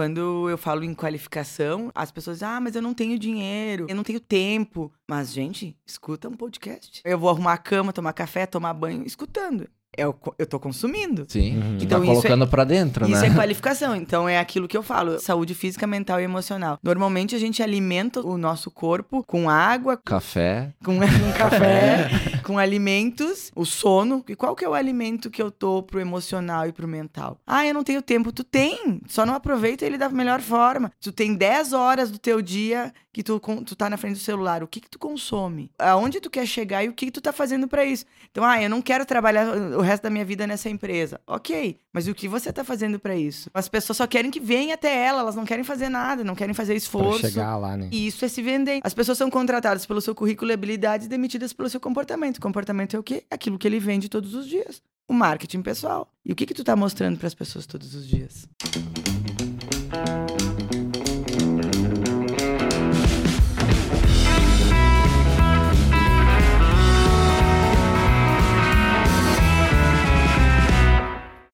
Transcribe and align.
Quando 0.00 0.48
eu 0.48 0.56
falo 0.56 0.82
em 0.82 0.94
qualificação, 0.94 1.90
as 1.94 2.10
pessoas 2.10 2.38
dizem, 2.38 2.48
ah, 2.48 2.58
mas 2.58 2.74
eu 2.74 2.80
não 2.80 2.94
tenho 2.94 3.18
dinheiro, 3.18 3.84
eu 3.86 3.94
não 3.94 4.02
tenho 4.02 4.18
tempo. 4.18 4.90
Mas, 5.06 5.30
gente, 5.30 5.76
escuta 5.86 6.26
um 6.26 6.32
podcast. 6.32 7.02
Eu 7.04 7.18
vou 7.18 7.28
arrumar 7.28 7.52
a 7.52 7.58
cama, 7.58 7.92
tomar 7.92 8.14
café, 8.14 8.46
tomar 8.46 8.72
banho, 8.72 9.02
escutando. 9.04 9.68
Eu, 9.98 10.16
eu 10.38 10.46
tô 10.46 10.58
consumindo. 10.60 11.26
Sim. 11.28 11.56
Uhum. 11.58 11.76
Então, 11.80 11.98
Então, 11.98 11.98
tá 11.98 12.04
isso 12.04 12.12
é- 12.12 12.14
colocando 12.22 12.46
pra 12.48 12.62
dentro, 12.64 13.10
Isso 13.10 13.20
né? 13.20 13.26
é 13.26 13.34
qualificação. 13.34 13.94
Então 13.96 14.28
é 14.28 14.38
aquilo 14.38 14.68
que 14.68 14.76
eu 14.76 14.84
falo: 14.84 15.18
saúde 15.18 15.52
física, 15.52 15.84
mental 15.84 16.20
e 16.20 16.22
emocional. 16.24 16.78
Normalmente 16.82 17.34
a 17.34 17.38
gente 17.40 17.60
alimenta 17.60 18.20
o 18.24 18.38
nosso 18.38 18.70
corpo 18.70 19.22
com 19.24 19.50
água, 19.50 19.96
Café. 19.98 20.72
com, 20.84 20.94
com 20.96 21.32
café, 21.36 22.08
com 22.50 22.58
alimentos, 22.58 23.52
o 23.54 23.64
sono. 23.64 24.24
E 24.28 24.34
qual 24.34 24.56
que 24.56 24.64
é 24.64 24.68
o 24.68 24.74
alimento 24.74 25.30
que 25.30 25.40
eu 25.40 25.50
tô 25.52 25.82
pro 25.84 26.00
emocional 26.00 26.66
e 26.66 26.72
pro 26.72 26.88
mental? 26.88 27.38
Ah, 27.46 27.64
eu 27.64 27.72
não 27.72 27.84
tenho 27.84 28.02
tempo. 28.02 28.32
Tu 28.32 28.42
tem, 28.42 29.00
só 29.06 29.24
não 29.24 29.34
aproveita 29.34 29.84
ele 29.86 29.96
da 29.96 30.08
melhor 30.08 30.40
forma. 30.40 30.92
Tu 31.00 31.12
tem 31.12 31.34
10 31.34 31.72
horas 31.72 32.10
do 32.10 32.18
teu 32.18 32.42
dia 32.42 32.92
que 33.12 33.22
tu, 33.22 33.40
tu 33.64 33.74
tá 33.76 33.88
na 33.90 33.96
frente 33.96 34.14
do 34.14 34.20
celular. 34.20 34.62
O 34.62 34.68
que 34.68 34.80
que 34.80 34.88
tu 34.90 34.98
consome? 34.98 35.70
Aonde 35.78 36.20
tu 36.20 36.30
quer 36.30 36.46
chegar 36.46 36.84
e 36.84 36.88
o 36.88 36.92
que 36.92 37.06
que 37.06 37.12
tu 37.12 37.20
tá 37.20 37.32
fazendo 37.32 37.66
pra 37.68 37.84
isso? 37.84 38.04
Então, 38.30 38.44
ah, 38.44 38.60
eu 38.62 38.68
não 38.70 38.80
quero 38.82 39.04
trabalhar 39.04 39.48
o 39.48 39.80
resto 39.80 40.02
da 40.04 40.10
minha 40.10 40.24
vida 40.24 40.46
nessa 40.46 40.68
empresa. 40.68 41.20
Ok, 41.26 41.78
mas 41.92 42.06
o 42.06 42.14
que 42.14 42.28
você 42.28 42.52
tá 42.52 42.62
fazendo 42.64 42.98
pra 43.00 43.16
isso? 43.16 43.50
As 43.52 43.68
pessoas 43.68 43.96
só 43.96 44.06
querem 44.06 44.30
que 44.30 44.38
venha 44.40 44.74
até 44.74 44.94
ela, 45.06 45.20
elas 45.20 45.34
não 45.34 45.44
querem 45.44 45.64
fazer 45.64 45.88
nada, 45.88 46.22
não 46.24 46.34
querem 46.34 46.54
fazer 46.54 46.70
Pra 46.70 46.76
esforço. 46.78 47.20
chegar 47.20 47.56
lá, 47.56 47.76
né? 47.76 47.88
E 47.90 48.06
isso 48.06 48.24
é 48.24 48.28
se 48.28 48.40
vender. 48.42 48.80
As 48.84 48.94
pessoas 48.94 49.18
são 49.18 49.28
contratadas 49.28 49.84
pelo 49.86 50.00
seu 50.00 50.14
currículo 50.14 50.50
e 50.52 50.54
habilidades 50.54 51.06
e 51.06 51.10
demitidas 51.10 51.52
pelo 51.52 51.68
seu 51.68 51.80
comportamento. 51.80 52.39
O 52.40 52.42
comportamento 52.42 52.96
é 52.96 52.98
o 52.98 53.02
quê? 53.02 53.24
Aquilo 53.30 53.58
que 53.58 53.68
ele 53.68 53.78
vende 53.78 54.08
todos 54.08 54.32
os 54.32 54.48
dias. 54.48 54.80
O 55.06 55.12
marketing 55.12 55.60
pessoal. 55.60 56.10
E 56.24 56.32
o 56.32 56.34
que 56.34 56.46
que 56.46 56.54
tu 56.54 56.64
tá 56.64 56.74
mostrando 56.74 57.18
para 57.18 57.26
as 57.26 57.34
pessoas 57.34 57.66
todos 57.66 57.94
os 57.94 58.08
dias? 58.08 58.48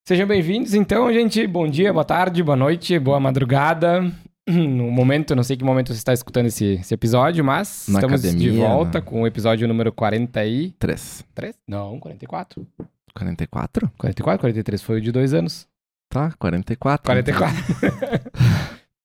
Sejam 0.04 0.28
bem-vindos, 0.28 0.72
então, 0.72 1.12
gente. 1.12 1.44
Bom 1.48 1.68
dia, 1.68 1.92
boa 1.92 2.04
tarde, 2.04 2.44
boa 2.44 2.54
noite, 2.54 2.96
boa 2.96 3.18
madrugada. 3.18 4.08
No 4.48 4.90
momento, 4.92 5.34
não 5.34 5.42
sei 5.42 5.56
que 5.56 5.64
momento 5.64 5.88
você 5.92 5.98
está 5.98 6.12
escutando 6.12 6.46
esse, 6.46 6.74
esse 6.74 6.94
episódio, 6.94 7.44
mas 7.44 7.86
Na 7.88 7.98
estamos 7.98 8.22
de 8.22 8.28
academia, 8.28 8.68
volta 8.68 8.98
na- 9.00 9.04
com 9.04 9.22
o 9.22 9.26
episódio 9.26 9.66
número 9.66 9.92
43. 9.92 11.24
3. 11.34 11.56
Não, 11.66 11.98
44. 11.98 12.64
44? 13.12 13.90
44, 13.98 14.40
43 14.40 14.82
foi 14.82 14.98
o 14.98 15.00
de 15.00 15.10
dois 15.10 15.34
anos. 15.34 15.66
Tá, 16.08 16.30
44. 16.38 17.04
44. 17.04 17.56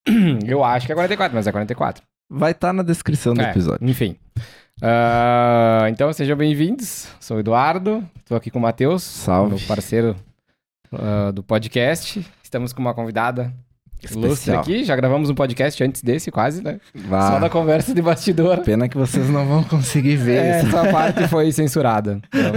Eu 0.46 0.64
acho 0.64 0.86
que 0.86 0.92
é 0.92 0.96
44, 0.96 1.36
mas 1.36 1.48
é 1.48 1.52
44. 1.52 2.04
Vai 2.30 2.52
estar 2.52 2.72
na 2.72 2.84
descrição 2.84 3.34
do 3.34 3.42
É, 3.42 3.50
episódio. 3.50 3.88
Enfim. 3.90 4.16
Ah, 4.82 5.88
então, 5.90 6.12
sejam 6.14 6.38
bem-vindos. 6.38 7.08
Sou 7.20 7.38
o 7.38 7.40
Eduardo, 7.40 8.08
estou 8.20 8.38
aqui 8.38 8.52
com 8.52 8.60
o 8.60 8.62
Matheus, 8.62 9.02
Salve. 9.04 9.56
meu 9.56 9.68
parceiro 9.68 10.16
ah, 10.94 11.32
do 11.32 11.42
podcast. 11.42 12.24
Estamos 12.44 12.74
com 12.74 12.82
uma 12.82 12.94
convidada 12.94 13.52
Especial. 14.04 14.62
aqui. 14.62 14.84
Já 14.84 14.96
gravamos 14.96 15.30
um 15.30 15.36
podcast 15.36 15.84
antes 15.84 16.02
desse, 16.02 16.32
quase, 16.32 16.64
né? 16.64 16.80
Vá. 16.94 17.32
Só 17.32 17.40
da 17.40 17.50
conversa 17.50 17.94
de 17.94 18.02
bastidor. 18.02 18.60
Pena 18.60 18.88
que 18.90 18.98
vocês 18.98 19.30
não 19.30 19.46
vão 19.46 19.64
conseguir 19.64 20.16
ver 20.18 20.38
É, 20.44 20.58
isso. 20.60 20.68
essa 20.76 20.92
parte 20.92 21.28
foi 21.28 21.52
censurada. 21.52 22.20
Não, 22.34 22.52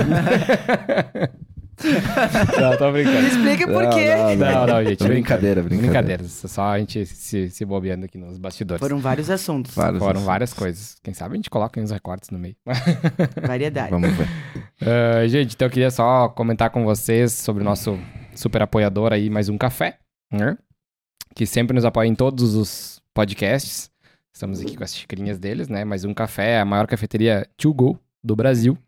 não 2.70 2.76
tô 2.78 2.92
brincando. 2.92 3.26
Explica 3.26 3.66
por 3.66 3.88
quê. 3.90 4.14
Não, 4.16 4.36
Não, 4.36 4.66
não, 4.66 4.84
gente. 4.84 5.02
Brincadeira, 5.04 5.60
brincadeira. 5.62 5.82
Brincadeiras. 5.92 6.30
Só 6.46 6.62
a 6.66 6.78
gente 6.78 7.04
se, 7.04 7.50
se 7.50 7.64
bobeando 7.64 8.04
aqui 8.04 8.16
nos 8.16 8.38
bastidores. 8.38 8.80
Foram 8.80 8.98
vários 8.98 9.28
assuntos. 9.28 9.74
Vários 9.74 9.98
Foram 9.98 10.12
assuntos. 10.12 10.26
várias 10.26 10.52
coisas. 10.54 10.96
Quem 11.02 11.12
sabe 11.12 11.34
a 11.34 11.36
gente 11.36 11.50
coloca 11.50 11.80
uns 11.80 11.90
recortes 11.90 12.30
no 12.30 12.38
meio. 12.38 12.54
Variedade. 13.46 13.90
Vamos 13.90 14.10
ver. 14.12 14.28
Ah, 14.82 15.26
gente, 15.26 15.54
então 15.54 15.66
eu 15.66 15.70
queria 15.70 15.90
só 15.90 16.28
comentar 16.28 16.70
com 16.70 16.84
vocês 16.84 17.32
sobre 17.32 17.62
o 17.62 17.64
nosso 17.64 17.98
super 18.34 18.62
apoiador 18.62 19.12
aí, 19.12 19.28
mais 19.28 19.48
um 19.48 19.58
café, 19.58 19.98
né? 20.32 20.56
Que 21.34 21.46
sempre 21.46 21.74
nos 21.74 21.84
apoia 21.84 22.06
em 22.06 22.14
todos 22.14 22.54
os 22.54 23.02
podcasts. 23.12 23.90
Estamos 24.32 24.60
aqui 24.60 24.76
com 24.76 24.84
as 24.84 24.94
xicrinhas 24.94 25.38
deles, 25.38 25.68
né? 25.68 25.84
Mais 25.84 26.04
um 26.04 26.14
café, 26.14 26.52
é 26.52 26.60
a 26.60 26.64
maior 26.64 26.86
cafeteria 26.86 27.46
to 27.56 27.74
go 27.74 27.98
do 28.22 28.36
Brasil. 28.36 28.78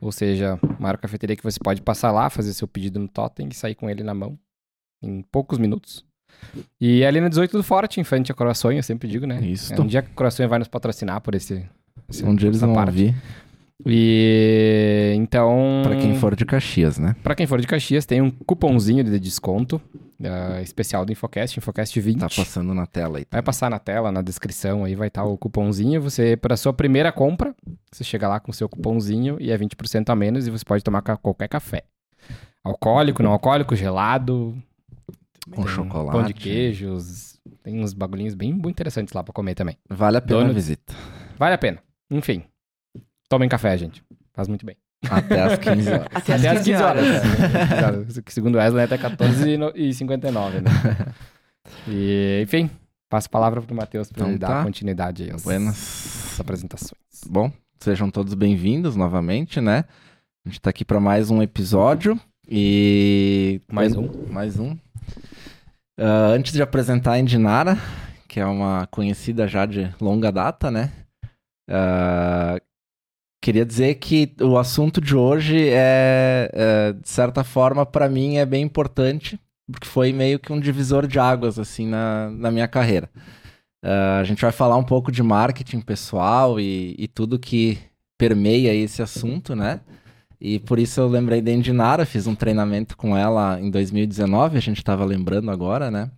Ou 0.00 0.12
seja, 0.12 0.60
a 0.62 0.80
maior 0.80 0.96
cafeteria 0.96 1.34
que 1.34 1.42
você 1.42 1.58
pode 1.58 1.82
passar 1.82 2.12
lá, 2.12 2.30
fazer 2.30 2.52
seu 2.54 2.68
pedido 2.68 3.00
no 3.00 3.08
totem 3.08 3.48
e 3.50 3.54
sair 3.54 3.74
com 3.74 3.90
ele 3.90 4.04
na 4.04 4.14
mão 4.14 4.38
em 5.02 5.22
poucos 5.22 5.58
minutos. 5.58 6.04
E 6.80 7.02
é 7.02 7.06
ali 7.08 7.20
no 7.20 7.28
18 7.28 7.56
do 7.56 7.64
Forte, 7.64 8.00
em 8.00 8.04
frente 8.04 8.30
a 8.30 8.34
Corações, 8.34 8.76
eu 8.76 8.82
sempre 8.84 9.08
digo, 9.08 9.26
né? 9.26 9.40
Isso. 9.40 9.74
É 9.74 9.80
um 9.80 9.86
dia 9.86 10.02
que 10.02 10.10
o 10.10 10.14
Corações 10.14 10.48
vai 10.48 10.60
nos 10.60 10.68
patrocinar 10.68 11.20
por 11.20 11.34
esse. 11.34 11.68
esse 12.08 12.24
Um 12.24 12.34
dia 12.36 12.48
eles 12.48 12.60
vão 12.60 12.74
parte. 12.74 12.90
ouvir. 12.90 13.14
E 13.84 15.14
então. 15.16 15.80
Pra 15.82 15.96
quem 15.96 16.14
for 16.16 16.36
de 16.36 16.44
Caxias, 16.44 16.96
né? 16.98 17.16
Pra 17.24 17.34
quem 17.34 17.46
for 17.46 17.60
de 17.60 17.66
Caxias, 17.66 18.06
tem 18.06 18.20
um 18.20 18.30
cupomzinho 18.30 19.02
de 19.02 19.18
desconto 19.18 19.80
ah, 20.24 20.60
especial 20.62 21.04
do 21.04 21.12
Infocast, 21.12 21.58
Infocast 21.58 22.00
20. 22.00 22.18
Tá 22.20 22.28
passando 22.28 22.74
na 22.74 22.86
tela 22.86 23.18
aí. 23.18 23.26
Vai 23.30 23.42
passar 23.42 23.70
na 23.70 23.78
tela, 23.78 24.10
na 24.12 24.20
descrição 24.22 24.84
aí 24.84 24.94
vai 24.94 25.08
estar 25.08 25.24
o 25.24 25.36
cupomzinho. 25.38 26.00
Você, 26.02 26.36
para 26.36 26.56
sua 26.56 26.72
primeira 26.72 27.12
compra, 27.12 27.54
você 27.92 28.02
chega 28.04 28.26
lá 28.28 28.40
com 28.40 28.50
o 28.50 28.54
seu 28.54 28.68
cupomzinho 28.68 29.36
e 29.40 29.50
é 29.50 29.56
20% 29.58 30.08
a 30.10 30.16
menos 30.16 30.46
e 30.46 30.50
você 30.50 30.64
pode 30.64 30.82
tomar 30.82 31.02
ca- 31.02 31.16
qualquer 31.16 31.48
café. 31.48 31.84
Alcoólico, 32.64 33.22
não 33.22 33.30
alcoólico, 33.32 33.74
gelado, 33.76 34.56
Com 35.54 35.66
chocolate. 35.66 36.12
pão 36.18 36.22
de 36.26 36.34
queijos, 36.34 37.38
tem 37.62 37.78
uns 37.82 37.94
bagulhinhos 37.94 38.34
bem, 38.34 38.50
interessantes 38.50 39.14
lá 39.14 39.22
pra 39.22 39.32
comer 39.32 39.54
também. 39.54 39.76
Vale 39.88 40.16
a 40.18 40.20
pena 40.20 40.36
a 40.36 40.42
Donuts. 40.42 40.54
visita. 40.56 40.94
Vale 41.38 41.54
a 41.54 41.58
pena. 41.58 41.78
Enfim, 42.10 42.42
tomem 43.28 43.48
café, 43.48 43.76
gente. 43.78 44.02
Faz 44.34 44.48
muito 44.48 44.66
bem. 44.66 44.76
Até 45.08 45.42
às 45.42 45.58
15 45.58 45.90
horas. 45.90 46.06
Até, 46.14 46.34
Até 46.34 46.48
às 46.48 46.64
15 46.64 46.82
horas. 46.82 48.16
É, 48.16 48.22
que 48.22 48.32
Segundo 48.32 48.56
Wesley, 48.56 48.84
até 48.84 48.98
14h59, 48.98 50.60
né? 50.60 50.70
E, 51.86 52.40
enfim, 52.42 52.70
passo 53.10 53.26
a 53.26 53.30
palavra 53.30 53.60
pro 53.60 53.74
Matheus 53.74 54.10
pra 54.10 54.22
Então 54.22 54.30
ele 54.30 54.38
tá. 54.38 54.48
dar 54.48 54.64
continuidade 54.64 55.24
aí 55.24 55.30
às, 55.30 55.42
Buenas. 55.42 56.32
às 56.32 56.40
apresentações. 56.40 56.94
Bom, 57.28 57.52
sejam 57.78 58.10
todos 58.10 58.32
bem-vindos 58.32 58.96
novamente, 58.96 59.60
né? 59.60 59.84
A 60.46 60.48
gente 60.48 60.60
tá 60.62 60.70
aqui 60.70 60.82
para 60.82 60.98
mais 60.98 61.30
um 61.30 61.42
episódio 61.42 62.18
e... 62.48 63.60
Mais 63.70 63.94
um. 63.94 64.08
Mais 64.30 64.58
um. 64.58 64.76
Ah, 65.98 66.28
antes 66.28 66.52
de 66.54 66.62
apresentar 66.62 67.12
a 67.12 67.18
Indinara, 67.18 67.76
que 68.26 68.40
é 68.40 68.46
uma 68.46 68.86
conhecida 68.90 69.46
já 69.46 69.66
de 69.66 69.92
longa 70.00 70.32
data, 70.32 70.70
né? 70.70 70.90
Ah, 71.68 72.58
queria 73.40 73.64
dizer 73.64 73.94
que 73.96 74.34
o 74.40 74.58
assunto 74.58 75.00
de 75.00 75.16
hoje 75.16 75.68
é, 75.70 76.50
é, 76.52 76.92
de 76.92 77.08
certa 77.08 77.44
forma, 77.44 77.86
para 77.86 78.08
mim 78.08 78.36
é 78.36 78.46
bem 78.46 78.62
importante, 78.62 79.38
porque 79.70 79.86
foi 79.86 80.12
meio 80.12 80.38
que 80.38 80.52
um 80.52 80.60
divisor 80.60 81.06
de 81.06 81.18
águas, 81.18 81.58
assim, 81.58 81.86
na, 81.86 82.30
na 82.30 82.50
minha 82.50 82.68
carreira. 82.68 83.10
Ah, 83.82 84.18
a 84.18 84.24
gente 84.24 84.42
vai 84.42 84.52
falar 84.52 84.76
um 84.76 84.84
pouco 84.84 85.12
de 85.12 85.22
marketing 85.22 85.80
pessoal 85.80 86.58
e, 86.58 86.94
e 86.98 87.06
tudo 87.08 87.38
que 87.38 87.78
permeia 88.18 88.74
esse 88.74 89.02
assunto, 89.02 89.54
né? 89.54 89.80
E 90.40 90.58
por 90.60 90.78
isso 90.78 91.00
eu 91.00 91.08
lembrei 91.08 91.40
da 91.40 91.50
Indinara, 91.52 92.06
fiz 92.06 92.26
um 92.26 92.34
treinamento 92.34 92.96
com 92.96 93.16
ela 93.16 93.60
em 93.60 93.70
2019, 93.70 94.56
a 94.56 94.60
gente 94.60 94.82
tava 94.84 95.04
lembrando 95.04 95.50
agora, 95.50 95.90
né? 95.90 96.10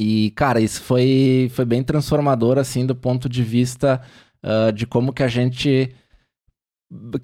E, 0.00 0.30
cara, 0.32 0.60
isso 0.60 0.80
foi, 0.82 1.50
foi 1.52 1.64
bem 1.64 1.82
transformador, 1.82 2.58
assim, 2.58 2.86
do 2.86 2.94
ponto 2.94 3.28
de 3.28 3.42
vista 3.42 4.00
ah, 4.42 4.70
de 4.70 4.86
como 4.86 5.12
que 5.12 5.22
a 5.22 5.28
gente 5.28 5.94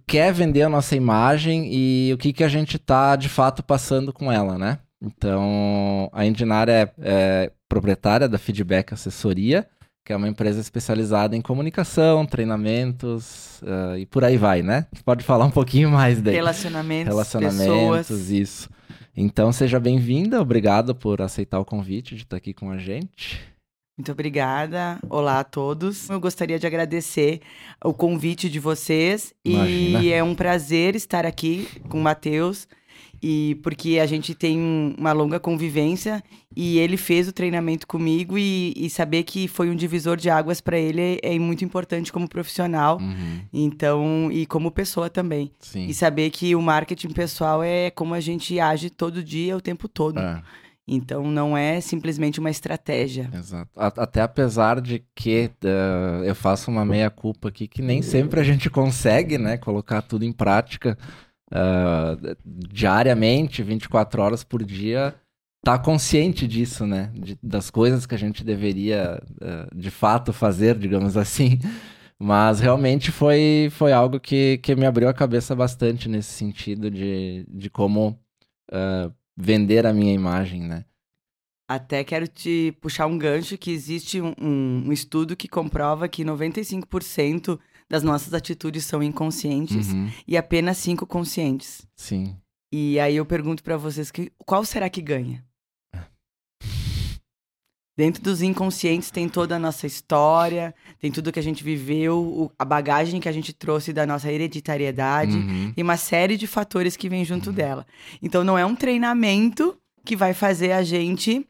quer 0.06 0.32
vender 0.32 0.62
a 0.62 0.68
nossa 0.68 0.94
imagem 0.94 1.68
e 1.72 2.12
o 2.12 2.18
que 2.18 2.32
que 2.32 2.44
a 2.44 2.48
gente 2.48 2.78
tá, 2.78 3.16
de 3.16 3.28
fato, 3.28 3.62
passando 3.62 4.12
com 4.12 4.30
ela, 4.30 4.58
né? 4.58 4.78
Então, 5.02 6.08
a 6.12 6.24
Indinara 6.24 6.72
é, 6.72 6.92
é 7.00 7.52
proprietária 7.68 8.28
da 8.28 8.38
Feedback 8.38 8.94
Assessoria, 8.94 9.66
que 10.04 10.12
é 10.12 10.16
uma 10.16 10.28
empresa 10.28 10.60
especializada 10.60 11.34
em 11.34 11.40
comunicação, 11.40 12.26
treinamentos 12.26 13.62
ah, 13.66 13.98
e 13.98 14.04
por 14.06 14.22
aí 14.22 14.36
vai, 14.36 14.62
né? 14.62 14.86
Pode 15.04 15.24
falar 15.24 15.46
um 15.46 15.50
pouquinho 15.50 15.90
mais 15.90 16.20
daí. 16.20 16.34
Relacionamentos, 16.34 17.08
Relacionamentos, 17.08 18.06
pessoas. 18.08 18.30
isso. 18.30 18.70
Então, 19.16 19.52
seja 19.52 19.78
bem-vinda, 19.78 20.40
obrigado 20.40 20.94
por 20.94 21.22
aceitar 21.22 21.58
o 21.58 21.64
convite 21.64 22.16
de 22.16 22.22
estar 22.22 22.36
aqui 22.36 22.52
com 22.52 22.70
a 22.70 22.76
gente. 22.76 23.53
Muito 23.96 24.10
obrigada. 24.10 24.98
Olá 25.08 25.38
a 25.38 25.44
todos. 25.44 26.10
Eu 26.10 26.18
gostaria 26.18 26.58
de 26.58 26.66
agradecer 26.66 27.40
o 27.84 27.94
convite 27.94 28.48
de 28.50 28.58
vocês 28.58 29.32
Imagina. 29.44 30.02
e 30.02 30.12
é 30.12 30.22
um 30.22 30.34
prazer 30.34 30.96
estar 30.96 31.24
aqui 31.24 31.68
com 31.88 32.00
o 32.00 32.02
Matheus 32.02 32.66
e 33.22 33.58
porque 33.62 34.00
a 34.00 34.06
gente 34.06 34.34
tem 34.34 34.58
uma 34.98 35.12
longa 35.12 35.38
convivência 35.38 36.24
e 36.56 36.76
ele 36.78 36.96
fez 36.96 37.28
o 37.28 37.32
treinamento 37.32 37.86
comigo 37.86 38.36
e, 38.36 38.74
e 38.76 38.90
saber 38.90 39.22
que 39.22 39.46
foi 39.46 39.70
um 39.70 39.76
divisor 39.76 40.16
de 40.16 40.28
águas 40.28 40.60
para 40.60 40.76
ele 40.76 41.20
é, 41.22 41.34
é 41.34 41.38
muito 41.38 41.64
importante 41.64 42.12
como 42.12 42.28
profissional. 42.28 42.98
Uhum, 42.98 43.40
Então, 43.52 44.28
e 44.32 44.44
como 44.44 44.72
pessoa 44.72 45.08
também. 45.08 45.52
sim. 45.60 45.86
E 45.86 45.94
saber 45.94 46.30
que 46.30 46.56
o 46.56 46.60
marketing 46.60 47.10
pessoal 47.10 47.62
é 47.62 47.90
como 47.90 48.12
a 48.12 48.20
gente 48.20 48.58
age 48.58 48.90
todo 48.90 49.22
dia, 49.22 49.56
o 49.56 49.60
tempo 49.60 49.86
todo. 49.86 50.18
É. 50.18 50.42
Então 50.86 51.24
não 51.30 51.56
é 51.56 51.80
simplesmente 51.80 52.38
uma 52.40 52.50
estratégia. 52.50 53.30
Exato. 53.32 53.70
Até 53.74 54.20
apesar 54.20 54.80
de 54.80 55.02
que 55.14 55.50
eh, 55.64 56.22
eu 56.28 56.34
faço 56.34 56.70
uma 56.70 56.84
meia-culpa 56.84 57.48
aqui, 57.48 57.66
que 57.66 57.80
nem 57.80 58.02
sempre 58.02 58.38
a 58.38 58.42
gente 58.44 58.68
consegue, 58.68 59.38
né, 59.38 59.56
colocar 59.56 60.02
tudo 60.02 60.24
em 60.26 60.32
prática 60.32 60.98
ah, 61.50 62.16
diariamente, 62.44 63.62
24 63.62 64.20
horas 64.20 64.44
por 64.44 64.62
dia, 64.64 65.14
tá 65.62 65.78
consciente 65.78 66.46
disso, 66.46 66.86
né, 66.86 67.10
de- 67.14 67.38
das 67.42 67.70
coisas 67.70 68.04
que 68.04 68.14
a 68.14 68.18
gente 68.18 68.44
deveria 68.44 69.22
eh, 69.40 69.66
de 69.74 69.90
fato 69.90 70.32
fazer, 70.32 70.76
digamos 70.78 71.16
assim. 71.16 71.58
Mas 72.18 72.60
realmente 72.60 73.10
foi, 73.10 73.68
foi 73.72 73.92
algo 73.92 74.20
que, 74.20 74.58
que 74.58 74.76
me 74.76 74.86
abriu 74.86 75.08
a 75.08 75.14
cabeça 75.14 75.54
bastante 75.56 76.08
nesse 76.08 76.32
sentido 76.32 76.90
de, 76.90 77.44
de 77.48 77.70
como 77.70 78.18
ah, 78.72 79.10
vender 79.36 79.86
a 79.86 79.92
minha 79.92 80.12
imagem, 80.12 80.62
né? 80.62 80.84
Até 81.68 82.04
quero 82.04 82.28
te 82.28 82.76
puxar 82.80 83.06
um 83.06 83.16
gancho 83.16 83.56
que 83.56 83.70
existe 83.70 84.20
um, 84.20 84.34
um- 84.40 84.92
estudo 84.92 85.34
que 85.34 85.48
comprova 85.48 86.06
que 86.08 86.22
95% 86.24 87.58
das 87.88 88.02
nossas 88.02 88.34
atitudes 88.34 88.84
são 88.84 89.02
inconscientes 89.02 89.92
Uhum, 89.92 90.10
e 90.26 90.36
apenas 90.36 90.76
5 90.78 91.06
conscientes. 91.06 91.86
Sim. 91.96 92.36
E 92.72 92.98
aí 93.00 93.16
eu 93.16 93.24
pergunto 93.24 93.62
pra 93.62 93.76
vocês 93.76 94.10
que 94.10 94.30
qual 94.38 94.64
será 94.64 94.90
que 94.90 95.00
ganha? 95.00 95.44
Dentro 97.96 98.22
dos 98.22 98.42
inconscientes 98.42 99.10
tem 99.10 99.28
toda 99.28 99.54
a 99.54 99.58
nossa 99.58 99.86
história, 99.86 100.74
tem 101.00 101.12
tudo 101.12 101.30
que 101.30 101.38
a 101.38 101.42
gente 101.42 101.62
viveu, 101.62 102.18
o- 102.18 102.50
a 102.58 102.64
bagagem 102.64 103.20
que 103.20 103.28
a 103.28 103.32
gente 103.32 103.52
trouxe 103.52 103.92
da 103.92 104.04
nossa 104.04 104.30
hereditariedade. 104.32 105.36
Uhum. 105.36 105.72
Tem 105.72 105.84
uma 105.84 105.96
série 105.96 106.36
de 106.36 106.46
fatores 106.48 106.96
que 106.96 107.08
vem 107.08 107.24
junto 107.24 107.52
dela. 107.52 107.86
Então 108.20 108.42
não 108.42 108.58
é 108.58 108.66
um 108.66 108.74
treinamento 108.74 109.76
que 110.04 110.16
vai 110.16 110.34
fazer 110.34 110.72
a 110.72 110.82
gente 110.82 111.46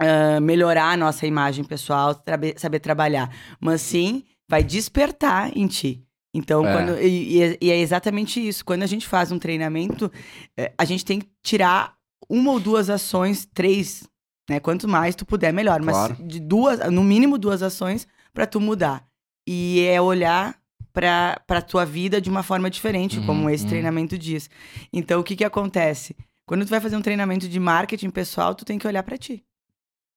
ah, 0.00 0.40
melhorar 0.40 0.92
a 0.92 0.96
nossa 0.96 1.26
imagem 1.26 1.64
pessoal, 1.64 2.14
trabe- 2.14 2.54
saber 2.56 2.78
trabalhar, 2.80 3.34
mas 3.60 3.80
sim 3.80 4.22
vai 4.48 4.62
despertar 4.62 5.50
em 5.56 5.66
ti. 5.66 6.04
Então, 6.32 6.64
É. 6.66 6.72
quando, 6.72 7.00
e, 7.02 7.36
e 7.36 7.42
é- 7.42 7.58
e 7.60 7.70
é 7.70 7.78
exatamente 7.80 8.38
isso. 8.46 8.64
Quando 8.64 8.82
a 8.84 8.86
gente 8.86 9.08
faz 9.08 9.32
um 9.32 9.38
treinamento, 9.40 10.10
eh, 10.56 10.72
a 10.78 10.84
gente 10.84 11.04
tem 11.04 11.20
que 11.20 11.28
tirar 11.42 11.94
uma 12.28 12.52
ou 12.52 12.60
duas 12.60 12.88
ações, 12.90 13.44
três, 13.52 14.07
né? 14.48 14.58
Quanto 14.60 14.88
mais 14.88 15.14
tu 15.14 15.24
puder, 15.26 15.52
melhor. 15.52 15.80
Claro. 15.80 16.16
Mas 16.18 16.28
de 16.28 16.40
duas, 16.40 16.78
no 16.90 17.02
mínimo 17.04 17.38
duas 17.38 17.62
ações 17.62 18.06
para 18.32 18.46
tu 18.46 18.60
mudar. 18.60 19.06
E 19.46 19.80
é 19.86 20.00
olhar 20.00 20.56
para 20.92 21.40
para 21.46 21.62
tua 21.62 21.84
vida 21.84 22.20
de 22.20 22.28
uma 22.30 22.42
forma 22.42 22.68
diferente, 22.70 23.18
Uhum, 23.18 23.26
como 23.26 23.50
esse 23.50 23.64
uhum. 23.64 23.70
treinamento 23.70 24.18
diz. 24.18 24.48
Então, 24.92 25.20
o 25.20 25.24
que 25.24 25.36
que 25.36 25.44
acontece? 25.44 26.16
Quando 26.46 26.64
tu 26.64 26.70
vai 26.70 26.80
fazer 26.80 26.96
um 26.96 27.02
treinamento 27.02 27.48
de 27.48 27.60
marketing 27.60 28.10
pessoal, 28.10 28.54
tu 28.54 28.64
tem 28.64 28.78
que 28.78 28.86
olhar 28.86 29.02
para 29.02 29.18
ti. 29.18 29.44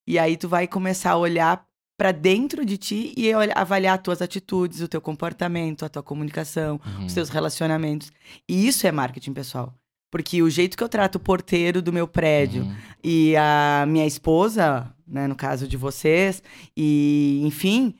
E 0.07 0.17
aí 0.17 0.37
tu 0.37 0.47
vai 0.47 0.67
começar 0.67 1.11
a 1.11 1.17
olhar 1.17 1.65
para 1.97 2.11
dentro 2.11 2.65
de 2.65 2.77
ti 2.77 3.13
e 3.15 3.31
avaliar 3.53 3.97
as 3.97 4.01
tuas 4.01 4.21
atitudes, 4.21 4.81
o 4.81 4.87
teu 4.87 4.99
comportamento, 4.99 5.85
a 5.85 5.89
tua 5.89 6.01
comunicação, 6.01 6.79
Uhum. 6.83 7.05
os 7.05 7.13
teus 7.13 7.29
relacionamentos. 7.29 8.11
E 8.49 8.67
isso 8.67 8.87
é 8.87 8.91
marketing 8.91 9.33
pessoal. 9.33 9.73
Porque 10.11 10.43
o 10.43 10.49
jeito 10.49 10.75
que 10.77 10.83
eu 10.83 10.89
trato 10.89 11.15
o 11.15 11.19
porteiro 11.19 11.81
do 11.81 11.91
meu 11.93 12.05
prédio 12.07 12.63
Uhum. 12.63 12.75
e 13.03 13.33
a 13.37 13.85
minha 13.87 14.05
esposa, 14.05 14.93
né, 15.07 15.25
no 15.25 15.35
caso 15.35 15.65
de 15.67 15.77
vocês, 15.77 16.43
e 16.77 17.41
enfim, 17.45 17.95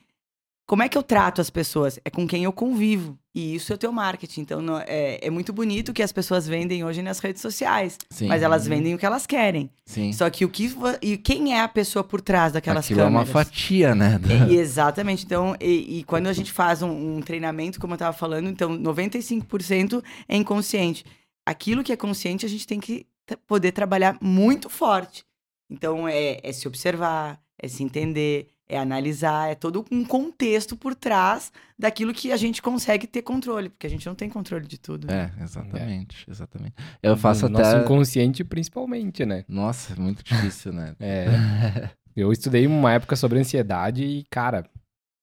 como 0.66 0.82
é 0.82 0.88
que 0.88 0.96
eu 0.96 1.02
trato 1.02 1.40
as 1.40 1.48
pessoas? 1.50 1.98
É 2.04 2.10
com 2.10 2.26
quem 2.26 2.44
eu 2.44 2.52
convivo. 2.52 3.18
E 3.34 3.54
isso 3.54 3.72
é 3.72 3.76
o 3.76 3.78
teu 3.78 3.90
marketing. 3.90 4.42
Então, 4.42 4.60
não- 4.60 4.78
é, 4.86 5.18
é 5.22 5.30
muito 5.30 5.54
bonito 5.54 5.88
o 5.88 5.92
que 5.94 6.02
as 6.02 6.12
pessoas 6.12 6.46
vendem 6.46 6.84
hoje 6.84 7.00
nas 7.00 7.18
redes 7.18 7.40
sociais. 7.40 7.96
Sim. 8.10 8.26
Mas 8.28 8.42
elas 8.42 8.66
vendem 8.66 8.94
o 8.94 8.98
que 8.98 9.06
elas 9.06 9.26
querem. 9.26 9.70
Sim. 9.86 10.12
Só 10.12 10.28
que 10.28 10.44
o 10.44 10.50
que. 10.50 10.70
E 11.00 11.16
quem 11.16 11.54
é 11.54 11.60
a 11.62 11.68
pessoa 11.68 12.04
por 12.04 12.20
trás 12.20 12.52
daquelas 12.52 12.84
Aquilo 12.84 13.00
é 13.00 13.04
uma 13.04 13.24
câmeras? 13.24 13.32
fatia, 13.48 13.94
né? 13.94 14.20
E- 14.50 14.54
exatamente. 14.56 15.24
Então, 15.24 15.56
e, 15.58 16.00
e 16.00 16.04
quando 16.04 16.26
a 16.26 16.32
gente 16.34 16.52
faz 16.52 16.82
um, 16.82 17.16
um 17.16 17.22
treinamento, 17.22 17.80
como 17.80 17.94
eu 17.94 17.96
estava 17.96 18.12
falando, 18.14 18.50
então 18.50 18.76
95% 18.78 20.02
é 20.28 20.36
inconsciente. 20.36 21.04
Aquilo 21.46 21.82
que 21.82 21.92
é 21.92 21.96
consciente, 21.96 22.46
a 22.46 22.48
gente 22.48 22.66
tem 22.66 22.80
que 22.80 23.06
poder 23.46 23.72
trabalhar 23.72 24.18
muito 24.20 24.68
forte. 24.68 25.24
Então, 25.70 26.06
é, 26.06 26.38
é 26.42 26.52
se 26.52 26.68
observar, 26.68 27.40
é 27.58 27.66
se 27.66 27.82
entender, 27.82 28.48
é 28.68 28.78
analisar, 28.78 29.50
é 29.50 29.54
todo 29.54 29.84
um 29.90 30.04
contexto 30.04 30.76
por 30.76 30.94
trás 30.94 31.52
daquilo 31.78 32.12
que 32.12 32.32
a 32.32 32.36
gente 32.36 32.62
consegue 32.62 33.06
ter 33.06 33.22
controle, 33.22 33.68
porque 33.68 33.86
a 33.86 33.90
gente 33.90 34.06
não 34.06 34.14
tem 34.14 34.28
controle 34.28 34.66
de 34.66 34.78
tudo. 34.78 35.06
né? 35.06 35.30
É, 35.38 35.42
exatamente, 35.42 36.24
exatamente. 36.28 36.74
Eu 37.02 37.16
faço 37.16 37.48
no 37.48 37.58
até. 37.58 37.70
Nosso 37.70 37.84
inconsciente, 37.84 38.44
principalmente, 38.44 39.24
né? 39.26 39.44
Nossa, 39.48 39.92
é 39.92 39.96
muito 39.96 40.22
difícil, 40.24 40.72
né? 40.72 40.94
É. 40.98 41.26
Eu 42.14 42.30
estudei 42.30 42.66
uma 42.66 42.92
época 42.92 43.16
sobre 43.16 43.38
ansiedade 43.38 44.04
e, 44.04 44.24
cara, 44.24 44.66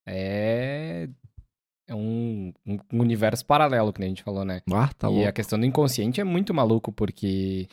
é. 0.07 1.07
É 1.89 1.95
um, 1.95 2.53
um 2.67 2.99
universo 2.99 3.45
paralelo, 3.45 3.91
que 3.91 3.99
nem 3.99 4.07
a 4.07 4.09
gente 4.09 4.23
falou, 4.23 4.45
né? 4.45 4.61
Ah, 4.71 4.89
tá 4.97 5.07
e 5.07 5.11
louco. 5.11 5.27
a 5.27 5.31
questão 5.31 5.59
do 5.59 5.65
inconsciente 5.65 6.21
é 6.21 6.23
muito 6.23 6.53
maluco, 6.53 6.91
porque. 6.91 7.67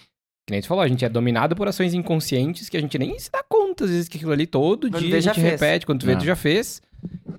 Que 0.46 0.52
nem 0.52 0.58
a 0.58 0.60
gente 0.60 0.68
falou, 0.68 0.82
a 0.82 0.88
gente 0.88 1.04
é 1.04 1.08
dominado 1.08 1.54
por 1.56 1.68
ações 1.68 1.92
inconscientes 1.92 2.68
que 2.68 2.76
a 2.76 2.80
gente 2.80 2.96
nem 2.98 3.18
se 3.18 3.30
dá 3.30 3.42
conta, 3.42 3.84
às 3.84 3.90
vezes, 3.90 4.08
que 4.08 4.16
aquilo 4.16 4.32
ali 4.32 4.46
todo 4.46 4.88
Quando 4.88 5.04
dia 5.04 5.16
a 5.16 5.20
já 5.20 5.32
gente 5.32 5.44
repete, 5.44 5.84
quando 5.84 6.00
tu 6.00 6.06
vê, 6.06 6.16
tu 6.16 6.24
já 6.24 6.36
fez. 6.36 6.80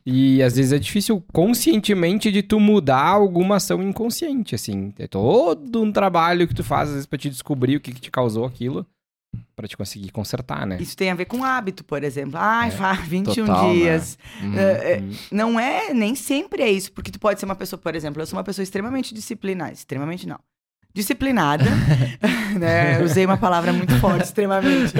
E 0.05 0.41
às 0.43 0.55
vezes 0.55 0.71
é 0.71 0.79
difícil 0.79 1.23
conscientemente 1.33 2.31
de 2.31 2.43
tu 2.43 2.59
mudar 2.59 3.07
alguma 3.07 3.57
ação 3.57 3.81
inconsciente, 3.81 4.55
assim. 4.55 4.93
É 4.99 5.07
todo 5.07 5.81
um 5.81 5.91
trabalho 5.91 6.47
que 6.47 6.53
tu 6.53 6.63
faz, 6.63 6.89
às 6.89 6.93
vezes, 6.93 7.05
pra 7.05 7.17
te 7.17 7.29
descobrir 7.29 7.77
o 7.77 7.79
que, 7.79 7.91
que 7.91 8.01
te 8.01 8.11
causou 8.11 8.45
aquilo, 8.45 8.85
pra 9.55 9.67
te 9.67 9.75
conseguir 9.77 10.11
consertar, 10.11 10.65
né? 10.65 10.77
Isso 10.79 10.95
tem 10.95 11.09
a 11.09 11.15
ver 11.15 11.25
com 11.25 11.43
hábito, 11.43 11.83
por 11.83 12.03
exemplo. 12.03 12.37
Ai, 12.39 12.69
É, 12.69 12.71
faz 12.71 12.99
21 13.07 13.45
total, 13.45 13.67
né? 13.67 13.73
dias. 13.73 14.17
Uhum. 14.41 14.57
É, 14.57 14.93
é, 14.93 14.99
Hum. 15.01 15.11
não 15.31 15.59
é, 15.59 15.93
nem 15.93 16.15
sempre 16.15 16.61
é 16.63 16.71
isso, 16.71 16.91
porque 16.91 17.11
tu 17.11 17.19
pode 17.19 17.39
ser 17.39 17.45
uma 17.45 17.55
pessoa, 17.55 17.79
por 17.79 17.95
exemplo, 17.95 18.21
eu 18.21 18.25
sou 18.25 18.37
uma 18.37 18.43
pessoa 18.43 18.63
extremamente 18.63 19.13
disciplinada, 19.13 19.73
extremamente 19.73 20.27
não. 20.27 20.39
Disciplinada, 20.93 21.63
né? 22.59 23.01
Usei 23.03 23.23
uma 23.25 23.37
palavra 23.37 23.71
muito 23.71 23.95
forte, 23.99 24.23
extremamente. 24.23 24.93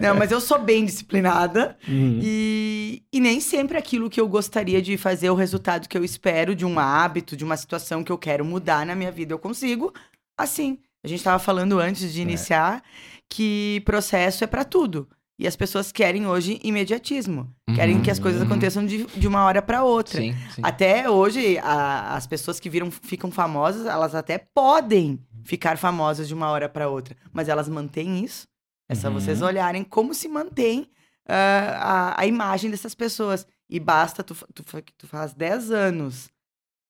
Não, 0.00 0.14
mas 0.14 0.30
eu 0.30 0.40
sou 0.40 0.60
bem 0.60 0.84
disciplinada 0.84 1.76
Uhum. 1.88 2.20
e, 2.22 3.02
e 3.12 3.20
nem 3.20 3.40
sempre 3.40 3.76
aquilo 3.76 4.08
que 4.08 4.20
eu 4.20 4.28
gostaria 4.28 4.80
de 4.80 4.96
fazer, 4.96 5.28
o 5.30 5.34
resultado 5.34 5.88
que 5.88 5.98
eu 5.98 6.04
espero 6.04 6.54
de 6.54 6.64
um 6.64 6.78
hábito, 6.78 7.36
de 7.36 7.44
uma 7.44 7.56
situação 7.56 8.04
que 8.04 8.12
eu 8.12 8.18
quero 8.18 8.44
mudar 8.44 8.86
na 8.86 8.94
minha 8.94 9.10
vida, 9.10 9.32
eu 9.32 9.38
consigo. 9.38 9.92
Assim, 10.38 10.78
a 11.04 11.08
gente 11.08 11.18
estava 11.18 11.38
falando 11.38 11.78
antes 11.80 12.12
de 12.12 12.20
iniciar 12.20 12.82
que 13.30 13.80
processo 13.86 14.44
é 14.44 14.46
para 14.46 14.64
tudo. 14.64 15.08
E 15.38 15.46
as 15.46 15.56
pessoas 15.56 15.90
querem 15.90 16.26
hoje 16.26 16.60
imediatismo. 16.62 17.50
Querem 17.74 17.96
Uhum, 17.96 18.02
que 18.02 18.10
as 18.10 18.18
coisas 18.18 18.42
uhum. 18.42 18.46
aconteçam 18.46 18.84
de, 18.84 19.04
de 19.06 19.26
uma 19.26 19.42
hora 19.44 19.62
para 19.62 19.82
outra. 19.82 20.20
Sim, 20.20 20.34
sim. 20.54 20.60
Até 20.62 21.08
hoje, 21.08 21.56
a- 21.62 22.14
as 22.14 22.26
pessoas 22.26 22.60
que 22.60 22.68
viram, 22.68 22.90
ficam 22.90 23.30
famosas, 23.30 23.86
elas 23.86 24.14
até 24.14 24.36
podem 24.54 25.18
ficar 25.44 25.78
famosas 25.78 26.28
de 26.28 26.34
uma 26.34 26.50
hora 26.50 26.68
para 26.68 26.90
outra. 26.90 27.16
Mas 27.32 27.48
elas 27.48 27.70
mantêm 27.70 28.22
isso. 28.22 28.46
É 28.86 28.94
só 28.94 29.08
Uhum. 29.08 29.14
vocês 29.14 29.40
olharem 29.40 29.82
como 29.82 30.12
se 30.12 30.28
mantém 30.28 30.90
ah, 31.26 32.14
a, 32.18 32.20
a 32.22 32.26
imagem 32.26 32.70
dessas 32.70 32.94
pessoas. 32.94 33.46
E 33.68 33.80
basta, 33.80 34.22
tu, 34.22 34.34
tu, 34.52 34.62
tu 34.98 35.06
faz 35.06 35.32
10 35.32 35.70
anos 35.70 36.28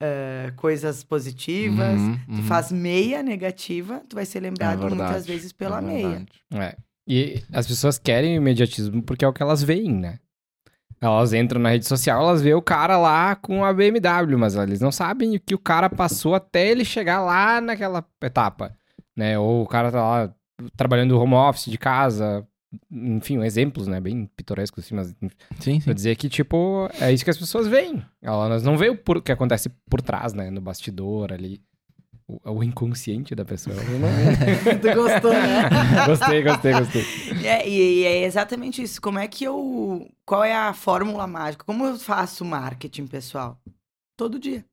ah, 0.01 0.53
coisas 0.57 1.05
positivas, 1.05 2.01
Uhum, 2.01 2.19
tu 2.27 2.33
uhum. 2.33 2.43
faz 2.45 2.73
meia 2.73 3.23
negativa, 3.23 4.03
tu 4.09 4.17
vai 4.17 4.25
ser 4.25 4.39
É 4.39 4.41
lembrado 4.41 4.81
muitas 4.81 4.99
verdade, 4.99 5.27
vezes 5.27 5.53
pela 5.53 5.79
é 5.79 5.83
meia. 5.83 6.27
É. 6.55 6.77
E 7.07 7.43
as 7.53 7.67
pessoas 7.67 7.99
querem 7.99 8.35
o 8.35 8.41
imediatismo 8.41 9.03
porque 9.03 9.25
é 9.25 9.29
o 9.29 9.33
que 9.33 9.43
elas 9.43 9.63
veem, 9.63 9.93
né? 9.93 10.19
Elas 11.01 11.33
entram 11.33 11.61
na 11.61 11.71
rede 11.71 11.87
social, 11.87 12.23
elas 12.23 12.43
veem 12.43 12.55
o 12.55 12.63
cara 12.63 12.99
lá 12.99 13.35
com 13.35 13.65
a 13.65 13.73
BMW, 13.73 14.39
mas 14.39 14.55
eles 14.55 14.81
não 14.81 14.93
sabem 14.93 15.37
o 15.37 15.41
que 15.41 15.55
o 15.55 15.59
cara 15.59 15.89
passou 15.89 16.35
até 16.35 16.69
ele 16.69 16.85
chegar 16.85 17.21
lá 17.21 17.61
naquela 17.61 18.05
etapa, 18.23 18.77
né? 19.17 19.39
Ou 19.39 19.63
o 19.63 19.67
cara 19.67 19.91
tá 19.91 20.03
lá 20.03 20.35
trabalhando 20.77 21.19
home 21.19 21.35
office 21.35 21.71
de 21.71 21.79
casa, 21.79 22.47
enfim, 22.91 23.43
exemplos, 23.43 23.87
né? 23.89 24.01
Bem 24.01 24.27
pitorescos 24.37 24.85
assim, 24.85 24.95
mas 24.95 25.09
Sim, 25.59 25.79
sim. 25.79 25.81
Pra 25.81 25.93
dizer 25.93 26.15
que, 26.17 26.29
tipo, 26.29 26.89
é 27.01 27.13
isso 27.13 27.25
que 27.25 27.31
as 27.31 27.39
pessoas 27.39 27.67
veem. 27.67 28.05
Elas 28.23 28.63
não 28.63 28.77
veem 28.77 28.93
o 28.93 28.97
por- 28.97 29.17
o 29.19 29.23
que 29.23 29.33
acontece 29.33 29.69
por 29.89 30.01
trás, 30.01 30.33
né? 30.33 30.51
No 30.51 30.61
bastidor 30.61 31.33
ali. 31.33 31.61
O, 32.29 32.53
o 32.59 32.63
inconsciente 32.63 33.35
da 33.35 33.45
pessoa. 33.45 33.75
Tu 34.81 34.95
gostou, 34.95 35.33
né? 35.33 35.69
gostei, 36.07 36.43
gostei, 36.45 36.73
gostei. 36.73 37.03
É, 37.45 37.69
e, 37.69 38.03
e 38.03 38.05
é 38.05 38.25
exatamente 38.25 38.81
isso. 38.81 39.03
Como 39.03 39.19
é 39.19 39.27
que 39.27 39.43
eu. 39.43 40.09
Qual 40.25 40.45
é 40.45 40.55
a 40.55 40.73
fórmula 40.73 41.27
mágica? 41.27 41.65
Como 41.65 41.85
eu 41.85 41.99
faço 41.99 42.45
marketing 42.45 43.09
pessoal? 43.09 43.61
Todo 44.17 44.39
dia. 44.39 44.65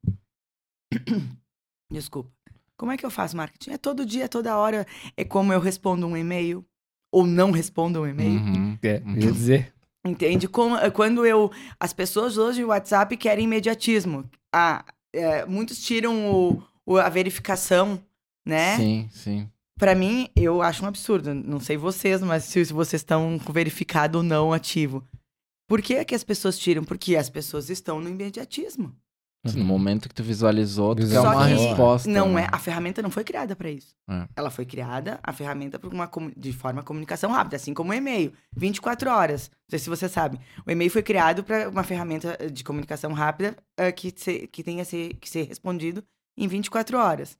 Desculpa. 1.90 2.30
Como 2.76 2.92
é 2.92 2.96
que 2.96 3.04
eu 3.04 3.10
faço 3.10 3.36
marketing? 3.36 3.72
É 3.72 3.78
todo 3.78 4.06
dia, 4.06 4.24
é 4.26 4.28
toda 4.28 4.56
hora. 4.56 4.86
É 5.16 5.24
como 5.24 5.52
eu 5.52 5.58
respondo 5.58 6.06
um 6.06 6.16
e-mail 6.16 6.64
ou 7.12 7.26
não 7.26 7.50
respondo 7.50 8.00
um 8.02 8.06
e-mail. 8.06 8.40
Uhum. 8.40 8.78
É, 8.82 9.02
ia 9.16 9.32
dizer. 9.32 9.74
Entende? 10.04 10.46
Como, 10.48 10.76
quando 10.92 11.26
eu. 11.26 11.50
As 11.78 11.92
pessoas 11.92 12.38
hoje 12.38 12.62
no 12.62 12.68
WhatsApp 12.68 13.16
querem 13.16 13.44
imediatismo. 13.44 14.24
Ah, 14.54 14.84
é, 15.12 15.44
muitos 15.44 15.80
tiram 15.84 16.30
o, 16.32 16.62
o- 16.86 16.96
a 16.96 17.08
verificação, 17.08 18.00
né? 18.46 18.76
Sim, 18.76 19.08
sim. 19.12 19.48
Pra 19.78 19.94
mim, 19.94 20.28
eu 20.34 20.62
acho 20.62 20.84
um 20.84 20.88
absurdo. 20.88 21.32
Não 21.34 21.60
sei 21.60 21.76
vocês, 21.76 22.20
mas 22.22 22.44
se, 22.44 22.64
se 22.64 22.72
vocês 22.72 23.00
estão 23.00 23.38
com 23.38 23.52
verificado 23.52 24.18
ou 24.18 24.24
não 24.24 24.52
ativo. 24.52 25.04
Por 25.68 25.82
que, 25.82 25.94
é 25.94 26.04
que 26.04 26.14
as 26.14 26.24
pessoas 26.24 26.58
tiram? 26.58 26.82
Porque 26.82 27.14
as 27.14 27.28
pessoas 27.28 27.68
estão 27.68 28.00
no 28.00 28.08
imediatismo. 28.08 28.94
No 29.44 29.64
momento 29.64 30.08
que 30.08 30.14
tu 30.14 30.22
visualizou, 30.22 30.94
tu 30.94 30.98
quer 31.02 31.06
Visualizou. 31.06 31.32
uma 31.38 31.48
Só 31.48 31.56
que 31.56 31.66
resposta. 31.68 32.10
Não 32.10 32.32
né? 32.34 32.42
é, 32.42 32.48
a 32.50 32.58
ferramenta 32.58 33.00
não 33.00 33.10
foi 33.10 33.22
criada 33.24 33.54
pra 33.56 33.70
isso. 33.70 33.94
É. 34.10 34.28
Ela 34.36 34.50
foi 34.50 34.66
criada, 34.66 35.18
a 35.22 35.32
ferramenta 35.32 35.78
por 35.78 35.92
uma 35.94 36.10
de 36.36 36.52
forma 36.52 36.82
comunicação 36.82 37.30
rápida, 37.30 37.56
assim 37.56 37.72
como 37.72 37.90
o 37.92 37.94
e-mail, 37.94 38.32
24 38.54 39.08
horas. 39.10 39.48
Não 39.50 39.70
sei 39.70 39.78
se 39.78 39.88
você 39.88 40.08
sabe. 40.08 40.38
O 40.66 40.70
e-mail 40.70 40.90
foi 40.90 41.02
criado 41.02 41.44
para 41.44 41.68
uma 41.68 41.84
ferramenta 41.84 42.36
eh, 42.40 42.48
de 42.48 42.62
comunicação 42.64 43.12
rápida 43.12 43.56
eh, 43.76 43.92
que, 43.92 44.12
se- 44.14 44.48
que 44.48 44.62
tenha 44.62 44.84
ser, 44.84 45.14
que 45.14 45.30
ser 45.30 45.44
respondido 45.44 46.02
em 46.36 46.46
24 46.48 46.98
horas. 46.98 47.38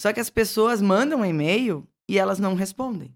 Só 0.00 0.12
que 0.12 0.20
as 0.20 0.30
pessoas 0.30 0.80
mandam 0.80 1.20
um 1.20 1.24
e-mail 1.24 1.86
e 2.08 2.18
elas 2.18 2.38
não 2.38 2.54
respondem. 2.54 3.14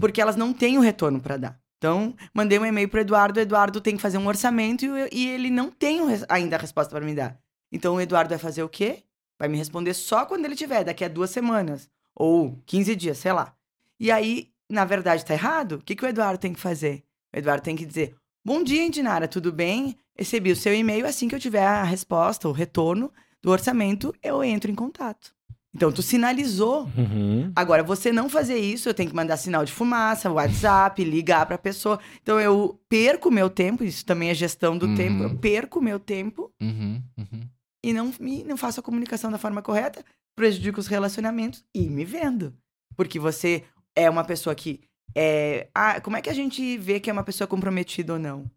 Porque 0.00 0.20
elas 0.20 0.36
não 0.36 0.52
têm 0.52 0.76
o 0.76 0.80
retorno 0.82 1.20
para 1.20 1.36
dar. 1.36 1.60
Então, 1.78 2.14
mandei 2.34 2.58
um 2.58 2.66
e-mail 2.66 2.88
pro 2.88 3.00
Eduardo, 3.00 3.38
Eduardo 3.38 3.80
tem 3.80 3.96
que 3.96 4.02
fazer 4.02 4.18
um 4.18 4.26
orçamento 4.26 4.84
e, 4.84 5.08
e 5.12 5.28
ele 5.28 5.48
não 5.48 5.70
tem 5.70 6.00
ainda 6.28 6.56
a 6.56 6.58
resposta 6.58 6.90
para 6.90 7.04
me 7.04 7.14
dar. 7.14 7.40
Então, 7.70 7.94
o 7.94 8.00
Eduardo 8.00 8.30
vai 8.30 8.38
fazer 8.38 8.64
o 8.64 8.68
quê? 8.68 9.04
Vai 9.38 9.48
me 9.48 9.56
responder 9.56 9.94
só 9.94 10.26
quando 10.26 10.44
ele 10.44 10.56
tiver, 10.56 10.82
daqui 10.82 11.04
a 11.04 11.08
duas 11.08 11.30
semanas. 11.30 11.88
Ou 12.14 12.60
15 12.66 12.96
dias, 12.96 13.18
sei 13.18 13.32
lá. 13.32 13.54
E 14.00 14.10
aí, 14.10 14.50
na 14.68 14.84
verdade, 14.84 15.24
tá 15.24 15.34
errado? 15.34 15.76
O 15.76 15.82
que, 15.82 15.94
que 15.94 16.04
o 16.04 16.08
Eduardo 16.08 16.38
tem 16.38 16.52
que 16.52 16.60
fazer? 16.60 17.04
O 17.32 17.38
Eduardo 17.38 17.62
tem 17.62 17.76
que 17.76 17.86
dizer: 17.86 18.16
Bom 18.44 18.64
dia, 18.64 18.84
Indinara, 18.84 19.28
tudo 19.28 19.52
bem? 19.52 19.96
Recebi 20.16 20.50
o 20.50 20.56
seu 20.56 20.74
e-mail. 20.74 21.06
Assim 21.06 21.28
que 21.28 21.34
eu 21.34 21.40
tiver 21.40 21.64
a 21.64 21.84
resposta, 21.84 22.48
o 22.48 22.52
retorno 22.52 23.12
do 23.40 23.52
orçamento, 23.52 24.12
eu 24.20 24.42
entro 24.42 24.70
em 24.70 24.74
contato. 24.74 25.32
Então, 25.78 25.92
tu 25.92 26.02
sinalizou. 26.02 26.90
Uhum. 26.96 27.52
Agora, 27.54 27.84
você 27.84 28.10
não 28.10 28.28
fazer 28.28 28.56
isso, 28.58 28.88
eu 28.88 28.94
tenho 28.94 29.08
que 29.08 29.14
mandar 29.14 29.36
sinal 29.36 29.64
de 29.64 29.70
fumaça, 29.70 30.28
WhatsApp, 30.28 31.02
ligar 31.06 31.46
pra 31.46 31.56
pessoa. 31.56 32.00
Então, 32.20 32.40
eu 32.40 32.80
perco 32.88 33.30
meu 33.30 33.48
tempo, 33.48 33.84
isso 33.84 34.04
também 34.04 34.28
é 34.28 34.34
gestão 34.34 34.76
do 34.76 34.86
Uhum. 34.86 34.94
tempo. 34.96 35.22
Eu 35.22 35.38
perco 35.38 35.80
meu 35.80 36.00
tempo 36.00 36.50
Uhum, 36.60 37.00
uhum. 37.16 37.40
e 37.84 37.92
não, 37.92 38.12
me, 38.18 38.42
não 38.42 38.56
faço 38.56 38.80
a 38.80 38.82
comunicação 38.82 39.30
da 39.30 39.38
forma 39.38 39.62
correta, 39.62 40.04
prejudico 40.34 40.80
os 40.80 40.88
relacionamentos 40.88 41.64
e 41.72 41.88
me 41.88 42.04
vendo. 42.04 42.52
Porque 42.96 43.20
você 43.20 43.62
é 43.94 44.10
uma 44.10 44.24
pessoa 44.24 44.52
que 44.56 44.80
é. 45.14 45.68
Ah, 45.72 46.00
como 46.00 46.16
é 46.16 46.20
que 46.20 46.28
a 46.28 46.34
gente 46.34 46.76
vê 46.76 46.98
que 46.98 47.08
é 47.08 47.12
uma 47.12 47.22
pessoa 47.22 47.46
comprometida 47.46 48.14
ou 48.14 48.18
não? 48.18 48.50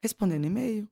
Respondendo 0.00 0.44
e-mail. 0.46 0.88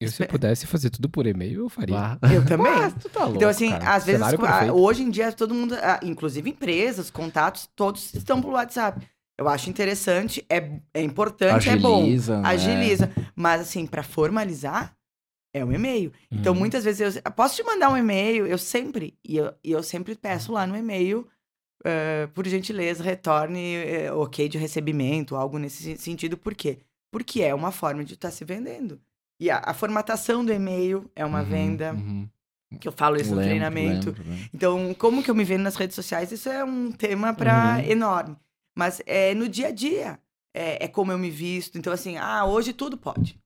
E 0.00 0.08
se 0.08 0.22
eu 0.22 0.26
pudesse 0.28 0.66
fazer 0.66 0.88
tudo 0.90 1.08
por 1.10 1.26
e-mail, 1.26 1.60
eu 1.60 1.68
faria. 1.68 1.94
Bah. 1.94 2.18
Eu 2.32 2.44
também. 2.46 2.72
Ah, 2.72 2.90
tu 2.90 3.08
tá 3.08 3.20
louco, 3.24 3.36
Então, 3.36 3.48
assim, 3.50 3.70
cara. 3.70 3.94
às 3.94 4.04
vezes, 4.06 4.22
ah, 4.22 4.72
hoje 4.72 5.02
em 5.02 5.10
dia, 5.10 5.30
todo 5.32 5.54
mundo, 5.54 5.74
ah, 5.74 6.00
inclusive 6.02 6.48
empresas, 6.48 7.10
contatos, 7.10 7.68
todos 7.76 8.14
estão 8.14 8.40
pelo 8.40 8.54
WhatsApp. 8.54 9.06
Eu 9.38 9.48
acho 9.48 9.68
interessante, 9.70 10.44
é, 10.50 10.80
é 10.94 11.02
importante, 11.02 11.68
é 11.68 11.76
bom. 11.76 12.00
Agiliza, 12.02 12.40
né? 12.40 12.48
Agiliza. 12.48 13.10
Mas, 13.34 13.60
assim, 13.62 13.86
pra 13.86 14.02
formalizar, 14.02 14.94
é 15.54 15.64
um 15.64 15.72
e-mail. 15.72 16.12
Então, 16.30 16.52
Uhum. 16.54 16.58
muitas 16.60 16.84
vezes, 16.84 17.16
eu 17.22 17.32
posso 17.32 17.56
te 17.56 17.62
mandar 17.62 17.90
um 17.90 17.96
e-mail, 17.96 18.46
eu 18.46 18.56
sempre, 18.58 19.18
e 19.24 19.36
eu, 19.36 19.52
e 19.64 19.70
eu 19.72 19.82
sempre 19.82 20.14
peço 20.14 20.52
lá 20.52 20.66
no 20.66 20.76
e-mail, 20.76 21.26
eh, 21.84 22.26
por 22.34 22.46
gentileza, 22.46 23.02
retorne 23.02 23.74
eh, 23.74 24.12
ok 24.12 24.48
de 24.48 24.56
recebimento, 24.58 25.34
algo 25.36 25.58
nesse 25.58 25.96
sentido. 25.98 26.36
Por 26.36 26.54
quê? 26.54 26.78
Porque 27.10 27.42
é 27.42 27.54
uma 27.54 27.72
forma 27.72 28.04
de 28.04 28.14
estar 28.14 28.30
se 28.30 28.44
vendendo. 28.44 29.00
E 29.40 29.50
a, 29.50 29.58
a 29.64 29.72
formatação 29.74 30.44
do 30.44 30.52
e-mail 30.52 31.10
é 31.16 31.24
uma 31.24 31.40
Uhum, 31.40 31.44
venda, 31.48 31.94
uhum. 31.94 32.28
que 32.78 32.86
eu 32.86 32.92
falo 32.92 33.16
isso 33.16 33.30
no 33.30 33.36
Lembro, 33.36 33.48
treinamento. 33.48 34.06
lembro, 34.10 34.22
lembro. 34.28 34.50
Então, 34.52 34.94
como 34.94 35.22
que 35.22 35.30
eu 35.30 35.34
me 35.34 35.44
vendo 35.44 35.62
nas 35.62 35.76
redes 35.76 35.96
sociais, 35.96 36.30
isso 36.30 36.48
é 36.48 36.62
um 36.64 36.92
tema 36.92 37.32
para 37.34 37.78
Uhum. 37.78 37.90
enorme. 37.90 38.36
Mas 38.76 39.00
é 39.06 39.34
no 39.34 39.48
dia 39.48 39.68
a 39.68 39.70
dia. 39.72 40.20
É, 40.54 40.84
é 40.84 40.88
como 40.88 41.10
eu 41.12 41.18
me 41.18 41.30
visto. 41.30 41.78
Então, 41.78 41.92
assim, 41.92 42.16
ah, 42.18 42.44
hoje 42.44 42.72
tudo 42.72 42.96
pode. 42.98 43.40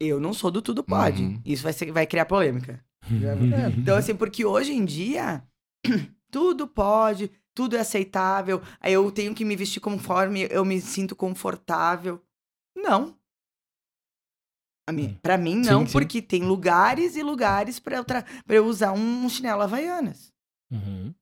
Eu 0.00 0.20
não 0.20 0.32
sou 0.32 0.50
do 0.50 0.60
tudo 0.62 0.82
pode. 0.84 1.22
Uhum. 1.22 1.40
Isso 1.44 1.62
vai, 1.62 1.72
ser, 1.72 1.90
vai 1.92 2.06
criar 2.06 2.26
polêmica. 2.26 2.84
Então, 3.78 3.96
assim, 3.96 4.14
porque 4.14 4.44
hoje 4.44 4.72
em 4.72 4.84
dia, 4.84 5.42
tudo 6.30 6.68
pode, 6.68 7.30
tudo 7.54 7.76
é 7.76 7.80
aceitável. 7.80 8.62
Aí 8.80 8.92
eu 8.92 9.10
tenho 9.10 9.34
que 9.34 9.44
me 9.44 9.56
vestir 9.56 9.80
conforme 9.80 10.46
eu 10.50 10.64
me 10.64 10.80
sinto 10.80 11.16
confortável. 11.16 12.22
Não. 12.76 13.16
Mim, 14.92 15.08
Hum. 15.08 15.16
pra 15.22 15.36
mim, 15.38 15.62
Sim, 15.64 15.70
não, 15.70 15.86
sim. 15.86 15.92
porque 15.92 16.20
tem 16.22 16.42
lugares 16.42 17.16
e 17.16 17.22
lugares 17.22 17.78
pra 17.80 17.96
eu, 17.96 18.04
eu 18.48 18.66
usar 18.66 18.92
um 18.92 19.28
chinelo 19.28 19.62
Havaianas. 19.62 20.30
Uhum. 20.70 21.12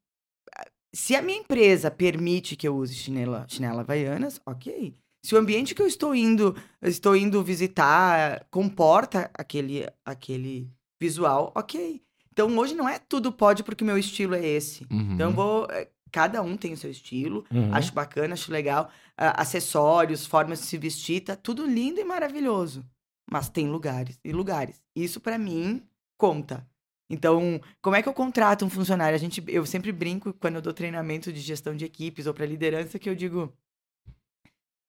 Se 0.95 1.15
a 1.15 1.23
minha 1.23 1.39
empresa 1.39 1.91
permite 1.91 2.57
que 2.57 2.67
eu 2.67 2.77
use 2.77 2.95
chinela, 2.95 3.47
chinela 3.49 3.81
Havaianas, 3.83 4.41
ok. 4.45 4.95
Se 5.25 5.35
o 5.35 5.39
ambiente 5.39 5.75
que 5.75 5.83
eu 5.83 5.87
estou 5.87 6.15
indo, 6.15 6.57
estou 6.83 7.15
indo 7.15 7.43
visitar 7.45 8.45
comporta 8.51 9.31
aquele, 9.35 9.87
aquele 10.05 10.69
visual, 11.01 11.53
ok. 11.55 12.03
Então 12.33 12.57
hoje 12.59 12.75
não 12.75 12.89
é 12.89 12.99
tudo 12.99 13.31
pode 13.31 13.63
porque 13.63 13.85
meu 13.85 13.99
estilo 13.99 14.35
é 14.35 14.45
esse. 14.45 14.85
Uhum. 14.91 15.13
Então 15.15 15.33
vou. 15.33 15.67
eh, 15.71 15.89
Cada 16.13 16.43
um 16.43 16.57
tem 16.57 16.73
o 16.73 16.77
seu 16.77 16.91
estilo, 16.91 17.45
Uhum. 17.53 17.73
acho 17.73 17.93
bacana, 17.95 18.35
acho 18.35 18.51
legal. 18.51 18.91
Ah, 19.17 19.41
acessórios, 19.43 20.27
formas 20.27 20.59
de 20.59 20.67
se 20.67 20.77
vestir, 20.77 21.21
tá 21.21 21.37
tudo 21.37 21.65
lindo 21.65 22.01
e 22.01 22.05
maravilhoso. 22.05 22.85
Mas 23.31 23.49
tem 23.49 23.69
lugares 23.69 24.19
e 24.25 24.33
lugares. 24.33 24.83
Isso 24.95 25.21
pra 25.21 25.39
mim 25.39 25.83
conta. 26.19 26.67
Então, 27.09 27.61
como 27.81 27.97
é 27.97 28.03
que 28.03 28.09
eu 28.09 28.13
contrato 28.13 28.65
um 28.65 28.71
funcionário? 28.71 29.17
A 29.17 29.19
gente, 29.19 29.43
eu 29.49 29.65
sempre 29.67 29.91
brinco 29.91 30.33
quando 30.35 30.57
eu 30.57 30.63
dou 30.63 30.73
treinamento 30.73 31.33
de 31.33 31.41
gestão 31.41 31.75
de 31.75 31.85
equipes 31.85 32.27
ou 32.27 32.35
pra 32.35 32.47
liderança 32.47 32.99
que 32.99 33.09
eu 33.09 33.15
digo 33.15 33.53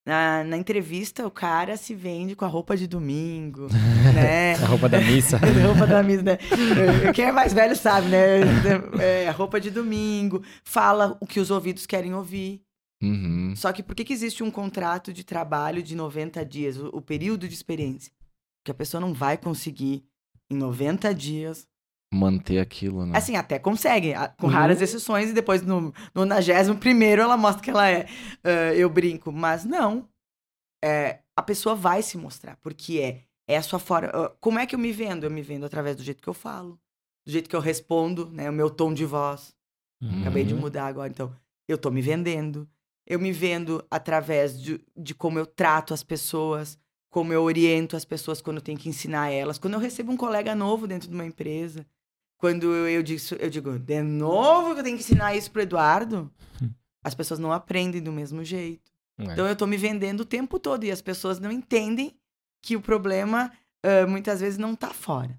na, 0.06 0.44
na 0.44 0.58
entrevista 0.58 1.26
o 1.26 1.32
cara 1.32 1.78
se 1.78 1.94
vende 1.94 2.36
com 2.36 2.44
a 2.44 2.48
roupa 2.48 2.76
de 2.76 2.88
domingo, 2.88 3.68
né? 4.14 4.56
A 4.56 4.66
roupa 4.66 4.90
da 4.90 5.00
missa. 5.00 5.38
roupa 5.66 5.86
da 5.86 6.02
missa, 6.02 6.24
né? 6.24 6.38
Quem 7.14 7.26
é 7.26 7.32
mais 7.32 7.54
velho 7.54 7.76
sabe, 7.76 8.08
né? 8.08 8.40
É, 9.00 9.30
roupa 9.30 9.60
de 9.60 9.70
domingo, 9.70 10.44
fala 10.64 11.18
o 11.20 11.28
que 11.28 11.40
os 11.40 11.52
ouvidos 11.52 11.86
querem 11.86 12.14
ouvir. 12.14 12.62
Uhum. 13.02 13.54
Só 13.56 13.72
que 13.72 13.82
por 13.82 13.96
que, 13.96 14.04
que 14.04 14.14
existe 14.14 14.44
um 14.44 14.52
contrato 14.52 15.12
de 15.12 15.24
trabalho 15.24 15.82
de 15.82 15.96
90 15.96 16.46
dias, 16.46 16.78
o, 16.78 16.88
o 16.94 17.02
período 17.02 17.48
de 17.48 17.54
experiência? 17.54 18.12
Porque 18.62 18.72
a 18.72 18.76
pessoa 18.76 19.02
não 19.02 19.14
vai 19.14 19.38
conseguir, 19.38 20.06
em 20.50 20.56
90 20.56 21.14
dias. 21.16 21.68
Manter 22.14 22.60
aquilo, 22.60 23.06
né? 23.06 23.18
Assim, 23.18 23.36
até 23.36 23.58
consegue, 23.58 24.14
com 24.38 24.48
Uhum. 24.48 24.54
raras 24.54 24.82
exceções, 24.82 25.30
e 25.30 25.34
depois 25.34 25.62
no, 25.62 25.94
no 26.14 26.26
91 26.26 27.02
ela 27.22 27.38
mostra 27.38 27.64
que 27.64 27.70
ela 27.70 27.90
é. 27.90 28.06
ah, 28.44 28.74
eu 28.76 28.90
brinco. 28.90 29.32
Mas 29.32 29.64
não. 29.66 30.08
É, 30.84 31.20
a 31.36 31.42
pessoa 31.42 31.76
vai 31.76 32.02
se 32.02 32.18
mostrar, 32.18 32.58
porque 32.58 33.00
é, 33.00 33.24
é 33.48 33.58
a 33.58 33.62
sua 33.64 33.80
forma. 33.80 34.10
ah, 34.14 34.32
como 34.40 34.60
é 34.60 34.66
que 34.66 34.76
eu 34.76 34.80
me 34.80 34.92
vendo? 34.92 35.24
Eu 35.26 35.32
me 35.32 35.42
vendo 35.42 35.66
através 35.66 35.96
do 35.96 36.04
jeito 36.04 36.22
que 36.22 36.28
eu 36.30 36.34
falo, 36.34 36.80
do 37.26 37.32
jeito 37.32 37.50
que 37.50 37.56
eu 37.56 37.60
respondo, 37.60 38.30
né? 38.32 38.50
O 38.50 38.54
meu 38.54 38.70
tom 38.70 38.94
de 38.94 39.06
voz. 39.06 39.56
Acabei 40.22 40.44
de 40.44 40.54
Uhum. 40.54 40.60
mudar 40.62 40.88
agora, 40.88 41.10
então. 41.10 41.34
Eu 41.68 41.78
tô 41.78 41.90
me 41.92 42.02
vendendo. 42.02 42.68
Eu 43.08 43.20
me 43.20 43.32
vendo 43.32 43.86
através 43.90 44.60
de, 44.62 44.84
de 44.98 45.14
como 45.16 45.38
eu 45.40 45.46
trato 45.46 45.94
as 45.94 46.04
pessoas, 46.04 46.78
como 47.12 47.32
eu 47.32 47.44
oriento 47.44 47.96
as 47.96 48.04
pessoas 48.04 48.42
quando 48.42 48.58
eu 48.58 48.64
tenho 48.64 48.80
que 48.80 48.90
ensinar 48.90 49.30
elas. 49.30 49.60
Quando 49.60 49.76
eu 49.76 49.80
recebo 49.80 50.12
um 50.12 50.18
colega 50.18 50.56
novo 50.56 50.88
dentro 50.88 51.08
de 51.08 51.14
uma 51.14 51.26
empresa, 51.26 51.86
quando 52.38 52.74
eu, 52.74 52.90
eu, 52.90 53.04
digo, 53.04 53.22
eu 53.40 53.50
digo, 53.52 53.78
de 53.78 54.02
novo 54.02 54.74
que 54.74 54.80
eu 54.80 54.84
tenho 54.84 54.98
que 54.98 55.04
ensinar 55.04 55.36
isso 55.36 55.52
pro 55.52 55.62
Eduardo, 55.62 56.32
as 57.04 57.14
pessoas 57.14 57.40
não 57.40 57.52
aprendem 57.52 58.02
do 58.02 58.12
mesmo 58.12 58.44
jeito. 58.44 58.92
É. 59.20 59.26
Então 59.26 59.46
eu 59.46 59.56
tô 59.56 59.68
me 59.68 59.78
vendendo 59.78 60.22
o 60.22 60.26
tempo 60.26 60.58
todo 60.58 60.84
e 60.84 60.92
as 60.92 61.02
pessoas 61.02 61.40
não 61.40 61.52
entendem 61.52 62.16
que 62.64 62.76
o 62.76 62.82
problema 62.82 63.52
ah, 63.84 64.08
muitas 64.08 64.40
vezes 64.42 64.58
não 64.58 64.76
tá 64.76 64.90
fora. 64.90 65.38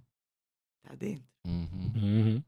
Tá 0.83 0.95
dentro. 0.95 1.25
Uhum. 1.47 1.93
Uhum. 1.97 2.43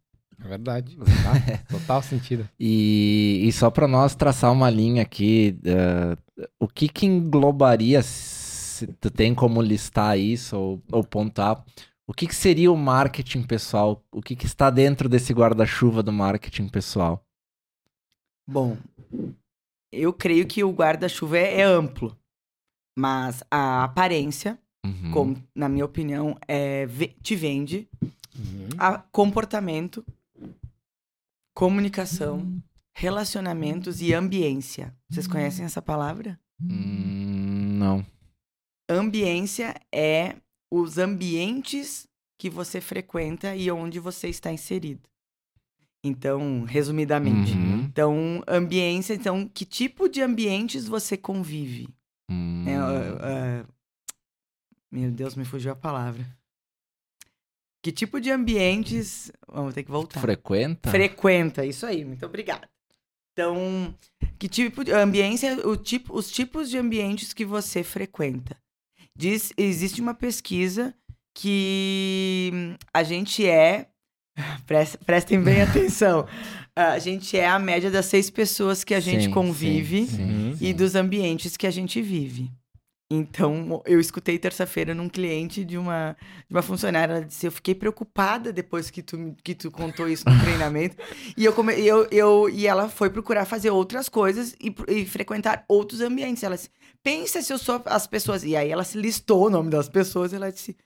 É 0.44 0.48
verdade. 0.48 0.96
Tá? 1.24 1.32
Total 1.70 2.02
sentido. 2.02 2.48
E, 2.58 3.42
e 3.44 3.52
só 3.52 3.70
para 3.70 3.88
nós 3.88 4.14
traçar 4.14 4.52
uma 4.52 4.68
linha 4.68 5.02
aqui, 5.02 5.58
eh, 5.64 6.16
o 6.60 6.68
que 6.68 6.86
que 6.86 7.06
englobaria, 7.06 8.02
se 8.74 8.86
tu 8.88 9.10
tem 9.10 9.34
como 9.34 9.62
listar 9.62 10.18
isso 10.18 10.56
ou, 10.56 10.82
ou 10.92 11.04
pontuar, 11.04 11.64
o 12.06 12.12
que 12.12 12.26
que 12.26 12.34
seria 12.34 12.70
o 12.70 12.76
marketing 12.76 13.42
pessoal? 13.42 14.04
O 14.12 14.20
que 14.20 14.36
que 14.36 14.46
está 14.46 14.68
dentro 14.70 15.08
desse 15.08 15.32
guarda-chuva 15.32 16.02
do 16.02 16.12
marketing 16.12 16.68
pessoal? 16.68 17.24
Bom, 18.46 18.76
eu 19.92 20.12
creio 20.12 20.46
que 20.46 20.62
o 20.62 20.70
guarda-chuva 20.72 21.38
é, 21.38 21.60
é 21.60 21.62
amplo, 21.62 22.16
mas 22.98 23.42
a 23.50 23.84
aparência, 23.84 24.58
Uhum. 24.84 25.10
como 25.12 25.42
na 25.54 25.66
minha 25.66 25.84
opinião, 25.84 26.36
é, 26.46 26.86
te 27.22 27.34
vende, 27.34 27.88
Uhum. 28.36 28.68
a 28.76 28.98
comportamento, 28.98 30.04
comunicação, 31.54 32.60
relacionamentos 32.94 34.02
e 34.02 34.12
ambiência. 34.12 34.94
Vocês 35.08 35.26
conhecem 35.26 35.64
essa 35.64 35.80
palavra? 35.80 36.38
Hum, 36.60 37.78
não. 37.78 38.04
Ambiência 38.88 39.74
é 39.92 40.36
os 40.70 40.98
ambientes 40.98 42.06
que 42.38 42.50
você 42.50 42.80
frequenta 42.80 43.56
e 43.56 43.70
onde 43.70 43.98
você 43.98 44.28
está 44.28 44.52
inserido. 44.52 45.08
Então, 46.04 46.64
resumidamente. 46.64 47.52
Uhum. 47.52 47.80
Então, 47.80 48.42
ambiência, 48.46 49.14
então, 49.14 49.48
que 49.48 49.64
tipo 49.64 50.08
de 50.08 50.20
ambientes 50.20 50.86
você 50.86 51.16
convive? 51.16 51.88
Hum. 52.30 52.64
né? 52.64 52.76
Ah, 52.76 53.62
ah, 53.62 53.74
meu 54.92 55.10
Deus, 55.10 55.34
me 55.34 55.46
fugiu 55.46 55.72
a 55.72 55.76
palavra. 55.76 56.26
Que 57.82 57.90
tipo 57.90 58.20
de 58.20 58.30
ambientes. 58.30 59.32
Vamos 59.48 59.74
ter 59.74 59.82
que 59.82 59.90
voltar. 59.90 60.20
Frequenta? 60.20 60.90
Frequenta, 60.90 61.64
isso 61.64 61.86
aí, 61.86 62.04
muito 62.04 62.24
obrigada. 62.26 62.68
Então, 63.32 63.94
que 64.38 64.48
tipo 64.48 64.84
de 64.84 64.92
ambiência, 64.92 65.66
o 65.66 65.76
tipo, 65.76 66.16
os 66.16 66.30
tipos 66.30 66.70
de 66.70 66.78
ambientes 66.78 67.32
que 67.32 67.44
você 67.44 67.82
frequenta. 67.82 68.56
Diz, 69.16 69.52
existe 69.56 70.00
uma 70.00 70.14
pesquisa 70.14 70.94
que 71.36 72.76
a 72.92 73.02
gente 73.02 73.46
é. 73.46 73.88
Prestem, 74.66 75.00
prestem 75.06 75.40
bem 75.40 75.62
atenção. 75.62 76.26
A 76.74 76.98
gente 76.98 77.36
é 77.38 77.46
a 77.46 77.58
média 77.58 77.88
das 77.90 78.06
seis 78.06 78.28
pessoas 78.30 78.82
que 78.82 78.94
a 78.94 78.98
gente 79.00 79.24
Sim, 79.26 79.30
convive 79.30 80.06
sim, 80.06 80.16
sim, 80.16 80.22
Uhum. 80.24 80.56
sim. 80.56 80.66
e 80.66 80.72
dos 80.74 80.96
ambientes 80.96 81.56
que 81.56 81.66
a 81.68 81.70
gente 81.70 82.02
vive. 82.02 82.50
Então, 83.12 83.80
eu 83.86 84.00
escutei 84.00 84.36
terça-feira 84.38 84.92
num 84.92 85.08
cliente 85.08 85.64
de 85.64 85.78
uma, 85.78 86.16
de 86.48 86.52
uma 86.54 86.62
funcionária, 86.62 87.12
ela 87.12 87.24
disse, 87.24 87.46
eu 87.46 87.52
fiquei 87.52 87.74
preocupada 87.74 88.52
depois 88.52 88.90
que 88.90 89.02
tu, 89.02 89.36
que 89.44 89.54
tu 89.54 89.70
contou 89.70 90.08
isso 90.08 90.24
no 90.28 90.40
treinamento. 90.40 90.96
e, 91.36 91.44
eu, 91.44 91.52
come, 91.52 91.74
eu, 91.74 92.08
eu, 92.10 92.48
e 92.48 92.66
ela 92.66 92.88
foi 92.88 93.10
procurar 93.10 93.44
fazer 93.44 93.70
outras 93.70 94.08
coisas 94.08 94.56
e, 94.60 94.74
e 94.88 95.04
frequentar 95.06 95.64
outros 95.68 96.00
ambientes. 96.00 96.42
Ela 96.42 96.56
disse, 96.56 96.70
pensa 97.04 97.40
se 97.42 97.52
eu 97.52 97.58
sou 97.58 97.80
as 97.86 98.06
pessoas. 98.06 98.42
E 98.42 98.56
aí 98.56 98.70
ela 98.70 98.82
se 98.82 98.98
listou 98.98 99.46
o 99.46 99.50
nome 99.50 99.70
das 99.70 99.88
pessoas 99.88 100.32
e 100.32 100.36
ela 100.36 100.50
disse, 100.50 100.76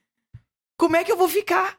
como 0.78 0.96
é 0.96 1.04
que 1.04 1.10
eu 1.12 1.16
vou 1.16 1.28
ficar? 1.28 1.78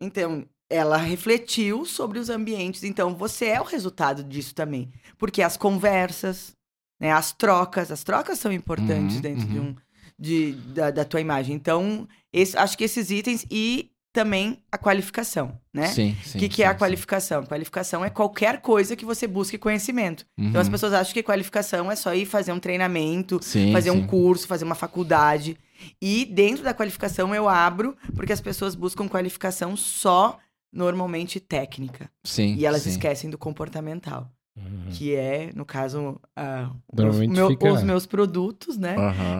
Então, 0.00 0.46
ela 0.70 0.96
refletiu 0.96 1.84
sobre 1.84 2.18
os 2.18 2.30
ambientes. 2.30 2.82
Então, 2.84 3.14
você 3.14 3.46
é 3.46 3.60
o 3.60 3.64
resultado 3.64 4.24
disso 4.24 4.54
também. 4.54 4.90
Porque 5.18 5.42
as 5.42 5.56
conversas, 5.56 6.56
né, 7.00 7.12
as 7.12 7.32
trocas, 7.32 7.90
as 7.92 8.02
trocas 8.02 8.38
são 8.38 8.52
importantes 8.52 9.16
Uhum, 9.16 9.22
dentro 9.22 9.46
de 9.46 9.58
uhum. 9.58 9.68
um, 9.70 9.76
de, 10.18 10.52
da, 10.72 10.90
da 10.90 11.04
tua 11.04 11.20
imagem. 11.20 11.54
Então, 11.54 12.08
esse- 12.32 12.56
acho 12.56 12.78
que 12.78 12.84
esses 12.84 13.10
itens 13.10 13.44
e 13.50 13.90
também 14.14 14.62
a 14.70 14.78
qualificação, 14.78 15.58
né? 15.72 15.88
Sim, 15.88 16.12
O 16.12 16.28
sim. 16.28 16.38
que, 16.38 16.48
que 16.48 16.62
é 16.62 16.66
a 16.68 16.72
sim, 16.72 16.78
qualificação? 16.78 17.44
Qualificação 17.44 18.04
é 18.04 18.08
qualquer 18.08 18.60
coisa 18.62 18.94
que 18.94 19.04
você 19.04 19.26
busque 19.26 19.58
conhecimento. 19.58 20.24
sim. 20.38 20.46
Então, 20.46 20.60
as 20.60 20.68
Uhum. 20.68 20.72
pessoas 20.72 20.92
acham 20.92 21.12
que 21.12 21.22
qualificação 21.22 21.90
é 21.90 21.96
só 21.96 22.14
ir 22.14 22.24
fazer 22.24 22.52
um 22.52 22.60
treinamento, 22.60 23.40
Sim, 23.42 23.72
fazer 23.72 23.90
um 23.90 24.00
sim. 24.00 24.06
curso, 24.06 24.46
fazer 24.46 24.64
uma 24.64 24.76
faculdade. 24.76 25.58
E 26.00 26.24
dentro 26.26 26.62
da 26.62 26.72
qualificação 26.72 27.34
eu 27.34 27.48
abro, 27.48 27.96
porque 28.14 28.32
as 28.32 28.40
pessoas 28.40 28.76
buscam 28.76 29.08
qualificação 29.08 29.76
só 29.76 30.38
normalmente 30.72 31.40
técnica. 31.40 32.08
Sim, 32.22 32.54
E 32.56 32.64
elas 32.64 32.82
sim. 32.82 32.90
esquecem 32.90 33.28
do 33.28 33.36
comportamental, 33.36 34.30
Uhum. 34.56 34.90
que 34.90 35.12
é, 35.16 35.50
no 35.56 35.64
caso, 35.64 36.20
ah, 36.36 36.70
os, 36.92 37.26
meu- 37.26 37.48
os 37.72 37.82
meus 37.82 38.06
produtos, 38.06 38.76
né? 38.78 38.94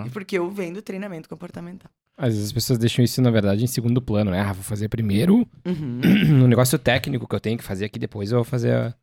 E 0.04 0.10
Porque 0.10 0.36
eu 0.36 0.50
vendo 0.50 0.82
treinamento 0.82 1.28
comportamental. 1.28 1.90
Às 2.16 2.28
vezes 2.34 2.46
as 2.46 2.52
pessoas 2.52 2.78
deixam 2.78 3.04
isso, 3.04 3.20
na 3.20 3.30
verdade, 3.30 3.64
em 3.64 3.66
segundo 3.66 4.00
plano, 4.00 4.30
né? 4.30 4.40
Ah, 4.40 4.52
vou 4.52 4.62
fazer 4.62 4.88
primeiro 4.88 5.46
Uhum. 5.64 6.00
no 6.38 6.46
negócio 6.48 6.78
técnico 6.78 7.26
que 7.26 7.34
eu 7.34 7.40
tenho 7.40 7.58
que 7.58 7.64
fazer 7.64 7.86
aqui, 7.86 7.98
depois 7.98 8.30
eu 8.30 8.38
vou 8.38 8.44
fazer 8.44 8.72
a... 8.74 8.94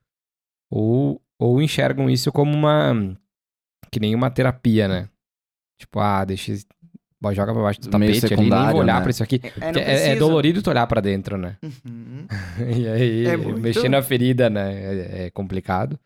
Ou, 0.70 1.22
ou 1.38 1.62
enxergam 1.62 2.10
isso 2.10 2.32
como 2.32 2.54
uma... 2.54 2.94
Que 3.92 4.00
nem 4.00 4.16
uma 4.16 4.32
terapia, 4.32 4.88
né? 4.88 5.10
Tipo, 5.78 6.00
ah, 6.00 6.24
deixa... 6.24 6.54
Joga 7.34 7.54
pra 7.54 7.62
baixo 7.62 7.82
do 7.82 8.00
Meio 8.00 8.16
tapete 8.16 8.34
ali, 8.34 8.50
nem 8.50 8.72
vou 8.72 8.80
olhar 8.80 8.96
né? 8.96 9.02
pra 9.02 9.12
isso 9.12 9.22
aqui. 9.22 9.40
É, 9.44 9.66
É, 9.66 9.70
é 9.70 9.72
precisa. 9.84 10.16
dolorido 10.16 10.62
tu 10.64 10.72
olhar 10.72 10.88
pra 10.88 11.00
dentro, 11.02 11.38
né? 11.38 11.56
Uhum. 11.62 12.26
E 12.76 12.88
aí, 12.88 13.26
É 13.28 13.38
muito. 13.38 13.60
mexer 13.60 13.90
na 13.90 14.02
ferida, 14.02 14.50
né? 14.50 14.74
É, 14.74 15.26
é 15.26 15.30
complicado. 15.30 16.00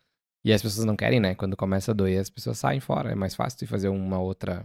E 0.44 0.52
as 0.52 0.60
pessoas 0.60 0.84
não 0.84 0.94
querem, 0.94 1.18
né? 1.18 1.34
Quando 1.34 1.56
começa 1.56 1.92
a 1.92 1.94
doer, 1.94 2.20
as 2.20 2.28
pessoas 2.28 2.58
saem 2.58 2.80
fora. 2.80 3.12
É 3.12 3.14
mais 3.14 3.34
fácil 3.34 3.58
tu 3.60 3.66
fazer 3.66 3.88
uma 3.88 4.18
outra. 4.18 4.64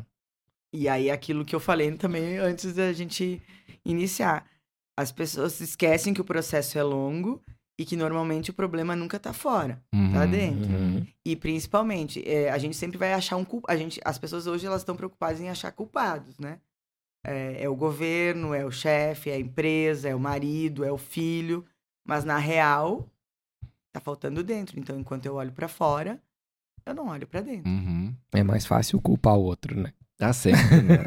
E 0.73 0.87
aí, 0.87 1.09
aquilo 1.11 1.43
que 1.45 1.53
eu 1.55 1.59
falei 1.59 1.91
também 1.97 2.37
antes 2.37 2.73
da 2.73 2.91
gente 2.93 3.41
iniciar. 3.85 4.45
As 4.97 5.11
pessoas 5.11 5.59
esquecem 5.59 6.13
que 6.13 6.21
o 6.21 6.25
processo 6.25 6.77
é 6.77 6.83
longo 6.83 7.41
e 7.79 7.85
que 7.85 7.95
normalmente 7.95 8.51
o 8.51 8.53
problema 8.53 8.95
nunca 8.95 9.19
tá 9.19 9.33
fora, 9.33 9.81
tá 9.91 9.97
Uhum. 9.97 10.29
dentro. 10.31 10.71
Uhum. 10.71 11.07
E 11.25 11.35
principalmente, 11.35 12.21
é, 12.27 12.49
a 12.51 12.57
gente 12.57 12.75
sempre 12.75 12.97
vai 12.97 13.13
achar 13.13 13.37
um 13.37 13.43
culpado. 13.45 13.77
gente 13.79 13.99
As 14.05 14.17
pessoas 14.19 14.45
hoje 14.47 14.65
elas 14.67 14.81
estão 14.81 14.95
preocupadas 14.95 15.41
em 15.41 15.49
achar 15.49 15.71
culpados, 15.71 16.37
né? 16.37 16.59
É, 17.25 17.63
é 17.63 17.69
o 17.69 17.75
governo, 17.75 18.53
é 18.53 18.65
o 18.65 18.71
chefe, 18.71 19.29
é 19.29 19.33
a 19.35 19.39
empresa, 19.39 20.09
é 20.09 20.15
o 20.15 20.19
marido, 20.19 20.83
é 20.83 20.91
o 20.91 20.97
filho. 20.97 21.65
Mas 22.07 22.23
na 22.23 22.37
real, 22.37 23.07
tá 23.93 23.99
faltando 23.99 24.43
dentro. 24.43 24.79
Então, 24.79 24.99
enquanto 24.99 25.25
eu 25.25 25.35
olho 25.35 25.51
pra 25.51 25.67
fora, 25.67 26.21
eu 26.85 26.93
não 26.93 27.07
olho 27.07 27.27
pra 27.27 27.41
dentro. 27.41 27.69
Uhum. 27.69 28.15
É 28.31 28.43
mais 28.43 28.65
fácil 28.65 28.99
culpar 29.01 29.35
o 29.35 29.43
outro, 29.43 29.79
né? 29.79 29.93
Tá 30.21 30.31
sempre, 30.33 30.83
né? 30.83 30.97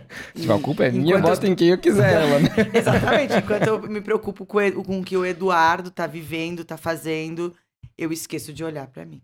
Tipo, 0.34 0.52
a 0.54 0.58
culpa 0.58 0.84
é 0.86 0.90
minha, 0.90 1.04
Enquanto 1.08 1.24
eu 1.24 1.30
bota 1.30 1.46
em 1.46 1.54
quem 1.54 1.68
eu 1.68 1.76
quiser 1.76 2.10
ela, 2.22 2.38
né? 2.40 2.48
Exatamente. 2.72 3.34
Enquanto 3.34 3.66
eu 3.66 3.82
me 3.82 4.00
preocupo 4.00 4.46
com, 4.46 4.56
o- 4.58 4.82
com 4.82 5.00
o 5.00 5.04
que 5.04 5.14
o 5.14 5.26
Eduardo 5.26 5.90
tá 5.90 6.06
vivendo, 6.06 6.64
tá 6.64 6.78
fazendo, 6.78 7.54
eu 7.98 8.10
esqueço 8.10 8.54
de 8.54 8.64
olhar 8.64 8.86
pra 8.86 9.04
mim. 9.04 9.20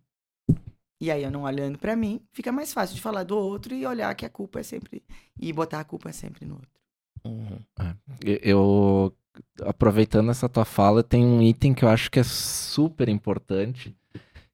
E 1.00 1.10
aí, 1.10 1.22
eu 1.22 1.30
não 1.30 1.44
olhando 1.44 1.78
pra 1.78 1.96
mim, 1.96 2.20
fica 2.30 2.52
mais 2.52 2.74
fácil 2.74 2.94
de 2.94 3.00
falar 3.00 3.22
do 3.24 3.34
outro 3.34 3.74
e 3.74 3.86
olhar 3.86 4.14
que 4.14 4.26
a 4.26 4.28
culpa 4.28 4.60
é 4.60 4.62
sempre. 4.62 5.02
E 5.40 5.50
botar 5.50 5.80
a 5.80 5.84
culpa 5.84 6.12
sempre 6.12 6.44
no 6.44 6.56
outro. 6.56 6.68
Uhum. 7.24 7.58
Eu, 8.42 9.14
aproveitando 9.62 10.30
essa 10.30 10.46
tua 10.46 10.66
fala, 10.66 11.02
tem 11.02 11.24
um 11.24 11.40
item 11.40 11.72
que 11.72 11.86
eu 11.86 11.88
acho 11.88 12.10
que 12.10 12.20
é 12.20 12.22
super 12.22 13.08
importante, 13.08 13.96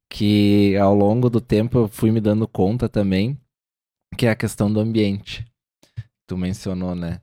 que 0.09 0.77
ao 0.77 0.95
longo 0.95 1.29
do 1.29 1.41
tempo 1.41 1.79
eu 1.79 1.89
fui 1.89 2.13
me 2.13 2.21
dando 2.21 2.47
conta 2.47 2.89
também, 2.89 3.37
que 4.19 4.27
é 4.27 4.31
a 4.31 4.37
questão 4.37 4.71
do 4.71 4.81
ambiente. 4.81 5.47
Tu 6.27 6.37
mencionou, 6.37 6.95
né? 6.95 7.21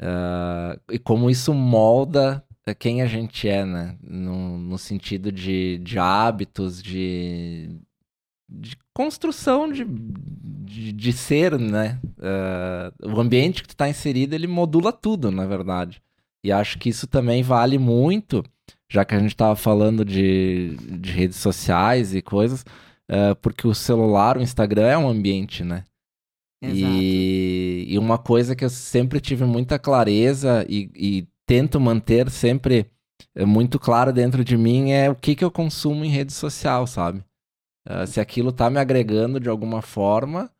Ah, 0.00 0.76
e 0.90 0.98
como 0.98 1.30
isso 1.30 1.54
molda 1.54 2.44
eh, 2.66 2.74
quem 2.74 3.00
a 3.00 3.06
gente 3.06 3.48
é, 3.48 3.64
né? 3.64 3.96
No, 4.02 4.58
no 4.58 4.76
sentido 4.76 5.30
de, 5.30 5.78
de 5.78 5.98
hábitos, 6.00 6.82
de, 6.82 7.80
de 8.48 8.76
construção 8.92 9.70
de, 9.70 9.84
de, 9.84 10.92
de 10.92 11.12
ser, 11.12 11.58
né? 11.58 12.00
Ah, 12.20 12.92
o 13.04 13.20
ambiente 13.20 13.62
que 13.62 13.68
tu 13.68 13.76
tá 13.76 13.88
inserido, 13.88 14.34
ele 14.34 14.48
modula 14.48 14.92
tudo, 14.92 15.30
na 15.30 15.46
verdade. 15.46 16.02
E 16.44 16.50
acho 16.50 16.76
que 16.76 16.88
isso 16.88 17.06
também 17.06 17.42
vale 17.44 17.78
muito, 17.78 18.44
já 18.90 19.04
que 19.04 19.14
a 19.14 19.18
gente 19.20 19.36
tava 19.36 19.54
falando 19.54 20.04
de, 20.04 20.76
de 20.98 21.12
redes 21.12 21.36
sociais 21.36 22.14
e 22.16 22.20
coisas, 22.20 22.64
ah, 23.08 23.36
porque 23.36 23.66
o 23.68 23.74
celular, 23.74 24.36
o 24.36 24.42
Instagram 24.42 24.88
é 24.88 24.98
um 24.98 25.08
ambiente, 25.08 25.62
né? 25.62 25.84
E, 26.62 27.86
e 27.88 27.98
uma 27.98 28.18
coisa 28.18 28.54
que 28.54 28.64
eu 28.64 28.70
sempre 28.70 29.20
tive 29.20 29.44
muita 29.44 29.78
clareza 29.78 30.64
e, 30.68 30.90
e 30.94 31.28
tento 31.44 31.80
manter 31.80 32.30
sempre 32.30 32.86
eh, 33.34 33.44
muito 33.44 33.78
claro 33.78 34.12
dentro 34.12 34.44
de 34.44 34.56
mim 34.56 34.92
é 34.92 35.10
o 35.10 35.14
que, 35.14 35.34
que 35.34 35.44
eu 35.44 35.50
consumo 35.50 36.04
em 36.04 36.08
rede 36.08 36.32
social, 36.32 36.86
sabe? 36.86 37.24
Ah, 37.84 38.06
se 38.06 38.20
aquilo 38.20 38.52
tá 38.52 38.70
me 38.70 38.78
agregando 38.78 39.40
de 39.40 39.48
alguma 39.48 39.82
forma 39.82 40.50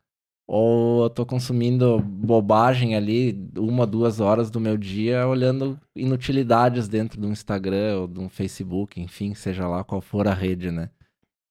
ou 0.45 1.03
eu 1.03 1.09
tô 1.09 1.25
consumindo 1.25 1.99
bobagem 1.99 2.95
ali 2.95 3.49
uma, 3.57 3.87
duas 3.87 4.19
horas 4.19 4.51
do 4.51 4.59
meu 4.59 4.77
dia 4.77 5.25
olhando 5.25 5.79
inutilidades 5.95 6.87
dentro 6.89 7.19
do 7.21 7.29
Instagram 7.29 8.01
ou 8.01 8.07
do 8.07 8.27
Facebook, 8.27 8.99
enfim, 8.99 9.33
seja 9.33 9.67
lá 9.67 9.83
qual 9.85 10.01
for 10.01 10.27
a 10.27 10.33
rede, 10.33 10.69
né? 10.69 10.89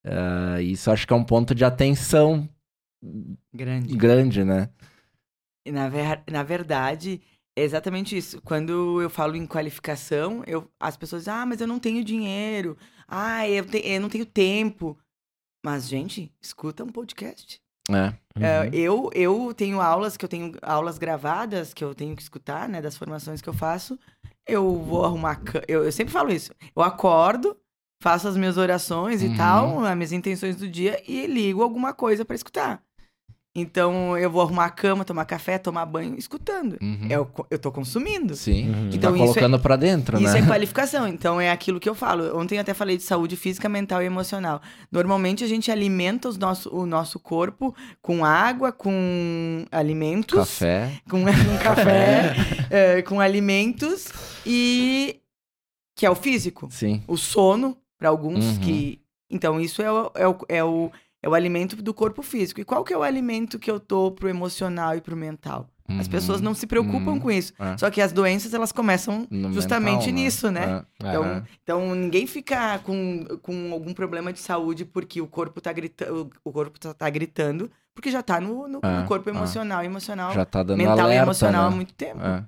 Ah, 0.05 0.61
isso 0.61 0.91
acho 0.91 1.07
que 1.07 1.13
é 1.13 1.17
um 1.17 1.25
ponto 1.25 1.55
de 1.55 1.65
atenção 1.65 2.49
Grande. 3.53 3.97
grande, 3.97 4.45
né? 4.45 4.69
Na, 5.67 5.89
ver- 5.89 6.23
na 6.31 6.43
verdade, 6.43 7.21
é 7.57 7.63
exatamente 7.63 8.17
isso. 8.17 8.41
Quando 8.43 9.01
eu 9.01 9.11
falo 9.11 9.37
em 9.37 9.47
qualificação, 9.47 10.43
eu, 10.47 10.71
as 10.81 10.97
pessoas 10.97 11.23
dizem, 11.23 11.35
ah, 11.35 11.47
mas 11.47 11.61
eu 11.61 11.67
não 11.67 11.79
tenho 11.79 12.05
dinheiro. 12.05 12.77
Ah, 13.07 13.49
eu, 13.49 13.65
te- 13.65 13.83
eu 13.87 14.01
não 14.01 14.09
tenho 14.09 14.27
tempo. 14.27 14.99
Mas, 15.65 15.89
gente, 15.89 16.33
escuta 16.41 16.83
um 16.83 16.89
podcast. 16.89 17.61
É. 17.91 18.15
É, 18.41 18.61
Uhum. 18.61 18.71
eu, 18.73 19.11
eu 19.13 19.55
tenho 19.55 19.81
aulas 19.81 20.17
que 20.17 20.25
eu 20.25 20.29
tenho 20.29 20.53
aulas 20.63 20.99
gravadas 20.99 21.75
que 21.75 21.85
eu 21.85 21.95
tenho 21.95 22.17
que 22.17 22.23
escutar, 22.23 22.69
né? 22.69 22.81
Das 22.81 22.97
formações 22.97 23.43
que 23.43 23.49
eu 23.49 23.53
faço. 23.53 23.99
Eu 24.47 24.77
vou 24.83 25.05
arrumar. 25.05 25.41
Eu, 25.69 25.85
eu 25.85 25.93
sempre 25.93 26.13
falo 26.13 26.33
isso. 26.33 26.53
Eu 26.75 26.83
acordo, 26.83 27.57
faço 28.03 28.27
as 28.27 28.37
minhas 28.37 28.57
orações 28.57 29.23
Uhum. 29.23 29.35
e 29.35 29.37
tal, 29.37 29.85
as 29.85 29.95
minhas 29.97 30.13
intenções 30.13 30.57
do 30.57 30.69
dia 30.69 31.01
e 31.07 31.27
ligo 31.27 31.63
alguma 31.63 31.93
coisa 31.93 32.25
pra 32.25 32.35
escutar. 32.35 32.83
Então 33.55 34.17
eu 34.17 34.31
vou 34.31 34.41
arrumar 34.41 34.65
a 34.65 34.71
cama, 34.71 35.05
tomar 35.05 35.27
café, 35.27 35.59
tomar 35.59 35.85
banho, 35.85 36.15
escutando. 36.17 36.79
Uhum. 36.81 37.07
É 37.11 37.19
o 37.19 37.27
co- 37.27 37.47
eu 37.51 37.59
tô 37.59 37.71
consumindo. 37.71 38.35
Sim. 38.35 38.71
Uhum. 38.71 38.91
Então, 38.91 39.11
tá 39.13 39.17
isso 39.19 39.25
é- 39.25 39.27
colocando 39.27 39.61
pra 39.61 39.77
dentro, 39.77 40.17
Isso 40.23 40.33
né? 40.33 40.39
é 40.41 40.47
qualificação. 40.47 41.07
Então 41.07 41.39
é 41.39 41.51
aquilo 41.51 41.79
que 41.79 41.87
eu 41.89 41.95
falo. 41.95 42.35
Ontem 42.39 42.55
eu 42.57 42.63
até 42.63 42.73
falei 42.73 42.97
de 42.97 43.03
saúde 43.03 43.37
física, 43.37 43.69
mental 43.69 44.03
e 44.03 44.07
emocional. 44.07 44.63
Normalmente 44.91 45.45
a 45.45 45.47
gente 45.47 45.71
alimenta 45.71 46.31
os 46.31 46.39
nosso, 46.39 46.75
o 46.75 46.87
nosso 46.87 47.19
corpo 47.21 47.75
com 48.01 48.25
água, 48.25 48.73
com 48.73 49.67
alimentos, 49.71 50.39
Café. 50.39 50.91
com, 51.11 51.21
com 51.25 51.59
café, 51.63 52.35
eh, 52.71 53.03
com 53.07 53.21
alimentos 53.21 54.09
e 54.47 55.21
que 55.95 56.07
é 56.07 56.11
o 56.11 56.15
físico. 56.15 56.69
Sim. 56.71 57.03
O 57.07 57.19
sono, 57.19 57.77
Para 57.99 58.09
alguns 58.09 58.45
Uhum. 58.45 58.59
que. 58.61 59.01
Então, 59.31 59.61
isso 59.61 59.81
é 59.83 59.93
o, 59.93 60.11
é, 60.17 60.27
o, 60.27 60.37
é, 60.49 60.65
o, 60.65 60.91
é 61.23 61.29
o 61.29 61.35
alimento 61.35 61.77
do 61.77 61.95
corpo 61.95 62.23
físico. 62.23 62.61
E 62.61 62.65
qual 62.65 62.83
que 62.85 62.93
é 62.93 62.99
o 62.99 63.03
alimento 63.03 63.59
que 63.59 63.71
eu 63.71 63.79
tô 63.79 64.11
pro 64.11 64.29
emocional 64.29 64.97
e 64.97 65.01
pro 65.01 65.17
mental? 65.17 65.69
As 65.99 66.09
pessoas 66.09 66.41
não 66.41 66.55
se 66.55 66.67
preocupam 66.67 67.13
Uhum. 67.13 67.21
com 67.21 67.31
isso. 67.31 67.53
É. 67.59 67.77
Só 67.77 67.91
que 67.91 68.01
as 68.01 68.13
doenças, 68.13 68.55
elas 68.55 68.73
começam 68.73 69.27
No 69.31 69.53
justamente 69.53 70.07
mental, 70.07 70.15
nisso, 70.15 70.51
né? 70.51 70.85
É. 71.03 71.09
Então, 71.09 71.23
Aham. 71.23 71.45
então 71.63 71.95
ninguém 71.95 72.27
fica 72.27 72.79
com, 72.79 73.27
com 73.43 73.73
algum 73.73 73.93
problema 73.93 74.33
de 74.33 74.39
saúde 74.41 74.87
porque 74.87 75.21
o 75.21 75.27
corpo 75.27 75.61
tá 75.61 75.71
gritando, 75.71 76.31
o 76.43 76.51
corpo 76.51 76.81
tá, 76.81 76.95
tá 76.95 77.11
gritando, 77.11 77.71
porque 77.95 78.11
já 78.11 78.23
tá 78.23 78.41
no, 78.41 78.67
no, 78.67 78.81
É, 78.83 79.01
no 79.01 79.07
corpo 79.07 79.29
é. 79.29 79.33
emocional, 79.35 79.85
emocional, 79.85 80.33
Já 80.33 80.47
tá 80.47 80.63
dando 80.63 80.79
mental 80.79 80.99
alerta, 81.01 81.15
e 81.15 81.19
emocional 81.27 81.63
né? 81.65 81.69
há 81.69 81.77
muito 81.77 81.93
tempo. 81.93 82.21
É. 82.25 82.45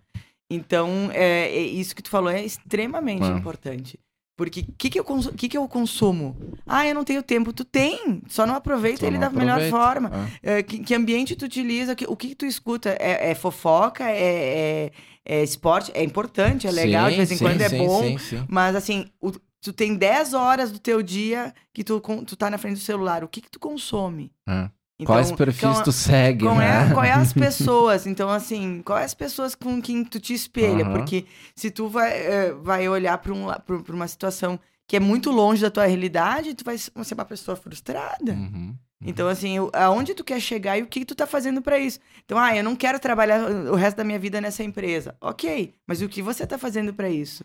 Então, 0.48 1.10
é, 1.12 1.48
é 1.48 1.60
isso 1.60 1.94
que 1.94 2.02
tu 2.02 2.08
falou 2.10 2.30
é 2.30 2.42
extremamente 2.42 3.24
É. 3.24 3.28
importante. 3.28 3.98
Porque 4.36 4.60
o 4.62 4.72
que, 4.76 4.90
que, 4.90 4.98
eu 4.98 5.04
consu- 5.04 5.32
que, 5.32 5.48
que 5.48 5.56
eu 5.56 5.68
consumo? 5.68 6.36
Ah, 6.66 6.86
eu 6.86 6.94
não 6.94 7.04
tenho 7.04 7.22
tempo. 7.22 7.52
Tu 7.52 7.64
tem, 7.64 8.20
só 8.28 8.44
não 8.44 8.54
aproveita 8.56 9.00
Só 9.00 9.06
ele 9.06 9.16
não 9.16 9.30
da 9.30 9.30
melhor 9.30 9.52
aproveita. 9.60 9.76
forma. 9.76 10.10
É. 10.42 10.58
É, 10.58 10.62
que, 10.62 10.78
que 10.80 10.94
ambiente 10.94 11.36
tu 11.36 11.44
utiliza? 11.44 11.94
Que- 11.94 12.06
o 12.08 12.16
que, 12.16 12.28
que 12.30 12.34
tu 12.34 12.44
escuta? 12.46 12.90
É, 12.98 13.30
é 13.30 13.34
fofoca? 13.34 14.04
É, 14.10 14.86
é- 14.86 14.90
é 15.26 15.42
esporte? 15.42 15.92
É 15.94 16.02
importante, 16.02 16.66
é 16.66 16.70
legal, 16.72 17.04
de 17.06 17.12
Sim, 17.12 17.16
vez 17.16 17.30
em 17.32 17.36
sim, 17.36 17.44
quando 17.44 17.60
é 17.60 17.68
sim, 17.68 17.78
bom. 17.78 18.02
sim, 18.02 18.18
sim. 18.18 18.44
Mas 18.48 18.74
assim, 18.76 19.06
o- 19.20 19.30
tu 19.62 19.72
tem 19.72 19.94
10 19.94 20.34
horas 20.34 20.70
do 20.72 20.78
teu 20.80 21.00
dia 21.02 21.54
que 21.72 21.82
tu, 21.84 22.00
tu 22.26 22.36
tá 22.36 22.50
na 22.50 22.58
frente 22.58 22.74
do 22.78 22.84
celular. 22.84 23.22
O 23.24 23.28
que, 23.28 23.40
que 23.40 23.50
tu 23.50 23.58
consome? 23.60 24.32
É. 24.48 24.68
Então, 24.98 25.14
Quais 25.14 25.32
perfis 25.32 25.70
então, 25.70 25.82
tu 25.82 25.90
segue, 25.92 26.44
qual 26.44 26.56
né? 26.56 26.88
é, 26.88 26.94
qual 26.94 27.04
é 27.04 27.10
as 27.10 27.32
pessoas? 27.34 28.06
Então, 28.06 28.30
assim, 28.30 28.80
qual 28.82 28.96
é 28.96 29.04
as 29.04 29.14
pessoas 29.14 29.54
com 29.54 29.82
quem 29.82 30.04
tu 30.04 30.20
te 30.20 30.32
espelha? 30.32 30.84
Aham. 30.84 30.92
Porque 30.92 31.26
se 31.56 31.70
tu 31.70 31.88
vai, 31.88 32.12
eh, 32.12 32.52
vai 32.62 32.88
olhar 32.88 33.18
para 33.18 33.32
um, 33.32 33.46
pra 33.82 33.94
uma 33.94 34.06
situação 34.06 34.58
que 34.86 34.96
é 34.96 35.00
muito 35.00 35.32
longe 35.32 35.62
da 35.62 35.70
tua 35.70 35.86
realidade, 35.86 36.54
tu 36.54 36.64
vai 36.64 36.78
ser 36.78 36.92
uma 37.14 37.24
pessoa 37.24 37.56
frustrada. 37.56 38.32
Uhum. 38.32 38.76
Então, 39.04 39.28
assim, 39.28 39.56
aonde 39.72 40.14
tu 40.14 40.24
quer 40.24 40.40
chegar 40.40 40.78
e 40.78 40.82
o 40.82 40.86
que 40.86 41.00
que 41.00 41.06
tu 41.06 41.14
tá 41.14 41.26
fazendo 41.26 41.60
para 41.60 41.78
isso? 41.78 41.98
Então, 42.24 42.38
ah, 42.38 42.56
eu 42.56 42.62
não 42.62 42.76
quero 42.76 42.98
trabalhar 42.98 43.50
o 43.50 43.74
resto 43.74 43.96
da 43.96 44.04
minha 44.04 44.18
vida 44.18 44.40
nessa 44.40 44.62
empresa. 44.62 45.16
Ok, 45.20 45.74
mas 45.86 46.00
o 46.00 46.08
que 46.08 46.22
você 46.22 46.46
tá 46.46 46.56
fazendo 46.56 46.94
para 46.94 47.10
isso? 47.10 47.44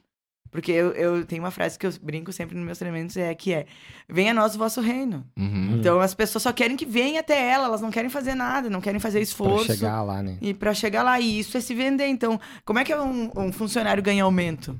Porque 0.52 0.72
eu, 0.72 0.92
eu 0.94 1.26
tenho 1.26 1.44
uma 1.44 1.52
frase 1.52 1.78
que 1.78 1.86
eu 1.86 1.94
brinco 2.02 2.32
sempre 2.34 2.56
nos 2.56 2.66
meus 2.66 2.78
treinamentos, 2.80 3.16
é 3.18 3.34
que 3.36 3.54
é, 3.54 3.66
venha 4.08 4.32
a 4.32 4.34
nós 4.34 4.56
o 4.56 4.58
vosso 4.58 4.82
reino. 4.82 5.24
Uhum. 5.38 5.78
Então, 5.78 6.00
as 6.00 6.14
pessoas 6.16 6.42
só 6.44 6.52
querem 6.52 6.76
que 6.76 6.86
venha 6.86 7.20
até 7.20 7.50
ela, 7.52 7.66
elas 7.66 7.82
não 7.82 7.92
querem 7.92 8.10
fazer 8.10 8.34
nada, 8.34 8.70
não 8.70 8.82
querem 8.82 9.00
fazer 9.00 9.20
Pra 9.20 9.24
esforço. 9.24 9.66
chegar 9.74 10.02
lá, 10.02 10.24
né? 10.24 10.38
E 10.42 10.54
para 10.54 10.74
chegar 10.74 11.04
lá, 11.04 11.20
e 11.20 11.40
isso 11.40 11.56
é 11.56 11.62
se 11.62 11.76
vender. 11.76 12.08
Então, 12.08 12.40
como 12.66 12.80
é 12.80 12.84
que 12.84 12.96
um, 12.96 13.30
um 13.36 13.52
funcionário 13.52 14.02
ganha 14.02 14.24
aumento? 14.24 14.76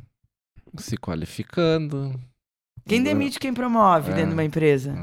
Se 0.78 0.98
qualificando. 0.98 2.20
Quem 2.88 3.04
demite, 3.04 3.40
quem 3.40 3.54
promove 3.54 4.12
É. 4.12 4.16
dentro 4.16 4.30
de 4.30 4.34
uma 4.36 4.44
empresa? 4.44 4.96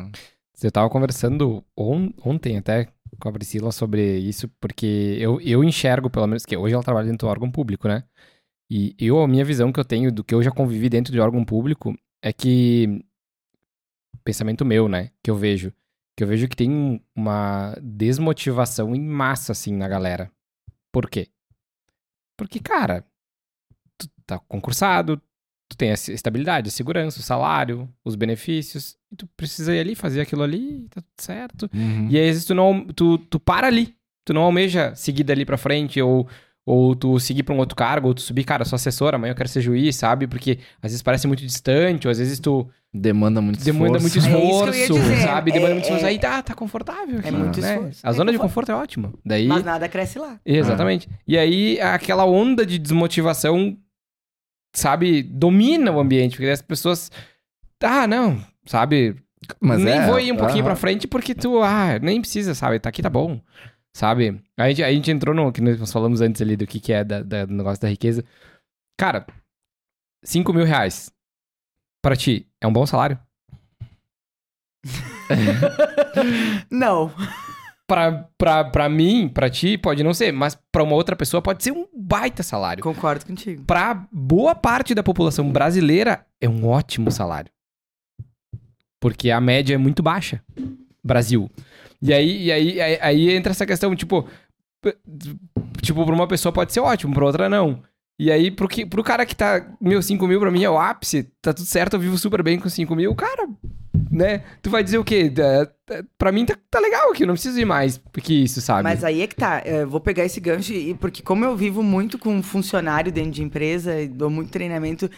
Eu 0.62 0.72
tava 0.72 0.88
conversando 0.90 1.62
on- 1.76 2.10
ontem 2.24 2.56
até 2.56 2.88
com 3.20 3.28
a 3.28 3.32
Priscila 3.32 3.70
sobre 3.70 4.18
isso, 4.18 4.48
porque 4.60 5.16
eu, 5.20 5.40
eu 5.40 5.62
enxergo, 5.62 6.10
pelo 6.10 6.26
menos, 6.26 6.44
que 6.44 6.56
hoje 6.56 6.74
ela 6.74 6.82
trabalha 6.82 7.06
dentro 7.06 7.26
do 7.26 7.30
órgão 7.30 7.50
público, 7.50 7.86
né? 7.88 8.02
E 8.70 8.94
eu, 8.98 9.20
a 9.22 9.28
minha 9.28 9.44
visão 9.44 9.72
que 9.72 9.78
eu 9.78 9.84
tenho 9.84 10.10
do 10.10 10.24
que 10.24 10.34
eu 10.34 10.42
já 10.42 10.50
convivi 10.50 10.88
dentro 10.88 11.12
de 11.12 11.20
órgão 11.20 11.44
público 11.44 11.96
é 12.22 12.32
que. 12.32 13.04
Pensamento 14.24 14.64
meu, 14.64 14.88
né? 14.88 15.10
Que 15.22 15.30
eu 15.30 15.36
vejo. 15.36 15.72
Que 16.16 16.24
eu 16.24 16.28
vejo 16.28 16.48
que 16.48 16.56
tem 16.56 16.70
um- 16.70 17.00
uma 17.14 17.76
desmotivação 17.80 18.94
em 18.94 19.00
massa, 19.00 19.52
assim, 19.52 19.72
na 19.74 19.86
galera. 19.86 20.30
Por 20.90 21.08
quê? 21.08 21.28
Porque, 22.36 22.58
cara, 22.58 23.04
tu 23.98 24.08
tá 24.26 24.38
concursado, 24.40 25.20
tu 25.68 25.76
tem 25.76 25.90
a 25.90 25.94
estabilidade, 25.94 26.68
a 26.68 26.72
segurança, 26.72 27.20
o 27.20 27.22
salário, 27.22 27.88
os 28.04 28.16
benefícios, 28.16 28.96
e 29.12 29.16
tu 29.16 29.26
precisa 29.36 29.74
ir 29.74 29.80
ali, 29.80 29.94
fazer 29.94 30.20
aquilo 30.22 30.42
ali, 30.42 30.88
tá 30.88 31.00
tudo 31.00 31.20
certo. 31.22 31.70
Uhum. 31.72 32.08
E 32.10 32.16
aí, 32.18 32.24
às 32.28 32.34
vezes, 32.34 32.44
tu, 32.46 32.54
não, 32.54 32.84
tu, 32.86 33.18
tu 33.18 33.38
para 33.38 33.66
ali. 33.68 33.94
Tu 34.24 34.32
não 34.34 34.42
almeja 34.42 34.92
seguir 34.96 35.22
dali 35.22 35.44
pra 35.44 35.56
frente, 35.56 36.00
ou, 36.02 36.28
ou 36.66 36.96
tu 36.96 37.18
seguir 37.20 37.44
pra 37.44 37.54
um 37.54 37.58
outro 37.58 37.76
cargo, 37.76 38.08
ou 38.08 38.14
tu 38.14 38.20
subir, 38.20 38.42
cara, 38.44 38.62
eu 38.62 38.66
sou 38.66 38.74
assessor, 38.76 39.14
amanhã 39.14 39.30
eu 39.30 39.36
quero 39.36 39.48
ser 39.48 39.60
juiz, 39.60 39.94
sabe? 39.94 40.26
Porque 40.26 40.58
às 40.82 40.90
vezes 40.90 41.00
parece 41.02 41.26
muito 41.28 41.40
distante, 41.46 42.06
ou 42.08 42.10
às 42.10 42.18
vezes 42.18 42.40
tu 42.40 42.68
Demanda 42.92 43.42
muito 43.42 43.62
demanda 43.62 43.98
muito 44.00 44.16
esforço. 44.18 44.72
É 44.72 44.80
esforço, 44.84 45.02
dizer. 45.02 45.16
sabe? 45.22 45.52
Demanda 45.52 45.70
É- 45.70 45.74
muito 45.74 45.84
esforço. 45.84 46.04
é- 46.06 46.08
Aí 46.08 46.18
tá, 46.18 46.42
tá 46.42 46.54
confortável 46.54 47.18
aqui, 47.18 47.30
muito 47.30 47.60
né? 47.60 47.74
esforço. 47.74 48.00
A 48.06 48.08
É 48.10 48.12
zona 48.14 48.32
de 48.32 48.38
conforto. 48.38 48.66
conforto 48.66 48.72
é 48.72 48.74
ótima. 48.82 49.12
Daí... 49.24 49.46
Mas 49.46 49.62
nada 49.64 49.86
cresce 49.88 50.18
lá. 50.18 50.40
Exatamente. 50.46 51.06
E 51.28 51.36
aí, 51.36 51.78
aquela 51.80 52.24
onda 52.24 52.64
de 52.64 52.78
desmotivação, 52.78 53.76
sabe, 54.74 55.22
domina 55.22 55.90
o 55.92 56.00
ambiente, 56.00 56.36
porque 56.36 56.48
as 56.50 56.62
pessoas. 56.62 57.10
Ah, 57.82 58.06
não, 58.06 58.38
sabe? 58.64 59.14
Mas 59.60 59.80
nem 59.82 59.94
é, 59.94 60.06
vou 60.06 60.18
ir 60.18 60.32
um 60.32 60.36
pouquinho 60.36 60.60
aham. 60.60 60.70
pra 60.70 60.76
frente 60.76 61.06
porque 61.06 61.34
tu, 61.34 61.62
ah, 61.62 61.98
nem 62.00 62.20
precisa, 62.20 62.54
sabe? 62.54 62.78
Tá 62.80 62.88
aqui, 62.88 63.02
tá 63.02 63.10
bom. 63.10 63.40
Sabe? 63.96 64.42
A 64.58 64.68
gente, 64.68 64.82
a 64.84 64.92
gente 64.92 65.10
entrou 65.10 65.34
no 65.34 65.50
que 65.50 65.62
nós 65.62 65.90
falamos 65.90 66.20
antes 66.20 66.42
ali 66.42 66.54
do 66.54 66.66
que, 66.66 66.78
que 66.78 66.92
é 66.92 67.02
da, 67.02 67.22
da- 67.22 67.46
do 67.46 67.54
negócio 67.54 67.80
da 67.80 67.88
riqueza. 67.88 68.22
Cara, 69.00 69.26
5 70.22 70.52
mil 70.52 70.66
reais 70.66 71.10
pra 72.04 72.14
ti 72.14 72.46
é 72.60 72.66
um 72.66 72.72
bom 72.74 72.84
salário? 72.84 73.18
Não. 76.70 77.10
Pra, 77.86 78.28
pra, 78.36 78.64
pra 78.64 78.86
mim, 78.90 79.30
pra 79.30 79.48
ti, 79.48 79.78
pode 79.78 80.02
não 80.02 80.12
ser, 80.12 80.30
mas 80.30 80.54
pra 80.70 80.82
uma 80.82 80.94
outra 80.94 81.16
pessoa 81.16 81.40
pode 81.40 81.64
ser 81.64 81.72
um 81.72 81.86
baita 81.96 82.42
salário. 82.42 82.82
Concordo 82.82 83.24
contigo. 83.24 83.64
Pra 83.64 84.06
boa 84.12 84.54
parte 84.54 84.94
da 84.94 85.02
população 85.02 85.50
brasileira, 85.50 86.26
é 86.38 86.46
um 86.46 86.66
ótimo 86.68 87.10
salário. 87.10 87.50
Porque 89.00 89.30
a 89.30 89.40
média 89.40 89.74
é 89.74 89.78
muito 89.78 90.02
baixa. 90.02 90.42
Brasil. 91.02 91.50
E 92.02 92.12
aí, 92.12 92.44
e 92.44 92.52
aí, 92.52 92.80
aí, 92.80 92.98
aí 93.00 93.30
entra 93.30 93.52
essa 93.52 93.66
questão, 93.66 93.94
tipo... 93.96 94.28
Tipo, 95.82 96.04
pra 96.04 96.14
uma 96.14 96.28
pessoa 96.28 96.52
pode 96.52 96.72
ser 96.72 96.80
ótimo, 96.80 97.14
pra 97.14 97.24
outra 97.24 97.48
não. 97.48 97.82
E 98.18 98.30
aí, 98.30 98.50
pro, 98.50 98.68
que, 98.68 98.86
pro 98.86 99.02
cara 99.04 99.26
que 99.26 99.34
tá... 99.36 99.66
Meu, 99.80 100.00
5 100.00 100.26
mil 100.26 100.40
pra 100.40 100.50
mim 100.50 100.62
é 100.64 100.70
o 100.70 100.78
ápice. 100.78 101.24
Tá 101.42 101.52
tudo 101.52 101.66
certo, 101.66 101.94
eu 101.94 102.00
vivo 102.00 102.16
super 102.16 102.42
bem 102.42 102.58
com 102.58 102.68
5 102.68 102.94
mil. 102.96 103.14
Cara, 103.14 103.48
né? 104.10 104.42
Tu 104.62 104.70
vai 104.70 104.82
dizer 104.82 104.98
o 104.98 105.04
quê? 105.04 105.28
Da- 105.28 105.64
da- 105.64 106.04
Pra 106.16 106.32
mim 106.32 106.46
tá, 106.46 106.56
tá 106.70 106.78
legal 106.80 107.10
aqui, 107.10 107.24
eu 107.24 107.26
não 107.26 107.34
preciso 107.34 107.58
ir 107.60 107.64
mais 107.64 108.00
que 108.22 108.42
isso, 108.44 108.60
sabe? 108.60 108.82
Mas 108.84 109.04
aí 109.04 109.20
é 109.20 109.26
que 109.26 109.36
tá. 109.36 109.62
Eu 109.64 109.88
vou 109.88 110.00
pegar 110.00 110.24
esse 110.24 110.40
gancho 110.40 110.72
e 110.72 110.94
porque 110.94 111.22
como 111.22 111.44
eu 111.44 111.56
vivo 111.56 111.82
muito 111.82 112.18
com 112.18 112.42
funcionário 112.42 113.12
dentro 113.12 113.32
de 113.32 113.42
empresa 113.42 114.00
e 114.00 114.08
dou 114.08 114.30
muito 114.30 114.50
treinamento, 114.50 115.10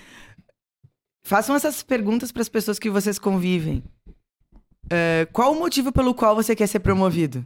façam 1.23 1.55
essas 1.55 1.83
perguntas 1.83 2.33
para 2.33 2.43
as 2.43 2.49
pessoas 2.49 2.79
que 2.79 2.91
vocês 2.91 3.19
convivem. 3.19 3.83
É, 4.91 5.27
qual 5.33 5.53
o 5.53 5.59
motivo 5.59 5.93
pelo 5.93 6.15
qual 6.15 6.35
você 6.35 6.55
quer 6.57 6.67
ser 6.67 6.81
promovido? 6.81 7.45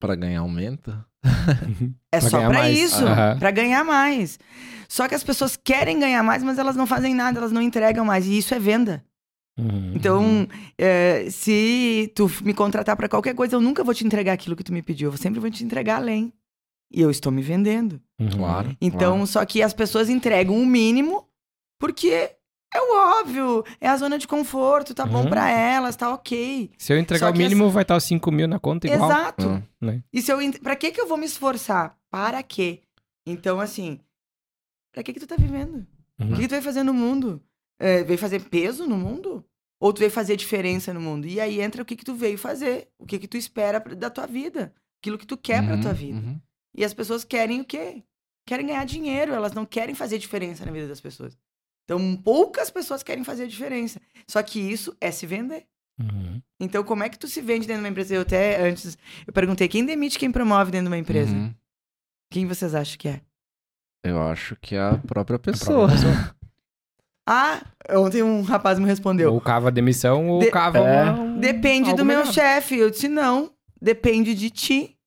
Pra 0.00 0.14
ganhar 0.14 0.40
aumento. 0.40 0.92
É 2.10 2.18
Pra 2.20 2.28
só 2.30 2.48
mais. 2.50 2.78
isso, 2.78 3.04
Aham. 3.06 3.38
pra 3.38 3.50
ganhar 3.50 3.84
mais. 3.84 4.38
Só 4.88 5.08
que 5.08 5.14
as 5.14 5.24
pessoas 5.24 5.56
querem 5.56 5.98
ganhar 5.98 6.22
mais, 6.22 6.42
mas 6.42 6.58
elas 6.58 6.76
não 6.76 6.86
fazem 6.86 7.14
nada, 7.14 7.38
elas 7.38 7.52
não 7.52 7.62
entregam 7.62 8.04
mais 8.04 8.26
e 8.26 8.36
isso 8.36 8.54
é 8.54 8.58
venda. 8.58 9.02
Uhum. 9.58 9.92
Então, 9.94 10.48
é, 10.76 11.28
se 11.30 12.10
tu 12.14 12.30
me 12.42 12.52
contratar 12.52 12.96
pra 12.96 13.08
qualquer 13.08 13.34
coisa, 13.34 13.54
eu 13.56 13.60
nunca 13.60 13.84
vou 13.84 13.94
te 13.94 14.04
entregar 14.04 14.32
aquilo 14.32 14.56
que 14.56 14.64
tu 14.64 14.72
me 14.72 14.82
pediu. 14.82 15.10
Eu 15.10 15.16
sempre 15.16 15.40
vou 15.40 15.50
te 15.50 15.64
entregar 15.64 15.96
além. 15.96 16.32
E 16.92 17.00
eu 17.00 17.10
estou 17.10 17.30
me 17.32 17.40
vendendo. 17.40 18.00
Uhum. 18.20 18.28
Claro. 18.30 18.76
Então, 18.80 19.12
claro. 19.12 19.26
só 19.26 19.44
que 19.46 19.62
as 19.62 19.72
pessoas 19.72 20.10
entregam 20.10 20.60
o 20.60 20.66
mínimo 20.66 21.26
porque 21.80 22.30
é 22.74 22.80
o 22.80 23.20
óbvio, 23.20 23.64
é 23.80 23.88
a 23.88 23.96
zona 23.96 24.18
de 24.18 24.26
conforto, 24.26 24.94
tá 24.94 25.04
bom 25.06 25.22
Uhum. 25.24 25.28
pra 25.30 25.50
elas, 25.50 25.94
tá 25.96 26.12
ok. 26.12 26.70
Se 26.78 26.92
eu 26.92 26.98
entregar 26.98 27.30
o 27.32 27.36
mínimo, 27.36 27.68
vai 27.70 27.82
estar 27.82 27.96
os 27.96 28.04
5 28.04 28.30
mil 28.32 28.48
na 28.48 28.58
conta 28.58 28.86
igual. 28.86 29.10
Exato. 29.10 29.62
Né? 29.80 30.02
E 30.12 30.20
se 30.22 30.32
eu, 30.32 30.38
pra 30.60 30.74
que 30.76 30.90
que 30.90 31.00
eu 31.00 31.06
vou 31.08 31.16
me 31.18 31.26
esforçar? 31.26 31.96
Para 32.10 32.42
quê? 32.42 32.80
Então, 33.26 33.60
assim, 33.60 34.00
pra 34.92 35.02
que 35.02 35.12
que 35.12 35.20
tu 35.20 35.26
tá 35.26 35.36
vivendo? 35.36 35.86
Uhum. 36.20 36.32
O 36.32 36.34
que, 36.34 36.42
que 36.42 36.48
tu 36.48 36.50
veio 36.52 36.62
fazer 36.62 36.82
no 36.82 36.94
mundo? 36.94 37.42
É, 37.80 38.02
veio 38.04 38.18
fazer 38.18 38.40
peso 38.48 38.86
no 38.86 38.96
mundo? 38.96 39.44
Ou 39.80 39.92
tu 39.92 39.98
veio 39.98 40.10
fazer 40.10 40.36
diferença 40.36 40.94
no 40.94 41.00
mundo? 41.00 41.26
E 41.26 41.40
aí 41.40 41.60
entra 41.60 41.82
o 41.82 41.84
que, 41.84 41.96
que 41.96 42.04
tu 42.04 42.14
veio 42.14 42.38
fazer, 42.38 42.88
o 42.98 43.04
que, 43.04 43.18
que 43.18 43.26
tu 43.26 43.36
espera 43.36 43.80
pra- 43.80 43.94
da 43.94 44.08
tua 44.08 44.26
vida, 44.26 44.72
aquilo 45.00 45.18
que 45.18 45.26
tu 45.26 45.36
quer 45.36 45.64
pra 45.64 45.74
Uhum, 45.74 45.80
tua 45.80 45.92
vida. 45.92 46.18
uhum. 46.18 46.40
E 46.76 46.84
as 46.84 46.94
pessoas 46.94 47.24
querem 47.24 47.60
o 47.60 47.64
quê? 47.64 48.02
Querem 48.46 48.66
ganhar 48.66 48.84
dinheiro, 48.86 49.32
elas 49.32 49.52
não 49.52 49.64
querem 49.66 49.94
fazer 49.94 50.18
diferença 50.18 50.64
na 50.64 50.70
vida 50.72 50.86
das 50.88 51.00
pessoas. 51.00 51.36
Então, 51.84 52.16
poucas 52.16 52.70
pessoas 52.70 53.02
querem 53.02 53.24
fazer 53.24 53.44
a 53.44 53.48
diferença. 53.48 54.00
Só 54.28 54.42
que 54.42 54.58
isso 54.60 54.96
é 55.00 55.10
se 55.10 55.26
vender. 55.26 55.64
Uhum. 56.00 56.40
Então, 56.60 56.82
como 56.84 57.02
é 57.02 57.08
que 57.08 57.18
tu 57.18 57.28
se 57.28 57.40
vende 57.40 57.66
dentro 57.66 57.82
de 57.82 57.86
uma 57.86 57.90
empresa? 57.90 58.14
Eu 58.14 58.22
até 58.22 58.62
antes, 58.66 58.96
eu 59.26 59.32
perguntei, 59.32 59.68
quem 59.68 59.84
demite 59.84 60.18
quem 60.18 60.30
promove 60.32 60.70
dentro 60.70 60.84
de 60.86 60.90
uma 60.90 60.98
empresa? 60.98 61.34
Uhum. 61.34 61.54
Quem 62.30 62.46
vocês 62.46 62.74
acham 62.74 62.96
que 62.98 63.08
é? 63.08 63.20
Eu 64.04 64.20
acho 64.22 64.56
que 64.60 64.74
é 64.74 64.80
a 64.80 64.98
própria 64.98 65.36
A 65.36 65.38
pessoa. 65.38 65.88
própria 65.88 66.08
pessoa. 66.10 66.34
Ah, 67.28 67.62
ontem 67.90 68.20
um 68.20 68.42
rapaz 68.42 68.80
me 68.80 68.84
respondeu. 68.84 69.32
Ou 69.32 69.40
cava 69.40 69.70
demissão, 69.70 70.26
ou 70.28 70.40
De- 70.40 70.50
cava 70.50 70.78
É. 70.78 71.08
um- 71.12 71.38
Depende 71.38 71.94
do 71.94 72.04
meu 72.04 72.26
chefe. 72.26 72.76
Eu 72.76 72.90
disse, 72.90 73.06
não. 73.06 73.52
Depende 73.80 74.34
de 74.34 74.50
ti. 74.50 74.98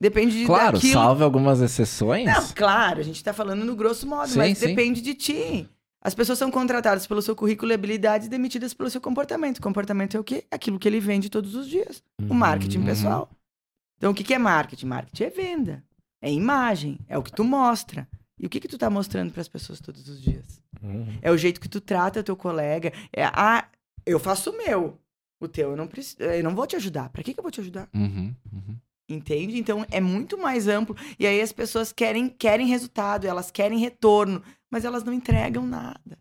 Depende 0.00 0.38
de 0.38 0.46
Claro, 0.46 0.74
daquilo. 0.74 0.92
salve 0.92 1.24
algumas 1.24 1.60
exceções. 1.60 2.24
Não, 2.24 2.48
claro, 2.54 3.00
a 3.00 3.02
gente 3.02 3.22
tá 3.22 3.32
falando 3.32 3.64
no 3.64 3.74
grosso 3.74 4.06
modo, 4.06 4.28
Sim, 4.28 4.38
mas 4.38 4.58
sim. 4.58 4.68
depende 4.68 5.00
de 5.00 5.12
ti. 5.14 5.68
As 6.04 6.14
pessoas 6.14 6.38
são 6.38 6.50
contratadas 6.50 7.06
pelo 7.06 7.22
seu 7.22 7.34
currículo 7.34 7.72
e 7.72 7.74
habilidades 7.74 8.26
e 8.26 8.30
demitidas 8.30 8.74
pelo 8.74 8.90
seu 8.90 9.00
comportamento. 9.00 9.60
Comportamento 9.62 10.16
é 10.16 10.20
o 10.20 10.24
quê? 10.24 10.44
Aquilo 10.50 10.78
que 10.78 10.86
ele 10.86 11.00
vende 11.00 11.30
todos 11.30 11.54
os 11.54 11.66
dias. 11.66 12.02
O 12.28 12.34
marketing 12.34 12.78
Uhum. 12.80 12.84
pessoal. 12.84 13.30
Então, 13.96 14.12
o 14.12 14.14
que, 14.14 14.34
é 14.34 14.38
marketing? 14.38 14.86
Marketing 14.86 15.24
é 15.24 15.30
venda. 15.30 15.84
É 16.20 16.30
imagem. 16.30 16.98
É 17.08 17.16
o 17.16 17.22
que 17.22 17.32
tu 17.32 17.42
mostra. 17.42 18.06
E 18.38 18.44
o 18.46 18.50
que, 18.50 18.60
que 18.60 18.68
tu 18.68 18.76
tá 18.76 18.90
mostrando 18.90 19.32
para 19.32 19.40
as 19.40 19.48
pessoas 19.48 19.80
todos 19.80 20.06
os 20.08 20.20
dias? 20.20 20.62
Uhum. 20.82 21.06
É 21.22 21.30
o 21.30 21.38
jeito 21.38 21.58
que 21.58 21.68
tu 21.68 21.80
trata 21.80 22.22
teu 22.22 22.36
colega. 22.36 22.92
É, 23.10 23.24
ah, 23.24 23.66
eu 24.04 24.20
faço 24.20 24.50
o 24.50 24.56
meu. 24.58 24.98
O 25.40 25.48
teu 25.48 25.70
eu 25.70 25.76
não 25.76 25.86
preciso. 25.86 26.22
Eu 26.22 26.44
não 26.44 26.54
vou 26.54 26.66
te 26.66 26.76
ajudar. 26.76 27.08
Pra 27.08 27.22
que, 27.22 27.32
que 27.32 27.40
eu 27.40 27.42
vou 27.42 27.50
te 27.50 27.60
ajudar? 27.60 27.88
Uhum, 27.94 28.34
uhum. 28.52 28.76
Entende? 29.08 29.58
Então 29.58 29.86
é 29.90 30.00
muito 30.00 30.36
mais 30.36 30.68
amplo. 30.68 30.96
E 31.18 31.26
aí 31.26 31.40
as 31.40 31.52
pessoas 31.52 31.92
querem, 31.92 32.28
querem 32.28 32.66
resultado, 32.66 33.26
elas 33.26 33.50
querem 33.50 33.78
retorno, 33.78 34.42
mas 34.74 34.84
elas 34.84 35.04
não 35.04 35.12
entregam 35.12 35.64
nada. 35.64 36.18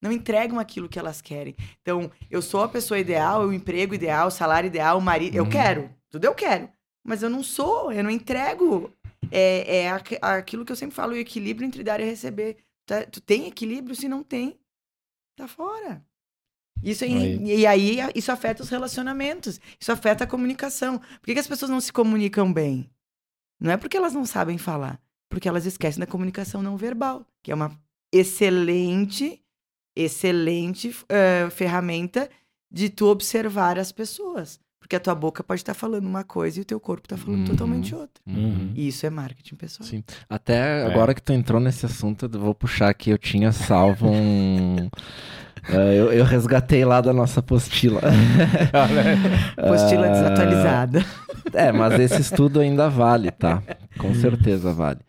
Não 0.00 0.12
entregam 0.12 0.60
aquilo 0.60 0.88
que 0.88 0.96
elas 0.96 1.20
querem. 1.20 1.56
Então, 1.82 2.08
eu 2.30 2.40
sou 2.40 2.62
a 2.62 2.68
pessoa 2.68 3.00
ideal, 3.00 3.48
o 3.48 3.52
emprego 3.52 3.92
ideal, 3.92 4.28
o 4.28 4.30
salário 4.30 4.68
ideal, 4.68 4.96
o 4.96 5.02
marido. 5.02 5.34
Eu 5.34 5.42
Uhum. 5.42 5.50
quero. 5.50 5.90
Tudo 6.08 6.24
eu 6.24 6.32
quero. 6.34 6.70
Mas 7.04 7.20
eu 7.24 7.28
não 7.28 7.42
sou, 7.42 7.92
eu 7.92 8.04
não 8.04 8.10
entrego. 8.10 8.92
É, 9.28 9.78
é 9.78 9.90
aqu- 9.90 10.18
aquilo 10.22 10.64
que 10.64 10.70
eu 10.70 10.76
sempre 10.76 10.94
falo, 10.94 11.14
o 11.14 11.16
equilíbrio 11.16 11.66
entre 11.66 11.82
dar 11.82 11.98
e 11.98 12.04
receber. 12.04 12.58
Tá- 12.86 13.04
Tu 13.06 13.20
tem 13.20 13.48
equilíbrio? 13.48 13.96
Se 13.96 14.08
não 14.08 14.22
tem, 14.22 14.56
tá 15.36 15.48
fora. 15.48 16.00
Isso 16.82 17.02
aí, 17.04 17.12
Aí. 17.12 17.58
E 17.60 17.66
aí 17.66 17.98
isso 18.14 18.30
afeta 18.30 18.62
os 18.62 18.68
relacionamentos, 18.70 19.60
isso 19.80 19.90
afeta 19.90 20.22
a 20.22 20.28
comunicação. 20.28 20.98
Por 21.00 21.26
que, 21.26 21.34
que 21.34 21.40
as 21.40 21.48
pessoas 21.48 21.70
não 21.72 21.80
se 21.80 21.92
comunicam 21.92 22.50
bem? 22.52 22.88
Não 23.60 23.72
é 23.72 23.76
porque 23.76 23.96
elas 23.96 24.14
não 24.14 24.24
sabem 24.24 24.56
falar, 24.56 24.98
porque 25.30 25.48
elas 25.48 25.64
esquecem 25.64 26.00
da 26.00 26.06
comunicação 26.06 26.60
não 26.62 26.76
verbal, 26.76 27.24
que 27.42 27.50
é 27.50 27.54
uma 27.54 27.70
excelente, 28.12 29.40
excelente 29.96 30.94
eh, 31.08 31.48
ferramenta 31.50 32.28
de 32.70 32.88
tu 32.90 33.06
observar 33.06 33.78
as 33.78 33.90
pessoas. 33.92 34.60
Porque 34.80 34.96
a 34.96 35.00
tua 35.00 35.14
boca 35.14 35.44
pode 35.44 35.60
estar 35.60 35.74
falando 35.74 36.06
uma 36.06 36.24
coisa 36.24 36.58
e 36.58 36.62
o 36.62 36.64
teu 36.64 36.80
corpo 36.80 37.06
está 37.06 37.16
falando 37.16 37.40
Uhum. 37.40 37.44
totalmente 37.46 37.94
outra. 37.94 38.20
Uhum. 38.26 38.72
E 38.74 38.88
isso 38.88 39.06
é 39.06 39.10
marketing 39.10 39.54
pessoal. 39.54 39.88
Sim. 39.88 40.02
Até 40.28 40.82
É. 40.82 40.86
agora 40.86 41.14
que 41.14 41.22
tu 41.22 41.32
entrou 41.32 41.60
nesse 41.60 41.86
assunto, 41.86 42.28
eu 42.32 42.40
vou 42.40 42.54
puxar 42.54 42.88
aqui. 42.88 43.10
Eu 43.10 43.18
tinha 43.18 43.52
salvo 43.52 44.08
um. 44.10 44.88
Eh, 45.68 45.98
eu, 45.98 46.10
eu 46.10 46.24
resgatei 46.24 46.86
lá 46.86 47.02
da 47.02 47.12
nossa 47.12 47.40
apostila. 47.40 48.00
Apostila 49.58 50.06
Ah, 50.06 50.10
desatualizada. 50.10 51.04
É, 51.52 51.70
mas 51.70 52.00
esse 52.00 52.18
estudo 52.22 52.60
ainda 52.60 52.88
vale, 52.88 53.30
tá? 53.30 53.62
Com 53.98 54.14
certeza 54.14 54.72
vale. 54.72 55.00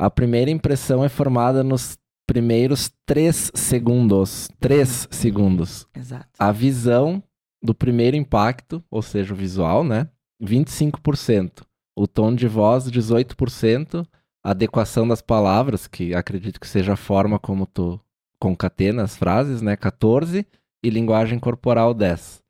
A 0.00 0.08
primeira 0.08 0.50
impressão 0.50 1.04
é 1.04 1.10
formada 1.10 1.62
nos 1.62 1.98
primeiros 2.26 2.90
três 3.04 3.52
segundos. 3.54 4.48
Três 4.58 5.06
segundos. 5.10 5.86
Exato. 5.94 6.26
A 6.38 6.50
visão 6.50 7.22
do 7.62 7.74
primeiro 7.74 8.16
impacto, 8.16 8.82
ou 8.90 9.02
seja, 9.02 9.34
o 9.34 9.36
visual, 9.36 9.84
né? 9.84 10.08
25%. 10.42 11.64
O 11.94 12.06
tom 12.08 12.34
de 12.34 12.48
voz, 12.48 12.90
18%. 12.90 14.06
A 14.42 14.52
adequação 14.52 15.06
das 15.06 15.20
palavras, 15.20 15.86
que 15.86 16.14
acredito 16.14 16.58
que 16.58 16.66
seja 16.66 16.94
a 16.94 16.96
forma 16.96 17.38
como 17.38 17.66
tu 17.66 18.00
concatena 18.40 19.02
as 19.02 19.18
frases, 19.18 19.60
né? 19.60 19.76
14%. 19.76 20.46
E 20.82 20.88
linguagem 20.88 21.38
corporal, 21.38 21.94
10%. 21.94 22.40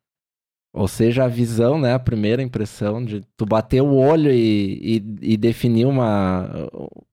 Ou 0.73 0.87
seja, 0.87 1.25
a 1.25 1.29
visão, 1.29 1.81
né? 1.81 1.95
A 1.95 1.99
primeira 1.99 2.45
impressão 2.45 3.05
de 3.05 3.23
tu 3.37 3.45
bater 3.45 3.83
o 3.83 3.97
olho 3.97 4.31
e, 4.31 5.01
e, 5.21 5.33
e 5.33 5.37
definir 5.37 5.85
uma, 5.85 6.49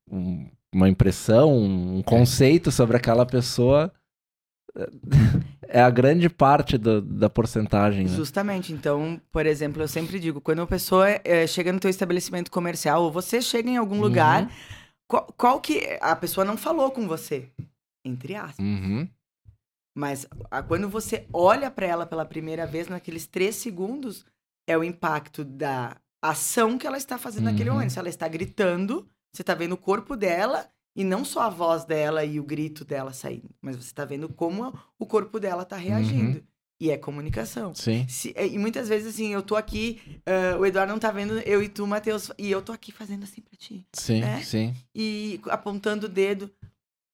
um- 0.10 0.50
uma 0.74 0.89
impressão, 0.89 1.56
um 1.58 2.02
conceito 2.04 2.72
sobre 2.72 2.98
aquela 2.98 3.26
pessoa 3.26 3.91
é 5.67 5.82
a 5.82 5.89
grande 5.89 6.30
parte 6.30 6.78
do- 6.78 7.02
da 7.02 7.30
porcentagem, 7.30 8.04
né? 8.06 8.15
Justamente. 8.15 8.74
Então, 8.74 9.20
por 9.32 9.46
exemplo, 9.46 9.82
eu 9.82 9.88
sempre 9.88 10.20
digo, 10.20 10.39
quando 10.41 10.60
uma 10.60 10.67
pessoa 10.67 11.08
eh, 11.24 11.48
chega 11.48 11.72
no 11.74 11.80
teu 11.80 11.89
estabelecimento 11.89 12.52
comercial 12.52 13.04
ou 13.04 13.12
você 13.12 13.41
chega 13.41 13.70
em 13.70 13.78
algum 13.78 14.00
lugar, 14.00 14.43
Uhum. 14.43 14.50
qual, 15.08 15.34
qual 15.38 15.62
que 15.62 15.98
a 16.02 16.15
pessoa 16.15 16.46
não 16.46 16.58
falou 16.58 16.91
com 16.91 17.08
você? 17.08 17.50
Entre 18.06 18.36
aspas. 18.36 18.60
Uhum. 18.65 19.08
Mas 19.98 20.28
a- 20.52 20.62
quando 20.62 20.88
você 20.88 21.26
olha 21.34 21.72
pra 21.72 21.88
ela 21.88 22.06
pela 22.06 22.26
primeira 22.26 22.65
vez, 22.67 22.88
naqueles 22.88 23.26
três 23.26 23.56
segundos, 23.56 24.26
é 24.67 24.78
o 24.78 24.84
impacto 24.84 25.43
da 25.43 25.98
ação 26.22 26.78
que 26.78 26.86
ela 26.86 26.98
está 26.98 27.17
fazendo 27.17 27.46
naquele 27.46 27.70
Uhum. 27.70 27.76
momento. 27.78 27.93
Se 27.93 28.00
ela 28.00 28.10
está 28.10 28.28
gritando, 28.28 29.08
você 29.34 29.44
tá 29.44 29.54
vendo 29.54 29.74
o 29.74 29.78
corpo 29.78 30.16
dela 30.16 30.68
e 30.96 31.04
não 31.04 31.24
só 31.24 31.42
a 31.42 31.50
voz 31.50 31.86
dela 31.86 32.24
e 32.26 32.40
o 32.40 32.44
grito 32.44 32.84
dela 32.84 33.13
saindo, 33.13 33.50
mas 33.62 33.76
você 33.76 33.94
tá 33.94 34.04
vendo 34.06 34.28
como 34.30 34.74
o 34.98 35.06
corpo 35.06 35.40
dela 35.40 35.63
tá 35.66 35.76
reagindo. 35.78 36.44
E 36.80 36.92
é 36.92 36.98
comunicação. 36.98 37.74
Sim. 37.74 38.08
Se- 38.08 38.36
e 38.38 38.56
muitas 38.60 38.88
vezes, 38.88 39.16
assim, 39.16 39.34
eu 39.34 39.42
tô 39.42 39.56
aqui, 39.56 40.00
ah, 40.28 40.58
o 40.60 40.63
Eduardo 40.66 40.92
não 40.94 41.00
tá 41.00 41.10
vendo, 41.10 41.40
eu 41.40 41.63
e 41.63 41.68
tu, 41.68 41.88
Matheus, 41.88 42.32
e 42.38 42.52
eu 42.52 42.62
tô 42.62 42.72
aqui 42.72 42.92
fazendo 42.92 43.24
assim 43.24 43.42
pra 43.42 43.58
ti. 43.58 43.84
Sim, 43.94 44.22
É? 44.24 44.42
sim. 44.44 44.76
E 44.94 45.42
apontando 45.46 46.06
o 46.06 46.10
dedo. 46.10 46.52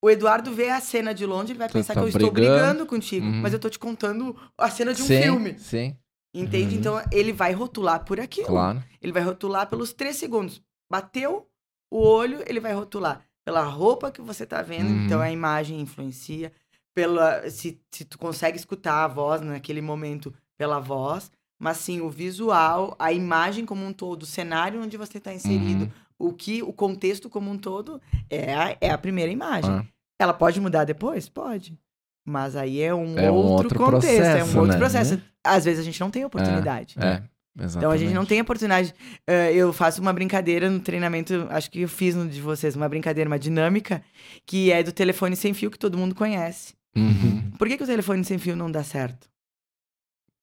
O 0.04 0.10
Eduardo 0.10 0.54
vê 0.54 0.69
a 0.69 0.82
cena 0.82 1.13
de 1.13 1.26
longe, 1.26 1.54
ele 1.54 1.60
vai 1.60 1.69
Tu 1.69 1.73
pensar 1.73 1.93
tá 1.93 2.02
que 2.02 2.06
eu 2.06 2.10
estou 2.10 2.30
brigando. 2.30 2.58
brigando 2.60 2.86
contigo. 2.86 3.26
Uhum. 3.26 3.41
Mas 3.41 3.54
eu 3.54 3.60
tô 3.60 3.69
te 3.69 3.80
contando 3.80 4.36
a 4.58 4.69
cena 4.69 4.93
de 4.93 5.02
um 5.02 5.06
sim, 5.06 5.21
filme. 5.21 5.58
Sim, 5.58 5.95
Entende? 6.34 6.73
Uhum. 6.73 6.80
Então 6.82 7.02
ele 7.10 7.32
vai 7.32 7.54
rotular 7.54 8.04
por 8.04 8.19
aquilo. 8.19 8.47
claro. 8.47 8.84
Ele 9.02 9.13
vai 9.13 9.23
rotular 9.23 9.69
pelos 9.69 9.93
três 9.93 10.17
segundos. 10.17 10.62
Bateu 10.91 11.47
o 11.95 12.01
olho, 12.03 12.43
ele 12.47 12.60
vai 12.60 12.73
rotular 12.73 13.21
pela 13.45 13.62
roupa 13.63 14.12
que 14.12 14.21
você 14.21 14.45
tá 14.45 14.62
vendo. 14.62 14.89
Uhum. 14.89 15.06
Então 15.06 15.21
a 15.21 15.29
imagem 15.32 15.79
influencia. 15.82 16.51
Pela, 16.95 17.49
se, 17.49 17.79
se 17.91 18.06
tu 18.06 18.17
consegue 18.19 18.56
escutar 18.58 19.03
a 19.03 19.08
voz 19.08 19.41
naquele 19.41 19.82
momento 19.82 20.34
pela 20.58 20.79
voz. 20.79 21.32
Mas 21.60 21.77
sim, 21.77 22.01
o 22.01 22.10
visual, 22.10 22.95
a 22.99 23.12
imagem 23.12 23.65
como 23.65 23.86
um 23.86 23.93
todo, 23.93 24.23
o 24.23 24.25
cenário 24.27 24.82
onde 24.82 24.97
você 24.97 25.17
está 25.17 25.34
inserido, 25.34 25.86
Uhum. 26.19 26.29
o 26.29 26.34
que, 26.34 26.62
o 26.62 26.73
contexto 26.73 27.29
como 27.29 27.49
um 27.49 27.58
todo, 27.58 28.01
é 28.29 28.53
a, 28.53 28.77
é 28.82 28.89
a 28.91 28.97
primeira 28.97 29.32
imagem. 29.32 29.71
Ah, 29.71 29.86
Ela 30.19 30.34
pode 30.34 30.60
mudar 30.62 30.84
depois? 30.84 31.27
Pode. 31.29 31.77
Mas 32.25 32.56
aí 32.56 32.82
é 32.82 32.93
um, 32.93 33.17
É 33.17 33.32
um 33.32 33.36
outro, 33.36 33.63
outro 33.65 33.79
contexto, 33.79 34.08
é 34.21 34.36
um 34.36 34.38
processo, 34.38 34.58
outro 34.60 34.71
né? 34.73 34.77
processo. 34.77 35.21
Às 35.43 35.65
vezes 35.65 35.79
a 35.79 35.84
gente 35.84 35.99
não 35.99 36.10
tem 36.12 36.23
oportunidade. 36.25 36.95
é, 36.99 37.23
exatamente. 37.57 37.77
Então 37.77 37.91
a 37.91 37.97
gente 37.97 38.13
não 38.13 38.25
tem 38.25 38.41
oportunidade. 38.41 38.93
Eh, 39.27 39.53
eu 39.53 39.71
faço 39.73 40.01
uma 40.01 40.13
brincadeira 40.13 40.69
no 40.69 40.79
treinamento, 40.79 41.47
acho 41.49 41.69
que 41.69 41.81
eu 41.81 41.89
fiz 41.89 42.15
no 42.15 42.27
de 42.27 42.41
vocês, 42.41 42.75
uma 42.75 42.89
brincadeira, 42.89 43.29
uma 43.29 43.39
dinâmica, 43.39 44.03
que 44.45 44.71
é 44.71 44.81
do 44.83 44.91
telefone 44.91 45.35
sem 45.35 45.53
fio 45.53 45.71
que 45.71 45.79
todo 45.79 45.97
mundo 45.97 46.15
conhece. 46.15 46.73
Uhum. 46.95 47.51
Por 47.57 47.67
que, 47.67 47.77
que 47.77 47.83
o 47.83 47.87
telefone 47.87 48.23
sem 48.23 48.37
fio 48.37 48.55
não 48.55 48.71
dá 48.71 48.83
certo? 48.83 49.29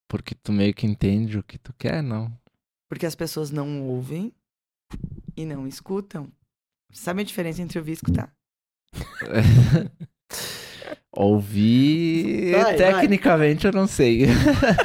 Porque 0.08 0.34
tu 0.34 0.52
meio 0.52 0.74
que 0.74 0.86
entende 0.86 1.38
o 1.38 1.42
que 1.42 1.58
tu 1.58 1.72
quer, 1.78 2.02
não? 2.02 2.32
Porque 2.88 3.06
as 3.06 3.14
pessoas 3.14 3.50
não 3.50 3.82
ouvem 3.82 4.32
e 5.36 5.44
não 5.44 5.66
escutam. 5.66 6.28
Sabe 6.92 7.22
a 7.22 7.24
diferença 7.24 7.62
entre 7.62 7.78
ouvir 7.78 7.92
e 7.92 7.94
escutar? 7.94 8.34
Ouvir, 11.12 12.52
Vai, 12.52 12.62
vai. 12.62 12.76
tecnicamente 12.76 13.66
eu 13.66 13.72
não 13.72 13.86
sei. 13.86 14.26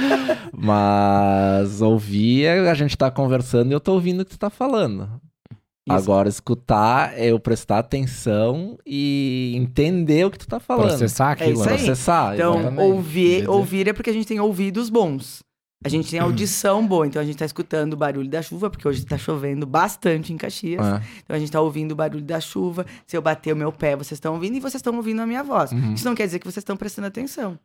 Mas 0.51 1.81
ouvir, 1.81 2.45
é 2.45 2.69
a 2.69 2.73
gente 2.73 2.97
tá 2.97 3.11
conversando 3.11 3.71
e 3.71 3.73
eu 3.73 3.79
tô 3.79 3.93
ouvindo 3.93 4.21
o 4.21 4.25
que 4.25 4.31
tu 4.31 4.39
tá 4.39 4.49
falando. 4.49 5.09
Isso. 5.87 5.95
Agora, 5.95 6.27
escutar 6.27 7.13
é 7.15 7.27
eu 7.27 7.39
prestar 7.39 7.77
atenção 7.77 8.75
e 8.83 9.53
entender 9.55 10.25
o 10.25 10.31
que 10.31 10.39
tu 10.39 10.47
tá 10.47 10.59
falando. 10.59 10.87
Processar 10.87 11.31
aquilo. 11.33 11.51
isso 11.53 11.65
né? 11.65 11.71
aí. 11.73 11.77
Processar, 11.77 12.33
Então, 12.33 12.59
exatamente. 12.59 12.81
ouvir, 12.91 13.47
ouvir 13.49 13.87
é 13.87 13.93
porque 13.93 14.09
a 14.09 14.13
gente 14.13 14.25
tem 14.27 14.39
ouvidos 14.39 14.89
bons. 14.89 15.43
A 15.83 15.89
gente 15.89 16.09
tem 16.09 16.19
audição 16.19 16.85
boa, 16.85 17.05
então 17.05 17.21
a 17.21 17.25
gente 17.25 17.37
tá 17.37 17.45
escutando 17.45 17.93
o 17.93 17.97
barulho 17.97 18.29
da 18.29 18.41
chuva, 18.41 18.69
porque 18.69 18.87
hoje 18.87 19.05
tá 19.05 19.17
chovendo 19.17 19.67
bastante 19.67 20.33
em 20.33 20.37
Caxias. 20.37 20.85
é. 20.85 21.01
Então 21.23 21.35
a 21.35 21.39
gente 21.39 21.51
tá 21.51 21.61
ouvindo 21.61 21.91
o 21.91 21.95
barulho 21.95 22.23
da 22.23 22.39
chuva. 22.39 22.85
Se 23.05 23.15
eu 23.15 23.21
bater 23.21 23.53
o 23.53 23.55
meu 23.55 23.71
pé, 23.71 23.95
vocês 23.95 24.13
estão 24.13 24.33
ouvindo 24.33 24.55
e 24.55 24.59
vocês 24.59 24.75
estão 24.75 24.95
ouvindo 24.95 25.21
a 25.21 25.27
minha 25.27 25.43
voz. 25.43 25.71
Uhum. 25.71 25.93
Isso 25.93 26.05
não 26.05 26.15
quer 26.15 26.25
dizer 26.25 26.39
que 26.39 26.45
vocês 26.45 26.61
estão 26.61 26.75
prestando 26.75 27.07
atenção. 27.07 27.59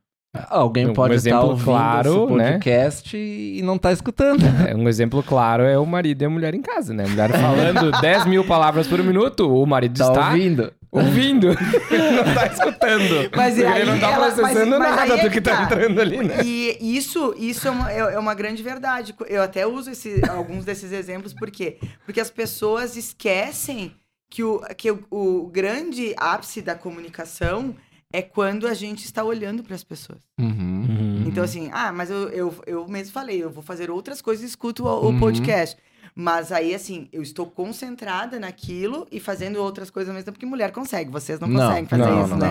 Alguém 0.49 0.87
Um 0.89 0.93
pode 0.93 1.15
estar 1.17 1.29
exemplo 1.31 1.49
ouvindo 1.51 1.65
claro, 1.65 2.25
esse 2.27 2.35
né? 2.37 2.53
podcast 2.53 3.17
e 3.17 3.61
não 3.65 3.77
tá 3.77 3.93
escutando. 3.93 4.41
É, 4.69 4.75
Um 4.77 4.89
exemplo 4.89 5.23
claro 5.25 5.65
é 5.65 5.77
o 5.77 5.85
marido 5.85 6.23
e 6.23 6.25
a 6.25 6.31
mulher 6.31 6.55
em 6.55 6.63
casa, 6.63 6.95
né? 6.95 7.05
A 7.05 7.09
mulher 7.09 7.31
falando 7.33 7.91
10 8.01 8.27
mil 8.27 8.45
palavras 8.45 8.87
por 8.87 9.03
minuto, 9.03 9.53
o 9.53 9.67
marido 9.67 9.99
Tá 9.99 10.07
está 10.09 10.29
ouvindo? 10.29 10.73
ouvindo, 10.93 11.49
não 11.91 12.35
tá 12.35 12.47
escutando. 12.47 13.31
Mas 13.37 13.59
aí 13.59 13.81
ele 13.83 13.91
não 13.91 13.99
tá 13.99 14.11
ela- 14.13 14.27
mas- 14.27 14.35
processando 14.35 14.79
mas 14.79 14.97
nada 14.97 15.15
é 15.15 15.17
do 15.17 15.23
que 15.23 15.31
que 15.31 15.41
tá 15.41 15.57
tá. 15.57 15.63
entrando 15.65 16.01
ali, 16.01 16.19
né? 16.19 16.35
E 16.45 16.77
isso, 16.97 17.35
isso 17.37 17.67
é, 17.67 17.71
uma, 17.71 17.93
é 17.93 17.99
é 17.99 18.19
uma 18.19 18.35
grande 18.35 18.63
verdade. 18.63 19.15
Eu 19.29 19.43
até 19.43 19.67
uso 19.67 19.91
esse- 19.91 20.21
alguns 20.29 20.65
desses 20.65 20.93
exemplos, 20.93 21.33
por 21.33 21.51
quê? 21.51 21.79
Porque 22.05 22.21
as 22.21 22.31
pessoas 22.31 22.97
esquecem 22.97 23.93
que 24.31 24.43
o, 24.45 24.61
que 24.77 24.91
o, 24.93 25.01
o 25.11 25.47
grande 25.49 26.15
ápice 26.17 26.61
da 26.63 26.75
comunicação 26.77 27.75
é 28.13 28.21
quando 28.23 28.67
a 28.67 28.75
gente 28.75 29.05
está 29.05 29.23
olhando 29.23 29.63
para 29.63 29.75
as 29.75 29.85
pessoas. 29.85 30.19
Uhum. 30.39 31.25
Então, 31.27 31.45
assim, 31.45 31.69
ah, 31.73 31.93
mas 31.93 32.11
eu, 32.11 32.29
eu, 32.31 32.55
eu 32.67 32.89
mesmo 32.89 33.13
falei, 33.13 33.43
eu 33.43 33.51
vou 33.51 33.63
fazer 33.63 33.91
outras 33.91 34.21
coisas 34.21 34.45
e 34.45 34.49
escuto 34.49 34.85
o, 34.85 34.89
o 34.89 35.07
Uhum. 35.11 35.19
podcast. 35.21 35.77
Mas 36.13 36.51
aí, 36.51 36.75
assim, 36.75 37.09
eu 37.13 37.23
estou 37.23 37.47
concentrada 37.47 38.41
naquilo 38.41 39.07
e 39.13 39.21
fazendo 39.21 39.63
outras 39.63 39.91
coisas 39.91 40.09
ao 40.09 40.15
mesmo 40.15 40.25
tempo, 40.25 40.35
porque 40.35 40.45
mulher 40.45 40.73
consegue, 40.73 41.09
vocês 41.09 41.39
não, 41.39 41.47
Não, 41.47 41.61
conseguem 41.69 41.87
fazer 41.87 42.03
não, 42.05 42.21
isso, 42.25 42.31
não, 42.31 42.37
né? 42.39 42.49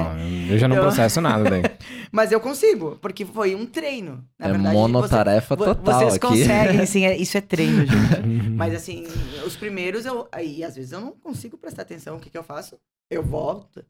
não. 0.47 0.53
Eu 0.53 0.57
já 0.57 0.67
não 0.69 0.75
Eu- 0.77 0.81
processo 0.83 1.19
nada 1.19 1.43
daí. 1.49 1.61
Mas 2.09 2.31
eu 2.31 2.39
consigo, 2.39 2.97
porque 3.01 3.25
foi 3.25 3.55
um 3.55 3.65
treino. 3.65 4.23
Na 4.39 4.47
é 4.47 4.51
verdade, 4.53 4.73
monotarefa 4.73 5.57
vo- 5.57 5.65
total 5.65 5.99
Vocês 5.99 6.13
aqui. 6.15 6.19
conseguem, 6.27 6.85
sim, 6.85 7.03
é- 7.05 7.17
isso 7.17 7.37
é 7.37 7.41
treino, 7.41 7.85
gente. 7.85 8.21
Mas 8.55 8.73
assim, 8.73 9.05
os 9.45 9.57
primeiros 9.57 10.05
eu. 10.05 10.25
Aí 10.31 10.63
às 10.63 10.75
vezes 10.77 10.93
eu 10.93 11.01
não 11.01 11.11
consigo 11.11 11.57
prestar 11.57 11.81
atenção. 11.81 12.15
O 12.15 12.19
que, 12.19 12.29
que 12.29 12.37
eu 12.37 12.43
faço? 12.43 12.77
Eu 13.11 13.21
volto. 13.21 13.83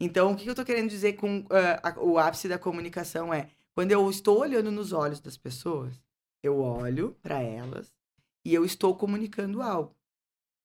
Então, 0.00 0.32
o 0.32 0.36
que, 0.36 0.46
eu 0.48 0.54
tô 0.54 0.64
querendo 0.64 0.88
dizer 0.90 1.14
com 1.14 1.44
ah, 1.50 1.90
a- 1.90 2.00
o 2.00 2.18
ápice 2.18 2.48
da 2.48 2.58
comunicação 2.58 3.32
é 3.32 3.48
quando 3.74 3.92
eu 3.92 4.08
estou 4.10 4.40
olhando 4.40 4.70
nos 4.70 4.92
olhos 4.92 5.20
das 5.20 5.36
pessoas, 5.36 5.94
eu 6.42 6.58
olho 6.60 7.16
para 7.22 7.40
elas 7.40 7.92
e 8.44 8.52
eu 8.52 8.64
estou 8.64 8.94
comunicando 8.96 9.62
algo. 9.62 9.94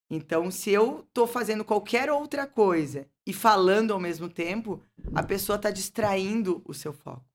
Então, 0.09 0.49
se 0.49 0.71
eu 0.71 1.05
tô 1.13 1.27
fazendo 1.27 1.63
qualquer 1.65 2.09
outra 2.09 2.47
coisa 2.47 3.07
e 3.25 3.33
falando 3.33 3.91
ao 3.93 3.99
mesmo 3.99 4.29
tempo, 4.29 4.81
a 5.13 5.21
pessoa 5.21 5.57
tá 5.59 5.69
distraindo 5.69 6.61
o 6.65 6.73
seu 6.73 6.93
foco. 6.93 7.25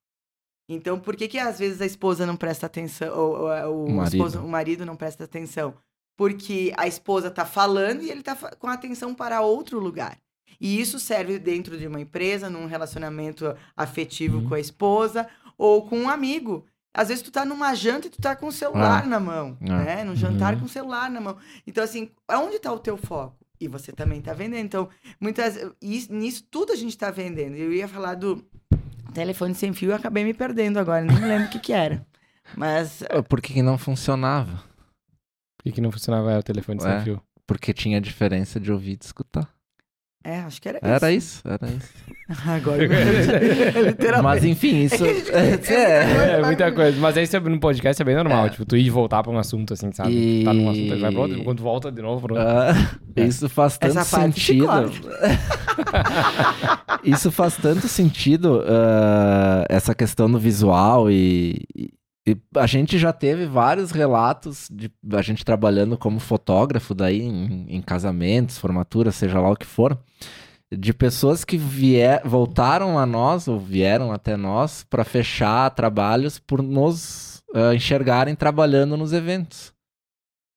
Então, 0.68 0.98
por 0.98 1.14
que 1.14 1.28
que 1.28 1.38
às 1.38 1.58
vezes 1.58 1.82
a 1.82 1.86
esposa 1.86 2.24
não 2.24 2.36
presta 2.36 2.66
atenção, 2.66 3.14
ou, 3.16 3.36
ou, 3.36 3.48
ou 3.68 3.84
O 3.88 3.90
marido. 3.92 4.16
esposo- 4.16 4.40
o 4.44 4.48
marido 4.48 4.86
não 4.86 4.96
presta 4.96 5.24
atenção? 5.24 5.74
Porque 6.16 6.72
a 6.76 6.86
esposa 6.86 7.30
tá 7.30 7.44
falando 7.44 8.02
e 8.02 8.10
ele 8.10 8.22
tá 8.22 8.34
fa- 8.34 8.54
com 8.56 8.66
a 8.68 8.72
atenção 8.72 9.14
para 9.14 9.42
outro 9.42 9.78
lugar. 9.78 10.18
E 10.60 10.80
isso 10.80 10.98
serve 10.98 11.38
dentro 11.38 11.76
de 11.78 11.86
uma 11.86 12.00
empresa, 12.00 12.48
num 12.50 12.66
relacionamento 12.66 13.54
afetivo 13.76 14.38
Uhum. 14.38 14.48
com 14.48 14.54
a 14.54 14.60
esposa 14.60 15.28
ou 15.58 15.86
com 15.86 15.98
um 15.98 16.08
amigo. 16.08 16.66
Às 16.94 17.08
vezes 17.08 17.22
tu 17.22 17.30
tá 17.30 17.44
numa 17.44 17.74
janta 17.74 18.06
e 18.06 18.10
tu 18.10 18.20
tá 18.20 18.36
com 18.36 18.46
o 18.48 18.52
celular 18.52 19.06
na 19.06 19.18
mão, 19.18 19.56
É. 19.62 19.64
né? 19.70 20.04
Num 20.04 20.14
jantar 20.14 20.54
Uhum. 20.54 20.60
com 20.60 20.66
o 20.66 20.68
celular 20.68 21.10
na 21.10 21.20
mão. 21.20 21.36
Então, 21.66 21.82
assim, 21.82 22.10
aonde 22.28 22.58
tá 22.58 22.72
o 22.72 22.78
teu 22.78 22.96
foco? 22.98 23.36
E 23.58 23.66
você 23.68 23.92
também 23.92 24.20
tá 24.20 24.32
vendendo. 24.34 24.64
Então, 24.66 24.88
muitas... 25.20 25.56
Isso, 25.80 26.12
nisso 26.12 26.44
tudo 26.50 26.72
a 26.72 26.76
gente 26.76 26.98
tá 26.98 27.10
vendendo. 27.10 27.54
Eu 27.56 27.72
ia 27.72 27.86
falar 27.88 28.14
do 28.16 28.44
telefone 29.14 29.54
sem 29.54 29.72
fio 29.72 29.90
e 29.90 29.92
acabei 29.92 30.24
me 30.24 30.34
perdendo 30.34 30.78
agora. 30.78 31.04
Nem 31.04 31.16
lembro 31.20 31.46
o 31.46 31.50
que 31.50 31.58
que 31.60 31.72
era. 31.72 32.04
Mas... 32.56 33.02
Por 33.28 33.40
que, 33.40 33.52
que 33.54 33.62
não 33.62 33.78
funcionava? 33.78 34.56
Por 35.56 35.64
que, 35.64 35.72
que 35.72 35.80
não 35.80 35.92
funcionava 35.92 36.38
o 36.38 36.42
telefone 36.42 36.80
sem 36.82 37.00
fio? 37.02 37.22
Porque 37.46 37.72
tinha 37.72 38.00
diferença 38.00 38.58
de 38.58 38.72
ouvir 38.72 38.92
e 38.92 38.96
de 38.96 39.04
escutar. 39.04 39.48
É, 40.24 40.38
acho 40.40 40.62
que 40.62 40.68
era, 40.68 40.78
Era 40.80 41.10
isso. 41.12 41.38
isso, 41.38 41.48
era 41.48 41.66
isso. 41.68 41.88
Agora, 42.48 42.78
literalmente. 43.82 44.22
Mas 44.22 44.44
enfim, 44.44 44.84
isso. 44.84 45.04
É 45.04 45.10
a 45.10 45.44
gente- 45.50 45.72
é, 45.74 46.38
É, 46.38 46.42
muita 46.44 46.70
coisa. 46.72 46.98
Mas 47.00 47.16
aí 47.16 47.26
no 47.40 47.58
podcast 47.60 48.00
é 48.00 48.04
bem 48.04 48.14
normal. 48.14 48.46
É. 48.46 48.48
Tipo, 48.50 48.64
tu 48.64 48.76
ir 48.76 48.86
e 48.86 48.90
voltar 48.90 49.22
pra 49.22 49.32
um 49.32 49.38
assunto 49.38 49.72
assim, 49.74 49.90
sabe? 49.92 50.12
E- 50.12 50.44
Tá 50.44 50.52
num 50.52 50.70
assunto, 50.70 50.92
aí 50.94 51.00
vai 51.00 51.10
pra 51.12 51.20
outro. 51.20 51.42
Quando 51.44 51.62
volta 51.62 51.90
de 51.90 52.00
novo 52.00 52.26
pro 52.26 52.34
outro. 52.36 52.48
Ah, 52.48 52.74
isso 53.16 53.48
faz 53.48 53.76
tanto 53.76 53.98
Essa 53.98 54.20
sentido. 54.20 54.66
isso 57.04 57.30
faz 57.32 57.56
tanto 57.56 57.88
sentido, 57.88 58.62
ah, 58.66 59.64
essa 59.68 59.94
questão 59.94 60.30
do 60.30 60.38
visual 60.38 61.10
e, 61.10 61.60
e- 62.26 62.36
a 62.56 62.66
gente 62.66 62.98
já 62.98 63.12
teve 63.12 63.46
vários 63.46 63.90
relatos 63.90 64.68
de 64.70 64.90
a 65.12 65.22
gente 65.22 65.44
trabalhando 65.44 65.96
como 65.98 66.20
fotógrafo 66.20 66.94
daí 66.94 67.20
em, 67.22 67.66
em 67.68 67.82
casamentos, 67.82 68.58
formaturas, 68.58 69.14
seja 69.16 69.40
lá 69.40 69.50
o 69.50 69.56
que 69.56 69.66
for, 69.66 69.98
de 70.70 70.92
pessoas 70.94 71.44
que 71.44 71.56
vier, 71.58 72.22
voltaram 72.24 72.98
a 72.98 73.04
nós 73.04 73.46
ou 73.48 73.58
vieram 73.60 74.12
até 74.12 74.36
nós 74.36 74.84
para 74.88 75.04
fechar 75.04 75.68
trabalhos 75.70 76.38
por 76.38 76.62
nos 76.62 77.42
ah, 77.54 77.74
enxergarem 77.74 78.34
trabalhando 78.34 78.96
nos 78.96 79.12
eventos. 79.12 79.72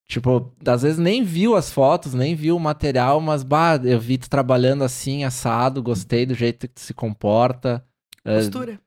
Tipo, 0.08 0.54
às 0.68 0.84
vezes 0.84 1.00
nem 1.00 1.24
viu 1.24 1.56
as 1.56 1.72
fotos, 1.72 2.14
nem 2.14 2.36
viu 2.36 2.56
o 2.56 2.60
material, 2.60 3.20
mas, 3.20 3.42
bah, 3.42 3.76
eu 3.84 4.00
vi 4.00 4.20
tu 4.20 4.30
trabalhando 4.30 4.84
assim, 4.84 5.24
assado, 5.24 5.82
gostei 5.82 6.28
do 6.28 6.36
jeito 6.36 6.68
que 6.68 6.76
tu 6.76 6.80
se 6.80 6.94
comporta. 6.94 7.84
eh, 8.24 8.36
Postura. 8.36 8.74
sabe? 8.74 8.85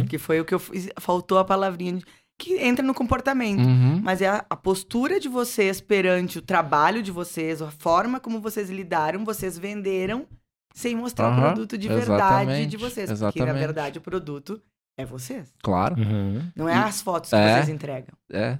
Uhum. 0.00 0.06
Que 0.06 0.18
foi 0.18 0.40
o 0.40 0.44
que 0.44 0.54
eu 0.54 0.58
fiz. 0.58 0.88
Faltou 1.00 1.38
a 1.38 1.44
palavrinha 1.44 1.94
de- 1.94 2.04
que 2.38 2.54
entra 2.58 2.84
no 2.86 2.94
comportamento. 2.94 3.60
uhum, 3.60 4.00
Mas 4.02 4.22
é 4.22 4.28
a, 4.28 4.44
a 4.48 4.54
postura 4.56 5.18
de 5.18 5.28
vocês 5.28 5.80
perante 5.80 6.38
o 6.38 6.42
trabalho 6.42 7.02
de 7.02 7.10
vocês, 7.10 7.60
a 7.60 7.70
forma 7.70 8.20
como 8.20 8.40
vocês 8.40 8.70
lidaram, 8.70 9.24
vocês 9.24 9.58
venderam 9.58 10.26
sem 10.74 10.94
mostrar 10.94 11.32
o 11.36 11.40
produto 11.40 11.76
de 11.76 11.88
verdade 11.88 12.12
exatamente, 12.52 12.70
de 12.70 12.76
vocês. 12.76 13.10
Porque, 13.10 13.12
exatamente. 13.24 13.46
na 13.52 13.58
verdade, 13.58 13.98
o 13.98 14.00
produto 14.00 14.62
é 14.96 15.04
vocês. 15.04 15.52
Claro. 15.62 15.96
Uhum. 16.00 16.42
Não 16.54 16.68
é 16.68 16.74
E- 16.74 16.78
as 16.78 17.02
fotos 17.02 17.30
que 17.30 17.36
é. 17.36 17.54
vocês 17.56 17.68
entregam. 17.70 18.14
É. 18.32 18.58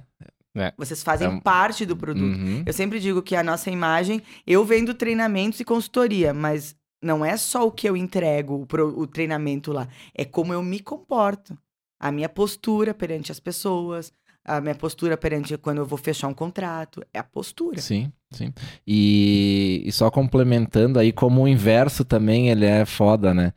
Vocês 0.77 1.01
fazem 1.01 1.27
É 1.27 1.29
um- 1.29 1.39
parte 1.39 1.85
do 1.85 1.95
produto. 1.95 2.23
uhum, 2.25 2.63
Eu 2.65 2.73
sempre 2.73 2.99
digo 2.99 3.21
que 3.21 3.33
a 3.35 3.43
nossa 3.43 3.69
imagem, 3.71 4.21
eu 4.45 4.65
vendo 4.65 4.93
treinamentos 4.93 5.59
e 5.61 5.63
consultoria, 5.63 6.33
mas 6.33 6.75
não 7.01 7.23
é 7.23 7.37
só 7.37 7.65
o 7.65 7.71
que 7.71 7.87
eu 7.87 7.95
entrego, 7.95 8.67
o, 8.71 9.01
o 9.01 9.07
treinamento 9.07 9.71
lá, 9.71 9.87
é 10.13 10.25
como 10.25 10.53
eu 10.53 10.61
me 10.61 10.79
comporto. 10.79 11.57
A 11.99 12.11
minha 12.11 12.29
postura 12.29 12.93
perante 12.93 13.31
as 13.31 13.41
pessoas, 13.41 14.13
a 14.45 14.61
minha 14.61 14.75
postura 14.75 15.17
perante 15.17 15.57
quando 15.57 15.79
eu 15.79 15.85
vou 15.85 15.97
fechar 15.97 16.27
um 16.27 16.33
contrato, 16.33 17.03
é 17.13 17.19
a 17.19 17.23
postura. 17.23 17.81
Sim, 17.81 18.11
sim. 18.31 18.53
E, 18.87 19.83
e 19.85 19.91
só 19.91 20.09
complementando 20.09 20.97
aí, 20.97 21.11
como 21.11 21.43
o 21.43 21.47
inverso 21.47 22.05
também 22.05 22.49
ele 22.49 22.65
é 22.65 22.85
foda, 22.85 23.33
né? 23.33 23.53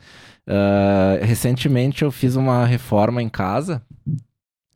Ah, 0.46 1.18
recentemente 1.22 2.02
eu 2.02 2.10
fiz 2.10 2.36
uma 2.36 2.66
reforma 2.66 3.22
em 3.22 3.28
casa 3.28 3.82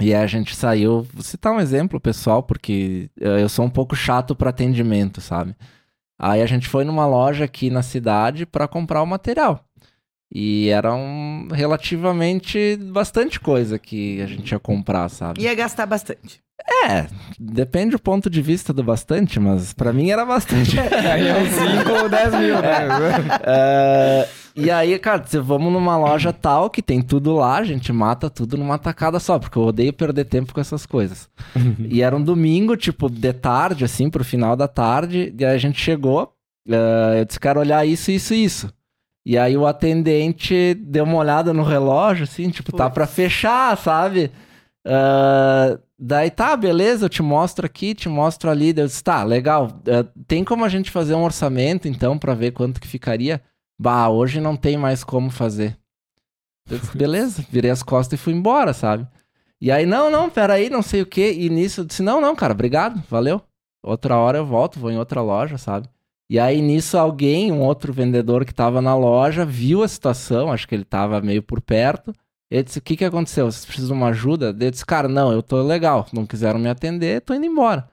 e 0.01 0.15
a 0.15 0.27
gente 0.27 0.55
saiu. 0.55 1.03
Vou 1.13 1.23
citar 1.23 1.53
um 1.53 1.61
exemplo, 1.61 2.01
pessoal, 2.01 2.43
porque 2.43 3.11
ah, 3.21 3.41
eu 3.41 3.49
sou 3.49 3.65
um 3.65 3.71
pouco 3.71 3.97
chato 3.97 4.35
para 4.35 4.51
atendimento, 4.51 5.21
sabe? 5.21 5.55
Aí 6.19 6.41
a 6.43 6.47
gente 6.47 6.69
foi 6.69 6.85
numa 6.85 7.07
loja 7.07 7.45
aqui 7.45 7.71
na 7.71 7.83
cidade 7.83 8.47
para 8.47 8.67
comprar 8.67 9.03
o 9.03 9.07
material. 9.07 9.65
E 10.33 10.69
era 10.71 10.95
um, 10.95 11.49
relativamente 11.53 12.77
bastante 12.93 13.39
coisa 13.39 13.79
que 13.79 14.21
a 14.21 14.27
gente 14.27 14.51
ia 14.51 14.59
comprar, 14.59 15.09
sabe? 15.09 15.43
Ia 15.43 15.55
gastar 15.55 15.87
bastante. 15.87 16.41
É, 16.89 17.07
depende 17.39 17.93
do 17.93 17.99
ponto 17.99 18.29
de 18.29 18.43
vista 18.43 18.73
do 18.73 18.83
bastante, 18.83 19.39
mas 19.39 19.73
pra 19.73 19.93
mim 19.93 20.11
era 20.11 20.25
bastante. 20.25 20.79
Aí 20.81 21.29
é 21.29 21.37
uns 21.39 21.51
5 21.51 21.93
ou 21.93 22.09
10 22.09 22.35
mil, 22.35 22.61
né? 22.61 22.89
É, 23.45 24.29
e 24.57 24.71
aí, 24.71 24.99
cara, 24.99 25.23
você 25.25 25.39
vamos 25.39 25.73
numa 25.73 25.97
loja 25.97 26.33
tal 26.33 26.71
que 26.71 26.81
tem 26.81 27.03
tudo 27.03 27.35
lá, 27.35 27.59
a 27.59 27.65
gente 27.65 27.93
mata 27.93 28.31
tudo 28.31 28.57
numa 28.57 28.79
tacada 28.79 29.21
só, 29.21 29.39
porque 29.39 29.59
eu 29.59 29.65
odeio 29.65 29.93
perder 29.93 30.25
tempo 30.25 30.55
com 30.55 30.61
essas 30.61 30.87
coisas. 30.87 31.29
e 31.91 32.03
era 32.03 32.17
um 32.17 32.23
domingo, 32.23 32.77
tipo, 32.77 33.11
de 33.11 33.33
tarde, 33.33 33.85
assim, 33.85 34.09
pro 34.09 34.25
final 34.25 34.57
da 34.57 34.67
tarde, 34.67 35.35
e 35.39 35.45
aí 35.45 35.55
a 35.55 35.59
gente 35.59 35.79
chegou, 35.79 36.33
é, 36.69 37.21
eu 37.21 37.25
disse, 37.25 37.39
quero 37.39 37.61
olhar 37.61 37.87
isso, 37.87 38.11
isso 38.11 38.35
e 38.35 38.45
isso. 38.45 38.73
E 39.27 39.37
aí 39.37 39.57
o 39.57 39.67
atendente 39.67 40.75
deu 40.75 41.05
uma 41.05 41.19
olhada 41.19 41.53
no 41.53 41.65
relógio, 41.65 42.25
assim, 42.25 42.49
tipo, 42.49 42.71
tá 42.73 42.85
Putz. 42.85 42.95
pra 42.95 43.07
fechar, 43.07 43.77
sabe? 43.77 44.31
Ah, 44.87 45.79
daí 45.99 46.31
tá, 46.31 46.57
beleza, 46.57 47.07
eu 47.07 47.09
te 47.09 47.23
mostro 47.23 47.67
aqui, 47.67 47.93
te 47.93 48.09
mostro 48.09 48.49
ali. 48.49 48.69
Eu 48.69 48.87
disse, 48.87 49.03
tá, 49.03 49.25
legal. 49.25 49.83
Ah, 49.89 50.07
tem 50.29 50.45
como 50.45 50.65
a 50.65 50.69
gente 50.69 50.93
fazer 50.93 51.15
um 51.15 51.25
orçamento, 51.25 51.89
então, 51.89 52.17
pra 52.17 52.35
ver 52.35 52.53
quanto 52.53 52.81
que 52.81 52.87
ficaria? 52.87 53.43
Bah, 53.79 54.09
hoje 54.09 54.41
não 54.41 54.57
tem 54.57 54.77
mais 54.77 55.05
como 55.05 55.31
fazer. 55.31 55.77
Eu 56.69 56.79
disse, 56.79 56.97
beleza, 56.97 57.45
virei 57.51 57.71
as 57.71 57.83
costas 57.83 58.19
e 58.19 58.23
fui 58.23 58.33
embora, 58.33 58.73
sabe? 58.73 59.07
E 59.61 59.71
aí, 59.71 59.87
não, 59.87 60.11
não, 60.11 60.29
peraí, 60.29 60.69
não 60.69 60.83
sei 60.83 61.03
o 61.03 61.07
quê. 61.07 61.33
E 61.33 61.49
nisso 61.49 61.83
eu 61.83 61.85
disse, 61.85 62.03
não, 62.03 62.21
não, 62.21 62.35
cara, 62.35 62.53
obrigado, 62.53 63.03
valeu. 63.09 63.41
Outra 63.83 64.17
hora 64.17 64.39
eu 64.39 64.47
volto, 64.47 64.81
vou 64.81 64.91
em 64.91 64.99
outra 64.99 65.23
loja, 65.23 65.57
sabe? 65.59 65.89
E 66.29 66.41
aí 66.41 66.61
nisso 66.61 66.99
alguém, 66.99 67.53
um 67.53 67.63
outro 67.63 67.93
vendedor 67.93 68.45
que 68.45 68.53
tava 68.53 68.83
na 68.83 68.97
loja, 68.97 69.45
viu 69.45 69.85
a 69.85 69.89
situação, 69.89 70.51
acho 70.53 70.67
que 70.67 70.75
ele 70.75 70.85
tava 70.85 71.21
meio 71.21 71.43
por 71.43 71.61
perto. 71.61 72.13
Ele 72.51 72.65
disse, 72.65 72.79
o 72.79 72.83
que 72.83 72.97
que 72.97 73.05
aconteceu? 73.05 73.47
Vocês 73.51 73.65
precisam 73.65 73.97
de 73.97 74.03
uma 74.03 74.09
ajuda? 74.11 74.57
Eu 74.59 74.71
disse, 74.71 74.85
cara, 74.85 75.09
não, 75.09 75.33
eu 75.33 75.43
tô 75.43 75.63
legal, 75.63 76.07
não 76.13 76.27
quiseram 76.27 76.59
me 76.59 76.69
atender, 76.69 77.21
tô 77.21 77.33
indo 77.35 77.47
embora. 77.47 77.89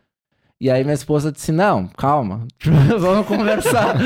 E 0.64 0.72
aí 0.72 0.82
minha 0.82 0.94
esposa 0.94 1.30
disse, 1.30 1.52
não, 1.52 1.90
calma, 1.90 2.48
vamos 2.98 3.28
conversar. 3.28 3.98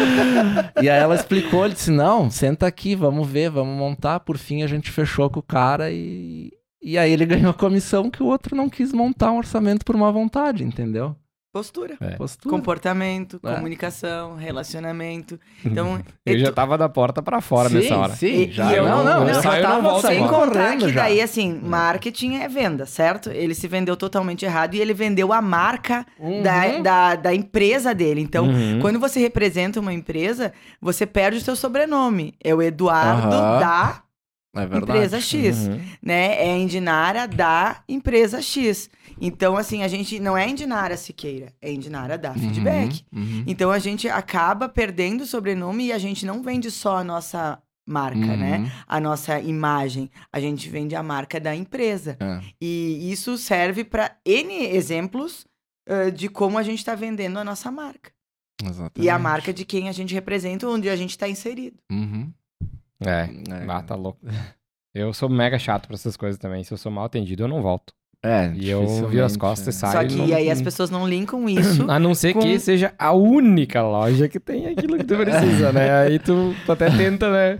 e 0.81 0.89
aí 0.89 0.99
ela 0.99 1.13
explicou, 1.13 1.63
ele 1.63 1.75
disse, 1.75 1.91
não, 1.91 2.31
senta 2.31 2.65
aqui, 2.65 2.95
vamos 2.95 3.29
ver, 3.29 3.51
vamos 3.51 3.77
montar. 3.77 4.21
Por 4.21 4.39
fim 4.39 4.63
a 4.63 4.67
gente 4.67 4.89
fechou 4.89 5.29
com 5.29 5.39
o 5.39 5.43
cara 5.43 5.91
e... 5.91 6.51
E 6.81 6.97
aí 6.97 7.11
ele 7.11 7.27
ganhou 7.27 7.51
a 7.51 7.53
comissão 7.53 8.09
que 8.09 8.23
o 8.23 8.25
outro 8.25 8.55
não 8.55 8.69
quis 8.69 8.91
montar 8.91 9.31
um 9.31 9.37
orçamento 9.37 9.85
por 9.85 9.95
má 9.95 10.09
vontade, 10.09 10.63
entendeu? 10.63 11.15
Postura. 11.51 11.95
É. 12.01 12.11
Postura. 12.17 12.53
Comportamento, 12.55 13.39
É. 13.43 13.55
comunicação, 13.55 14.35
relacionamento. 14.35 15.39
Então, 15.65 15.99
Eu 16.25 16.35
e 16.35 16.39
já 16.39 16.51
tava 16.51 16.77
da 16.77 16.87
porta 16.89 17.21
pra 17.23 17.41
fora 17.41 17.69
sim, 17.69 17.75
nessa 17.75 17.97
hora. 17.97 18.13
Sim, 18.15 18.27
E- 18.43 18.51
já. 18.51 18.71
e 18.71 18.75
eu 18.77 18.87
não, 18.87 19.03
não- 19.03 19.23
eu 19.23 19.29
eu 19.29 19.41
saio, 19.41 19.61
já 19.63 19.69
não 19.69 19.83
tava 19.83 20.01
Sem 20.07 20.19
contar 20.27 20.37
correndo 20.53 20.85
que 20.85 20.91
já. 20.93 21.01
daí, 21.03 21.21
assim, 21.21 21.59
marketing 21.63 22.35
é 22.35 22.47
venda, 22.47 22.85
certo? 22.85 23.29
Ele 23.31 23.55
se 23.55 23.67
vendeu 23.67 23.95
totalmente 23.97 24.45
errado 24.45 24.75
e 24.75 24.81
ele 24.81 24.93
vendeu 24.93 25.33
a 25.33 25.41
marca 25.41 26.05
Uhum. 26.19 26.43
da, 26.43 26.77
da, 26.79 27.15
da 27.15 27.33
empresa 27.33 27.95
dele. 27.95 28.21
Então, 28.21 28.45
Uhum. 28.47 28.79
quando 28.79 28.99
você 28.99 29.19
representa 29.19 29.79
uma 29.79 29.93
empresa, 29.93 30.53
você 30.81 31.05
perde 31.07 31.37
o 31.39 31.41
seu 31.41 31.55
sobrenome. 31.55 32.35
É 32.43 32.53
o 32.53 32.61
Eduardo 32.61 33.33
Aham. 33.35 33.59
da 33.59 34.01
É 34.57 34.65
verdade. 34.65 34.91
empresa 34.99 35.21
X, 35.21 35.67
Uhum. 35.67 35.81
né? 36.01 36.45
É 36.47 36.53
a 36.53 36.57
Indinara 36.57 37.27
da 37.27 37.83
empresa 37.87 38.41
X. 38.41 38.89
Então, 39.19 39.57
assim, 39.57 39.83
a 39.83 39.87
gente 39.87 40.19
não 40.19 40.37
é 40.37 40.47
Indinara 40.47 40.95
Siqueira, 40.97 41.53
é 41.61 41.71
Indinara 41.71 42.17
da 42.17 42.33
Feedback. 42.33 43.03
Uhum, 43.11 43.21
uhum. 43.21 43.43
Então 43.47 43.71
a 43.71 43.79
gente 43.79 44.07
acaba 44.07 44.69
perdendo 44.69 45.21
o 45.21 45.25
sobrenome 45.25 45.85
e 45.87 45.91
a 45.91 45.97
gente 45.97 46.25
não 46.25 46.43
vende 46.43 46.69
só 46.69 46.97
a 46.97 47.03
nossa 47.03 47.59
marca, 47.87 48.17
né? 48.37 48.59
Uhum. 48.59 48.71
A 48.87 48.99
nossa 48.99 49.39
imagem. 49.39 50.11
A 50.31 50.39
gente 50.39 50.69
vende 50.69 50.95
a 50.95 51.01
marca 51.01 51.39
da 51.39 51.55
empresa. 51.55 52.17
É. 52.19 52.41
E 52.61 53.11
isso 53.11 53.37
serve 53.37 53.83
para 53.83 54.15
N 54.25 54.53
exemplos 54.67 55.47
ah, 55.89 56.09
de 56.11 56.27
como 56.27 56.57
a 56.57 56.63
gente 56.63 56.79
está 56.79 56.93
vendendo 56.95 57.39
a 57.39 57.43
nossa 57.43 57.71
marca. 57.71 58.11
Exatamente. 58.61 59.01
E 59.05 59.09
a 59.09 59.17
marca 59.17 59.53
de 59.53 59.63
quem 59.63 59.87
a 59.87 59.91
gente 59.91 60.13
representa, 60.13 60.67
onde 60.67 60.89
a 60.89 60.95
gente 60.95 61.11
está 61.11 61.29
inserido. 61.29 61.77
Uhum. 61.91 62.31
É, 63.05 63.29
É. 63.29 63.65
ah, 63.67 63.81
tá 63.81 63.95
louco. 63.95 64.19
Eu 64.93 65.13
sou 65.13 65.29
mega 65.29 65.59
chato 65.59 65.87
pra 65.87 65.95
essas 65.95 66.17
coisas 66.17 66.39
também. 66.39 66.63
Se 66.63 66.73
eu 66.73 66.77
sou 66.77 66.91
mal 66.91 67.05
atendido, 67.05 67.43
eu 67.43 67.47
não 67.47 67.61
volto. 67.61 67.93
É, 68.23 68.51
E 68.55 68.67
eu 68.67 69.07
viro 69.07 69.23
as 69.23 69.37
costas 69.37 69.67
e 69.75 69.77
é. 69.77 69.79
saio. 69.91 70.09
Só 70.09 70.15
que 70.15 70.21
não- 70.27 70.35
aí 70.35 70.49
as 70.49 70.59
pessoas 70.61 70.89
não 70.89 71.07
linkam 71.07 71.47
isso. 71.47 71.89
A 71.89 71.99
não 71.99 72.15
ser 72.15 72.33
com- 72.33 72.39
que 72.39 72.57
seja 72.59 72.93
a 72.97 73.11
única 73.13 73.81
loja 73.83 74.27
que 74.27 74.39
tem 74.39 74.65
aquilo 74.67 74.97
que 74.97 75.03
tu 75.03 75.15
precisa, 75.17 75.71
né? 75.71 75.91
Aí 75.99 76.17
tu, 76.17 76.55
tu 76.65 76.71
até 76.71 76.89
tenta, 76.89 77.31
né? 77.31 77.59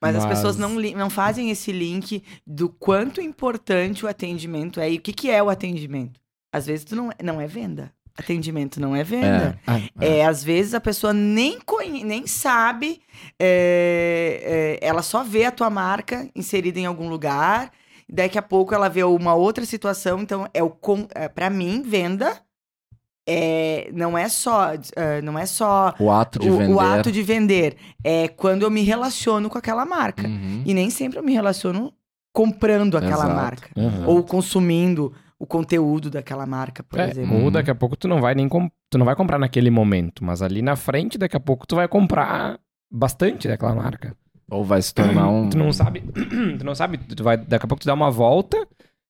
Mas, 0.00 0.16
as 0.16 0.24
Mas- 0.24 0.34
pessoas 0.36 0.56
não, 0.56 0.70
não 0.70 1.10
fazem 1.10 1.50
esse 1.50 1.70
link 1.70 2.22
do 2.46 2.68
quanto 2.70 3.20
importante 3.20 4.04
o 4.04 4.08
atendimento 4.08 4.80
é. 4.80 4.90
E 4.90 4.96
o 4.96 5.00
que, 5.00 5.12
que 5.12 5.30
é 5.30 5.42
o 5.42 5.50
atendimento? 5.50 6.18
Às 6.52 6.66
vezes 6.66 6.84
tu 6.84 6.96
não, 6.96 7.10
não 7.22 7.40
é 7.40 7.46
venda. 7.46 7.92
Atendimento 8.16 8.80
não 8.80 8.94
é 8.94 9.02
venda. 9.02 9.58
É. 9.66 10.06
É. 10.06 10.18
É, 10.20 10.24
às 10.26 10.42
vezes 10.44 10.72
a 10.74 10.80
pessoa 10.80 11.12
nem, 11.12 11.58
conhe- 11.60 12.04
nem 12.04 12.26
sabe, 12.26 13.00
é, 13.40 14.78
é, 14.80 14.86
ela 14.86 15.02
só 15.02 15.24
vê 15.24 15.44
a 15.44 15.50
tua 15.50 15.68
marca 15.68 16.28
inserida 16.34 16.78
em 16.78 16.86
algum 16.86 17.08
lugar, 17.08 17.72
daqui 18.08 18.38
a 18.38 18.42
pouco 18.42 18.74
ela 18.74 18.88
vê 18.88 19.02
uma 19.02 19.34
outra 19.34 19.64
situação, 19.66 20.20
então 20.20 20.48
é 20.54 20.62
o 20.62 20.70
con- 20.70 21.08
é, 21.14 21.28
para 21.28 21.50
mim 21.50 21.82
venda 21.84 22.38
é, 23.26 23.88
não 23.92 24.18
é 24.18 24.28
só 24.28 24.72
não 25.22 25.38
é 25.38 25.46
só 25.46 25.94
O 25.98 26.10
ato 26.10 26.38
de 26.38 26.50
o, 26.50 26.58
vender. 26.58 26.72
o 26.74 26.78
ato 26.80 27.10
de 27.10 27.22
vender, 27.22 27.76
é 28.04 28.28
quando 28.28 28.62
eu 28.62 28.70
me 28.70 28.82
relaciono 28.82 29.48
com 29.48 29.56
aquela 29.56 29.84
marca. 29.86 30.28
Uhum. 30.28 30.62
E 30.66 30.74
nem 30.74 30.90
sempre 30.90 31.18
eu 31.18 31.22
me 31.22 31.32
relaciono 31.32 31.92
comprando 32.32 32.96
aquela 32.98 33.24
Exato. 33.24 33.34
marca 33.34 33.70
ou 34.06 34.22
consumindo 34.22 35.12
o 35.44 35.46
conteúdo 35.46 36.10
daquela 36.10 36.44
marca, 36.46 36.82
por 36.82 36.98
É, 36.98 37.10
exemplo. 37.10 37.36
ou 37.36 37.42
Uhum. 37.44 37.50
daqui 37.52 37.70
a 37.70 37.74
pouco 37.74 37.96
tu 37.96 38.08
não 38.08 38.20
vai 38.20 38.34
nem 38.34 38.48
tu 38.48 38.98
não 38.98 39.04
vai 39.06 39.14
comprar 39.14 39.38
naquele 39.38 39.70
momento, 39.70 40.24
mas 40.24 40.42
ali 40.42 40.60
na 40.62 40.74
frente 40.76 41.16
daqui 41.18 41.36
a 41.36 41.40
pouco 41.40 41.66
tu 41.66 41.76
vai 41.76 41.86
comprar 41.86 42.58
bastante 42.90 43.46
daquela 43.48 43.74
marca. 43.74 44.16
Ou 44.50 44.62
vai 44.64 44.80
se 44.82 44.92
tornar 44.94 45.28
um. 45.28 45.48
Tu 45.48 45.56
não 45.56 45.72
sabe, 45.72 46.00
tu 46.58 46.64
não 46.64 46.74
sabe, 46.74 46.98
tu 46.98 47.22
vai 47.24 47.36
daqui 47.36 47.64
a 47.64 47.68
pouco 47.68 47.82
tu 47.82 47.86
dá 47.86 47.94
uma 47.94 48.10
volta 48.10 48.66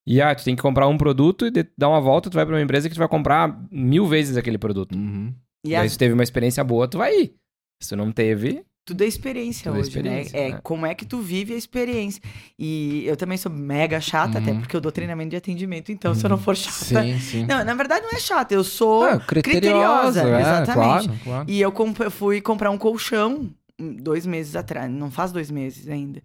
e 0.07 0.20
ah, 0.20 0.35
tu 0.35 0.45
tem 0.45 0.55
que 0.55 0.62
comprar 0.62 0.87
um 0.87 0.97
produto 0.99 1.47
e 1.47 1.51
de- 1.51 1.66
dá 1.76 1.89
uma 1.89 2.01
volta, 2.01 2.28
tu 2.30 2.35
vai 2.35 2.45
pra 2.47 2.55
uma 2.55 2.62
empresa 2.62 2.89
que 2.89 2.95
tu 2.95 2.99
vai 2.99 3.09
comprar 3.09 3.59
mil 3.70 4.07
vezes 4.07 4.37
aquele 4.37 4.59
produto. 4.59 4.95
Uhum. 4.95 5.35
E 5.66 5.74
aí 5.74 5.87
às 5.87 5.93
se 5.93 5.99
tu 5.99 6.01
teve 6.01 6.14
uma 6.14 6.22
experiência 6.22 6.62
boa, 6.62 6.87
tu 6.87 6.99
vai 6.99 7.12
ir. 7.18 7.35
Se 7.82 7.91
tu 7.91 7.97
não 7.97 8.12
teve, 8.12 8.64
Tudo 8.87 9.03
é 9.03 9.07
experiência 9.07 9.64
Tudo 9.64 9.76
é 9.76 9.80
hoje, 9.80 9.89
experiência, 9.89 10.39
né? 10.39 10.49
É 10.49 10.53
né? 10.53 10.61
como 10.62 10.85
é 10.85 10.95
que 10.95 11.07
tu 11.07 11.18
vive 11.20 11.55
a 11.55 11.57
experiência. 11.57 12.22
E 12.59 13.03
eu 13.07 13.16
também 13.16 13.39
sou 13.39 13.51
mega 13.51 14.01
chata, 14.01 14.39
até 14.39 14.51
Uhum. 14.53 14.61
porque 14.61 14.76
eu 14.76 14.80
dou 14.80 14.93
treinamento 14.93 15.30
de 15.30 15.37
atendimento, 15.37 15.91
então 15.91 16.14
se 16.14 16.24
eu 16.24 16.28
não 16.30 16.37
for 16.39 16.55
chata. 16.55 17.03
Sim, 17.03 17.18
sim. 17.18 17.47
Não, 17.47 17.64
na 17.64 17.74
verdade 17.74 18.05
não 18.05 18.12
é 18.12 18.20
chata, 18.20 18.53
eu 18.55 18.62
sou 18.62 19.05
Ah, 19.05 19.18
criteriosa. 19.18 20.20
é, 20.28 20.41
exatamente. 20.41 21.07
Claro, 21.09 21.20
claro. 21.24 21.51
E 21.51 21.61
eu 21.61 21.72
eu 22.01 22.11
fui 22.11 22.41
comprar 22.41 22.70
um 22.70 22.78
colchão 22.78 23.51
dois 23.78 24.26
meses 24.26 24.55
atrás, 24.55 24.91
não 24.91 25.11
faz 25.11 25.32
dois 25.32 25.51
meses 25.51 25.89
ainda. 25.89 26.22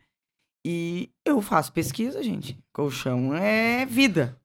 E 0.65 1.09
eu 1.25 1.41
faço 1.41 1.71
pesquisa, 1.71 2.21
gente. 2.21 2.57
Colchão 2.73 3.33
é 3.33 3.85
vida, 3.85 4.37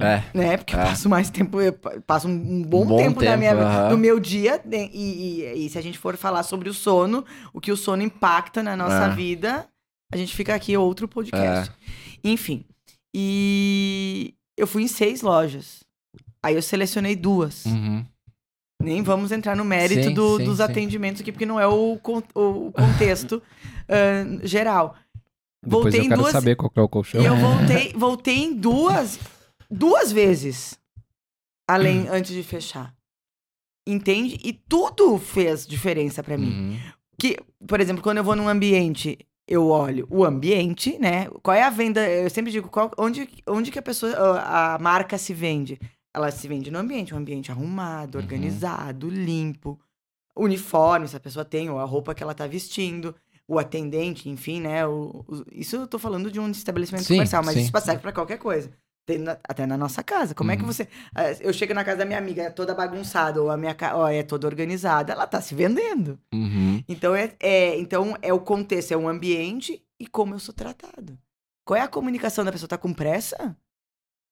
É. 0.00 0.22
né? 0.36 0.56
Porque 0.56 0.74
eu 0.74 0.80
É. 0.80 0.84
passo 0.84 1.08
mais 1.08 1.30
tempo, 1.30 1.60
eu 1.60 1.72
pa- 1.72 1.94
passo 2.06 2.28
um, 2.28 2.62
bom, 2.62 2.82
Um 2.82 2.86
bom 2.86 2.96
tempo, 2.96 3.20
da 3.20 3.26
tempo, 3.26 3.38
minha, 3.38 3.52
aham. 3.54 3.88
do 3.90 3.98
meu 3.98 4.18
dia. 4.20 4.60
né? 4.64 4.88
E, 4.92 5.42
e- 5.42 5.66
e 5.66 5.68
se 5.70 5.78
a 5.78 5.82
gente 5.82 5.98
for 5.98 6.16
falar 6.16 6.42
sobre 6.42 6.68
o 6.68 6.74
sono, 6.74 7.24
o 7.52 7.60
que 7.60 7.72
o 7.72 7.76
sono 7.76 8.02
impacta 8.02 8.62
na 8.62 8.76
nossa 8.76 9.06
É. 9.06 9.14
vida, 9.14 9.66
a 10.12 10.16
gente 10.16 10.34
fica 10.34 10.54
aqui 10.54 10.76
outro 10.76 11.06
podcast. 11.08 11.72
Enfim. 12.24 12.64
E 13.14 14.34
eu 14.56 14.66
fui 14.66 14.82
em 14.82 14.88
seis 14.88 15.22
lojas. 15.22 15.82
Aí 16.42 16.54
eu 16.54 16.62
selecionei 16.62 17.16
duas. 17.16 17.64
Uhum. 17.66 18.04
Nem 18.82 19.02
vamos 19.02 19.32
entrar 19.32 19.56
no 19.56 19.64
mérito 19.64 20.04
Sim, 20.08 20.14
do- 20.14 20.36
sim, 20.36 20.44
dos 20.44 20.56
sim. 20.58 20.62
atendimentos 20.62 21.22
aqui, 21.22 21.32
porque 21.32 21.46
não 21.46 21.58
é 21.58 21.66
o, 21.66 21.98
con- 22.02 22.22
o 22.34 22.70
contexto 22.72 23.42
ah, 23.88 24.38
geral. 24.46 24.94
Depois 25.64 25.82
Voltei 25.84 26.00
eu 26.00 26.04
em 26.04 26.08
quero 26.08 26.20
duas- 26.20 26.32
saber 26.32 26.54
qual 26.56 26.70
que 26.70 26.78
é 26.78 26.82
o 26.82 26.88
colchão. 26.88 27.20
E 27.20 27.24
eu 27.24 27.34
voltei, 27.36 27.92
voltei 27.96 28.44
em 28.44 28.54
duas, 28.54 29.18
duas 29.70 30.10
vezes, 30.12 30.78
além, 31.68 32.08
antes 32.08 32.32
de 32.34 32.42
fechar. 32.42 32.94
Entende? 33.86 34.38
E 34.42 34.52
tudo 34.52 35.16
fez 35.18 35.66
diferença 35.66 36.22
pra 36.22 36.36
mim. 36.36 36.50
Uhum. 36.50 36.78
Que, 37.18 37.36
por 37.66 37.80
exemplo, 37.80 38.02
quando 38.02 38.18
eu 38.18 38.24
vou 38.24 38.34
num 38.34 38.48
ambiente, 38.48 39.18
eu 39.46 39.68
olho 39.68 40.06
o 40.10 40.24
ambiente, 40.24 40.98
né? 40.98 41.28
Qual 41.42 41.54
é 41.56 41.62
a 41.62 41.70
venda? 41.70 42.06
Eu 42.08 42.28
sempre 42.28 42.50
digo, 42.50 42.68
qual- 42.68 42.90
onde, 42.98 43.28
onde 43.46 43.70
que 43.70 43.78
a 43.78 43.82
pessoa, 43.82 44.12
a 44.40 44.78
marca 44.80 45.16
se 45.16 45.32
vende? 45.32 45.78
Ela 46.12 46.30
se 46.32 46.48
vende 46.48 46.70
no 46.70 46.78
ambiente, 46.78 47.14
um 47.14 47.18
ambiente 47.18 47.52
arrumado, 47.52 48.18
Uhum. 48.18 48.24
organizado, 48.24 49.08
limpo, 49.08 49.78
uniforme, 50.36 51.06
se 51.06 51.16
a 51.16 51.20
pessoa 51.20 51.44
tem, 51.44 51.70
ou 51.70 51.78
a 51.78 51.84
roupa 51.84 52.14
que 52.14 52.22
ela 52.22 52.34
tá 52.34 52.46
vestindo, 52.46 53.14
o 53.46 53.58
atendente, 53.58 54.28
enfim, 54.28 54.60
né? 54.60 54.84
O, 54.86 55.24
o- 55.28 55.44
isso 55.52 55.76
eu 55.76 55.86
tô 55.86 55.98
falando 55.98 56.30
de 56.30 56.40
um 56.40 56.50
estabelecimento 56.50 57.04
Sim, 57.04 57.14
comercial, 57.14 57.42
mas 57.44 57.54
sim. 57.54 57.60
isso 57.60 57.70
serve 57.84 58.02
pra 58.02 58.12
qualquer 58.12 58.38
coisa. 58.38 58.70
Na- 59.18 59.38
até 59.48 59.64
na 59.66 59.76
nossa 59.76 60.02
casa. 60.02 60.34
Como 60.34 60.50
é 60.50 60.56
que 60.56 60.62
Uhum. 60.62 60.66
você. 60.72 60.88
ah, 61.14 61.30
Eu 61.40 61.52
chego 61.52 61.72
na 61.72 61.84
casa 61.84 61.98
da 61.98 62.04
minha 62.04 62.18
amiga, 62.18 62.42
é 62.42 62.50
toda 62.50 62.74
bagunçada, 62.74 63.40
ou 63.40 63.50
a 63.50 63.56
minha 63.56 63.74
casa 63.74 64.12
é 64.12 64.22
toda 64.24 64.46
organizada, 64.48 65.12
ela 65.12 65.26
tá 65.28 65.40
se 65.40 65.54
vendendo. 65.54 66.18
Uhum. 66.34 66.82
Então 66.88 67.14
é, 67.14 67.32
é- 67.38 67.78
então 67.78 68.16
é 68.20 68.32
o 68.32 68.40
contexto, 68.40 68.90
é 68.92 68.96
o 68.96 69.08
ambiente 69.08 69.80
e 70.00 70.06
como 70.08 70.34
eu 70.34 70.40
sou 70.40 70.52
tratado. 70.52 71.16
Qual 71.64 71.76
é 71.78 71.82
a 71.82 71.88
comunicação 71.88 72.44
da 72.44 72.50
pessoa? 72.50 72.68
Tá 72.68 72.76
com 72.78 72.92
pressa? 72.92 73.56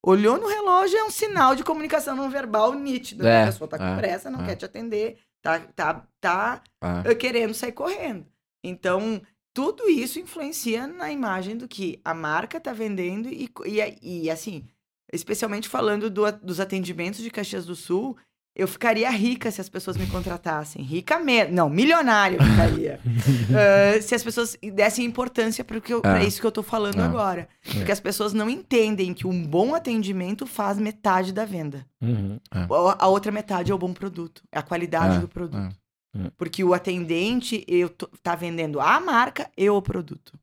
Olhou 0.05 0.39
no 0.39 0.49
relógio, 0.49 0.99
é 0.99 1.05
um 1.05 1.11
sinal 1.11 1.55
de 1.55 1.63
comunicação 1.65 2.15
não 2.17 2.29
verbal 2.29 2.75
nítido. 2.75 3.27
É, 3.27 3.45
a 3.45 3.47
pessoa 3.47 3.69
tá 3.69 3.79
com 3.79 3.85
é, 3.85 3.97
pressa, 3.97 4.31
não 4.31 4.43
é. 4.43 4.47
quer 4.47 4.57
te 4.57 4.65
atender, 4.65 5.19
tá, 5.41 5.61
tá, 5.75 6.05
tá 6.21 6.63
É. 7.05 7.15
querendo 7.15 7.55
sair 7.55 7.73
correndo. 7.73 8.27
Então, 8.63 9.21
tudo 9.55 9.89
isso 9.89 10.19
influencia 10.19 10.87
na 10.87 11.11
imagem 11.13 11.57
do 11.57 11.67
que 11.69 12.01
a 12.05 12.13
marca 12.13 12.61
tá 12.61 12.73
vendendo 12.73 13.29
e, 13.29 13.49
e, 13.65 14.25
e, 14.25 14.31
assim, 14.31 14.65
especialmente 15.13 15.69
falando 15.69 16.11
do- 16.11 16.31
dos 16.43 16.59
atendimentos 16.61 17.21
de 17.23 17.31
Caxias 17.31 17.65
do 17.65 17.77
Sul, 17.77 18.17
eu 18.57 18.69
ficaria 18.69 19.11
rica 19.11 19.51
se 19.51 19.61
as 19.61 19.69
pessoas 19.69 19.97
me 19.97 20.07
contratassem. 20.07 20.81
Rica 20.85 21.19
mesmo. 21.19 21.55
Não, 21.55 21.69
milionária 21.69 22.37
eu 22.37 22.45
ficaria. 22.45 23.01
Ah, 23.57 24.01
se 24.01 24.15
as 24.15 24.23
pessoas 24.23 24.57
dessem 24.73 25.05
importância 25.05 25.65
para 25.65 25.81
É. 26.21 26.25
isso 26.25 26.41
que 26.41 26.47
eu 26.47 26.53
tô 26.53 26.63
falando 26.63 27.01
É. 27.01 27.05
agora. 27.05 27.49
Porque 27.73 27.91
as 27.93 27.99
pessoas 28.01 28.33
não 28.33 28.49
entendem 28.49 29.13
que 29.15 29.27
um 29.27 29.45
bom 29.45 29.75
atendimento 29.75 30.47
faz 30.47 30.79
metade 30.79 31.33
da 31.33 31.45
venda. 31.45 31.85
Uhum. 32.01 32.39
A 32.51 33.05
a 33.05 33.09
outra 33.09 33.31
metade 33.33 33.71
é 33.73 33.75
o 33.75 33.79
bom 33.79 33.93
produto. 33.93 34.43
É 34.53 34.59
a 34.59 34.63
qualidade 34.63 35.17
É, 35.17 35.21
do 35.21 35.29
produto. 35.29 35.77
É. 36.15 36.19
Hum. 36.19 36.31
Porque 36.37 36.63
o 36.63 36.73
atendente 36.75 37.65
eu 37.67 37.89
tô- 37.89 38.07
tá 38.23 38.35
vendendo 38.37 38.81
a 38.81 39.01
marca 39.01 39.51
e 39.57 39.69
o 39.69 39.81
produto. 39.83 40.39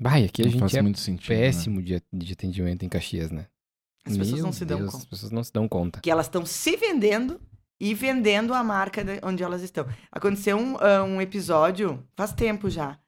Vai, 0.00 0.24
aqui 0.24 0.42
a 0.42 0.44
Não 0.44 0.50
gente 0.52 0.60
faz 0.60 0.74
é 0.74 0.82
muito 0.82 0.98
sentido. 1.00 1.30
né? 1.32 1.38
péssimo 1.38 1.80
de, 1.82 2.02
de 2.12 2.32
atendimento 2.32 2.84
em 2.84 2.88
Caxias, 2.88 3.30
né? 3.30 3.46
As 4.04 4.16
pessoas 4.16 4.34
Meu 4.34 4.44
não 4.44 4.52
se 4.52 4.64
dão 4.64 4.78
Deus, 4.78 4.90
conta. 4.92 5.04
As 5.04 5.08
pessoas 5.08 5.32
não 5.32 5.44
se 5.44 5.52
dão 5.52 5.68
conta. 5.68 6.00
Que 6.00 6.10
elas 6.10 6.26
estão 6.26 6.44
se 6.44 6.76
vendendo 6.76 7.40
e 7.80 7.94
vendendo 7.94 8.52
a 8.52 8.62
marca 8.62 9.02
de- 9.04 9.20
onde 9.22 9.42
elas 9.42 9.62
estão. 9.62 9.86
Aconteceu 10.12 10.58
um, 10.58 10.76
ah, 10.78 11.04
um 11.04 11.20
episódio, 11.22 12.04
faz 12.16 12.32
tempo 12.32 12.68
já, 12.68 12.98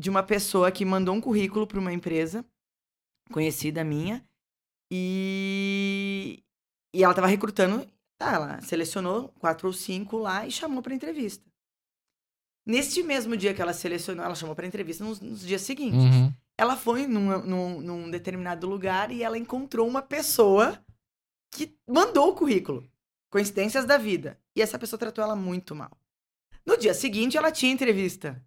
de 0.00 0.08
uma 0.08 0.22
pessoa 0.22 0.70
que 0.72 0.84
mandou 0.84 1.14
um 1.14 1.20
currículo 1.20 1.66
para 1.66 1.78
uma 1.80 1.92
empresa 1.92 2.44
conhecida 3.32 3.82
minha 3.84 4.24
e, 4.90 6.42
e 6.94 7.02
ela 7.02 7.12
estava 7.12 7.26
recrutando. 7.28 7.86
Tá, 8.24 8.32
ela 8.34 8.60
selecionou 8.62 9.28
quatro 9.38 9.66
ou 9.66 9.72
cinco 9.72 10.16
lá 10.18 10.46
e 10.46 10.50
chamou 10.50 10.82
para 10.82 10.94
entrevista. 10.94 11.44
Neste 12.66 13.02
mesmo 13.02 13.36
dia 13.36 13.52
que 13.52 13.60
ela 13.60 13.74
selecionou, 13.74 14.24
ela 14.24 14.34
chamou 14.34 14.54
para 14.54 14.66
entrevista 14.66 15.04
nos, 15.04 15.20
nos 15.20 15.40
dias 15.40 15.60
seguintes. 15.60 15.98
Uhum. 16.00 16.32
Ela 16.56 16.76
foi 16.76 17.06
num, 17.06 17.38
num, 17.42 17.80
num 17.80 18.10
determinado 18.10 18.66
lugar 18.66 19.10
e 19.10 19.22
ela 19.22 19.36
encontrou 19.36 19.86
uma 19.86 20.00
pessoa 20.00 20.82
que 21.50 21.76
mandou 21.86 22.30
o 22.30 22.34
currículo. 22.34 22.88
Coincidências 23.30 23.84
da 23.84 23.98
vida. 23.98 24.38
E 24.56 24.62
essa 24.62 24.78
pessoa 24.78 24.98
tratou 24.98 25.22
ela 25.22 25.36
muito 25.36 25.74
mal. 25.74 25.90
No 26.64 26.78
dia 26.78 26.94
seguinte, 26.94 27.36
ela 27.36 27.52
tinha 27.52 27.72
entrevista. 27.72 28.42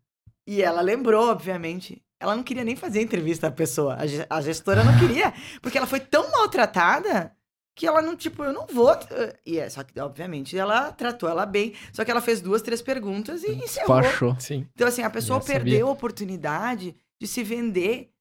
E 0.48 0.64
ela 0.64 0.82
lembrou, 0.82 1.30
obviamente. 1.30 2.02
Ela 2.20 2.36
não 2.36 2.44
queria 2.44 2.64
nem 2.64 2.76
fazer 2.76 3.02
entrevista 3.04 3.46
à 3.48 3.52
pessoa. 3.52 3.96
A, 3.96 4.08
ge- 4.08 4.26
a 4.28 4.42
gestora 4.42 4.84
não 4.84 4.98
queria. 4.98 5.32
Porque 5.62 5.78
ela 5.78 5.86
foi 5.86 6.00
tão 6.00 6.32
maltratada 6.32 7.37
que 7.78 7.86
ela 7.86 8.02
não, 8.02 8.16
tipo, 8.16 8.44
eu 8.44 8.52
não 8.52 8.66
vou. 8.66 8.92
eh, 8.92 9.36
E 9.46 9.60
é, 9.60 9.70
só 9.70 9.84
que, 9.84 9.98
obviamente, 10.00 10.58
ela 10.58 10.92
tratou 10.92 11.30
ela 11.30 11.46
bem. 11.46 11.76
Só 11.94 12.04
que 12.04 12.10
ela 12.10 12.20
fez 12.22 12.42
duas, 12.42 12.64
três 12.64 12.82
perguntas 12.82 13.44
e 13.44 13.52
encerrou. 13.52 14.02
Despachou. 14.02 14.36
Sim. 14.40 14.68
Então, 14.74 14.88
assim, 14.88 15.04
a 15.04 15.10
pessoa 15.12 15.40
perdeu 15.40 15.88
a 15.88 15.92
oportunidade 15.92 16.96
de 17.22 17.28
se 17.28 17.44
vender 17.44 18.12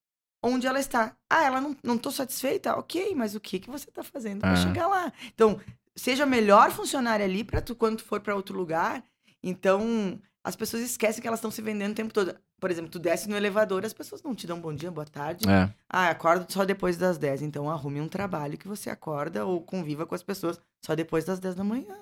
onde 0.43 0.67
ela 0.67 0.79
está. 0.79 1.17
Ah, 1.31 1.45
ela 1.45 1.61
não, 1.61 1.75
não 1.83 1.97
tô 1.97 2.11
satisfeita? 2.11 2.77
Ok, 2.77 3.15
mas 3.17 3.35
o 3.35 3.41
que, 3.41 3.59
que 3.59 3.71
você 3.71 3.91
tá 3.91 4.03
fazendo 4.03 4.41
para 4.41 4.53
Ah. 4.53 4.57
chegar 4.57 4.87
lá? 4.89 5.11
Então, 5.35 5.59
seja 5.97 6.25
a 6.25 6.27
melhor 6.27 6.71
funcionária 6.71 7.25
ali 7.25 7.43
para 7.43 7.63
tu 7.63 7.75
quando 7.75 7.97
tu 7.97 8.05
for 8.05 8.21
para 8.21 8.37
outro 8.37 8.55
lugar. 8.57 9.03
Então, 9.43 10.21
as 10.45 10.55
pessoas 10.55 10.83
esquecem 10.83 11.23
que 11.23 11.27
elas 11.27 11.39
estão 11.39 11.51
se 11.51 11.63
vendendo 11.63 11.93
o 11.93 11.95
tempo 11.95 12.13
todo. 12.13 12.37
Por 12.61 12.71
exemplo, 12.71 12.91
tu 12.91 12.99
desce 12.99 13.29
no 13.29 13.37
elevador, 13.37 13.85
as 13.85 13.93
pessoas 13.93 14.23
não 14.23 14.35
te 14.35 14.47
dão 14.47 14.59
bom 14.61 14.73
dia, 14.75 14.91
boa 14.91 15.05
tarde. 15.07 15.49
É. 15.49 15.69
Ah, 15.89 16.09
acordo 16.09 16.51
só 16.51 16.65
depois 16.65 16.97
das 16.97 17.19
10. 17.19 17.43
Então 17.43 17.69
arrume 17.71 18.01
um 18.01 18.09
trabalho 18.09 18.57
que 18.57 18.67
você 18.67 18.89
acorda 18.89 19.45
ou 19.45 19.61
conviva 19.61 20.07
com 20.07 20.15
as 20.15 20.23
pessoas 20.23 20.59
só 20.85 20.95
depois 20.95 21.25
das 21.25 21.39
10 21.39 21.55
da 21.55 21.63
manhã. 21.65 21.95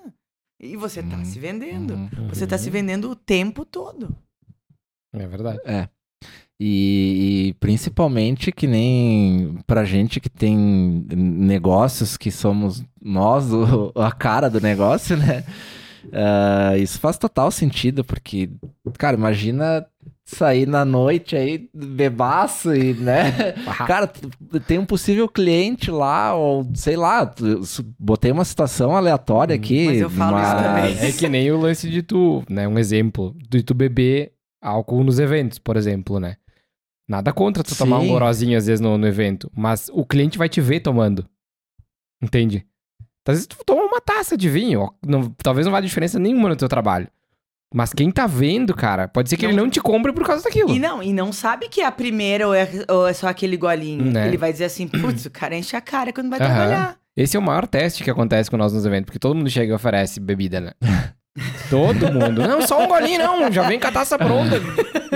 E 0.61 0.77
você 0.77 1.03
tá 1.03 1.17
Uhum, 1.17 1.25
se 1.25 1.39
vendendo. 1.41 1.95
Uhum. 1.95 2.29
Você 2.29 2.47
tá 2.47 2.57
se 2.57 2.71
vendendo 2.71 3.11
o 3.11 3.17
tempo 3.17 3.65
todo. 3.65 4.17
É 5.13 5.27
verdade. 5.27 5.59
É. 5.65 5.89
E, 6.59 7.49
e 7.49 7.55
principalmente 7.55 8.53
que 8.53 8.69
nem 8.69 9.59
pra 9.67 9.85
gente 9.85 10.21
que 10.21 10.31
tem 10.31 10.57
negócios 10.57 12.17
que 12.17 12.31
somos 12.31 12.85
nós 13.03 13.53
o- 13.53 13.93
a 13.97 14.13
cara 14.13 14.49
do 14.49 14.61
negócio, 14.61 15.17
né? 15.17 15.45
Ah, 16.13 16.77
isso 16.79 17.01
faz 17.01 17.19
total 17.19 17.51
sentido, 17.51 18.05
porque, 18.05 18.51
cara, 18.99 19.17
imagina 19.17 19.85
sair 20.25 20.67
na 20.67 20.85
noite 20.85 21.37
aí, 21.37 21.69
bebaço 21.75 22.75
e, 22.75 22.95
né? 22.95 23.53
Cara, 23.87 24.11
tem 24.67 24.79
um 24.79 24.87
possível 24.87 25.29
cliente 25.29 25.91
lá, 25.91 26.35
ou 26.35 26.67
sei 26.75 26.97
lá, 26.97 27.31
botei 27.99 28.33
uma 28.33 28.45
situação 28.45 28.97
aleatória 28.97 29.55
aqui. 29.55 29.87
Mas 29.87 30.01
eu 30.01 30.09
falo 30.11 30.39
isso 30.43 30.57
também. 30.57 31.09
É 31.09 31.13
que 31.13 31.29
nem 31.29 31.51
o 31.53 31.59
lance 31.61 31.89
de 31.91 32.03
tu, 32.03 32.43
né? 32.49 32.67
Um 32.67 32.79
exemplo, 32.79 33.37
de 33.49 33.63
tu 33.63 33.75
beber 33.75 34.33
álcool 34.63 35.05
nos 35.05 35.19
eventos, 35.19 35.59
por 35.59 35.77
exemplo, 35.77 36.19
né? 36.19 36.37
Nada 37.07 37.33
contra 37.35 37.63
tu 37.63 37.77
tomar 37.77 37.99
um 37.99 38.03
Sim. 38.03 38.09
gorozinho 38.09 38.57
às 38.57 38.67
vezes 38.67 38.81
no, 38.81 38.97
no 38.97 39.07
evento, 39.07 39.53
mas 39.55 39.91
o 39.93 40.07
cliente 40.07 40.39
vai 40.39 40.49
te 40.49 40.61
ver 40.63 40.81
tomando. 40.81 41.29
Entende? 42.23 42.65
Às 43.29 43.35
vezes 43.35 43.47
tu 43.47 43.59
toma 43.65 43.83
uma 43.85 44.01
taça 44.01 44.37
de 44.39 44.49
vinho, 44.49 44.81
ó, 44.81 44.91
não- 45.07 45.31
talvez 45.43 45.67
não 45.67 45.73
vá 45.73 45.81
diferença 45.83 46.19
nenhuma 46.19 46.49
no 46.49 46.57
teu 46.57 46.69
trabalho. 46.69 47.09
Mas 47.77 47.93
quem 47.93 48.09
tá 48.11 48.25
vendo, 48.27 48.73
cara, 48.73 49.09
pode 49.09 49.29
ser 49.29 49.37
que 49.37 49.45
ele 49.45 49.53
Não. 49.53 49.65
não 49.65 49.71
te 49.71 49.81
compre 49.81 50.13
por 50.13 50.25
causa 50.25 50.45
daquilo. 50.45 50.71
E 50.71 50.79
não, 50.79 51.03
e 51.03 51.13
não 51.13 51.33
sabe 51.33 51.69
que 51.69 51.81
é 51.81 51.87
a 51.87 51.91
primeira 51.91 52.47
ou 52.47 52.55
é, 52.55 52.69
ou 52.89 53.09
é 53.09 53.13
só 53.13 53.27
aquele 53.27 53.57
golinho. 53.57 54.05
Né. 54.13 54.29
Ele 54.29 54.37
vai 54.37 54.53
dizer 54.53 54.67
assim, 54.67 54.87
putz, 54.87 55.27
o 55.27 55.31
cara 55.31 55.57
enche 55.57 55.75
a 55.75 55.81
cara 55.81 56.13
quando 56.13 56.31
vai 56.31 56.39
Aham. 56.41 56.49
trabalhar. 56.55 56.97
Esse 57.17 57.37
é 57.37 57.41
o 57.41 57.43
maior 57.43 57.67
teste 57.67 58.05
que 58.05 58.11
acontece 58.11 58.49
com 58.49 58.57
nós 58.57 58.73
nos 58.73 58.87
eventos, 58.87 59.07
porque 59.07 59.19
todo 59.19 59.35
mundo 59.35 59.51
chega 59.51 59.73
e 59.73 59.75
oferece 59.75 60.21
bebida, 60.21 60.61
né? 60.61 60.71
todo 61.69 62.13
mundo. 62.13 62.47
Não, 62.47 62.63
só 62.67 62.83
um 62.85 62.87
golinho, 62.87 63.19
não. 63.19 63.51
Já 63.51 63.67
vem 63.67 63.81
com 63.81 63.89
a 63.89 63.93
taça 63.93 64.17
pronta. 64.17 64.61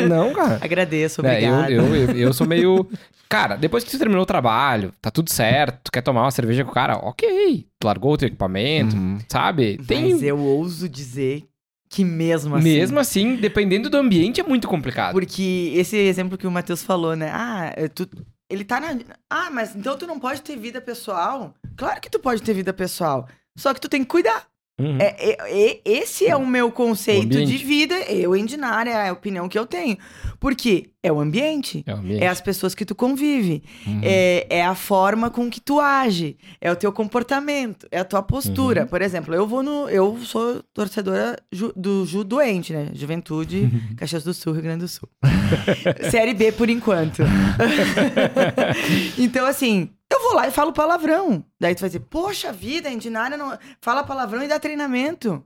Não, 0.08 0.32
cara. 0.32 0.58
Agradeço, 0.60 1.24
É, 1.24 1.44
eu, 1.44 1.52
obrigado. 1.54 1.70
eu, 1.70 1.96
eu, 1.96 2.10
eu 2.16 2.32
sou 2.32 2.46
meio. 2.48 2.88
Cara, 3.28 3.56
depois 3.56 3.84
que 3.84 3.90
tu 3.90 3.98
terminou 3.98 4.22
o 4.22 4.26
trabalho, 4.26 4.92
tá 5.02 5.10
tudo 5.10 5.30
certo, 5.30 5.78
tu 5.84 5.92
quer 5.92 6.00
tomar 6.00 6.22
uma 6.22 6.30
cerveja 6.30 6.64
com 6.64 6.70
o 6.70 6.74
cara, 6.74 6.96
ok. 6.96 7.66
Tu 7.78 7.86
largou 7.86 8.14
o 8.14 8.16
teu 8.16 8.26
equipamento, 8.26 8.96
Uhum. 8.96 9.18
sabe? 9.28 9.78
Tem. 9.86 10.12
Mas 10.12 10.22
eu 10.22 10.38
ouso 10.38 10.88
dizer 10.88 11.44
que 11.88 12.04
mesmo 12.04 12.54
assim... 12.56 12.64
Mesmo 12.64 12.98
assim, 12.98 13.36
dependendo 13.36 13.88
do 13.88 13.96
ambiente, 13.96 14.40
é 14.40 14.44
muito 14.44 14.68
complicado. 14.68 15.12
Porque 15.12 15.72
esse 15.74 15.96
exemplo 15.96 16.36
que 16.38 16.46
o 16.46 16.50
Matheus 16.50 16.82
falou, 16.82 17.16
né? 17.16 17.30
Ah, 17.32 17.72
é, 17.76 17.88
tu, 17.88 18.08
ele 18.50 18.64
tá 18.64 18.78
na. 18.80 18.96
Ah, 19.30 19.50
mas 19.50 19.74
então 19.74 19.96
tu 19.96 20.06
não 20.06 20.18
pode 20.18 20.42
ter 20.42 20.56
vida 20.56 20.80
pessoal? 20.80 21.54
Claro 21.76 22.00
que 22.00 22.10
tu 22.10 22.18
pode 22.18 22.42
ter 22.42 22.52
vida 22.54 22.72
pessoal. 22.72 23.26
Só 23.56 23.72
que 23.74 23.80
tu 23.80 23.88
tem 23.88 24.02
que 24.02 24.08
cuidar. 24.08 24.46
Uhum. 24.80 24.96
É, 25.00 25.16
é- 25.18 25.70
é- 25.70 25.80
esse 25.84 26.26
é 26.28 26.36
o 26.36 26.46
meu 26.46 26.68
O 26.68 26.72
conceito 26.72 27.24
ambiente. 27.24 27.56
de 27.58 27.64
vida. 27.64 27.98
Eu, 28.02 28.36
Endinária, 28.36 28.90
é 28.92 29.08
a 29.08 29.12
opinião 29.12 29.48
que 29.48 29.58
eu 29.58 29.66
tenho. 29.66 29.98
Porque 30.40 30.90
é 31.02 31.10
o 31.12 31.18
ambiente. 31.20 31.82
É 31.86 31.92
o 31.92 31.96
ambiente. 31.98 32.22
É 32.22 32.28
as 32.28 32.40
pessoas 32.40 32.74
que 32.74 32.84
tu 32.84 32.94
convive. 32.94 33.62
Uhum. 33.86 34.00
É, 34.04 34.46
é 34.48 34.64
a 34.64 34.74
forma 34.74 35.30
com 35.30 35.50
que 35.50 35.60
tu 35.60 35.80
age. 35.80 36.36
É 36.60 36.70
o 36.70 36.76
teu 36.76 36.92
comportamento. 36.92 37.88
É 37.90 37.98
a 37.98 38.04
tua 38.04 38.22
postura. 38.22 38.82
Uhum. 38.82 38.88
Por 38.88 39.02
exemplo, 39.02 39.34
eu 39.34 39.46
vou 39.46 39.62
no. 39.62 39.88
Eu 39.88 40.16
sou 40.24 40.62
torcedora 40.72 41.36
ju- 41.52 41.72
do 41.74 42.06
Ju 42.06 42.22
Doente, 42.22 42.72
né? 42.72 42.90
Juventude, 42.94 43.68
Caxias 43.96 44.22
do 44.22 44.32
Sul, 44.32 44.52
Rio 44.52 44.62
Grande 44.62 44.80
do 44.84 44.88
Sul. 44.88 45.08
Série 46.10 46.34
B 46.34 46.52
por 46.52 46.68
enquanto. 46.70 47.22
então, 49.18 49.46
assim, 49.46 49.90
eu 50.10 50.20
vou 50.22 50.34
lá 50.34 50.46
e 50.48 50.50
falo 50.50 50.72
palavrão. 50.72 51.44
Daí 51.60 51.74
tu 51.74 51.80
vai 51.80 51.88
dizer, 51.88 52.00
poxa 52.00 52.52
vida, 52.52 52.88
a 52.88 52.92
Indinária 52.92 53.36
não. 53.36 53.56
Fala 53.80 54.04
palavrão 54.04 54.42
e 54.42 54.48
dá 54.48 54.58
treinamento. 54.58 55.42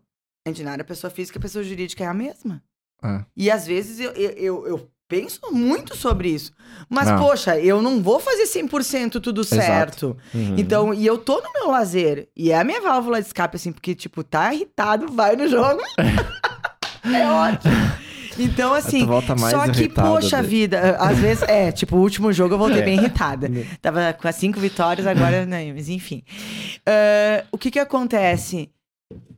A 0.46 0.50
Indinária, 0.50 0.84
pessoa 0.84 1.10
física 1.10 1.38
e 1.38 1.42
pessoa 1.42 1.62
jurídica 1.64 2.04
é 2.04 2.06
a 2.06 2.14
mesma. 2.14 2.62
Ah. 3.02 3.24
E 3.36 3.50
às 3.50 3.66
vezes 3.66 3.98
eu, 3.98 4.12
eu, 4.12 4.66
eu, 4.66 4.88
penso 5.08 5.40
muito 5.52 5.94
sobre 5.94 6.30
isso. 6.30 6.52
Mas, 6.88 7.10
poxa, 7.20 7.58
eu 7.58 7.82
não 7.82 8.02
vou 8.02 8.18
fazer 8.18 8.44
100% 8.44 9.20
tudo 9.20 9.44
certo. 9.44 10.16
Uhum. 10.34 10.54
Então, 10.56 10.94
e 10.94 11.04
eu 11.04 11.18
tô 11.18 11.34
no 11.42 11.52
meu 11.52 11.70
lazer. 11.70 12.28
E 12.34 12.50
é 12.50 12.58
a 12.58 12.64
minha 12.64 12.80
válvula 12.80 13.20
de 13.20 13.26
escape, 13.26 13.56
assim, 13.56 13.72
porque, 13.72 13.94
tipo, 13.94 14.24
tá 14.24 14.54
irritado, 14.54 15.12
vai 15.12 15.36
no 15.36 15.46
jogo. 15.46 15.82
é 17.04 17.26
ótimo. 17.28 17.74
Então, 18.38 18.72
assim, 18.72 19.00
tu 19.00 19.06
volta 19.06 19.34
mais 19.36 19.52
só 19.52 19.68
que, 19.68 19.88
poxa 19.88 20.38
daí. 20.38 20.46
vida, 20.46 20.96
às 20.98 21.18
vezes, 21.18 21.42
é, 21.42 21.70
tipo, 21.70 21.96
o 21.96 22.00
último 22.00 22.32
jogo 22.32 22.54
eu 22.54 22.58
voltei 22.58 22.80
É. 22.80 22.84
bem 22.84 22.94
irritada. 22.94 23.50
Tava 23.82 24.14
com 24.14 24.26
as 24.26 24.36
cinco 24.36 24.58
vitórias, 24.58 25.06
agora, 25.06 25.44
né, 25.44 25.72
mas 25.74 25.90
enfim. 25.90 26.22
Ah, 26.86 27.44
o 27.52 27.58
que 27.58 27.70
que 27.70 27.78
acontece? 27.78 28.70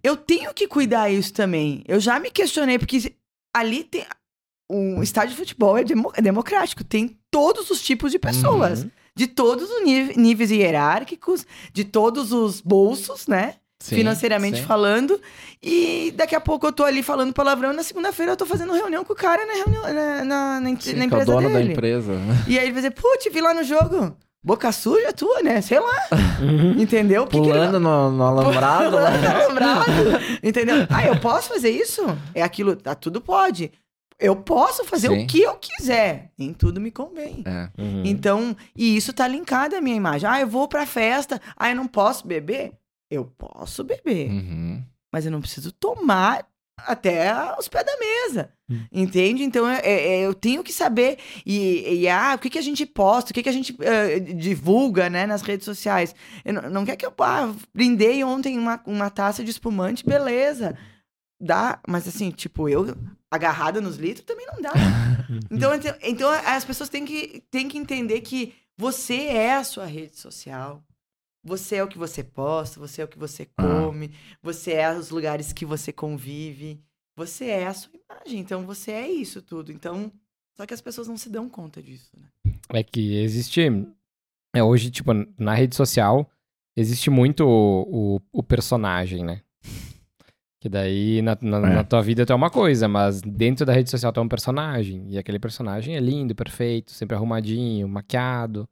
Eu 0.03 0.17
tenho 0.17 0.55
que 0.55 0.69
cuidar 0.69 1.11
isso 1.11 1.33
também. 1.33 1.83
Eu 1.89 1.99
já 1.99 2.21
me 2.21 2.31
questionei, 2.31 2.79
porque 2.79 3.13
ali 3.55 3.85
tem. 3.85 4.05
Um 4.71 5.03
estádio 5.03 5.31
de 5.33 5.37
futebol 5.37 5.77
é, 5.77 5.85
demo- 5.85 6.11
é 6.15 6.23
democrático, 6.23 6.83
tem 6.83 7.19
todos 7.31 7.71
os 7.71 7.83
tipos 7.83 8.11
de 8.11 8.19
pessoas. 8.19 8.83
Uhum. 8.83 8.91
De 9.15 9.27
todos 9.27 9.71
os 9.71 9.85
níve- 9.85 10.15
níveis 10.19 10.51
hierárquicos, 10.51 11.47
de 11.73 11.85
todos 11.85 12.33
os 12.33 12.61
bolsos, 12.61 13.29
né? 13.29 13.57
Sim, 13.81 13.97
financeiramente 13.97 14.59
sim. 14.61 14.65
falando. 14.65 15.21
E 15.63 16.13
daqui 16.17 16.35
a 16.35 16.41
pouco 16.41 16.67
eu 16.67 16.73
tô 16.73 16.83
ali 16.83 17.03
falando 17.03 17.33
palavrão 17.35 17.73
e 17.73 17.77
na 17.77 17.83
segunda-feira 17.83 18.33
eu 18.33 18.37
tô 18.37 18.47
fazendo 18.47 18.73
reunião 18.73 19.05
com 19.05 19.13
o 19.13 19.17
cara 19.17 19.45
na, 19.45 19.53
reunião, 19.53 19.83
na, 19.83 20.25
na, 20.25 20.61
na, 20.61 20.81
Sim, 20.81 20.95
na 20.95 21.07
que 21.09 21.15
é 21.15 21.19
o 21.19 21.21
empresa 21.21 21.25
dono 21.27 21.49
da 21.51 21.59
dele. 21.59 21.73
empresa. 21.73 22.13
E 22.49 22.59
aí 22.59 22.65
ele 22.65 22.73
vai 22.73 22.83
dizer, 22.83 22.91
pô, 22.93 23.17
te 23.19 23.29
vi 23.29 23.41
lá 23.43 23.53
no 23.53 23.63
jogo. 23.63 24.17
Boca 24.45 24.71
suja 24.73 25.11
tua, 25.13 25.43
né? 25.43 25.61
Sei 25.63 25.81
lá. 25.81 26.09
Uhum. 26.41 26.73
Entendeu? 26.83 27.25
Que 27.27 27.31
que 27.33 27.37
ele- 27.39 27.53
Pulando 27.53 27.81
no, 27.81 28.11
no 28.11 28.23
alambrado. 28.25 28.97
né? 29.01 29.07
Alambrado. 29.45 29.93
Entendeu? 30.43 30.77
Ah, 30.91 31.07
eu 31.07 31.19
posso 31.19 31.49
fazer 31.49 31.71
isso? 31.71 32.03
É 32.35 32.43
aquilo, 32.43 32.77
tá, 32.77 32.95
tudo 32.95 33.21
pode. 33.23 33.73
Eu 34.19 34.37
posso 34.37 34.85
fazer 34.85 35.09
Sim. 35.09 35.25
o 35.25 35.27
que 35.27 35.41
eu 35.41 35.57
quiser. 35.57 36.31
Nem 36.39 36.53
tudo 36.53 36.81
me 36.81 36.91
convém. 36.91 37.43
É. 37.47 37.71
Uhum. 37.81 38.03
Então, 38.05 38.55
e 38.77 38.95
isso 38.97 39.13
tá 39.15 39.27
linkado 39.27 39.75
à 39.77 39.81
minha 39.81 39.97
imagem. 39.97 40.29
Ah, 40.29 40.41
eu 40.41 40.47
vou 40.47 40.69
pra 40.69 40.85
festa. 40.87 41.41
Ah, 41.57 41.71
eu 41.71 41.77
não 41.77 41.89
posso 41.89 42.27
beber? 42.27 42.73
Eu 43.11 43.25
posso 43.25 43.83
beber. 43.83 44.29
Uhum. 44.31 44.83
Mas 45.13 45.25
eu 45.25 45.33
não 45.33 45.41
preciso 45.41 45.73
tomar 45.73 46.47
até 46.79 47.33
os 47.59 47.69
pés 47.69 47.85
da 47.85 47.97
mesa. 47.99 48.51
Hum. 48.69 48.85
Entende? 48.93 49.43
Então, 49.43 49.69
é- 49.69 49.81
é- 49.85 50.21
eu 50.21 50.35
tenho 50.35 50.63
que 50.63 50.73
saber. 50.73 51.19
E, 51.45 52.03
e, 52.03 52.09
ah, 52.09 52.35
o 52.35 52.39
que, 52.39 52.51
que 52.51 52.59
a 52.59 52.63
gente 52.63 52.85
posta, 52.87 53.31
o 53.31 53.35
que, 53.35 53.43
que 53.43 53.49
a 53.49 53.53
gente 53.53 53.77
eh, 53.81 54.19
divulga 54.21 55.09
né, 55.09 55.27
nas 55.27 55.43
redes 55.43 55.65
sociais. 55.65 56.15
Eu 56.45 56.55
não, 56.55 56.71
não 56.71 56.85
quer 56.85 56.97
que 56.97 57.07
eu 57.07 57.13
ah, 57.21 57.55
brindei 57.75 58.23
ontem 58.25 58.59
uma, 58.59 58.81
uma 58.87 59.11
taça 59.11 59.45
de 59.45 59.51
espumante, 59.51 60.05
beleza. 60.05 60.77
Dá, 61.41 61.81
mas 61.87 62.09
assim, 62.09 62.31
tipo, 62.31 62.69
eu 62.69 62.97
agarrada 63.31 63.81
nos 63.81 63.97
litros 63.97 64.25
também 64.25 64.47
não 64.47 64.61
dá. 64.61 64.73
Então, 65.51 65.75
então, 65.75 65.95
então 66.03 66.31
as 66.31 66.65
pessoas 66.65 66.89
têm 66.91 67.05
que, 67.05 67.43
têm 67.51 67.67
que 67.67 67.79
entender 67.79 68.21
que 68.21 68.55
você 68.77 69.27
é 69.27 69.55
a 69.55 69.65
sua 69.65 69.87
rede 69.87 70.19
social. 70.19 70.85
Você 71.45 71.77
é 71.77 71.85
o 71.85 71.89
que 71.89 71.99
você 71.99 72.25
posta, 72.25 72.81
você 72.81 73.03
é 73.03 73.05
o 73.05 73.09
que 73.09 73.19
você 73.19 73.47
Ah. 73.57 73.63
come, 73.63 74.11
você 74.43 74.73
é 74.73 74.97
os 74.97 75.11
lugares 75.11 75.53
que 75.53 75.67
você 75.67 75.93
convive, 75.93 76.81
você 77.17 77.47
é 77.47 77.67
a 77.67 77.75
sua 77.75 77.93
imagem. 77.93 78.41
Então 78.41 78.65
você 78.65 78.93
é 78.93 79.09
isso 79.11 79.43
tudo. 79.43 79.71
Então, 79.71 80.11
só 80.57 80.65
que 80.67 80.73
as 80.75 80.81
pessoas 80.81 81.07
não 81.07 81.17
se 81.17 81.29
dão 81.29 81.49
conta 81.49 81.83
disso, 81.83 82.11
né? 82.19 82.53
É 82.71 82.83
que 82.83 83.17
existe. 83.17 83.61
É, 84.55 84.63
hoje, 84.63 84.91
tipo, 84.91 85.11
na 85.39 85.53
rede 85.55 85.75
social, 85.77 86.31
existe 86.77 87.11
muito 87.11 87.45
o, 87.45 88.17
o, 88.17 88.21
o 88.33 88.43
personagem, 88.43 89.25
né? 89.25 89.43
Que 90.61 90.69
daí 90.69 91.21
na, 91.21 91.37
na, 91.43 91.57
É. 91.59 91.75
na 91.75 91.85
tua 91.85 92.01
vida 92.01 92.25
tu 92.25 92.33
é 92.33 92.37
uma 92.37 92.49
coisa, 92.51 92.89
mas 92.89 93.21
dentro 93.21 93.67
da 93.67 93.73
rede 93.75 93.91
social 93.91 94.11
tu 94.13 94.21
é 94.21 94.23
um 94.23 94.29
personagem. 94.29 95.05
E 95.11 95.19
aquele 95.19 95.39
personagem 95.39 95.95
é 95.97 96.01
lindo, 96.01 96.35
perfeito, 96.35 96.91
sempre 96.93 97.15
arrumadinho, 97.17 97.87
maquiado, 97.89 98.67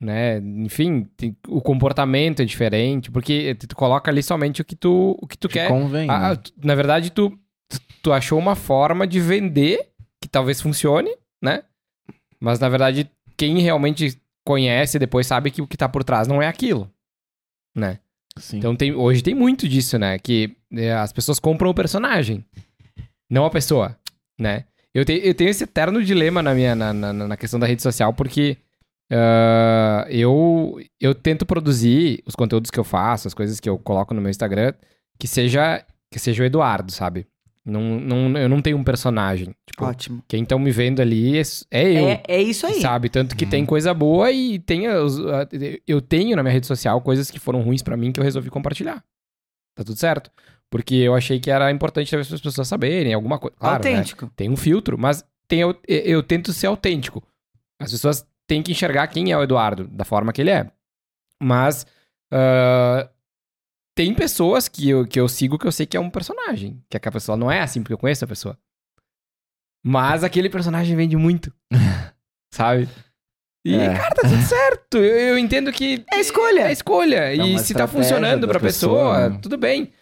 né? 0.00 0.38
Enfim, 0.38 1.04
tem- 1.16 1.36
o 1.48 1.60
comportamento 1.60 2.40
é 2.40 2.44
diferente, 2.44 3.10
porque 3.10 3.54
tu, 3.54 3.74
coloca 3.76 4.10
ali 4.10 4.22
somente 4.22 4.60
o 4.60 4.64
que 4.64 4.76
tu, 4.76 5.16
o 5.20 5.26
que 5.26 5.36
tu 5.38 5.48
Te 5.48 5.54
quer. 5.54 5.68
convém. 5.68 6.08
Ah, 6.10 6.30
né? 6.30 6.36
tu- 6.36 6.52
na 6.62 6.74
verdade, 6.74 7.10
tu, 7.10 7.30
tu, 7.68 7.80
tu 8.02 8.12
achou 8.12 8.38
uma 8.38 8.54
forma 8.54 9.06
de 9.06 9.20
vender 9.20 9.88
que 10.20 10.28
talvez 10.28 10.60
funcione, 10.60 11.10
né? 11.42 11.62
Mas 12.40 12.58
na 12.60 12.68
verdade, 12.68 13.10
quem 13.36 13.58
realmente 13.60 14.20
conhece 14.44 14.98
depois 14.98 15.26
sabe 15.26 15.50
que 15.50 15.62
o 15.62 15.66
que 15.66 15.76
tá 15.76 15.88
por 15.88 16.04
trás 16.04 16.28
não 16.28 16.40
é 16.42 16.46
aquilo, 16.48 16.90
né? 17.74 17.98
Sim. 18.38 18.58
Então 18.58 18.76
tem, 18.76 18.94
hoje 18.94 19.22
tem 19.22 19.34
muito 19.34 19.66
disso, 19.66 19.98
né? 19.98 20.18
Que 20.18 20.54
é, 20.72 20.92
as 20.92 21.12
pessoas 21.12 21.38
compram 21.40 21.70
o 21.70 21.74
personagem, 21.74 22.44
não 23.30 23.46
a 23.46 23.50
pessoa, 23.50 23.98
né? 24.38 24.64
Eu, 24.94 25.04
te- 25.04 25.20
eu 25.24 25.34
tenho 25.34 25.50
esse 25.50 25.64
eterno 25.64 26.02
dilema 26.04 26.42
na 26.42 26.54
minha 26.54 26.74
na, 26.74 26.92
na, 26.92 27.12
na 27.12 27.36
questão 27.36 27.58
da 27.58 27.66
rede 27.66 27.82
social, 27.82 28.12
porque 28.12 28.56
ah, 29.10 30.06
eu, 30.08 30.78
eu 31.00 31.14
tento 31.14 31.46
produzir 31.46 32.22
os 32.26 32.34
conteúdos 32.34 32.70
que 32.70 32.78
eu 32.78 32.84
faço, 32.84 33.28
as 33.28 33.34
coisas 33.34 33.60
que 33.60 33.68
eu 33.68 33.78
coloco 33.78 34.14
no 34.14 34.20
meu 34.20 34.30
Instagram, 34.30 34.72
que 35.18 35.28
seja, 35.28 35.84
que 36.10 36.18
seja 36.18 36.42
o 36.42 36.46
Eduardo, 36.46 36.92
sabe? 36.92 37.26
Não, 37.64 37.98
não, 37.98 38.38
eu 38.38 38.48
não 38.48 38.62
tenho 38.62 38.76
um 38.76 38.84
personagem. 38.84 39.52
Tipo, 39.68 39.86
Ótimo. 39.86 40.22
quem 40.28 40.44
estão 40.44 40.56
me 40.56 40.70
vendo 40.70 41.02
ali 41.02 41.36
é, 41.36 41.42
é 41.72 41.92
eu. 41.92 42.08
É, 42.08 42.22
é 42.28 42.42
isso 42.42 42.64
aí. 42.64 42.80
Sabe? 42.80 43.08
Tanto 43.08 43.36
que 43.36 43.44
tem 43.44 43.66
coisa 43.66 43.92
boa 43.92 44.30
e 44.30 44.60
tem 44.60 44.84
eu 44.84 46.00
tenho 46.00 46.36
na 46.36 46.44
minha 46.44 46.52
rede 46.52 46.66
social 46.66 47.00
coisas 47.00 47.28
que 47.28 47.40
foram 47.40 47.62
ruins 47.62 47.82
pra 47.82 47.96
mim 47.96 48.12
que 48.12 48.20
eu 48.20 48.24
resolvi 48.24 48.50
compartilhar. 48.50 49.02
Tá 49.74 49.82
tudo 49.82 49.98
certo. 49.98 50.30
Porque 50.70 50.94
eu 50.94 51.14
achei 51.14 51.40
que 51.40 51.50
era 51.50 51.70
importante 51.70 52.10
talvez 52.10 52.32
as 52.32 52.40
pessoas 52.40 52.68
saberem 52.68 53.12
alguma 53.12 53.38
coisa. 53.38 53.56
Claro, 53.58 53.82
né? 53.82 53.90
Autêntico. 53.90 54.30
Tem 54.36 54.48
um 54.48 54.56
filtro, 54.56 54.96
mas 54.96 55.24
tem, 55.48 55.60
eu, 55.60 55.76
eu 55.88 56.22
tento 56.22 56.52
ser 56.52 56.68
autêntico. 56.68 57.20
As 57.80 57.90
pessoas 57.90 58.24
têm 58.46 58.62
que 58.62 58.72
enxergar 58.72 59.06
quem 59.08 59.32
é 59.32 59.36
o 59.36 59.42
Eduardo, 59.42 59.88
da 59.88 60.04
forma 60.04 60.32
que 60.32 60.40
ele 60.40 60.50
é. 60.50 60.70
Mas 61.42 61.86
ah, 62.32 63.08
tem 63.96 64.14
pessoas 64.14 64.68
que 64.68 64.88
eu, 64.90 65.06
que 65.06 65.18
eu 65.18 65.28
sigo 65.28 65.58
que 65.58 65.66
eu 65.66 65.72
sei 65.72 65.86
que 65.86 65.96
é 65.96 66.00
um 66.00 66.10
personagem. 66.10 66.82
Que 66.88 66.96
a 66.96 67.12
pessoa 67.12 67.36
não 67.36 67.50
é 67.50 67.60
assim, 67.60 67.82
porque 67.82 67.92
eu 67.94 67.98
conheço 67.98 68.24
a 68.24 68.28
pessoa. 68.28 68.58
Mas 69.84 70.24
aquele 70.24 70.50
personagem 70.50 70.96
vende 70.96 71.16
muito. 71.16 71.52
sabe? 72.52 72.88
E, 73.64 73.74
É. 73.74 73.94
cara, 73.94 74.14
tá 74.14 74.22
tudo 74.28 74.42
certo. 74.42 74.98
Eu, 74.98 75.28
eu 75.30 75.38
entendo 75.38 75.72
que. 75.72 76.04
É 76.12 76.20
escolha. 76.20 76.68
É 76.68 76.72
escolha. 76.72 77.16
É 77.16 77.36
e 77.36 77.58
se 77.58 77.74
tá 77.74 77.86
funcionando 77.86 78.46
pra 78.46 78.60
pessoa, 78.60 79.14
pessoa, 79.14 79.28
né? 79.30 79.38
tudo 79.42 79.56
bem. 79.56 79.92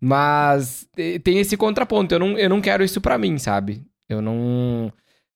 Mas 0.00 0.88
eh, 0.96 1.18
tem 1.20 1.38
esse 1.38 1.56
contraponto. 1.56 2.14
Eu 2.14 2.18
não, 2.18 2.38
eu 2.38 2.48
não 2.48 2.60
quero 2.60 2.82
isso 2.82 3.00
pra 3.00 3.18
mim, 3.18 3.38
sabe? 3.38 3.84
Eu 4.08 4.20
não. 4.20 4.92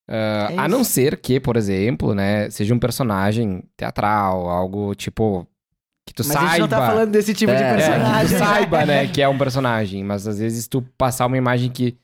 Ah, 0.08 0.48
É 0.52 0.58
a 0.58 0.68
não 0.68 0.82
ser 0.84 1.18
que, 1.20 1.38
por 1.40 1.56
exemplo, 1.56 2.14
né, 2.14 2.48
seja 2.50 2.74
um 2.74 2.78
personagem 2.78 3.62
teatral, 3.76 4.48
algo 4.48 4.94
tipo. 4.94 5.46
Que 6.06 6.14
tu 6.14 6.22
Mas 6.24 6.32
saiba. 6.34 6.46
a 6.46 6.50
gente 6.50 6.60
não 6.60 6.68
tá 6.68 6.86
falando 6.86 7.10
desse 7.10 7.34
tipo 7.34 7.50
de 7.52 7.58
É, 7.60 7.66
É, 7.66 7.74
que 7.74 7.82
tu 7.82 7.84
personagem. 7.86 8.38
saiba, 8.38 8.86
né, 8.86 9.06
que 9.08 9.20
é 9.20 9.28
um 9.28 9.36
personagem. 9.36 10.04
Mas 10.04 10.26
às 10.28 10.38
vezes 10.38 10.68
tu 10.68 10.80
passar 10.96 11.26
uma 11.26 11.36
imagem 11.36 11.68
que, 11.70 11.96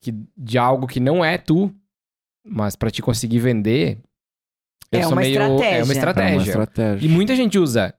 que 0.00 0.14
de 0.36 0.56
algo 0.56 0.86
que 0.86 0.98
não 0.98 1.22
é 1.22 1.36
tu, 1.36 1.70
mas 2.42 2.74
pra 2.74 2.90
te 2.90 3.02
conseguir 3.02 3.38
vender. 3.40 3.98
eu 4.90 5.00
É 5.00 5.02
sou 5.02 5.12
uma 5.12 5.20
meio- 5.20 5.38
É 5.38 5.42
estratégia. 5.42 5.68
uma 5.68 5.76
É 5.76 5.84
uma 5.84 5.92
estratégia. 5.92 6.40
estratégia. 6.50 7.06
E 7.06 7.08
muita 7.10 7.36
gente 7.36 7.58
usa. 7.58 7.94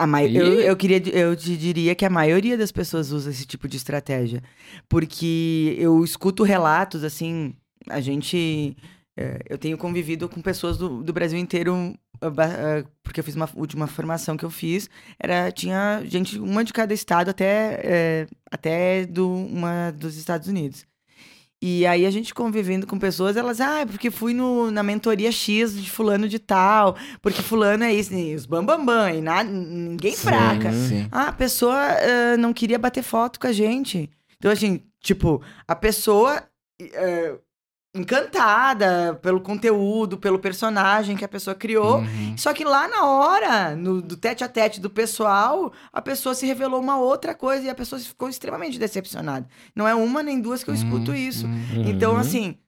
A 0.00 0.06
mai- 0.06 0.28
E- 0.28 0.36
eu, 0.36 0.60
eu, 0.60 0.76
queria, 0.76 0.98
eu 1.08 1.34
te 1.36 1.56
diria 1.56 1.94
que 1.96 2.04
a 2.04 2.10
maioria 2.10 2.56
das 2.56 2.70
pessoas 2.72 3.10
usa 3.10 3.30
esse 3.30 3.44
tipo 3.46 3.66
de 3.68 3.76
estratégia. 3.76 4.42
Porque 4.88 5.76
eu 5.78 6.04
escuto 6.04 6.42
relatos, 6.44 7.02
assim, 7.04 7.54
a 7.88 8.00
gente. 8.00 8.76
é, 9.16 9.40
eu 9.48 9.58
tenho 9.58 9.78
convivido 9.78 10.28
com 10.28 10.40
pessoas 10.40 10.76
do, 10.76 11.02
do 11.02 11.12
Brasil 11.12 11.38
inteiro, 11.38 11.94
ah, 12.20 12.28
ah, 12.28 12.84
porque 13.02 13.20
eu 13.20 13.24
fiz 13.24 13.34
uma 13.34 13.48
última 13.54 13.86
formação 13.86 14.36
que 14.36 14.44
eu 14.44 14.50
fiz. 14.50 14.88
Era, 15.18 15.50
tinha 15.52 16.02
gente, 16.06 16.38
uma 16.38 16.64
de 16.64 16.72
cada 16.72 16.94
estado 16.94 17.30
até, 17.30 17.80
é, 17.82 18.26
até 18.50 19.06
do, 19.06 19.28
uma 19.28 19.90
dos 19.92 20.16
Estados 20.16 20.48
Unidos. 20.48 20.86
E 21.66 21.86
aí 21.86 22.04
a 22.04 22.10
gente 22.10 22.34
convivendo 22.34 22.86
com 22.86 22.98
pessoas, 22.98 23.38
elas, 23.38 23.58
ah, 23.58 23.80
é 23.80 23.86
porque 23.86 24.10
fui 24.10 24.34
no, 24.34 24.70
na 24.70 24.82
mentoria 24.82 25.32
X 25.32 25.74
de 25.74 25.90
fulano 25.90 26.28
de 26.28 26.38
tal, 26.38 26.94
porque 27.22 27.40
fulano 27.40 27.84
é 27.84 27.94
isso, 27.94 28.12
e 28.12 28.34
os 28.34 28.44
bambambam, 28.44 28.84
bam, 28.84 29.10
bam, 29.10 29.14
e 29.14 29.22
nada, 29.22 29.48
ninguém 29.48 30.14
Sim, 30.14 30.26
fraca. 30.26 30.72
Sim. 30.72 31.08
Ah, 31.10 31.28
a 31.28 31.32
pessoa 31.32 31.74
ah, 31.74 32.36
não 32.36 32.52
queria 32.52 32.78
bater 32.78 33.02
foto 33.02 33.40
com 33.40 33.46
a 33.46 33.52
gente. 33.52 34.10
Então, 34.36 34.50
assim, 34.52 34.82
tipo, 35.00 35.42
a 35.66 35.74
pessoa 35.74 36.42
eh, 36.82 37.38
encantada 37.94 39.18
pelo 39.22 39.40
conteúdo, 39.40 40.18
pelo 40.18 40.38
personagem 40.38 41.16
que 41.16 41.24
a 41.24 41.28
pessoa 41.28 41.54
criou. 41.54 41.98
Uhum. 41.98 42.36
Só 42.36 42.52
que 42.52 42.64
lá 42.64 42.88
na 42.88 43.06
hora, 43.06 43.76
no, 43.76 44.02
do 44.02 44.16
tete 44.16 44.42
a 44.42 44.48
tete 44.48 44.80
do 44.80 44.90
pessoal, 44.90 45.72
a 45.92 46.02
pessoa 46.02 46.34
se 46.34 46.44
revelou 46.46 46.80
uma 46.80 46.98
outra 46.98 47.34
coisa 47.34 47.64
e 47.66 47.70
a 47.70 47.74
pessoa 47.74 48.00
ficou 48.00 48.28
extremamente 48.28 48.78
decepcionada. 48.78 49.46
Não 49.74 49.86
é 49.86 49.94
uma 49.94 50.22
nem 50.22 50.40
duas 50.40 50.64
que 50.64 50.70
eu 50.70 50.74
escuto 50.74 51.12
Uhum, 51.12 51.16
isso. 51.16 51.46
uhum. 51.46 51.88
Então, 51.88 52.16
assim, 52.16 52.58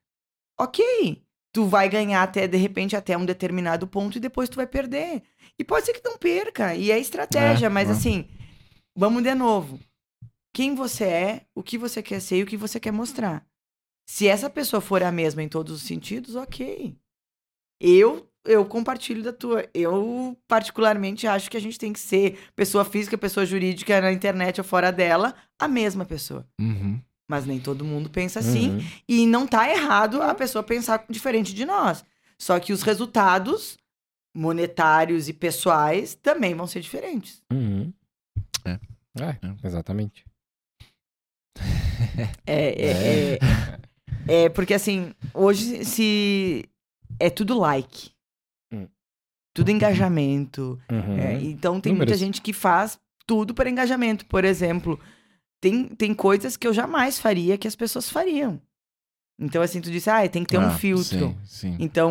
ok. 0.58 1.22
Tu 1.52 1.64
vai 1.64 1.88
ganhar 1.88 2.22
até, 2.22 2.46
de 2.46 2.56
repente, 2.58 2.94
até 2.94 3.16
um 3.16 3.24
determinado 3.24 3.86
ponto 3.86 4.18
e 4.18 4.20
depois 4.20 4.48
tu 4.48 4.56
vai 4.56 4.66
perder. 4.66 5.22
E 5.58 5.64
pode 5.64 5.86
ser 5.86 5.94
que 5.94 6.04
não 6.04 6.18
perca. 6.18 6.74
E 6.74 6.90
é 6.90 6.98
estratégia, 6.98 7.66
É, 7.66 7.68
mas 7.70 7.88
é. 7.88 7.92
assim, 7.92 8.28
vamos 8.94 9.22
de 9.22 9.34
novo. 9.34 9.80
Quem 10.52 10.74
você 10.74 11.04
é, 11.04 11.40
o 11.54 11.62
que 11.62 11.78
você 11.78 12.02
quer 12.02 12.20
ser 12.20 12.36
e 12.38 12.42
o 12.42 12.46
que 12.46 12.56
você 12.58 12.78
quer 12.78 12.92
mostrar. 12.92 13.44
Se 14.08 14.28
essa 14.28 14.48
pessoa 14.48 14.80
for 14.80 15.02
a 15.02 15.10
mesma 15.10 15.42
em 15.42 15.48
todos 15.48 15.74
os 15.74 15.82
sentidos, 15.82 16.36
ok. 16.36 16.96
Eu 17.80 18.28
eu 18.46 18.64
compartilho 18.64 19.22
da 19.22 19.32
tua. 19.32 19.68
Eu, 19.74 20.36
particularmente, 20.46 21.26
acho 21.26 21.50
que 21.50 21.56
a 21.56 21.60
gente 21.60 21.78
tem 21.78 21.92
que 21.92 21.98
ser 21.98 22.38
pessoa 22.54 22.84
física, 22.84 23.18
pessoa 23.18 23.44
jurídica 23.44 24.00
na 24.00 24.12
internet 24.12 24.60
ou 24.60 24.64
fora 24.64 24.92
dela, 24.92 25.34
a 25.58 25.66
mesma 25.66 26.04
pessoa. 26.04 26.46
Uhum. 26.60 27.00
Mas 27.28 27.44
nem 27.44 27.58
todo 27.58 27.84
mundo 27.84 28.08
pensa 28.08 28.38
assim. 28.38 28.70
Uhum. 28.70 28.84
E 29.08 29.26
não 29.26 29.46
tá 29.46 29.68
errado 29.68 30.22
a 30.22 30.32
pessoa 30.34 30.62
pensar 30.62 31.04
diferente 31.10 31.52
de 31.52 31.64
nós. 31.64 32.04
Só 32.38 32.60
que 32.60 32.72
os 32.72 32.82
resultados 32.82 33.76
monetários 34.34 35.28
e 35.28 35.32
pessoais 35.32 36.14
também 36.14 36.54
vão 36.54 36.66
ser 36.66 36.80
diferentes. 36.80 37.42
Uhum. 37.52 37.92
É. 38.64 38.78
É, 39.18 39.66
exatamente. 39.66 40.24
É, 42.46 42.54
é, 42.54 42.86
é, 42.86 43.34
é 43.34 43.38
porque 44.54 44.74
assim, 44.74 45.12
hoje 45.32 45.84
se 45.84 46.64
é 47.18 47.30
tudo 47.30 47.58
like. 47.58 48.10
Hum. 48.72 48.86
Tudo 49.54 49.70
engajamento. 49.70 50.78
Uhum. 50.90 51.18
É, 51.18 51.34
então 51.42 51.80
tem 51.80 51.92
muita 51.92 52.06
Números. 52.12 52.20
gente 52.20 52.42
que 52.42 52.52
faz 52.52 52.98
tudo 53.26 53.54
para 53.54 53.70
engajamento. 53.70 54.26
Por 54.26 54.44
exemplo, 54.44 54.98
tem, 55.60 55.84
tem 55.88 56.14
coisas 56.14 56.56
que 56.56 56.66
eu 56.66 56.72
jamais 56.74 57.18
faria 57.18 57.56
que 57.58 57.68
as 57.68 57.76
pessoas 57.76 58.08
fariam. 58.10 58.60
Então, 59.38 59.60
assim, 59.60 59.80
tu 59.80 59.90
disse, 59.90 60.08
ah, 60.08 60.26
tem 60.28 60.42
que 60.44 60.48
ter 60.50 60.58
um 60.58 60.66
Ah, 60.66 60.70
filtro. 60.70 61.04
Sim, 61.04 61.36
sim. 61.44 61.76
Então, 61.78 62.10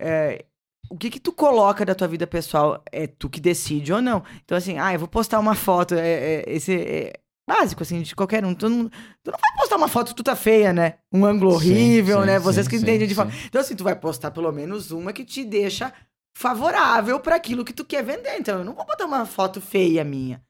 é, 0.00 0.44
o 0.88 0.96
que 0.96 1.10
que 1.10 1.18
tu 1.18 1.32
coloca 1.32 1.84
da 1.84 1.94
tua 1.94 2.06
vida 2.06 2.24
pessoal 2.26 2.80
é 2.92 3.06
tu 3.08 3.28
que 3.28 3.40
decide 3.40 3.92
ou 3.92 4.00
não. 4.00 4.22
Então, 4.44 4.56
assim, 4.56 4.78
ah, 4.78 4.92
eu 4.92 4.98
vou 5.00 5.08
postar 5.08 5.40
uma 5.40 5.56
foto, 5.56 5.94
é, 5.94 6.08
é, 6.08 6.44
esse 6.46 6.72
é 6.72 7.12
básico, 7.46 7.82
assim, 7.82 8.02
de 8.02 8.14
qualquer 8.14 8.44
um. 8.44 8.54
Tu 8.54 8.68
não, 8.68 8.88
tu 8.88 9.30
não 9.30 9.38
vai 9.38 9.56
postar 9.58 9.76
uma 9.76 9.88
foto 9.88 10.08
que 10.08 10.14
tu 10.16 10.22
tá 10.24 10.34
feia, 10.36 10.72
né? 10.72 10.94
Um 11.12 11.24
ângulo 11.24 11.50
Sim, 11.52 11.56
horrível, 11.56 12.20
sim, 12.20 12.26
né? 12.26 12.38
sim, 12.38 12.44
Vocês 12.44 12.68
que 12.68 12.76
sim, 12.78 12.82
entendem 12.82 13.06
de 13.08 13.14
foto. 13.14 13.32
Então, 13.46 13.60
assim, 13.60 13.74
tu 13.76 13.84
vai 13.84 13.94
postar 13.96 14.30
pelo 14.30 14.50
menos 14.52 14.90
uma 14.90 15.12
que 15.12 15.24
te 15.24 15.44
deixa 15.44 15.92
favorável 16.36 17.20
para 17.20 17.36
aquilo 17.36 17.64
que 17.64 17.72
tu 17.72 17.84
quer 17.84 18.02
vender. 18.02 18.36
Então, 18.38 18.58
eu 18.58 18.64
não 18.64 18.74
vou 18.74 18.84
botar 18.84 19.04
uma 19.06 19.24
foto 19.26 19.60
feia 19.60 20.02
minha. 20.04 20.42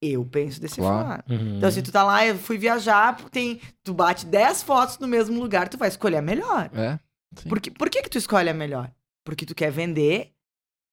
Eu 0.00 0.24
penso 0.24 0.60
desse 0.60 0.76
Claro. 0.80 0.98
forma. 0.98 1.24
Uhum. 1.30 1.58
Então, 1.58 1.70
se 1.70 1.80
tu 1.82 1.92
tá 1.92 2.02
lá, 2.02 2.26
eu 2.26 2.36
fui 2.36 2.58
viajar, 2.58 3.16
tem, 3.30 3.60
tu 3.84 3.94
bate 3.94 4.26
10 4.26 4.62
fotos 4.64 4.98
no 4.98 5.06
mesmo 5.06 5.38
lugar, 5.40 5.68
tu 5.68 5.78
vai 5.78 5.88
escolher 5.88 6.16
a 6.16 6.22
melhor. 6.22 6.70
É. 6.74 6.98
sim. 7.36 7.48
Por 7.48 7.60
que, 7.60 7.70
por 7.70 7.88
que 7.88 8.02
que 8.02 8.10
tu 8.10 8.18
escolhe 8.18 8.48
a 8.48 8.54
melhor? 8.54 8.90
Porque 9.24 9.46
tu 9.46 9.54
quer 9.54 9.70
vender 9.70 10.32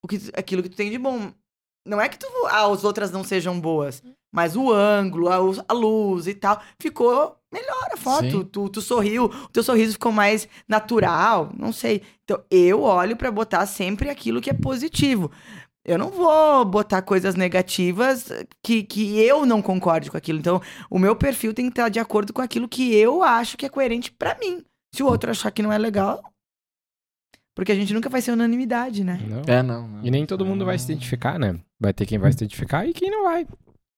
o 0.03 0.07
que, 0.07 0.17
aquilo 0.35 0.61
que 0.61 0.69
tu 0.69 0.75
tem 0.77 0.91
de 0.91 0.97
bom. 0.99 1.33
Não 1.87 1.99
é 1.99 2.07
que 2.07 2.19
tu, 2.19 2.27
ah, 2.51 2.71
as 2.71 2.83
outras 2.83 3.09
não 3.09 3.23
sejam 3.23 3.59
boas, 3.59 4.03
mas 4.31 4.55
o 4.55 4.71
ângulo, 4.71 5.29
a, 5.29 5.73
luz 5.73 6.27
e 6.27 6.33
tal, 6.33 6.61
ficou 6.79 7.35
melhor 7.51 7.89
a 7.93 7.97
foto. 7.97 8.43
Tu, 8.43 8.69
tu 8.69 8.81
sorriu, 8.81 9.25
o 9.25 9.47
teu 9.49 9.63
sorriso 9.63 9.93
ficou 9.93 10.11
mais 10.11 10.47
natural, 10.67 11.51
não 11.57 11.71
sei. 11.71 12.03
Então, 12.23 12.43
eu 12.49 12.83
olho 12.83 13.17
pra 13.17 13.31
botar 13.31 13.65
sempre 13.65 14.09
aquilo 14.09 14.41
que 14.41 14.49
é 14.49 14.53
positivo. 14.53 15.31
Eu 15.83 15.97
não 15.97 16.09
vou 16.09 16.65
botar 16.65 17.01
coisas 17.01 17.35
negativas 17.35 18.31
que, 18.63 18.83
que 18.83 19.19
eu 19.19 19.45
não 19.45 19.61
concorde 19.61 20.11
com 20.11 20.17
aquilo. 20.17 20.37
Então, 20.37 20.61
o 20.89 20.99
meu 20.99 21.15
perfil 21.15 21.53
tem 21.53 21.65
que 21.65 21.71
estar 21.71 21.89
de 21.89 21.99
acordo 21.99 22.31
com 22.31 22.41
aquilo 22.41 22.67
que 22.67 22.93
eu 22.93 23.23
acho 23.23 23.57
que 23.57 23.65
é 23.65 23.69
coerente 23.69 24.11
pra 24.11 24.37
mim. 24.37 24.63
Se 24.93 25.01
o 25.01 25.07
outro 25.07 25.31
achar 25.31 25.49
que 25.51 25.63
não 25.63 25.71
é 25.71 25.77
legal. 25.77 26.21
Porque 27.55 27.71
a 27.71 27.75
gente 27.75 27.93
nunca 27.93 28.09
vai 28.09 28.21
ser 28.21 28.31
unanimidade, 28.31 29.03
né? 29.03 29.19
Não. 29.27 29.41
É, 29.53 29.63
não, 29.63 29.87
não. 29.87 30.05
E 30.05 30.11
nem 30.11 30.25
todo 30.25 30.45
mundo 30.45 30.63
vai 30.63 30.77
se 30.77 30.85
identificar, 30.85 31.39
né? 31.39 31.59
Vai 31.79 31.93
ter 31.93 32.05
quem 32.05 32.17
vai 32.17 32.31
se 32.31 32.37
identificar 32.37 32.85
e 32.85 32.93
quem 32.93 33.09
não 33.09 33.23
vai. 33.23 33.47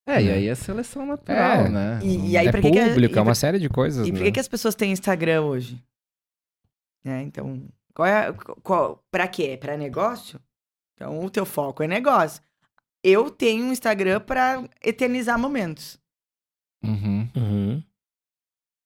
É, 0.06 0.22
e 0.22 0.32
aí 0.32 0.48
é 0.48 0.56
seleção 0.56 1.06
natural, 1.06 1.66
É. 1.66 1.70
né? 1.70 2.00
E- 2.04 2.32
e 2.32 2.38
aí 2.38 2.48
é 2.48 2.52
pra 2.52 2.62
que 2.62 2.72
que 2.72 2.80
a- 2.80 2.88
público, 2.90 3.16
e 3.16 3.20
é 3.20 3.22
uma 3.22 3.36
série 3.36 3.60
de 3.60 3.70
coisas, 3.70 4.08
E 4.08 4.12
por 4.12 4.22
né? 4.22 4.32
que, 4.32 4.40
as 4.40 4.48
pessoas 4.48 4.74
têm 4.76 4.92
Instagram 4.92 5.42
hoje? 5.44 5.82
É, 7.06 7.22
então, 7.22 7.68
qual 7.94 8.08
é, 8.08 8.34
qual, 8.64 9.04
pra 9.12 9.28
quê? 9.28 9.58
Pra 9.60 9.78
negócio? 9.78 10.40
Então, 10.96 11.24
o 11.24 11.30
teu 11.30 11.46
foco 11.46 11.84
é 11.84 11.88
negócio. 11.88 12.42
Eu 13.04 13.30
tenho 13.32 13.66
um 13.66 13.72
Instagram 13.72 14.20
pra 14.22 14.64
eternizar 14.84 15.38
momentos. 15.40 16.00
Uhum. 16.84 17.28
Uhum. 17.36 17.84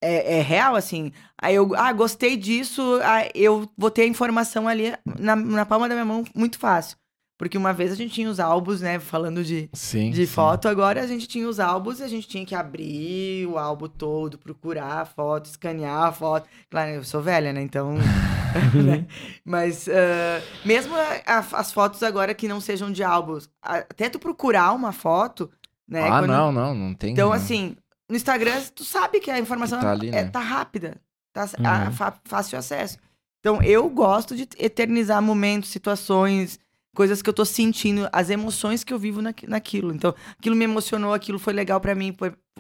É, 0.02 0.38
é 0.38 0.42
real, 0.42 0.76
assim. 0.76 1.12
Aí 1.38 1.56
eu, 1.56 1.74
ah, 1.76 1.92
gostei 1.92 2.38
disso, 2.38 3.00
ah, 3.04 3.30
eu 3.34 3.70
vou 3.78 3.90
ter 3.92 4.04
a 4.04 4.08
informação 4.08 4.68
ali 4.68 4.94
na, 5.20 5.36
na 5.36 5.66
palma 5.66 5.88
da 5.90 5.96
minha 5.96 6.06
mão 6.06 6.24
muito 6.36 6.60
fácil. 6.60 6.98
Porque 7.38 7.58
uma 7.58 7.74
vez 7.74 7.92
a 7.92 7.96
gente 7.96 8.14
tinha 8.14 8.30
os 8.30 8.40
álbuns, 8.40 8.80
né? 8.80 8.98
Falando 9.00 9.44
de, 9.44 9.70
Sim. 9.74 10.10
de 10.12 10.26
sim. 10.26 10.34
foto, 10.34 10.70
agora 10.70 11.02
a 11.02 11.08
gente 11.08 11.28
tinha 11.28 11.48
os 11.48 11.60
álbuns 11.60 12.00
e 12.00 12.04
a 12.04 12.08
gente 12.08 12.28
tinha 12.28 12.46
que 12.46 12.56
abrir 12.56 13.46
o 13.48 13.58
álbum 13.58 13.88
todo, 13.90 14.38
procurar 14.38 15.02
a 15.02 15.06
foto, 15.06 15.46
escanear 15.46 16.04
a 16.06 16.12
foto. 16.14 16.48
Claro, 16.70 16.92
eu 16.92 17.04
sou 17.04 17.22
velha, 17.22 17.52
né? 17.52 17.62
Então. 17.62 17.96
né? 18.74 19.06
Mas 19.44 19.88
ah, 19.90 20.42
mesmo 20.64 20.96
a- 20.96 21.22
a- 21.40 21.60
as 21.60 21.74
fotos 21.74 22.02
agora 22.04 22.34
que 22.34 22.48
não 22.48 22.62
sejam 22.62 22.90
de 22.92 23.04
álbuns, 23.04 23.50
a- 23.62 23.80
até 23.80 24.08
tu 24.10 24.18
procurar 24.18 24.72
uma 24.72 24.92
foto, 24.94 25.52
né? 25.88 26.04
Ah, 26.08 26.20
quando- 26.20 26.28
não, 26.28 26.52
não, 26.54 26.74
não 26.74 26.94
tem. 26.94 27.12
Então, 27.12 27.28
não. 27.30 27.34
assim, 27.36 27.76
no 28.10 28.16
Instagram, 28.16 28.62
tu 28.74 28.86
sabe 28.86 29.20
que 29.20 29.30
a 29.30 29.38
informação 29.40 29.82
Tá 29.82 29.92
ali, 29.92 30.08
é, 30.08 30.24
né? 30.24 30.30
tá 30.30 30.40
rápida, 30.40 30.96
tá 31.34 31.44
Uhum. 31.60 31.66
a- 32.00 32.14
fácil 32.24 32.58
acesso. 32.58 32.98
Então, 33.42 33.62
eu 33.62 33.90
gosto 33.90 34.36
de 34.38 34.48
eternizar 34.58 35.22
momentos, 35.22 35.70
situações, 35.70 36.58
coisas 36.96 37.22
que 37.22 37.30
eu 37.30 37.34
tô 37.34 37.46
sentindo, 37.46 38.10
as 38.12 38.30
emoções 38.32 38.84
que 38.84 38.92
eu 38.94 38.98
vivo 38.98 39.22
naqui- 39.22 39.46
naquilo. 39.48 39.94
Então, 39.94 40.16
aquilo 40.40 40.56
me 40.56 40.64
emocionou, 40.64 41.14
aquilo 41.14 41.38
foi 41.38 41.54
legal 41.54 41.80
pra 41.80 41.94
mim, 41.94 42.12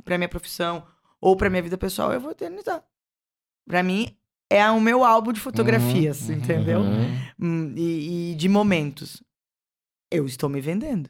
pra 0.03 0.17
minha 0.17 0.29
profissão 0.29 0.85
ou 1.19 1.35
pra 1.35 1.49
minha 1.49 1.63
vida 1.63 1.77
pessoal, 1.77 2.13
eu 2.13 2.21
vou 2.21 2.31
eternizar. 2.31 2.83
Pra 3.67 3.81
mim, 3.81 4.15
é 4.49 4.69
o 4.69 4.79
meu 4.79 5.03
álbum 5.03 5.33
de 5.33 5.39
fotografias, 5.39 6.27
Uhum, 6.29 6.35
uhum, 6.35 6.41
entendeu? 6.41 6.79
Uhum. 6.81 7.15
Hum, 7.39 7.73
e, 7.75 8.31
e 8.31 8.35
de 8.35 8.47
momentos. 8.47 9.23
Eu 10.11 10.25
estou 10.27 10.47
me 10.49 10.61
vendendo. 10.61 11.09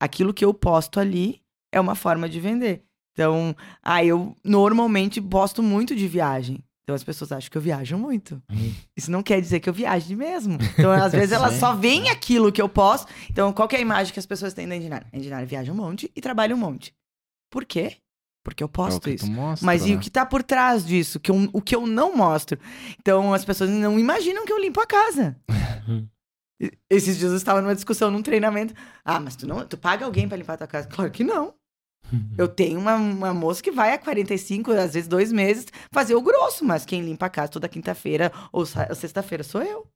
Aquilo 0.00 0.34
que 0.34 0.44
eu 0.44 0.52
posto 0.52 0.98
ali 0.98 1.40
é 1.70 1.80
uma 1.80 1.94
forma 1.94 2.28
de 2.28 2.40
vender. 2.40 2.84
Então, 3.12 3.54
ah, 3.82 4.04
eu 4.04 4.34
normalmente 4.42 5.20
posto 5.20 5.62
muito 5.62 5.94
de 5.94 6.08
viagem. 6.08 6.64
Então 6.84 6.94
as 6.96 7.04
pessoas 7.04 7.30
acham 7.30 7.48
que 7.50 7.56
eu 7.56 7.62
viajo 7.62 7.96
muito. 7.96 8.42
Uhum. 8.50 8.74
Isso 8.96 9.10
não 9.10 9.22
quer 9.22 9.40
dizer 9.40 9.60
que 9.60 9.68
eu 9.68 9.72
viaje 9.72 10.16
mesmo. 10.16 10.58
Então, 10.76 10.90
às 10.90 11.12
vezes, 11.12 11.30
elas 11.32 11.54
só 11.54 11.74
veem 11.74 12.10
aquilo 12.10 12.50
que 12.50 12.60
eu 12.60 12.68
posto. 12.68 13.10
Então, 13.30 13.52
qual 13.52 13.68
que 13.68 13.76
é 13.76 13.78
a 13.78 13.82
imagem 13.82 14.12
que 14.12 14.18
as 14.18 14.26
pessoas 14.26 14.52
têm 14.52 14.66
da 14.66 14.74
Endinara? 14.74 15.06
A 15.12 15.16
Endinara 15.16 15.46
viaja 15.46 15.70
um 15.70 15.76
monte 15.76 16.10
e 16.14 16.20
trabalha 16.20 16.54
um 16.54 16.58
monte. 16.58 16.92
Por 17.50 17.64
quê? 17.64 17.96
Porque 18.44 18.64
eu 18.64 18.66
É 18.66 18.68
posto 18.68 19.00
que 19.02 19.10
isso. 19.10 19.30
mostra, 19.30 19.64
Mas 19.64 19.86
e 19.86 19.90
né? 19.90 19.96
o 19.96 20.00
que 20.00 20.10
tá 20.10 20.26
por 20.26 20.42
trás 20.42 20.84
disso? 20.84 21.20
Que 21.20 21.30
eu- 21.30 21.48
o 21.52 21.62
que 21.62 21.76
eu 21.76 21.86
não 21.86 22.16
mostro? 22.16 22.58
Então 22.98 23.32
as 23.32 23.44
pessoas 23.44 23.70
não 23.70 23.96
imaginam 23.96 24.44
que 24.44 24.52
eu 24.52 24.58
limpo 24.58 24.80
a 24.80 24.86
casa. 24.86 25.36
Esses 26.90 27.18
dias 27.18 27.30
eu 27.32 27.36
estava 27.36 27.60
numa 27.60 27.74
discussão, 27.74 28.10
num 28.10 28.22
treinamento. 28.22 28.72
Ah, 29.04 29.18
mas 29.20 29.34
tu 29.36 29.46
não, 29.46 29.64
tu 29.66 29.76
paga 29.76 30.04
alguém 30.04 30.28
pra 30.28 30.36
limpar 30.36 30.54
a 30.54 30.58
tua 30.58 30.66
casa? 30.66 30.88
Claro 30.88 31.10
que 31.10 31.24
não. 31.24 31.54
Eu 32.36 32.46
tenho 32.46 32.78
uma, 32.78 32.94
uma 32.96 33.32
moça 33.32 33.62
que 33.62 33.70
vai 33.70 33.92
a 33.94 33.98
45, 33.98 34.70
às 34.72 34.92
vezes 34.94 35.08
dois 35.08 35.32
meses, 35.32 35.66
fazer 35.90 36.14
o 36.14 36.20
grosso, 36.22 36.64
mas 36.64 36.84
quem 36.84 37.00
limpa 37.02 37.26
a 37.26 37.30
casa 37.30 37.52
toda 37.52 37.68
quinta-feira 37.68 38.30
ou 38.52 38.66
sexta-feira 38.66 39.42
sou 39.42 39.62
eu. 39.62 39.86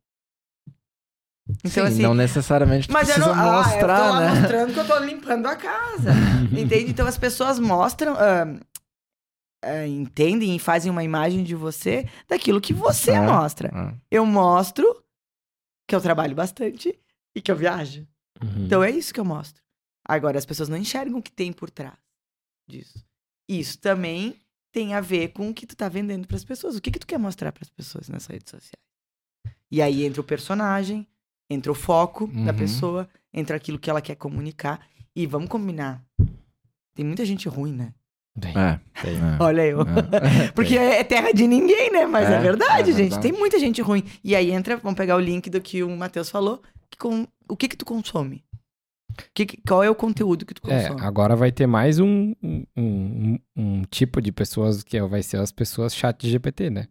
Então, 1.64 1.70
Sim, 1.70 1.80
assim. 1.92 2.02
não 2.02 2.14
necessariamente 2.14 2.90
Mas 2.90 3.08
eu 3.08 3.14
precisa 3.16 3.34
não. 3.36 3.42
Ah, 3.42 3.46
eu 3.46 3.62
tô 3.62 3.70
mostrar, 3.70 4.20
né? 4.20 4.40
mostrando 4.40 4.72
que 4.74 4.80
eu 4.80 4.86
tô 4.86 4.98
limpando 4.98 5.46
a 5.46 5.54
casa. 5.56 6.10
Entende? 6.58 6.90
Então 6.90 7.06
as 7.06 7.16
pessoas 7.18 7.58
mostram. 7.58 8.14
ah, 8.18 8.58
ah, 9.64 9.86
entendem 9.86 10.56
e 10.56 10.58
fazem 10.58 10.90
uma 10.90 11.04
imagem 11.04 11.44
de 11.44 11.54
você 11.54 12.08
daquilo 12.28 12.60
que 12.60 12.72
você 12.72 13.12
É. 13.12 13.20
mostra. 13.20 13.70
Ah, 13.74 13.92
Eu 14.10 14.24
mostro 14.26 15.02
que 15.88 15.94
eu 15.94 16.00
trabalho 16.00 16.34
bastante 16.34 16.98
e 17.34 17.40
que 17.40 17.50
eu 17.50 17.56
viajo. 17.56 18.06
Uhum. 18.42 18.64
Então 18.66 18.82
é 18.82 18.90
isso 18.90 19.14
que 19.14 19.20
eu 19.20 19.24
mostro. 19.24 19.62
Agora, 20.08 20.38
as 20.38 20.46
pessoas 20.46 20.68
não 20.68 20.76
enxergam 20.76 21.18
o 21.18 21.22
que 21.22 21.32
tem 21.32 21.52
por 21.52 21.68
trás 21.70 21.96
disso. 22.68 23.04
Isso 23.48 23.78
também 23.78 24.34
tem 24.72 24.94
a 24.94 25.00
ver 25.00 25.28
com 25.28 25.48
o 25.50 25.54
que 25.54 25.66
tu 25.66 25.76
tá 25.76 25.88
vendendo 25.88 26.26
pras 26.28 26.44
pessoas. 26.44 26.76
O 26.76 26.80
que 26.80 26.90
que 26.90 26.98
tu 26.98 27.06
quer 27.06 27.18
mostrar 27.18 27.50
pras 27.52 27.68
pessoas 27.70 28.08
nas 28.08 28.26
redes 28.26 28.50
sociais? 28.50 28.82
E 29.70 29.80
aí 29.82 30.04
entra 30.04 30.20
o 30.20 30.24
personagem, 30.24 31.06
entra 31.50 31.72
o 31.72 31.74
foco 31.74 32.26
da 32.28 32.52
Uhum. 32.52 32.56
pessoa, 32.58 33.08
entra 33.32 33.56
aquilo 33.56 33.78
que 33.78 33.90
ela 33.90 34.00
quer 34.02 34.14
comunicar. 34.16 34.86
E 35.14 35.26
vamos 35.26 35.48
combinar. 35.48 36.04
Tem 36.94 37.04
muita 37.04 37.24
gente 37.24 37.48
ruim, 37.48 37.72
né? 37.72 37.92
Bem, 38.38 38.52
É. 38.56 38.78
tem. 39.02 39.14
é. 39.16 39.20
Olha 39.42 39.66
eu. 39.66 39.80
É. 39.80 39.86
Porque 40.54 40.76
é 40.76 41.02
terra 41.02 41.32
de 41.32 41.46
ninguém, 41.46 41.90
né? 41.90 42.04
Mas 42.06 42.28
é, 42.28 42.34
É, 42.34 42.40
verdade, 42.40 42.90
é 42.90 42.92
gente. 42.92 42.96
verdade. 43.10 43.22
Tem 43.22 43.32
muita 43.32 43.58
gente 43.58 43.80
ruim. 43.80 44.04
E 44.22 44.36
aí 44.36 44.50
entra, 44.50 44.76
vamos 44.76 44.96
pegar 44.96 45.16
o 45.16 45.20
link 45.20 45.48
do 45.48 45.60
que 45.60 45.82
o 45.82 45.96
Matheus 45.96 46.28
falou. 46.30 46.62
que 46.90 46.98
com- 46.98 47.26
o 47.48 47.56
que 47.56 47.68
que 47.68 47.76
tu 47.76 47.84
consome? 47.84 48.44
Que 49.34 49.46
qual 49.66 49.82
é 49.82 49.90
o 49.90 49.94
conteúdo 49.94 50.44
que 50.46 50.54
tu 50.54 50.62
É, 50.70 50.88
consome? 50.88 51.00
agora 51.06 51.34
vai 51.36 51.50
ter 51.52 51.66
mais 51.66 51.98
um, 51.98 52.34
um, 52.42 52.64
um- 52.76 53.38
um 53.56 53.82
tipo 53.84 54.20
de 54.20 54.30
pessoas 54.32 54.82
que 54.82 55.00
vai 55.02 55.22
ser 55.22 55.38
as 55.38 55.50
pessoas 55.52 55.94
chat 55.94 56.18
de 56.20 56.30
GPT, 56.30 56.70
né? 56.70 56.88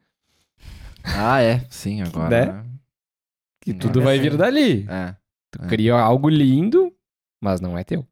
Ah, 1.04 1.42
é. 1.42 1.66
Sim, 1.70 2.02
agora. 2.02 2.46
Né? 2.54 2.66
Que 3.62 3.72
Agora 3.72 3.82
tudo 3.88 4.02
vai 4.02 4.20
vir 4.20 4.32
sim. 4.32 4.38
dali. 4.38 4.86
É. 4.90 5.16
Tu 5.52 5.64
É. 5.64 5.68
cria 5.68 5.96
algo 5.96 6.30
lindo, 6.30 6.92
mas 7.42 7.62
não 7.62 7.78
é 7.78 7.84
teu. 7.84 8.06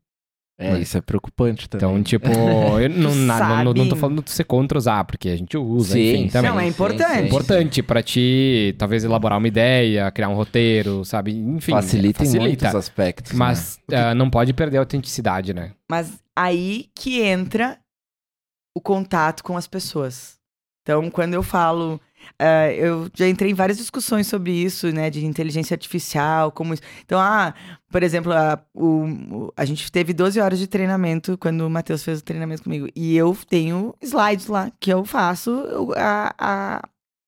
É, 0.64 0.80
isso 0.80 0.98
é 0.98 1.02
preocupante 1.02 1.68
também. 1.70 1.88
Então, 1.88 2.04
tipo, 2.04 2.30
eu 2.80 2.90
não, 2.90 3.14
na- 3.16 3.40
não, 3.40 3.64
não, 3.66 3.74
não 3.74 3.90
tô 3.90 3.96
falando 3.96 4.24
de 4.24 4.32
você 4.32 4.44
contra 4.44 4.78
usar, 4.78 5.04
porque 5.04 5.30
a 5.30 5.36
gente 5.36 5.58
usa, 5.58 5.94
Sim, 5.94 6.10
enfim, 6.10 6.24
sim, 6.24 6.30
também. 6.30 6.52
Não, 6.52 6.60
é 6.60 6.68
importante. 6.68 7.24
É 7.24 7.26
importante 7.26 7.84
pra 7.84 8.02
ti, 8.02 8.76
talvez, 8.78 9.04
elaborar 9.04 9.38
uma 9.38 9.48
ideia, 9.48 10.10
criar 10.12 10.30
um 10.30 10.36
roteiro, 10.36 11.04
sabe? 11.06 11.32
Enfim, 11.32 11.72
facilita, 11.72 12.24
em 12.24 12.26
facilita. 12.26 12.48
muitos 12.48 12.76
aspectos. 12.76 13.32
Mas 13.34 13.80
ah, 13.92 14.16
não 14.16 14.30
pode 14.30 14.54
perder 14.54 14.78
a 14.78 14.82
autenticidade, 14.82 15.54
né? 15.54 15.72
Mas 15.90 16.20
aí 16.36 16.88
que 16.96 17.22
entra 17.22 17.78
o 18.76 18.82
contato 18.82 19.44
com 19.44 19.56
as 19.56 19.68
pessoas. 19.68 20.38
Então, 20.82 21.10
quando 21.10 21.34
eu 21.34 21.44
falo. 21.44 22.00
Ah, 22.40 22.72
eu 22.72 23.10
já 23.14 23.28
entrei 23.28 23.52
em 23.52 23.54
várias 23.54 23.78
discussões 23.78 24.28
sobre 24.28 24.52
isso, 24.52 24.92
né? 24.92 25.10
De 25.10 25.26
inteligência 25.26 25.74
artificial, 25.74 26.52
como 26.52 26.74
isso. 26.74 26.84
Então, 27.06 27.20
ah, 27.20 27.54
por 27.92 28.04
exemplo, 28.04 28.32
a, 28.34 28.60
o, 28.74 29.52
a 29.56 29.66
gente 29.66 29.92
teve 29.92 30.14
12 30.14 30.40
horas 30.40 30.60
de 30.60 30.68
treinamento 30.68 31.38
quando 31.38 31.62
o 31.62 31.70
Matheus 31.70 32.04
fez 32.04 32.20
o 32.20 32.24
treinamento 32.24 32.64
comigo. 32.64 32.88
E 32.96 33.16
eu 33.16 33.38
tenho 33.48 33.94
slides 34.02 34.48
lá 34.48 34.72
que 34.80 34.92
eu 34.92 35.06
faço 35.06 35.92
a, 35.96 36.34
a, 36.38 36.82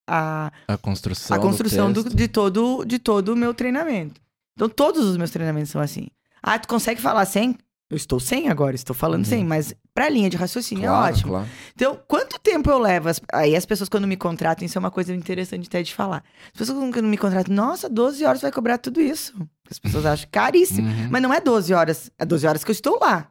a? 0.07 0.51
A 0.67 0.77
construção. 0.77 1.37
a 1.37 1.39
construção 1.39 1.91
do 1.91 2.03
do- 2.03 2.15
de, 2.15 2.27
todo, 2.27 2.85
de 2.85 2.99
todo 2.99 3.29
o 3.29 3.35
meu 3.35 3.53
treinamento. 3.53 4.19
Então, 4.55 4.69
todos 4.69 5.03
os 5.05 5.17
meus 5.17 5.31
treinamentos 5.31 5.71
são 5.71 5.81
assim. 5.81 6.07
Ah, 6.41 6.57
tu 6.59 6.67
consegue 6.67 7.01
falar 7.01 7.25
sem? 7.25 7.57
Eu 7.89 7.95
estou 7.97 8.19
sem 8.19 8.49
agora, 8.49 8.75
estou 8.75 8.95
falando 8.95 9.19
Uhum. 9.25 9.29
sem, 9.29 9.45
mas 9.45 9.75
pra 9.93 10.09
linha 10.09 10.27
de 10.27 10.35
raciocínio 10.37 10.85
Claro, 10.85 11.05
é 11.05 11.09
ótimo. 11.11 11.31
claro. 11.33 11.47
Então, 11.75 11.99
quanto 12.07 12.39
tempo 12.39 12.67
eu 12.71 12.79
levo? 12.79 13.09
Aí 13.31 13.55
as 13.55 13.63
pessoas, 13.65 13.87
quando 13.87 14.07
me 14.07 14.17
contratam, 14.17 14.65
isso 14.65 14.75
é 14.75 14.79
uma 14.79 14.89
coisa 14.89 15.13
interessante 15.13 15.67
até 15.67 15.83
de 15.83 15.93
falar. 15.93 16.23
As 16.51 16.57
pessoas, 16.57 16.79
quando 16.91 17.03
me 17.07 17.17
contratam, 17.17 17.53
nossa, 17.53 17.87
12 17.87 18.25
horas 18.25 18.41
vai 18.41 18.51
cobrar 18.51 18.79
tudo 18.79 18.99
isso. 18.99 19.33
As 19.69 19.77
pessoas 19.77 20.03
acham 20.05 20.27
caríssimo. 20.31 20.87
Uhum. 20.87 21.09
Mas 21.11 21.21
não 21.21 21.31
é 21.31 21.39
12 21.39 21.73
horas, 21.75 22.09
é 22.17 22.25
12 22.25 22.47
horas 22.47 22.63
que 22.63 22.71
eu 22.71 22.73
estou 22.73 22.97
lá. 22.99 23.27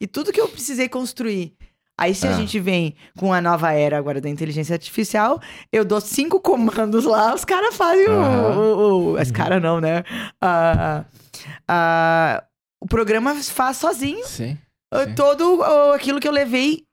E 0.00 0.06
tudo 0.06 0.32
que 0.32 0.40
eu 0.40 0.48
precisei 0.48 0.88
construir. 0.88 1.54
Aí, 2.00 2.14
se 2.14 2.26
a 2.26 2.30
É. 2.30 2.34
gente 2.36 2.58
vem 2.60 2.94
com 3.18 3.32
a 3.32 3.40
nova 3.42 3.72
era 3.72 3.98
agora 3.98 4.20
da 4.20 4.28
inteligência 4.30 4.72
artificial, 4.72 5.38
eu 5.72 5.84
dou 5.84 6.00
cinco 6.00 6.40
comandos 6.40 7.04
lá, 7.04 7.34
os 7.34 7.44
caras 7.44 7.74
fazem 7.74 8.06
o- 8.08 8.12
Aham. 8.12 8.56
o, 8.56 9.12
o. 9.12 9.16
As 9.18 9.30
caras 9.32 9.60
não, 9.60 9.80
né? 9.80 10.04
Ah, 10.40 11.04
ah, 11.66 12.44
o 12.80 12.86
programa 12.86 13.34
faz 13.36 13.76
sozinho 13.78 14.24
Sim. 14.26 14.56
Sim. 14.92 15.14
todo 15.14 15.62
aquilo 15.94 16.20
que 16.20 16.28
eu 16.28 16.32
levei 16.32 16.84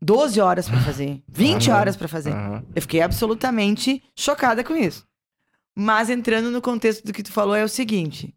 12 0.00 0.40
horas 0.40 0.68
pra 0.68 0.80
fazer, 0.80 1.22
20 1.28 1.70
Aham. 1.70 1.78
horas 1.80 1.96
pra 1.96 2.08
fazer. 2.08 2.32
Eu 2.74 2.82
fiquei 2.82 3.00
absolutamente 3.00 4.02
chocada 4.16 4.62
com 4.62 4.74
isso. 4.76 5.06
Mas 5.76 6.10
entrando 6.10 6.50
no 6.50 6.60
contexto 6.62 7.04
do 7.04 7.12
que 7.12 7.22
tu 7.22 7.32
falou, 7.32 7.54
é 7.54 7.64
o 7.64 7.68
seguinte. 7.68 8.34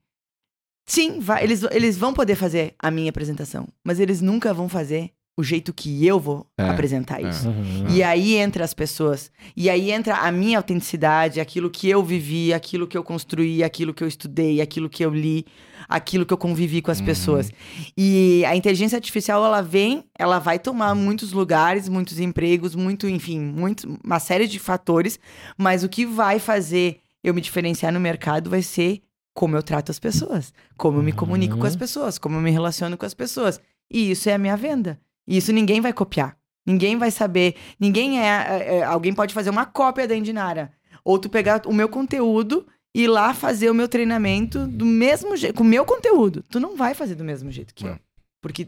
Sim, 0.88 1.19
vai- 1.19 1.43
eles, 1.43 1.63
eles 1.72 1.97
vão 1.97 2.13
poder 2.13 2.36
fazer 2.36 2.76
a 2.80 2.89
minha 2.91 3.09
apresentação, 3.09 3.67
mas 3.84 3.99
eles 3.99 4.22
nunca 4.22 4.53
vão 4.53 4.67
fazer 4.67 5.11
o 5.42 5.44
jeito 5.44 5.74
que 5.74 6.06
eu 6.06 6.20
vou 6.20 6.46
É, 6.58 6.70
apresentar 6.70 7.22
é. 7.24 7.30
isso. 7.30 7.50
Uhum. 7.50 7.88
E 7.89 8.02
aí 8.04 8.36
entra 8.36 8.64
as 8.64 8.74
pessoas. 8.74 9.32
E 9.58 9.70
aí 9.70 9.92
entra 9.92 10.16
a 10.18 10.32
minha 10.32 10.58
autenticidade, 10.58 11.39
aquilo 11.39 11.70
que 11.70 11.89
eu 11.89 12.04
vivi, 12.04 12.54
aquilo 12.54 12.88
que 12.88 12.98
eu 12.98 13.04
construí, 13.04 13.64
aquilo 13.64 13.94
que 13.94 14.04
eu 14.04 14.08
estudei, 14.08 14.62
aquilo 14.62 14.89
que 14.89 15.04
eu 15.04 15.10
li, 15.14 15.46
aquilo 15.89 16.26
que 16.26 16.34
eu 16.34 16.38
convivi 16.38 16.82
com 16.82 16.92
as 16.92 17.00
Uhum. 17.00 17.06
pessoas. 17.06 17.52
E 17.98 18.44
a 18.46 18.56
inteligência 18.56 18.96
artificial, 18.96 19.44
ela 19.44 19.62
vem, 19.62 20.04
ela 20.18 20.39
vai 20.39 20.58
tomar 20.60 20.94
muitos 20.96 21.32
lugares, 21.34 21.89
muitos 21.89 22.20
empregos, 22.20 22.76
muito, 22.76 23.08
enfim, 23.10 23.39
muito, 23.39 24.00
uma 24.04 24.20
série 24.20 24.48
de 24.48 24.60
fatores. 24.60 25.20
Mas 25.58 25.84
o 25.84 25.89
que 25.89 26.06
vai 26.06 26.39
fazer 26.39 27.00
eu 27.24 27.34
me 27.34 27.42
diferenciar 27.42 27.92
no 27.92 28.00
mercado 28.00 28.50
vai 28.50 28.62
ser 28.62 29.02
como 29.34 29.56
eu 29.56 29.64
trato 29.64 29.89
as 29.92 30.00
pessoas, 30.00 30.52
como 30.78 30.98
eu 31.00 31.04
me 31.04 31.12
comunico 31.14 31.58
com 31.58 31.66
as 31.66 31.74
Uhum. 31.74 31.80
pessoas, 31.80 32.18
como 32.18 32.36
eu 32.36 32.42
me 32.42 32.52
relaciono 32.52 32.98
com 32.98 33.06
as 33.06 33.14
pessoas. 33.14 33.60
E 33.89 34.12
isso 34.12 34.30
é 34.30 34.34
a 34.34 34.38
minha 34.38 34.58
venda. 34.58 35.00
E 35.32 35.38
isso 35.38 35.51
ninguém 35.53 35.79
vai 35.82 35.93
copiar. 35.93 36.38
Ninguém 36.65 36.97
vai 36.97 37.09
saber. 37.09 37.55
Ninguém 37.79 38.19
é, 38.19 38.25
é- 38.27 38.75
é- 38.79 38.84
Alguém 38.84 39.13
pode 39.13 39.34
fazer 39.34 39.49
uma 39.49 39.65
cópia 39.65 40.07
da 40.07 40.15
Indinara. 40.15 40.71
Ou 41.03 41.17
tu 41.17 41.29
pegar 41.29 41.61
o 41.65 41.73
meu 41.73 41.89
conteúdo 41.89 42.65
e 42.93 43.03
ir 43.03 43.07
lá 43.07 43.34
fazer 43.34 43.69
o 43.69 43.73
meu 43.73 43.88
treinamento 43.88 44.67
do 44.67 44.86
mesmo 44.86 45.36
jeito, 45.38 45.55
com 45.55 45.63
o 45.63 45.67
meu 45.67 45.86
conteúdo. 45.86 46.43
Tu 46.49 46.59
não 46.59 46.75
vai 46.75 46.93
fazer 46.93 47.15
do 47.15 47.23
mesmo 47.23 47.49
jeito 47.49 47.73
que 47.73 47.86
eu. 47.86 47.91
Não. 47.91 47.99
Porque 48.41 48.67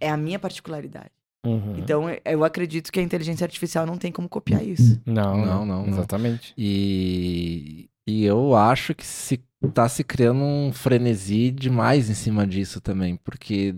é 0.00 0.10
a 0.10 0.16
minha 0.16 0.38
particularidade. 0.38 1.10
Uhum. 1.46 1.76
Então, 1.78 2.04
eu 2.24 2.44
acredito 2.44 2.92
que 2.92 3.00
a 3.00 3.02
inteligência 3.02 3.44
artificial 3.44 3.86
não 3.86 3.96
tem 3.96 4.12
como 4.12 4.28
copiar 4.28 4.62
isso. 4.62 5.00
Não, 5.06 5.38
Não, 5.38 5.46
não, 5.46 5.66
não, 5.66 5.86
não. 5.86 5.92
Exatamente. 5.94 6.52
E, 6.58 7.88
E 8.06 8.24
eu 8.24 8.54
acho 8.56 8.94
que 8.94 9.06
se 9.06 9.40
tá 9.72 9.88
se 9.88 10.02
criando 10.02 10.42
um 10.42 10.72
frenesi 10.72 11.50
demais 11.50 12.10
em 12.10 12.14
cima 12.14 12.46
disso 12.46 12.80
também, 12.80 13.16
porque 13.16 13.74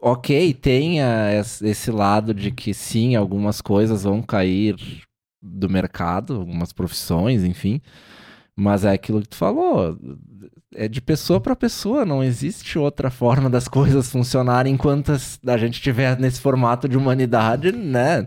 ok, 0.00 0.54
tem 0.54 1.02
a- 1.02 1.34
es- 1.38 1.60
esse 1.62 1.90
lado 1.90 2.32
de 2.34 2.50
que 2.50 2.72
sim, 2.72 3.14
algumas 3.16 3.60
coisas 3.60 4.04
vão 4.04 4.22
cair 4.22 4.76
do 5.42 5.68
mercado, 5.68 6.34
algumas 6.36 6.72
profissões, 6.72 7.44
enfim, 7.44 7.80
mas 8.56 8.84
é 8.84 8.92
aquilo 8.92 9.22
que 9.22 9.28
tu 9.28 9.36
falou, 9.36 9.96
é 10.74 10.86
de 10.86 11.00
pessoa 11.00 11.40
para 11.40 11.56
pessoa, 11.56 12.04
não 12.04 12.22
existe 12.22 12.78
outra 12.78 13.10
forma 13.10 13.48
das 13.50 13.66
coisas 13.68 14.10
funcionarem 14.10 14.74
enquanto 14.74 15.12
a 15.46 15.56
gente 15.56 15.74
estiver 15.74 16.18
nesse 16.18 16.40
formato 16.40 16.88
de 16.88 16.96
humanidade, 16.96 17.72
né? 17.72 18.26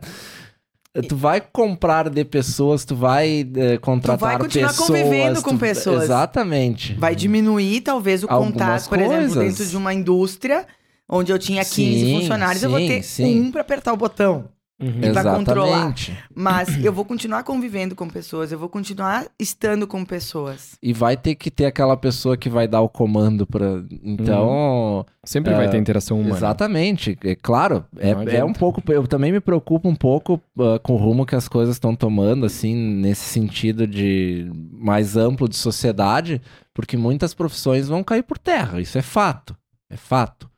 Tu 1.07 1.15
vai 1.15 1.41
comprar 1.41 2.07
de 2.07 2.23
pessoas, 2.23 2.85
tu 2.85 2.95
vai 2.95 3.49
eh, 3.55 3.77
contratar 3.79 4.37
continuar 4.37 4.67
pessoas. 4.69 4.87
convivendo 4.89 5.41
com 5.41 5.51
tu- 5.55 5.57
pessoas. 5.59 6.03
Exatamente. 6.03 6.93
Vai 6.93 7.15
diminuir, 7.15 7.81
talvez, 7.81 8.23
o 8.23 8.27
Algumas 8.29 8.53
contato, 8.53 8.89
por 8.89 8.99
exemplo, 8.99 9.33
coisas. 9.33 9.57
dentro 9.57 9.65
de 9.65 9.75
uma 9.77 9.91
indústria 9.91 10.67
onde 11.09 11.31
eu 11.31 11.39
tinha 11.39 11.63
15 11.63 11.73
Sim, 11.75 12.19
funcionários, 12.19 12.63
eu 12.63 12.69
vou 12.69 12.79
sim, 12.79 12.87
ter 12.87 13.03
sim. 13.03 13.41
um 13.41 13.51
pra 13.51 13.61
apertar 13.61 13.93
o 13.93 13.97
botão. 13.97 14.49
Uhum. 14.81 14.99
E 15.01 15.11
pra 15.13 15.23
controlar. 15.23 15.67
Exatamente. 15.69 16.17
Mas 16.35 16.83
eu 16.83 16.91
vou 16.91 17.05
continuar 17.05 17.43
convivendo 17.43 17.95
com 17.95 18.09
pessoas, 18.09 18.51
eu 18.51 18.59
vou 18.59 18.67
continuar 18.67 19.27
estando 19.39 19.87
com 19.87 20.03
pessoas. 20.03 20.71
E 20.81 20.91
vai 20.91 21.15
ter 21.15 21.35
que 21.35 21.49
ter 21.49 21.65
aquela 21.65 21.95
pessoa 21.95 22.35
que 22.35 22.49
vai 22.49 22.67
dar 22.67 22.81
o 22.81 22.89
comando 22.89 23.45
para. 23.45 23.83
Então, 24.03 25.05
Sempre 25.23 25.53
É, 25.53 25.55
vai 25.55 25.69
ter 25.69 25.77
interação 25.77 26.19
humana. 26.19 26.35
exatamente. 26.35 27.17
É 27.23 27.35
claro, 27.35 27.85
é, 27.97 28.37
é 28.37 28.43
um 28.43 28.51
pouco. 28.51 28.81
Eu 28.91 29.07
também 29.07 29.31
me 29.31 29.39
preocupo 29.39 29.87
um 29.87 29.95
pouco 29.95 30.41
ah, 30.59 30.79
com 30.79 30.93
o 30.93 30.97
rumo 30.97 31.25
que 31.25 31.35
as 31.35 31.47
coisas 31.47 31.75
estão 31.75 31.95
tomando, 31.95 32.45
assim, 32.45 32.75
nesse 32.75 33.23
sentido 33.25 33.87
de 33.87 34.51
mais 34.73 35.15
amplo 35.15 35.47
de 35.47 35.55
sociedade, 35.55 36.41
porque 36.73 36.97
muitas 36.97 37.33
profissões 37.33 37.87
vão 37.87 38.03
cair 38.03 38.23
por 38.23 38.37
terra. 38.37 38.81
Isso 38.81 38.97
é 38.97 39.01
fato. 39.01 39.55
É 39.89 39.95
fato. 39.95 40.49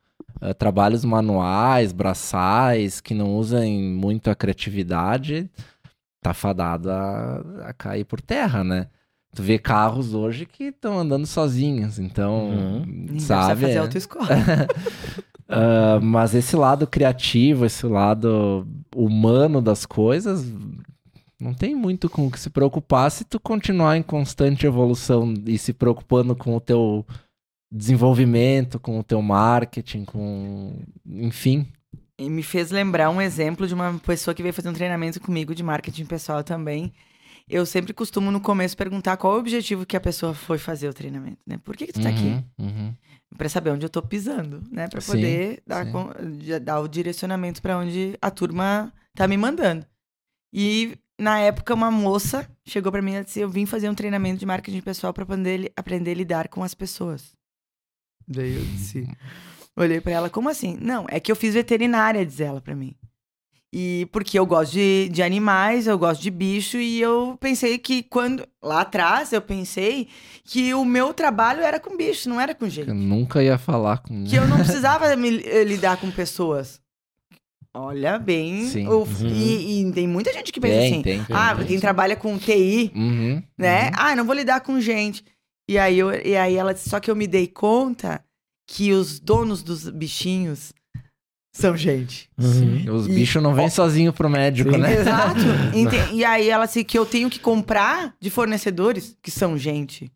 Ah, 0.50 0.54
trabalhos 0.54 1.04
manuais, 1.06 1.92
braçais, 1.92 3.02
que 3.02 3.14
não 3.14 3.36
usem 3.36 3.82
muito 3.82 4.30
a 4.30 4.36
criatividade, 4.36 5.50
tá 6.22 6.34
fadado 6.34 6.92
a, 6.92 7.44
a 7.70 7.74
cair 7.74 8.04
por 8.06 8.22
terra, 8.22 8.64
né? 8.64 8.88
Tu 9.36 9.44
vê 9.44 9.58
carros 9.60 10.14
hoje 10.14 10.46
que 10.46 10.66
estão 10.66 10.98
andando 11.00 11.26
sozinhos, 11.26 12.00
então, 12.00 12.84
Uhum. 12.86 13.20
Sabe? 13.20 13.62
fazer 13.62 13.74
é- 13.74 13.78
autoescola. 13.78 14.28
Ah, 15.48 16.00
mas 16.02 16.34
esse 16.34 16.56
lado 16.56 16.88
criativo, 16.88 17.66
esse 17.68 17.86
lado 17.86 18.68
humano 18.96 19.62
das 19.62 19.86
coisas, 19.86 20.44
não 21.40 21.54
tem 21.54 21.76
muito 21.76 22.10
com 22.10 22.26
o 22.26 22.32
que 22.32 22.40
se 22.40 22.50
preocupar 22.50 23.12
se 23.12 23.24
tu 23.24 23.40
continuar 23.40 23.96
em 23.96 24.02
constante 24.02 24.66
evolução 24.66 25.36
e 25.46 25.56
se 25.60 25.72
preocupando 25.72 26.36
com 26.36 26.56
o 26.56 26.60
teu 26.60 27.06
desenvolvimento, 27.72 28.80
com 28.80 29.00
o 29.00 29.04
teu 29.04 29.22
marketing, 29.22 30.06
com. 30.06 30.80
Enfim. 31.06 31.68
E 32.18 32.30
me 32.30 32.44
fez 32.44 32.72
lembrar 32.72 33.10
um 33.10 33.22
exemplo 33.22 33.68
de 33.68 33.74
uma 33.74 33.94
pessoa 34.06 34.34
que 34.34 34.42
veio 34.42 34.54
fazer 34.54 34.70
um 34.70 34.74
treinamento 34.74 35.20
comigo 35.20 35.54
de 35.54 35.62
marketing 35.64 36.06
pessoal 36.06 36.44
também. 36.44 36.94
Eu 37.48 37.66
sempre 37.66 37.94
costumo 37.94 38.32
no 38.32 38.40
começo 38.42 38.76
perguntar 38.76 39.18
qual 39.18 39.34
é 39.34 39.36
o 39.36 39.40
objetivo 39.40 39.86
que 39.86 39.96
a 39.96 40.02
pessoa 40.02 40.34
foi 40.34 40.58
fazer 40.58 40.88
o 40.90 40.94
treinamento, 40.94 41.38
né? 41.46 41.60
Por 41.64 41.76
que, 41.78 41.86
que 41.88 41.94
tu 41.94 42.02
tá 42.02 42.10
aqui? 42.10 42.24
Uhum, 42.24 42.44
uhum. 42.60 42.94
Pra 43.38 43.50
saber 43.50 43.70
onde 43.70 43.86
eu 43.86 43.90
tô 43.90 44.02
pisando, 44.02 44.64
né? 44.72 44.88
Pra 44.88 45.00
Sim, 45.02 45.12
poder 45.12 45.62
dar, 45.68 45.86
sim. 45.86 46.38
de- 46.40 46.60
dar 46.60 46.80
o 46.80 46.88
direcionamento 46.88 47.62
pra 47.62 47.78
onde 47.78 48.18
a 48.22 48.32
turma 48.32 48.92
tá 49.14 49.28
me 49.28 49.38
mandando. 49.38 49.86
E 50.54 50.98
na 51.20 51.40
época 51.40 51.74
uma 51.74 51.92
moça 51.92 52.50
chegou 52.66 52.92
pra 52.92 53.02
mim 53.02 53.14
e 53.16 53.24
disse: 53.24 53.42
"Eu 53.42 53.50
vim 53.50 53.66
fazer 53.66 53.90
um 53.90 53.96
treinamento 53.96 54.40
de 54.40 54.46
marketing 54.46 54.82
pessoal 54.82 55.14
pra 55.14 55.26
poder 55.26 55.72
aprender 55.76 56.12
a 56.12 56.16
lidar 56.16 56.48
com 56.48 56.64
as 56.64 56.74
pessoas". 56.74 57.35
Daí 58.28 58.56
eu 58.56 58.62
disse, 58.66 59.08
olhei 59.78 60.02
pra 60.02 60.12
ela, 60.14 60.30
como 60.30 60.50
assim? 60.50 60.78
Não, 60.82 61.06
é 61.10 61.20
que 61.20 61.32
eu 61.32 61.36
fiz 61.36 61.54
veterinária, 61.54 62.26
diz 62.26 62.40
ela 62.40 62.60
pra 62.62 62.76
mim. 62.76 62.96
E 63.78 64.08
porque 64.12 64.40
eu 64.40 64.46
gosto 64.46 64.72
de, 64.72 65.10
de 65.10 65.22
animais, 65.22 65.86
eu 65.86 65.98
gosto 65.98 66.22
de 66.22 66.32
bicho, 66.32 66.78
e 66.78 67.02
eu 67.02 67.38
pensei 67.42 67.78
que 67.78 68.04
quando. 68.04 68.48
Lá 68.64 68.82
atrás, 68.82 69.34
eu 69.34 69.42
pensei 69.42 70.08
que 70.46 70.74
o 70.74 70.86
meu 70.86 71.14
trabalho 71.14 71.62
era 71.62 71.78
com 71.80 71.98
bicho, 71.98 72.30
não 72.30 72.40
era 72.40 72.56
com 72.56 72.70
gente. 72.70 72.88
Eu 72.88 72.96
nunca 72.96 73.44
ia 73.44 73.58
falar 73.58 73.98
com. 73.98 74.24
Que 74.24 74.38
eu 74.38 74.48
não 74.48 74.58
precisava 74.64 75.14
me, 75.18 75.44
eh, 75.44 75.64
lidar 75.66 75.98
com 75.98 76.10
pessoas. 76.10 76.80
Olha 77.74 78.18
bem. 78.18 78.66
Sim. 78.68 78.88
o- 78.88 79.00
Uhum. 79.04 79.28
e, 79.28 79.82
e 79.82 79.92
tem 79.92 80.08
muita 80.08 80.32
gente 80.32 80.54
que 80.54 80.62
pensa 80.62 80.76
tem, 80.78 80.92
assim. 80.94 81.02
tem, 81.02 81.24
tem, 81.26 81.36
ah, 81.36 81.54
tem. 81.56 81.66
quem 81.68 81.80
trabalha 81.80 82.16
com 82.16 82.38
TI, 82.38 82.92
Uhum, 82.96 83.44
né? 83.58 83.88
uhum. 83.88 83.92
Ah, 83.98 84.16
não 84.16 84.24
vou 84.24 84.34
lidar 84.36 84.62
com 84.62 84.80
gente. 84.80 85.24
E 85.68 85.78
aí, 85.78 85.98
eu, 85.98 86.14
e 86.14 86.36
aí 86.36 86.56
ela 86.56 86.74
disse, 86.74 86.90
só 86.90 87.00
que 87.00 87.10
eu 87.10 87.16
me 87.16 87.28
dei 87.28 87.48
conta 87.48 88.24
que 88.68 88.92
os 88.92 89.20
donos 89.20 89.64
dos 89.64 89.90
bichinhos 89.90 90.74
são 91.56 91.76
gente. 91.78 92.30
Uhum. 92.38 92.94
Os 92.94 93.08
bichos 93.08 93.42
não 93.42 93.56
vêm 93.56 93.70
sozinho 93.70 94.12
pro 94.12 94.30
médico, 94.30 94.72
Sim. 94.72 94.78
né? 94.78 94.94
Exato. 95.00 95.40
E 96.14 96.26
aí 96.26 96.50
ela 96.50 96.66
disse 96.66 96.84
que 96.84 96.98
eu 96.98 97.06
tenho 97.06 97.30
que 97.30 97.40
comprar 97.40 98.14
de 98.20 98.30
fornecedores 98.30 99.18
que 99.22 99.32
são 99.32 99.58
gente. 99.58 100.12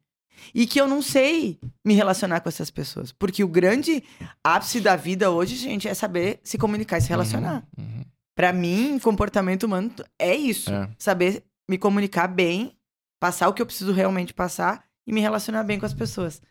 E 0.54 0.66
que 0.66 0.80
eu 0.80 0.88
não 0.88 1.02
sei 1.02 1.60
me 1.86 1.93
relacionar 1.93 2.41
com 2.41 2.50
essas 2.50 2.70
pessoas. 2.70 3.12
Porque 3.12 3.43
o 3.43 3.47
grande 3.47 4.04
ápice 4.43 4.82
da 4.82 4.95
vida 4.95 5.32
hoje, 5.32 5.56
gente, 5.56 5.88
é 5.88 5.93
saber 5.93 6.39
se 6.43 6.58
comunicar 6.58 6.97
e 6.97 7.02
se 7.02 7.10
relacionar. 7.10 7.64
Uhum, 7.78 7.86
uhum. 7.86 8.06
Pra 8.36 8.52
mim, 8.52 9.00
comportamento 9.00 9.64
humano 9.64 9.91
é 10.18 10.36
isso. 10.36 10.72
É. 10.72 10.89
Saber 10.97 11.43
me 11.70 11.78
comunicar 11.78 12.28
bem, 12.28 12.74
passar 13.20 13.47
o 13.47 13.54
que 13.54 13.62
eu 13.62 13.66
preciso 13.66 13.91
realmente 13.93 14.34
passar 14.34 14.84
e 15.10 15.14
me 15.14 15.22
relacionar 15.22 15.64
bem 15.64 15.80
com 15.80 15.86
as 15.86 15.93
pessoas. 15.93 16.41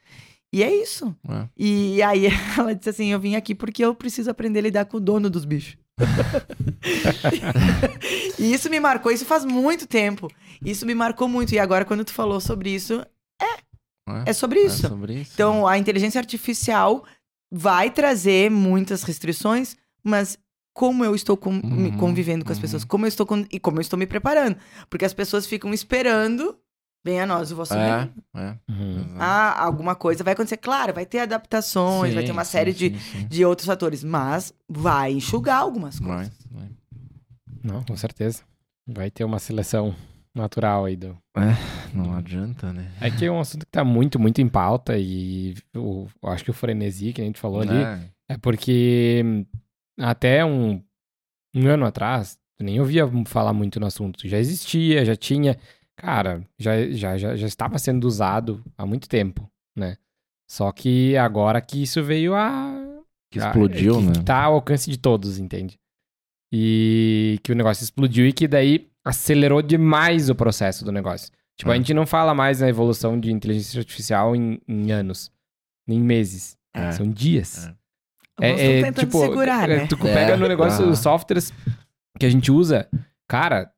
E 0.53 0.63
é 0.63 0.75
isso. 0.75 1.15
É. 1.29 1.49
E 1.57 2.03
aí 2.03 2.27
ela 2.59 2.75
disse 2.75 2.91
assim: 2.91 3.13
Eu 3.13 3.21
vim 3.21 3.37
aqui 3.37 3.55
porque 3.55 3.85
eu 3.85 3.95
preciso 3.95 4.31
aprender 4.31 4.59
a 4.59 4.63
lidar 4.63 4.85
com 4.87 4.97
o 4.97 5.01
dono 5.01 5.31
dos 5.31 5.45
bichos. 5.45 5.77
e 8.39 8.53
isso 8.53 8.71
me 8.71 8.81
marcou, 8.81 9.13
isso 9.13 9.25
faz 9.25 9.45
muito 9.45 9.87
tempo. 9.87 10.31
Isso 10.65 10.87
me 10.87 10.95
marcou 10.95 11.29
muito. 11.29 11.55
E 11.55 11.59
agora, 11.59 11.85
quando 11.85 12.05
tu 12.05 12.13
falou 12.13 12.41
sobre 12.41 12.71
isso, 12.71 13.05
é 14.25 14.33
sobre 14.33 14.61
isso. 14.65 14.87
É 14.87 14.89
sobre 14.89 15.15
isso. 15.21 15.31
Então, 15.35 15.67
a 15.67 15.77
inteligência 15.79 16.19
artificial 16.19 17.05
vai 17.53 17.91
trazer 17.91 18.51
muitas 18.51 19.03
restrições, 19.03 19.77
mas 20.03 20.39
como 20.75 21.05
eu 21.05 21.15
estou 21.15 21.37
com- 21.37 21.53
me 21.53 21.91
Uhum, 21.91 21.97
convivendo 21.99 22.45
com 22.45 22.53
as 22.53 22.59
uhum. 22.59 22.63
pessoas, 22.63 22.85
como 22.85 23.05
eu 23.05 23.09
estou 23.09 23.27
com- 23.27 23.45
e 23.51 23.59
como 23.61 23.79
eu 23.79 23.83
estou 23.83 23.99
me 23.99 24.07
preparando, 24.07 24.57
porque 24.89 25.05
as 25.05 25.13
pessoas 25.13 25.47
ficam 25.47 25.75
esperando, 25.75 26.57
bem 27.05 27.21
a 27.21 27.27
nós 27.27 27.51
o 27.53 27.57
vosso 27.57 27.75
reino. 27.75 28.13
é, 28.35 28.41
é. 28.41 28.59
Uhum. 28.69 29.17
Ah, 29.19 29.63
alguma 29.65 29.95
coisa 29.95 30.23
vai 30.25 30.33
acontecer, 30.35 30.57
claro, 30.59 30.93
vai 30.93 31.07
ter 31.07 31.21
adaptações, 31.21 32.13
vai 32.15 32.23
ter 32.23 32.29
Sim, 32.29 32.33
uma 32.33 32.45
sim, 32.45 32.53
série 32.53 32.73
de, 32.73 32.91
sim, 32.91 32.99
sim. 32.99 33.27
de 33.29 33.45
outros 33.45 33.67
fatores, 33.67 34.05
mas 34.05 34.53
vai 34.69 35.13
enxugar 35.13 35.59
algumas 35.61 35.99
coisas. 35.99 36.33
Vai, 36.51 36.63
vai. 36.63 36.71
Não, 37.63 37.83
com 37.83 37.97
certeza. 37.97 38.43
Vai 38.87 39.11
ter 39.11 39.25
uma 39.25 39.39
seleção 39.39 39.95
natural 40.35 40.85
aí 40.87 40.97
do. 40.97 41.17
Não 41.93 42.15
adianta, 42.15 42.73
né? 42.73 42.91
É 43.01 43.11
que 43.11 43.25
é 43.25 43.31
um 43.33 43.41
assunto 43.41 43.65
que 43.67 43.73
tá 43.73 43.85
muito, 43.85 44.19
muito 44.19 44.41
em 44.41 44.49
pauta 44.49 44.97
e 44.99 45.55
o, 45.75 46.07
eu 46.23 46.29
acho 46.31 46.45
que 46.45 46.51
o 46.51 46.55
frenesi 46.55 47.13
que 47.13 47.21
a 47.21 47.25
gente 47.25 47.39
falou 47.39 47.61
ali 47.61 47.73
Né? 47.73 48.09
é 48.29 48.37
porque 48.37 49.23
hum, 49.25 49.45
até 49.99 50.45
um, 50.45 50.83
um 51.55 51.67
ano 51.69 51.85
atrás, 51.87 52.39
nem 52.61 52.79
ouvia 52.81 53.05
falar 53.27 53.53
muito 53.53 53.79
no 53.81 53.87
assunto. 53.87 54.27
Já 54.29 54.39
existia, 54.39 55.05
já 55.05 55.17
tinha. 55.17 55.57
Cara, 56.01 56.43
já, 56.59 56.89
já, 56.91 57.19
já, 57.19 57.35
já 57.37 57.47
estava 57.47 57.77
sendo 57.79 58.05
usado 58.05 58.63
há 58.77 58.87
muito 58.87 59.09
tempo, 59.09 59.51
né? 59.77 59.97
Só 60.49 60.71
que 60.73 61.17
agora 61.17 61.61
que 61.61 61.83
isso 61.83 62.03
veio 62.03 62.35
a. 62.35 62.73
Que 63.33 63.41
a- 63.41 63.49
explodiu, 63.49 63.97
que, 63.99 64.07
né? 64.07 64.13
Que 64.13 64.23
tá 64.25 64.45
ao 64.45 64.55
alcance 64.55 64.89
de 64.91 64.97
todos, 64.97 65.39
entende? 65.39 65.77
E 66.53 67.39
que 67.43 67.53
o 67.53 67.55
negócio 67.55 67.83
explodiu 67.85 68.27
e 68.27 68.33
que 68.33 68.49
daí 68.49 68.89
acelerou 69.05 69.61
demais 69.61 70.31
o 70.31 70.35
processo 70.35 70.85
do 70.85 70.93
negócio. 70.93 71.31
Tipo, 71.59 71.71
a 71.71 71.75
É. 71.75 71.77
gente 71.79 71.93
não 71.93 72.07
fala 72.07 72.33
mais 72.35 72.61
na 72.61 72.69
evolução 72.69 73.19
de 73.19 73.33
inteligência 73.33 73.81
artificial 73.81 74.35
em, 74.37 74.61
em 74.67 74.93
anos, 74.93 75.31
nem 75.87 76.01
meses. 76.01 76.57
É. 76.75 76.93
São 76.93 77.11
dias. 77.11 77.67
É. 78.41 78.53
Nós 78.53 78.61
estamos 78.61 78.83
tentando 78.85 79.19
segurar, 79.19 79.69
é, 79.69 79.77
né? 79.79 79.87
Tu 79.89 79.97
É, 80.07 80.15
pega 80.15 80.37
no 80.37 80.47
negócio 80.47 80.85
aham. 80.85 80.93
os 80.93 81.01
softwares 81.01 81.53
que 82.19 82.25
a 82.25 82.31
gente 82.31 82.53
usa, 82.53 82.89
cara, 83.29 83.71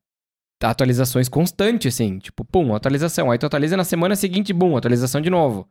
atualizações 0.68 1.28
constantes, 1.28 1.94
assim. 1.94 2.18
Tipo, 2.18 2.44
pum, 2.44 2.74
atualização. 2.74 3.30
Aí 3.30 3.38
tu 3.38 3.46
atualiza 3.46 3.76
na 3.76 3.84
semana 3.84 4.14
seguinte, 4.16 4.52
bum, 4.52 4.76
atualização 4.76 5.20
de 5.20 5.30
novo. 5.30 5.66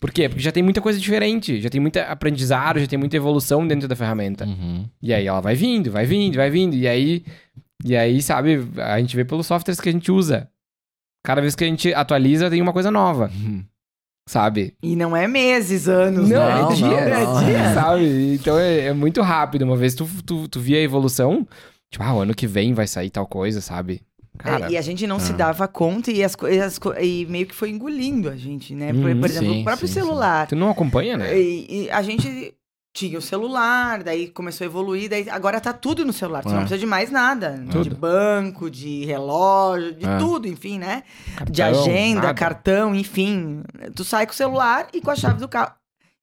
Por 0.00 0.10
quê? 0.12 0.28
Porque 0.28 0.42
já 0.42 0.52
tem 0.52 0.62
muita 0.62 0.80
coisa 0.80 0.98
diferente, 0.98 1.60
já 1.60 1.70
tem 1.70 1.80
muito 1.80 1.96
aprendizado, 1.98 2.78
já 2.80 2.86
tem 2.86 2.98
muita 2.98 3.16
evolução 3.16 3.66
dentro 3.66 3.88
da 3.88 3.96
ferramenta. 3.96 4.44
Uhum. 4.44 4.84
E 5.00 5.14
aí 5.14 5.26
ela 5.26 5.40
vai 5.40 5.54
vindo, 5.54 5.90
vai 5.90 6.04
vindo, 6.04 6.34
vai 6.36 6.50
vindo. 6.50 6.74
E 6.74 6.86
aí, 6.86 7.24
e 7.84 7.96
aí, 7.96 8.20
sabe, 8.20 8.60
a 8.76 8.98
gente 8.98 9.14
vê 9.16 9.24
pelos 9.24 9.46
softwares 9.46 9.80
que 9.80 9.88
a 9.88 9.92
gente 9.92 10.10
usa. 10.10 10.50
Cada 11.24 11.40
vez 11.40 11.54
que 11.54 11.64
a 11.64 11.66
gente 11.66 11.94
atualiza, 11.94 12.50
tem 12.50 12.60
uma 12.60 12.72
coisa 12.72 12.90
nova, 12.90 13.30
Uhum. 13.34 13.64
sabe? 14.28 14.74
E 14.82 14.94
não 14.94 15.16
é 15.16 15.26
meses, 15.26 15.88
anos, 15.88 16.28
Não, 16.28 16.38
né? 16.44 16.54
não, 16.54 16.70
é 16.70 16.74
dias, 16.74 16.90
não. 16.90 16.98
é 16.98 17.44
dias, 17.46 17.74
sabe? 17.74 18.34
Então 18.34 18.58
é, 18.58 18.80
é 18.86 18.92
muito 18.92 19.22
rápido. 19.22 19.62
Uma 19.62 19.76
vez 19.76 19.94
tu, 19.94 20.06
tu, 20.26 20.48
tu 20.48 20.60
via 20.60 20.76
a 20.78 20.82
evolução, 20.82 21.46
tipo, 21.94 22.04
ah, 22.04 22.14
o 22.14 22.20
ano 22.20 22.34
que 22.34 22.46
vem 22.46 22.72
vai 22.74 22.86
sair 22.86 23.10
tal 23.10 23.26
coisa, 23.26 23.60
sabe? 23.60 24.02
Cara, 24.38 24.66
É, 24.66 24.70
e 24.72 24.76
a 24.76 24.82
gente 24.82 25.06
não 25.06 25.18
se 25.20 25.32
Ah. 25.32 25.36
dava 25.36 25.68
conta 25.68 26.10
e, 26.10 26.22
as, 26.22 26.34
co- 26.34 26.48
e 26.98 27.24
meio 27.26 27.46
que 27.46 27.54
foi 27.54 27.70
engolindo 27.70 28.28
a 28.28 28.36
gente, 28.36 28.74
né? 28.74 28.92
Por, 28.92 29.04
Uhum, 29.10 29.20
por 29.20 29.30
exemplo, 29.30 29.52
sim, 29.52 29.60
o 29.60 29.64
próprio 29.64 29.86
sim, 29.88 29.94
sim. 29.94 30.00
celular. 30.00 30.46
tu 30.48 30.56
não 30.56 30.70
acompanha, 30.70 31.16
né? 31.16 31.38
E, 31.38 31.84
e 31.84 31.90
a 31.90 32.02
gente 32.02 32.52
tinha 32.92 33.18
o 33.18 33.22
celular, 33.22 34.02
daí 34.04 34.28
começou 34.28 34.64
a 34.64 34.66
evoluir, 34.66 35.08
daí 35.10 35.28
agora 35.30 35.60
tá 35.60 35.72
tudo 35.72 36.04
no 36.04 36.12
celular. 36.12 36.42
Você 36.42 36.48
É. 36.48 36.52
não 36.52 36.60
precisa 36.60 36.78
de 36.78 36.86
mais 36.86 37.10
nada. 37.12 37.58
De 37.64 37.70
Tudo. 37.70 37.96
banco, 37.96 38.70
de 38.70 39.04
relógio, 39.04 39.94
de 39.94 40.04
É. 40.06 40.18
tudo, 40.18 40.46
enfim, 40.48 40.78
né? 40.78 41.02
de 41.50 41.60
Cartão, 41.62 41.80
agenda, 41.82 42.20
nada. 42.22 42.34
cartão, 42.34 42.94
enfim. 42.94 43.62
Tu 43.94 44.04
sai 44.04 44.26
com 44.26 44.32
o 44.32 44.36
celular 44.36 44.88
e 44.92 45.00
com 45.00 45.10
a 45.10 45.16
chave 45.16 45.38
do 45.40 45.48
carro. 45.48 45.72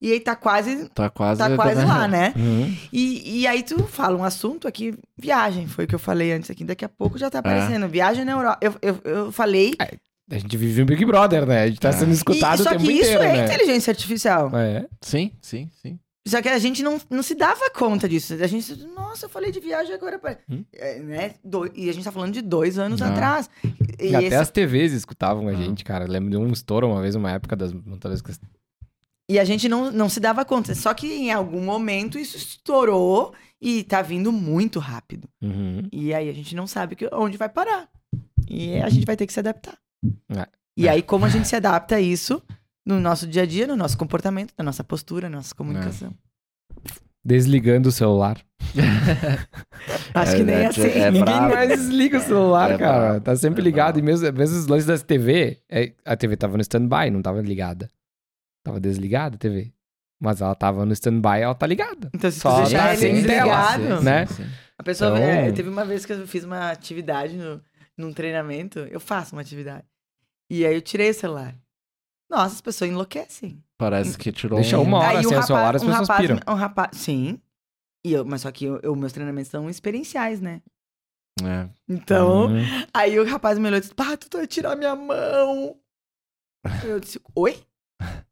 E 0.02 0.12
aí 0.12 0.20
tá 0.20 0.36
quase, 0.36 0.90
Tá 0.90 1.10
quase. 1.10 1.38
tá 1.40 1.56
quase 1.56 1.86
lá, 1.86 2.08
né? 2.08 2.34
Uhum. 2.38 2.76
E, 2.92 3.42
e 3.42 3.48
aí 3.48 3.62
tu 3.62 3.84
fala 3.84 4.18
um 4.18 4.24
assunto 4.24 4.68
aqui, 4.68 4.96
viagem, 5.18 5.68
foi 5.68 5.86
o 5.86 5.88
que 5.88 5.94
eu 5.94 6.00
falei 6.00 6.32
antes 6.34 6.50
aqui, 6.50 6.64
daqui 6.64 6.84
a 6.84 6.90
pouco 6.90 7.18
já 7.20 7.30
tá 7.30 7.40
aparecendo. 7.40 7.88
Viagem 7.88 8.26
na 8.26 8.32
Europa. 8.32 8.58
Eu, 8.62 8.76
eu, 8.82 9.00
eu 9.04 9.32
falei. 9.32 9.76
A 10.32 10.38
gente 10.38 10.56
vive 10.58 10.82
um 10.82 10.86
Big 10.86 11.06
Brother, 11.06 11.46
né? 11.46 11.64
A 11.64 11.68
gente 11.68 11.80
tá 11.80 11.90
É. 11.90 11.92
sendo 11.92 12.12
escutado 12.14 12.60
e, 12.60 12.62
o 12.62 12.64
só 12.64 12.70
tempo 12.72 12.84
que 12.86 12.92
isso 12.94 13.12
é 13.12 13.34
né? 13.38 13.46
inteligência 13.46 13.92
artificial. 13.92 14.50
É. 14.58 14.86
Sim, 15.02 15.32
sim, 15.42 15.70
sim. 15.82 16.00
Só 16.28 16.42
que 16.42 16.48
a 16.50 16.58
gente 16.60 16.82
não, 16.84 17.00
não 17.10 17.22
se 17.24 17.34
dava 17.36 17.70
conta 17.72 18.08
disso. 18.08 18.34
A 18.36 18.48
gente, 18.48 18.76
nossa, 18.96 19.26
eu 19.26 19.30
falei 19.30 19.52
de 19.52 19.60
viagem 19.60 19.94
agora. 19.94 20.18
pra- 20.20 20.38
Hum. 20.50 20.64
É, 20.74 21.00
né? 21.00 21.32
Do- 21.44 21.70
e 21.76 21.90
a 21.90 21.94
gente 21.94 22.04
tá 22.04 22.12
falando 22.12 22.32
de 22.34 22.42
dois 22.42 22.78
anos 22.80 23.02
Ah. 23.02 23.10
atrás. 23.10 23.50
E 24.00 24.10
E 24.12 24.16
até 24.16 24.26
esse- 24.28 24.36
as 24.36 24.50
TVs 24.52 24.94
escutavam 24.94 25.48
a 25.48 25.52
Ah. 25.52 25.56
gente, 25.56 25.84
cara. 25.84 26.06
Eu 26.06 26.10
lembro 26.12 26.30
de 26.30 26.38
um 26.38 26.52
estouro 26.52 26.88
uma 26.88 27.02
vez, 27.02 27.14
uma 27.16 27.32
época 27.32 27.56
das 27.56 27.72
que 27.72 28.32
E 29.32 29.40
a 29.40 29.46
gente 29.46 29.70
não, 29.70 29.90
não 29.92 30.10
se 30.10 30.20
dava 30.20 30.44
conta. 30.44 30.76
Só 30.76 30.94
que 30.94 31.08
em 31.08 31.32
algum 31.32 31.62
momento 31.64 32.20
isso 32.20 32.36
estourou 32.36 33.34
e 33.62 33.84
tá 33.86 34.02
vindo 34.02 34.30
muito 34.30 34.78
rápido. 34.78 35.30
Uhum. 35.42 35.88
E 35.90 36.14
aí 36.14 36.28
a 36.30 36.34
gente 36.34 36.54
não 36.54 36.68
sabe 36.68 36.98
que, 36.98 37.08
onde 37.14 37.38
vai 37.38 37.48
parar. 37.48 37.88
E 38.50 38.76
a 38.82 38.90
gente 38.90 39.06
vai 39.06 39.16
ter 39.16 39.26
que 39.26 39.32
se 39.32 39.40
adaptar. 39.40 39.78
É. 40.36 40.46
E 40.76 40.90
aí, 40.90 41.02
como 41.02 41.24
a 41.24 41.30
gente 41.30 41.48
se 41.48 41.56
adapta 41.56 41.96
a 41.96 42.02
isso 42.02 42.42
no 42.86 43.00
nosso 43.00 43.26
dia 43.26 43.44
a 43.44 43.46
dia, 43.46 43.66
no 43.68 43.78
nosso 43.78 43.98
comportamento, 43.98 44.54
na 44.58 44.66
nossa 44.66 44.84
postura, 44.84 45.30
na 45.30 45.38
nossa 45.38 45.56
comunicação. 45.56 46.14
Desligando 47.24 47.88
o 47.88 47.92
celular. 47.92 48.38
Acho 50.14 50.32
É, 50.34 50.36
que 50.38 50.44
nem 50.44 50.56
é, 50.56 50.66
assim. 50.66 50.82
é 50.82 51.12
Ninguém 51.12 51.24
brabo. 51.24 51.54
mais 51.54 51.70
desliga 51.70 52.18
o 52.18 52.22
celular, 52.22 52.72
É 52.72 52.78
cara. 52.78 53.22
Tá 53.22 53.36
sempre 53.38 53.62
é 53.62 53.64
ligado. 53.64 53.98
E 54.00 54.02
mesmo, 54.02 54.30
mesmo 54.34 54.58
os 54.58 54.68
lances 54.68 54.88
das 54.88 55.04
TV, 55.04 55.60
é, 55.70 55.94
a 56.04 56.18
TV 56.18 56.36
tava 56.36 56.58
no 56.58 56.62
stand-by, 56.62 57.10
não 57.12 57.22
tava 57.22 57.40
ligada. 57.42 57.90
Tava 58.64 58.80
desligada 58.80 59.36
a 59.36 59.40
TV. 59.40 59.74
Mas 60.20 60.40
ela 60.42 60.54
tava 60.54 60.86
no 60.86 60.94
stand-by, 60.94 61.42
ela 61.42 61.56
tá 61.56 61.66
ligada. 61.66 62.10
Então, 62.14 62.30
se 62.30 62.40
Só 62.40 62.58
tu 62.58 62.70
deixar 62.70 62.84
tá 62.88 62.94
ele 62.94 63.02
sem 63.02 63.24
tela, 63.26 63.72
desligado, 63.76 64.04
né? 64.04 64.26
sim. 64.28 64.46
a 64.78 64.84
pessoa. 64.84 65.10
Então- 65.12 65.24
é, 65.24 65.52
teve 65.52 65.68
uma 65.70 65.84
vez 65.84 66.06
que 66.06 66.14
eu 66.14 66.28
fiz 66.28 66.44
uma 66.44 66.70
atividade 66.70 67.36
no, 67.36 67.60
num 67.98 68.14
treinamento. 68.14 68.80
Eu 68.80 69.00
faço 69.00 69.36
uma 69.36 69.42
atividade. 69.42 69.84
E 70.50 70.64
aí 70.66 70.76
eu 70.76 70.82
tirei 70.82 71.10
o 71.10 71.14
celular. 71.14 71.56
Nossa, 72.30 72.54
as 72.56 72.62
pessoas 72.62 72.92
enlouquecem. 72.92 73.64
Parece 73.80 74.16
que 74.18 74.32
tirou 74.32 74.60
Deixa 74.60 74.78
um... 74.78 74.84
uma 74.84 75.00
hora 75.00 75.18
Aí 75.18 75.24
sem 75.24 75.28
o 75.28 75.30
rapaz- 75.32 75.48
celular, 75.48 75.76
as 75.76 75.82
um 75.82 75.86
pessoas 75.88 76.08
rapaz, 76.08 76.22
piram. 76.28 76.40
Um 76.48 76.54
rapaz, 76.56 76.98
sim. 76.98 77.42
E 78.06 78.14
eu, 78.14 78.24
mas 78.24 78.42
só 78.42 78.52
que 78.52 78.66
eu, 78.66 78.80
eu- 78.84 78.96
meus 78.96 79.12
treinamentos 79.12 79.50
são 79.52 79.70
experienciais, 79.70 80.40
né? 80.40 80.62
É. 81.44 81.68
Então, 81.90 82.48
Uhum. 82.48 82.62
aí 82.94 83.20
o 83.20 83.26
rapaz 83.26 83.58
me 83.58 83.66
olhou 83.68 83.78
e 83.78 83.82
disse: 83.82 83.94
Pá, 83.96 84.16
tu 84.16 84.28
vai 84.38 84.46
tirar 84.46 84.76
minha 84.76 84.96
mão. 84.96 85.76
Eu 86.84 87.00
disse: 87.00 87.20
Oi? 87.36 87.58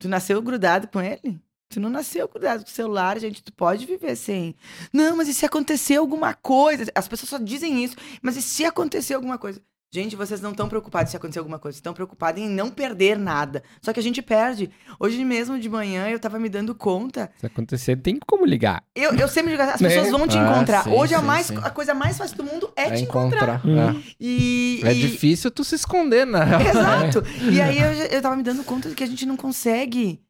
Tu 0.00 0.08
nasceu 0.08 0.40
grudado 0.40 0.88
com 0.88 1.00
ele? 1.00 1.38
Tu 1.68 1.78
não 1.78 1.90
nasceu 1.90 2.26
grudado 2.26 2.64
com 2.64 2.70
o 2.70 2.72
celular, 2.72 3.20
gente. 3.20 3.44
Tu 3.44 3.52
pode 3.52 3.86
viver 3.86 4.16
sem. 4.16 4.56
Não, 4.92 5.16
mas 5.16 5.28
e 5.28 5.34
se 5.34 5.44
acontecer 5.44 5.96
alguma 5.96 6.34
coisa? 6.34 6.90
As 6.94 7.06
pessoas 7.06 7.28
só 7.28 7.38
dizem 7.38 7.84
isso. 7.84 7.96
Mas 8.22 8.34
e 8.36 8.42
se 8.42 8.64
acontecer 8.64 9.14
alguma 9.14 9.38
coisa? 9.38 9.62
Gente, 9.92 10.14
vocês 10.14 10.40
não 10.40 10.52
estão 10.52 10.68
preocupados 10.68 11.10
se 11.10 11.16
acontecer 11.16 11.40
alguma 11.40 11.58
coisa. 11.58 11.76
Estão 11.76 11.92
preocupados 11.92 12.40
em 12.40 12.48
não 12.48 12.70
perder 12.70 13.18
nada. 13.18 13.60
Só 13.82 13.92
que 13.92 13.98
a 13.98 14.02
gente 14.02 14.22
perde. 14.22 14.70
Hoje 15.00 15.24
mesmo 15.24 15.58
de 15.58 15.68
manhã 15.68 16.08
eu 16.08 16.20
tava 16.20 16.38
me 16.38 16.48
dando 16.48 16.76
conta. 16.76 17.28
Se 17.40 17.46
acontecer, 17.46 17.96
tem 17.96 18.16
como 18.24 18.46
ligar. 18.46 18.84
Eu, 18.94 19.12
eu 19.16 19.26
sempre 19.26 19.50
digo, 19.50 19.62
as 19.64 19.80
Né? 19.80 19.88
pessoas 19.88 20.10
vão 20.12 20.28
te 20.28 20.38
Ah, 20.38 20.42
encontrar. 20.52 20.84
sim, 20.84 20.90
Hoje 20.92 21.12
a, 21.12 21.18
sim, 21.18 21.24
mais, 21.26 21.46
sim. 21.46 21.56
a 21.56 21.70
coisa 21.70 21.92
mais 21.92 22.16
fácil 22.16 22.36
do 22.36 22.44
mundo 22.44 22.72
é, 22.76 22.82
É 22.84 22.90
te 22.92 23.02
encontrar. 23.02 23.56
encontrar. 23.56 23.66
Uhum. 23.94 24.02
E, 24.20 24.80
É, 24.84 24.90
é 24.90 24.94
e- 24.94 25.00
difícil 25.00 25.50
tu 25.50 25.64
se 25.64 25.74
esconder, 25.74 26.24
né? 26.24 26.38
Exato. 26.70 27.24
E 27.50 27.60
aí 27.60 27.80
eu, 27.80 27.90
eu 27.92 28.22
tava 28.22 28.36
me 28.36 28.44
dando 28.44 28.62
conta 28.62 28.88
de 28.88 28.94
que 28.94 29.02
a 29.02 29.06
gente 29.08 29.26
não 29.26 29.36
consegue 29.36 30.20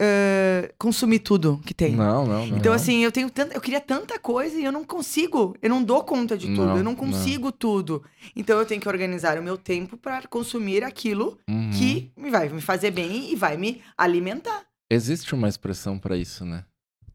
eh, 0.00 0.72
consumir 0.78 1.20
tudo 1.20 1.60
que 1.64 1.72
tem. 1.72 1.94
Não, 1.94 2.26
não, 2.26 2.46
não. 2.46 2.56
Então, 2.56 2.72
assim, 2.72 3.04
eu 3.04 3.12
tenho 3.12 3.30
tanta, 3.30 3.54
eu 3.54 3.60
queria 3.60 3.80
tanta 3.80 4.18
coisa 4.18 4.58
e 4.58 4.64
eu 4.64 4.72
não 4.72 4.84
consigo. 4.84 5.56
Eu 5.62 5.70
não 5.70 5.82
dou 5.82 6.02
conta 6.04 6.36
de 6.36 6.46
tudo. 6.48 6.66
Não, 6.66 6.76
eu 6.78 6.82
não 6.84 6.92
não. 6.92 6.96
consigo 6.96 7.52
tudo. 7.52 8.02
Então 8.34 8.58
eu 8.58 8.66
tenho 8.66 8.80
que 8.80 8.88
organizar 8.88 9.38
o 9.38 9.42
meu 9.42 9.56
tempo 9.56 9.96
pra 9.96 10.22
consumir 10.26 10.82
aquilo 10.84 11.38
Uhum. 11.48 11.70
que 11.70 12.10
me 12.16 12.30
vai 12.30 12.48
me 12.48 12.60
fazer 12.60 12.90
bem 12.90 13.32
e 13.32 13.36
vai 13.36 13.56
me 13.56 13.80
alimentar. 13.96 14.62
Existe 14.90 15.34
uma 15.34 15.48
expressão 15.48 15.98
pra 15.98 16.16
isso, 16.16 16.44
né? 16.44 16.64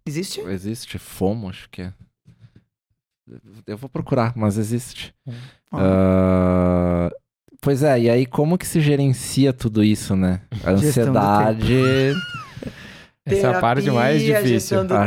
Existe? 0.06 0.40
Existe 0.42 0.98
FOMO, 0.98 1.50
acho 1.50 1.70
que 1.70 1.82
é. 1.84 1.94
Eu 3.68 3.78
vou 3.78 3.88
procurar, 3.90 4.34
mas 4.36 4.58
existe. 4.58 5.14
Ah, 5.72 7.12
Pois 7.62 7.84
é, 7.84 8.00
e 8.00 8.10
aí 8.10 8.26
como 8.26 8.58
que 8.58 8.66
se 8.66 8.80
gerencia 8.80 9.52
tudo 9.52 9.84
isso, 9.84 10.16
né? 10.16 10.42
A 10.64 10.72
ansiedade, 10.72 11.76
Essa 13.26 13.48
é 13.48 13.56
a 13.56 13.60
parte 13.60 13.92
mais 13.92 14.22
Terapia, 14.24 14.44
difícil. 14.50 14.78
a, 14.80 15.04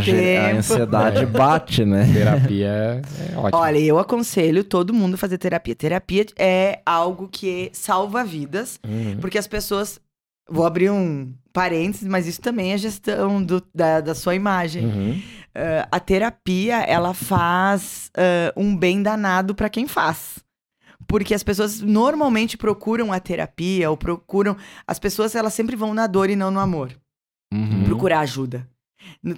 a 0.46 0.56
ansiedade 0.56 1.26
bate, 1.26 1.84
né? 1.84 2.08
Terapia 2.12 2.68
é 2.68 3.36
ótimo. 3.36 3.60
Olha, 3.60 3.78
eu 3.78 3.98
aconselho 3.98 4.62
todo 4.62 4.94
mundo 4.94 5.14
a 5.14 5.18
fazer 5.18 5.38
terapia. 5.38 5.74
Terapia 5.74 6.26
é 6.38 6.80
algo 6.86 7.28
que 7.28 7.70
salva 7.72 8.22
vidas. 8.24 8.78
Uhum. 8.86 9.18
Porque 9.20 9.38
as 9.38 9.46
pessoas. 9.46 10.00
Vou 10.50 10.66
abrir 10.66 10.90
um 10.90 11.32
parênteses, 11.52 12.06
mas 12.06 12.26
isso 12.26 12.40
também 12.40 12.72
é 12.72 12.76
gestão 12.78 13.42
do- 13.42 13.62
da, 13.74 14.00
da 14.00 14.14
sua 14.14 14.34
imagem. 14.34 14.84
Uhum. 14.86 15.22
Ah, 15.54 15.88
a 15.90 16.00
terapia, 16.00 16.82
ela 16.82 17.14
faz 17.14 18.10
ah, 18.16 18.52
um 18.56 18.76
bem 18.76 19.02
danado 19.02 19.54
pra 19.54 19.68
quem 19.70 19.86
faz. 19.88 20.40
Porque 21.06 21.34
as 21.34 21.42
pessoas 21.42 21.80
normalmente 21.80 22.56
procuram 22.56 23.12
a 23.12 23.20
terapia 23.20 23.88
ou 23.90 23.96
procuram. 23.96 24.56
As 24.86 24.98
pessoas, 24.98 25.34
elas 25.34 25.54
sempre 25.54 25.76
vão 25.76 25.94
na 25.94 26.06
dor 26.06 26.28
e 26.30 26.36
não 26.36 26.50
no 26.50 26.60
amor. 26.60 26.90
Uhum. 27.52 27.84
Procurar 27.84 28.20
ajuda. 28.20 28.68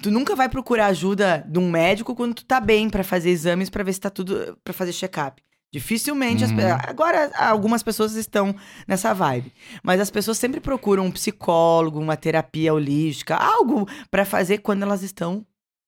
Tu 0.02 0.10
nunca 0.10 0.36
vai 0.36 0.48
procurar 0.48 0.86
ajuda 0.86 1.44
de 1.48 1.58
um 1.58 1.70
médico 1.70 2.14
quando 2.14 2.34
tu 2.34 2.44
tá 2.44 2.60
bem 2.60 2.88
pra 2.90 3.02
fazer 3.02 3.30
exames 3.30 3.68
pra 3.70 3.82
ver 3.82 3.92
se 3.92 4.00
tá 4.00 4.10
tudo. 4.10 4.58
Pra 4.62 4.72
fazer 4.74 4.92
check-up. 4.92 5.42
Dificilmente. 5.72 6.44
as 6.44 6.50
Uhum. 6.52 6.56
agora, 6.86 7.32
algumas 7.36 7.82
pessoas 7.82 8.14
estão 8.14 8.54
nessa 8.86 9.12
vibe. 9.12 9.52
Mas 9.82 10.00
as 10.00 10.10
pessoas 10.10 10.38
sempre 10.38 10.60
procuram 10.60 11.06
um 11.06 11.10
psicólogo, 11.10 11.98
uma 11.98 12.16
terapia 12.16 12.72
holística, 12.72 13.34
algo 13.34 13.88
pra 14.10 14.24
fazer 14.24 14.58
quando 14.58 14.82
elas 14.84 15.02
estão 15.02 15.44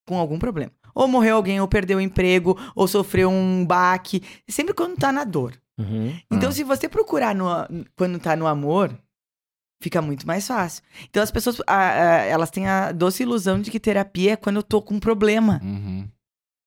com 0.08 0.18
algum 0.18 0.38
problema. 0.38 0.72
Ou 0.94 1.06
morreu 1.06 1.36
alguém, 1.36 1.60
ou 1.60 1.68
perdeu 1.68 1.98
o 1.98 2.00
emprego, 2.00 2.58
ou 2.74 2.88
sofreu 2.88 3.30
um 3.30 3.64
baque. 3.64 4.22
Sempre 4.48 4.74
quando 4.74 4.96
tá 4.96 5.12
na 5.12 5.22
dor. 5.22 5.52
Uhum. 5.78 6.16
Então, 6.32 6.48
Ah. 6.48 6.52
se 6.52 6.64
você 6.64 6.88
procurar 6.88 7.34
no, 7.34 7.46
quando 7.94 8.18
tá 8.18 8.34
no 8.34 8.46
amor, 8.46 8.98
fica 9.80 10.00
muito 10.02 10.26
mais 10.26 10.46
fácil. 10.46 10.82
Então, 11.08 11.22
as 11.22 11.30
pessoas, 11.30 11.60
ah, 11.66 11.74
ah, 11.76 12.22
elas 12.24 12.50
têm 12.50 12.66
a 12.66 12.92
doce 12.92 13.22
ilusão 13.22 13.60
de 13.60 13.70
que 13.70 13.78
terapia 13.80 14.32
é 14.32 14.36
quando 14.36 14.56
eu 14.56 14.62
tô 14.62 14.80
com 14.82 14.94
um 14.94 15.00
problema. 15.00 15.60
Uhum. 15.62 16.08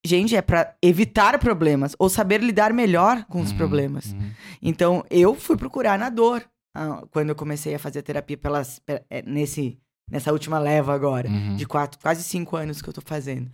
Gente, 0.05 0.36
é 0.36 0.41
pra 0.41 0.76
evitar 0.82 1.38
problemas 1.39 1.93
ou 1.99 2.10
saber 2.10 2.41
lidar 2.41 2.72
melhor 2.72 3.26
com 3.26 3.41
os 3.41 3.51
Uhum. 3.51 3.57
problemas. 3.57 4.14
Uhum. 4.14 4.32
Então, 4.62 5.03
eu 5.10 5.36
fui 5.36 5.57
procurar 5.57 5.99
na 5.99 6.10
dor 6.10 6.43
ah, 6.76 7.03
quando 7.12 7.30
eu 7.30 7.36
comecei 7.36 7.76
a 7.76 7.80
fazer 7.80 8.01
terapia 8.01 8.38
pelas, 8.38 8.80
pe- 8.80 9.03
eh, 9.10 9.24
nesse, 9.26 9.78
nessa 10.10 10.32
última 10.32 10.57
leva 10.57 10.93
agora. 10.93 11.28
Uhum. 11.28 11.55
De 11.57 11.66
quatro, 11.66 11.99
quase 11.99 12.24
cinco 12.24 12.55
anos 12.55 12.82
que 12.82 12.88
eu 12.88 12.93
tô 12.93 13.01
fazendo. 13.01 13.51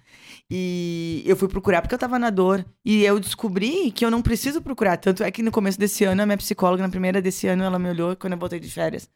E 0.52 1.24
eu 1.26 1.36
fui 1.36 1.48
procurar 1.48 1.82
porque 1.82 1.96
eu 1.96 2.00
tava 2.00 2.20
na 2.20 2.30
dor. 2.30 2.64
E 2.84 3.04
eu 3.04 3.20
descobri 3.20 3.90
que 3.92 4.06
eu 4.06 4.12
não 4.12 4.22
preciso 4.22 4.62
procurar. 4.62 4.98
Tanto 4.98 5.24
é 5.24 5.32
que 5.32 5.42
no 5.42 5.52
começo 5.52 5.80
desse 5.80 6.04
ano, 6.04 6.22
a 6.22 6.26
minha 6.26 6.38
psicóloga, 6.38 6.84
na 6.84 6.90
primeira 6.90 7.22
desse 7.22 7.48
ano, 7.48 7.64
ela 7.64 7.80
me 7.80 7.90
olhou 7.90 8.16
quando 8.16 8.34
eu 8.34 8.40
voltei 8.40 8.60
de 8.60 8.70
férias. 8.70 9.10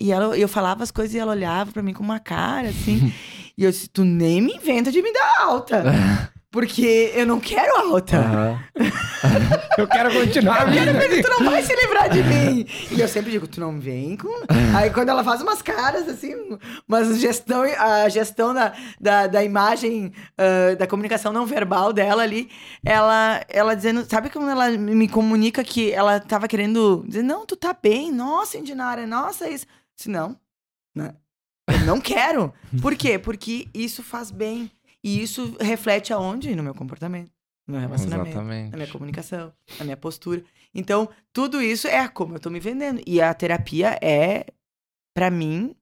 E 0.00 0.10
ela, 0.10 0.36
eu 0.36 0.48
falava 0.48 0.82
as 0.82 0.90
coisas 0.90 1.14
e 1.14 1.18
ela 1.18 1.32
olhava 1.32 1.72
pra 1.72 1.82
mim 1.82 1.92
com 1.92 2.02
uma 2.02 2.18
cara, 2.18 2.68
assim. 2.68 3.12
e 3.56 3.64
eu 3.64 3.70
disse, 3.70 3.88
tu 3.88 4.04
nem 4.04 4.40
me 4.40 4.54
inventa 4.54 4.90
de 4.90 5.02
me 5.02 5.12
dar 5.12 5.42
alta. 5.42 5.84
Porque 6.50 7.12
eu 7.14 7.24
não 7.24 7.38
quero 7.38 7.76
alta. 7.76 8.18
Aham. 8.18 8.58
Eu 9.78 9.86
quero 9.86 10.12
continuar 10.12 10.66
Eu 10.66 10.72
quero 10.72 10.98
ver 10.98 11.22
tu 11.22 11.30
não 11.30 11.50
vai 11.50 11.62
se 11.62 11.74
livrar 11.74 12.08
de 12.08 12.22
mim. 12.22 12.66
E 12.90 13.00
eu 13.00 13.06
sempre 13.06 13.30
digo, 13.30 13.46
tu 13.46 13.60
não 13.60 13.78
vem 13.78 14.16
com. 14.16 14.28
Aí 14.76 14.90
quando 14.90 15.10
ela 15.10 15.22
faz 15.22 15.40
umas 15.40 15.62
caras, 15.62 16.08
assim, 16.08 16.34
mas 16.88 17.20
gestão, 17.20 17.62
a 17.62 18.08
gestão 18.08 18.52
da, 18.52 18.72
da, 19.00 19.26
da 19.28 19.44
imagem, 19.44 20.12
ah, 20.36 20.74
da 20.74 20.88
comunicação 20.88 21.32
não 21.32 21.46
verbal 21.46 21.92
dela 21.92 22.22
ali, 22.22 22.50
ela, 22.84 23.40
ela 23.48 23.76
dizendo, 23.76 24.04
sabe 24.10 24.28
como 24.28 24.48
ela 24.50 24.70
me 24.70 25.08
comunica 25.08 25.62
que 25.62 25.92
ela 25.92 26.18
tava 26.18 26.48
querendo 26.48 27.04
dizer, 27.06 27.22
não, 27.22 27.46
tu 27.46 27.54
tá 27.54 27.76
bem, 27.80 28.10
nossa, 28.10 28.58
Indinara, 28.58 29.06
nossa, 29.06 29.48
isso. 29.48 29.66
Se 30.00 30.08
não, 30.08 30.34
né? 30.94 31.14
eu 31.68 31.80
não 31.80 32.00
quero. 32.00 32.54
Por 32.80 32.96
quê? 32.96 33.18
Porque 33.18 33.68
isso 33.74 34.02
faz 34.02 34.30
bem. 34.30 34.70
E 35.04 35.22
isso 35.22 35.54
reflete 35.60 36.10
aonde? 36.10 36.56
No 36.56 36.62
meu 36.62 36.74
comportamento. 36.74 37.30
no 37.66 37.72
meu 37.72 37.82
relacionamento, 37.82 38.30
Exatamente. 38.30 38.70
na 38.70 38.76
minha 38.78 38.88
comunicação, 38.88 39.52
na 39.78 39.84
minha 39.84 39.98
postura. 39.98 40.42
Então, 40.74 41.06
tudo 41.34 41.60
isso 41.60 41.86
é 41.86 42.08
como 42.08 42.34
eu 42.34 42.40
tô 42.40 42.48
me 42.48 42.58
vendendo. 42.58 43.02
E 43.06 43.20
a 43.20 43.34
terapia 43.34 43.98
é, 44.00 44.46
pra 45.14 45.30
mim, 45.30 45.76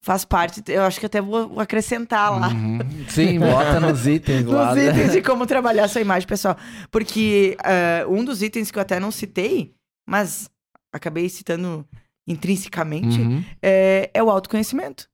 faz 0.00 0.24
parte. 0.24 0.62
Eu 0.68 0.82
acho 0.82 1.00
que 1.00 1.06
até 1.06 1.20
vou 1.20 1.58
acrescentar 1.58 2.38
lá. 2.38 2.50
Uhum. 2.50 2.78
Sim, 3.08 3.40
bota 3.50 3.80
nos 3.80 4.06
itens 4.06 4.44
lá. 4.44 4.66
Nos 4.66 4.76
né? 4.76 4.90
itens 4.90 5.10
de 5.10 5.22
como 5.22 5.44
trabalhar 5.44 5.86
a 5.86 5.88
sua 5.88 6.00
imagem 6.00 6.28
pessoal. 6.28 6.56
Porque 6.88 7.56
ah, 7.64 8.06
um 8.08 8.24
dos 8.24 8.42
itens 8.42 8.70
que 8.70 8.78
eu 8.78 8.82
até 8.82 9.00
não 9.00 9.10
citei, 9.10 9.74
mas 10.08 10.48
acabei 10.92 11.28
citando 11.28 11.84
intrinsecamente, 12.26 13.20
Uhum. 13.20 13.44
é, 13.62 14.10
é 14.12 14.22
o 14.22 14.30
autoconhecimento. 14.30 15.08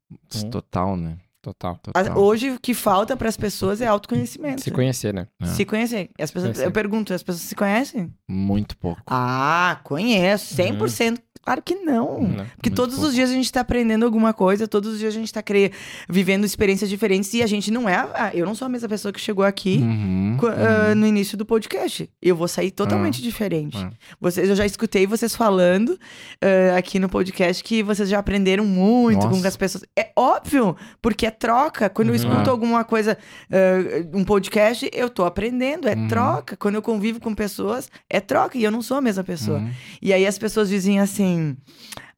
Total, 0.50 0.96
né? 0.96 1.16
Total. 1.40 1.76
Total. 1.82 2.16
Hoje, 2.18 2.50
o 2.52 2.60
que 2.60 2.72
falta 2.72 3.16
para 3.16 3.28
as 3.28 3.36
pessoas 3.36 3.80
é 3.80 3.86
autoconhecimento. 3.88 4.62
Se 4.62 4.70
conhecer, 4.70 5.12
né? 5.12 5.26
É. 5.40 5.46
Se 5.46 5.64
conhecer. 5.64 6.08
As 6.16 6.30
pessoas, 6.30 6.52
Conhecer. 6.52 6.66
eu 6.66 6.70
pergunto, 6.72 7.12
as 7.12 7.22
pessoas 7.22 7.42
se 7.42 7.54
conhecem? 7.56 8.14
Muito 8.28 8.76
pouco. 8.78 9.02
Ah, 9.06 9.80
conheço. 9.82 10.54
100%. 10.54 11.18
Claro 11.44 11.60
que 11.62 11.74
não. 11.74 12.22
Né? 12.22 12.46
Porque 12.56 12.70
todos 12.70 12.94
pouco. 12.94 13.08
os 13.08 13.14
dias 13.14 13.30
a 13.30 13.32
gente 13.32 13.50
tá 13.52 13.60
aprendendo 13.60 14.04
alguma 14.04 14.32
coisa, 14.32 14.68
todos 14.68 14.92
os 14.94 14.98
dias 14.98 15.14
a 15.14 15.18
gente 15.18 15.32
tá 15.32 15.42
cre... 15.42 15.72
vivendo 16.08 16.44
experiências 16.44 16.88
diferentes 16.88 17.32
e 17.34 17.42
a 17.42 17.46
gente 17.46 17.70
não 17.70 17.88
é. 17.88 17.96
a- 17.96 18.30
Eu 18.34 18.46
não 18.46 18.54
sou 18.54 18.66
a 18.66 18.68
mesma 18.68 18.88
pessoa 18.88 19.12
que 19.12 19.20
chegou 19.20 19.44
aqui 19.44 19.78
Uhum, 19.82 20.36
co- 20.38 20.46
ah, 20.46 20.88
uhum. 20.90 20.94
no 20.94 21.06
início 21.06 21.36
do 21.36 21.44
podcast. 21.44 22.08
Eu 22.22 22.36
vou 22.36 22.46
sair 22.48 22.70
totalmente 22.70 23.20
diferente. 23.20 23.76
Ah. 23.78 23.90
Vocês, 24.20 24.48
eu 24.48 24.54
já 24.56 24.64
escutei 24.64 25.06
vocês 25.06 25.34
falando 25.34 25.98
ah, 26.40 26.76
aqui 26.76 26.98
no 26.98 27.08
podcast 27.08 27.62
que 27.64 27.82
vocês 27.82 28.08
já 28.08 28.18
aprenderam 28.18 28.64
muito 28.64 29.26
Nossa. 29.26 29.40
com 29.40 29.48
as 29.48 29.56
pessoas. 29.56 29.84
É 29.98 30.10
óbvio, 30.16 30.76
porque 31.00 31.26
é 31.26 31.30
troca. 31.30 31.88
Quando 31.90 32.08
eu 32.08 32.14
Uhum. 32.14 32.20
escuto 32.30 32.50
alguma 32.50 32.84
coisa, 32.84 33.18
ah, 33.50 34.06
um 34.16 34.24
podcast, 34.24 34.88
eu 34.92 35.10
tô 35.10 35.24
aprendendo. 35.24 35.88
É 35.88 35.94
Uhum. 35.96 36.06
troca. 36.08 36.56
Quando 36.56 36.76
eu 36.76 36.82
convivo 36.82 37.18
com 37.20 37.34
pessoas, 37.34 37.90
é 38.08 38.20
troca. 38.20 38.56
E 38.56 38.62
eu 38.62 38.70
não 38.70 38.80
sou 38.82 38.96
a 38.96 39.00
mesma 39.00 39.24
pessoa. 39.24 39.58
Uhum. 39.58 39.70
E 40.00 40.12
aí 40.12 40.24
as 40.26 40.38
pessoas 40.38 40.68
dizem 40.68 41.00
assim. 41.00 41.31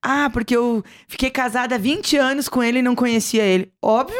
Ah, 0.03 0.29
porque 0.31 0.55
eu 0.55 0.85
fiquei 1.09 1.31
casada 1.31 1.77
há 1.77 1.79
20 1.79 2.17
anos 2.17 2.49
com 2.49 2.63
ele 2.63 2.81
e 2.81 2.83
não 2.83 2.95
conhecia 2.95 3.43
ele. 3.43 3.73
Óbvio. 3.83 4.19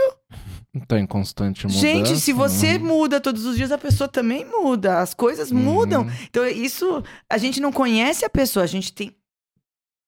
Tô 0.89 0.97
em 0.97 1.07
constante 1.07 1.67
mudança. 1.67 1.81
Gente, 1.81 2.19
se 2.19 2.33
você 2.33 2.77
uhum. 2.77 2.87
muda 2.87 3.21
todos 3.21 3.45
os 3.45 3.57
dias, 3.57 3.71
a 3.71 3.79
pessoa 3.79 4.09
também 4.09 4.45
muda. 4.45 4.99
As 4.99 5.15
coisas 5.15 5.53
mudam. 5.53 6.03
Uhum. 6.03 6.11
Então, 6.29 6.47
isso, 6.47 7.03
a 7.31 7.39
gente 7.39 7.61
não 7.61 7.71
conhece 7.71 8.25
a 8.25 8.31
pessoa, 8.31 8.65
a 8.65 8.67
gente 8.67 8.93
tem 8.93 9.15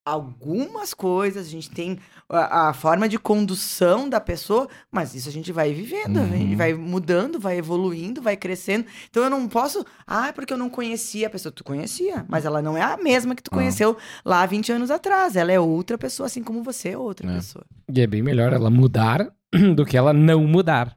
algumas 0.07 0.95
coisas, 0.95 1.47
a 1.49 1.51
gente 1.51 1.69
tem 1.69 1.99
a, 2.29 2.69
a 2.69 2.73
forma 2.73 3.09
de 3.09 3.19
condução 3.19 4.09
da 4.09 4.21
pessoa, 4.21 4.69
mas 4.91 5.15
isso 5.17 5.29
a 5.29 5.33
gente 5.33 5.51
vai 5.53 5.73
vivendo, 5.75 6.19
a 6.21 6.27
gente 6.27 6.53
Uhum. 6.53 6.57
vai 6.57 6.73
mudando, 6.75 7.41
vai 7.41 7.59
evoluindo, 7.59 8.23
vai 8.23 8.37
crescendo. 8.37 8.87
Então 9.11 9.25
eu 9.25 9.31
não 9.31 9.49
posso, 9.49 9.85
ah, 10.07 10.33
porque 10.33 10.53
eu 10.53 10.59
não 10.59 10.71
conhecia 10.71 11.27
a 11.27 11.31
pessoa. 11.31 11.51
Tu 11.53 11.65
conhecia, 11.65 12.25
mas 12.29 12.45
ela 12.45 12.63
não 12.63 12.77
é 12.77 12.83
a 12.83 12.97
mesma 12.97 13.35
que 13.35 13.43
tu 13.43 13.51
Ah. 13.53 13.57
conheceu 13.57 13.97
lá 14.25 14.47
20 14.47 14.71
anos 14.71 14.91
atrás. 14.93 15.35
Ela 15.35 15.51
é 15.53 15.59
outra 15.59 15.99
pessoa, 15.99 16.27
assim 16.27 16.43
como 16.43 16.63
você 16.63 16.91
é 16.91 16.99
outra 16.99 17.29
É. 17.31 17.35
pessoa. 17.35 17.65
E 17.93 18.01
é 18.01 18.07
bem 18.07 18.23
melhor 18.23 18.53
ela 18.53 18.71
mudar 18.71 19.29
do 19.75 19.85
que 19.85 19.97
ela 19.97 20.13
não 20.13 20.45
mudar. 20.47 20.97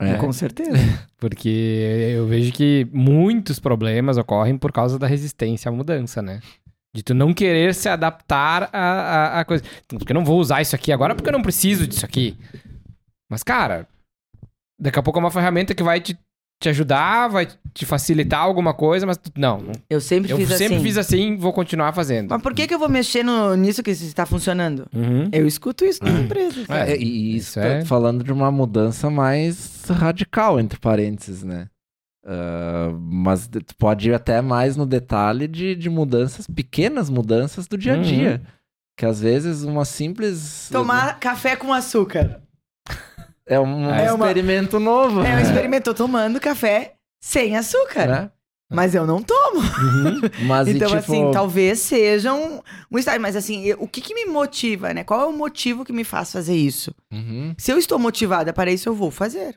É. 0.00 0.16
Com 0.16 0.32
certeza. 0.32 0.72
Porque 1.16 1.48
eu 2.16 2.26
vejo 2.26 2.52
que 2.52 2.88
muitos 2.92 3.60
problemas 3.60 4.16
ocorrem 4.18 4.58
por 4.58 4.72
causa 4.72 4.98
da 4.98 5.06
resistência 5.06 5.68
à 5.68 5.72
mudança, 5.72 6.20
né? 6.20 6.40
De 6.94 7.02
tu 7.02 7.14
não 7.14 7.32
querer 7.32 7.74
se 7.74 7.88
adaptar 7.88 8.68
a, 8.72 8.78
a, 8.78 9.40
a 9.40 9.44
coisa. 9.44 9.64
Porque 9.88 10.12
eu 10.12 10.14
não 10.14 10.24
vou 10.24 10.38
usar 10.38 10.60
isso 10.60 10.74
aqui 10.74 10.92
agora 10.92 11.14
porque 11.14 11.28
eu 11.28 11.32
não 11.32 11.42
preciso 11.42 11.86
disso 11.86 12.04
aqui. 12.04 12.36
Mas, 13.30 13.42
cara, 13.42 13.88
daqui 14.78 14.98
a 14.98 15.02
pouco 15.02 15.18
é 15.18 15.22
uma 15.22 15.30
ferramenta 15.30 15.74
que 15.74 15.82
vai 15.82 16.02
te, 16.02 16.18
te 16.62 16.68
ajudar, 16.68 17.28
vai 17.28 17.48
te 17.72 17.86
facilitar 17.86 18.40
alguma 18.40 18.74
coisa, 18.74 19.06
mas 19.06 19.16
tu- 19.16 19.32
não. 19.34 19.72
Eu 19.88 20.02
sempre 20.02 20.30
Eu 20.30 20.36
fiz 20.36 20.50
sempre 20.50 20.74
assim. 20.74 20.84
fiz 20.84 20.98
assim 20.98 21.36
vou 21.38 21.50
continuar 21.54 21.94
fazendo. 21.94 22.28
Mas 22.28 22.42
por 22.42 22.52
que, 22.52 22.66
que 22.66 22.74
eu 22.74 22.78
vou 22.78 22.90
mexer 22.90 23.22
no, 23.22 23.56
nisso 23.56 23.82
que 23.82 23.90
está 23.90 24.26
funcionando? 24.26 24.86
Uhum. 24.94 25.30
Eu 25.32 25.46
escuto 25.46 25.86
isso 25.86 26.04
nas 26.04 26.12
empresas. 26.20 26.68
É, 26.68 26.92
É, 26.92 26.96
e 26.98 27.36
isso, 27.36 27.58
isso 27.58 27.60
é- 27.60 27.80
tá 27.80 27.86
falando 27.86 28.22
de 28.22 28.30
uma 28.30 28.50
mudança 28.52 29.08
mais 29.08 29.82
radical, 29.88 30.60
entre 30.60 30.78
parênteses, 30.78 31.42
né? 31.42 31.68
Ah, 32.24 32.90
mas 33.00 33.48
tu 33.48 33.74
pode 33.76 34.08
ir 34.10 34.14
até 34.14 34.40
mais 34.40 34.76
no 34.76 34.86
detalhe 34.86 35.48
de, 35.48 35.74
de 35.74 35.90
mudanças, 35.90 36.46
pequenas 36.46 37.10
mudanças 37.10 37.66
do 37.66 37.76
dia 37.76 37.94
a 37.94 37.96
Uhum. 37.96 38.02
dia. 38.02 38.42
Que 38.96 39.06
às 39.06 39.20
vezes 39.20 39.62
uma 39.64 39.84
simples. 39.84 40.68
Tomar 40.70 41.18
café 41.18 41.56
com 41.56 41.72
açúcar. 41.72 42.40
É 43.46 43.58
um 43.58 43.90
É 43.90 44.12
uma- 44.12 44.26
experimento 44.26 44.78
novo. 44.78 45.22
É, 45.22 45.34
eu 45.34 45.40
experimentou 45.40 45.92
tomando 45.94 46.38
café 46.38 46.94
sem 47.20 47.56
açúcar. 47.56 48.06
né? 48.06 48.30
Mas 48.74 48.94
eu 48.94 49.06
não 49.06 49.22
tomo. 49.22 49.58
Uhum. 49.60 50.20
Mas 50.46 50.66
e, 50.68 50.70
então, 50.72 50.88
tipo, 50.88 50.98
assim, 51.00 51.30
talvez 51.30 51.80
seja 51.80 52.32
um, 52.32 52.60
um 52.90 52.98
estágio. 52.98 53.20
Mas, 53.20 53.36
assim, 53.36 53.64
eu- 53.64 53.76
o 53.80 53.86
que, 53.88 54.00
que 54.00 54.14
me 54.14 54.24
motiva, 54.26 54.94
né? 54.94 55.04
Qual 55.04 55.20
é 55.20 55.26
o 55.26 55.32
motivo 55.36 55.84
que 55.84 55.92
me 55.92 56.04
faz 56.04 56.32
fazer 56.32 56.54
isso? 56.56 56.94
Uhum. 57.12 57.54
Se 57.58 57.70
eu 57.70 57.76
estou 57.78 57.98
motivada 57.98 58.50
para 58.52 58.70
isso, 58.72 58.88
eu 58.88 58.94
vou 58.94 59.10
fazer. 59.10 59.56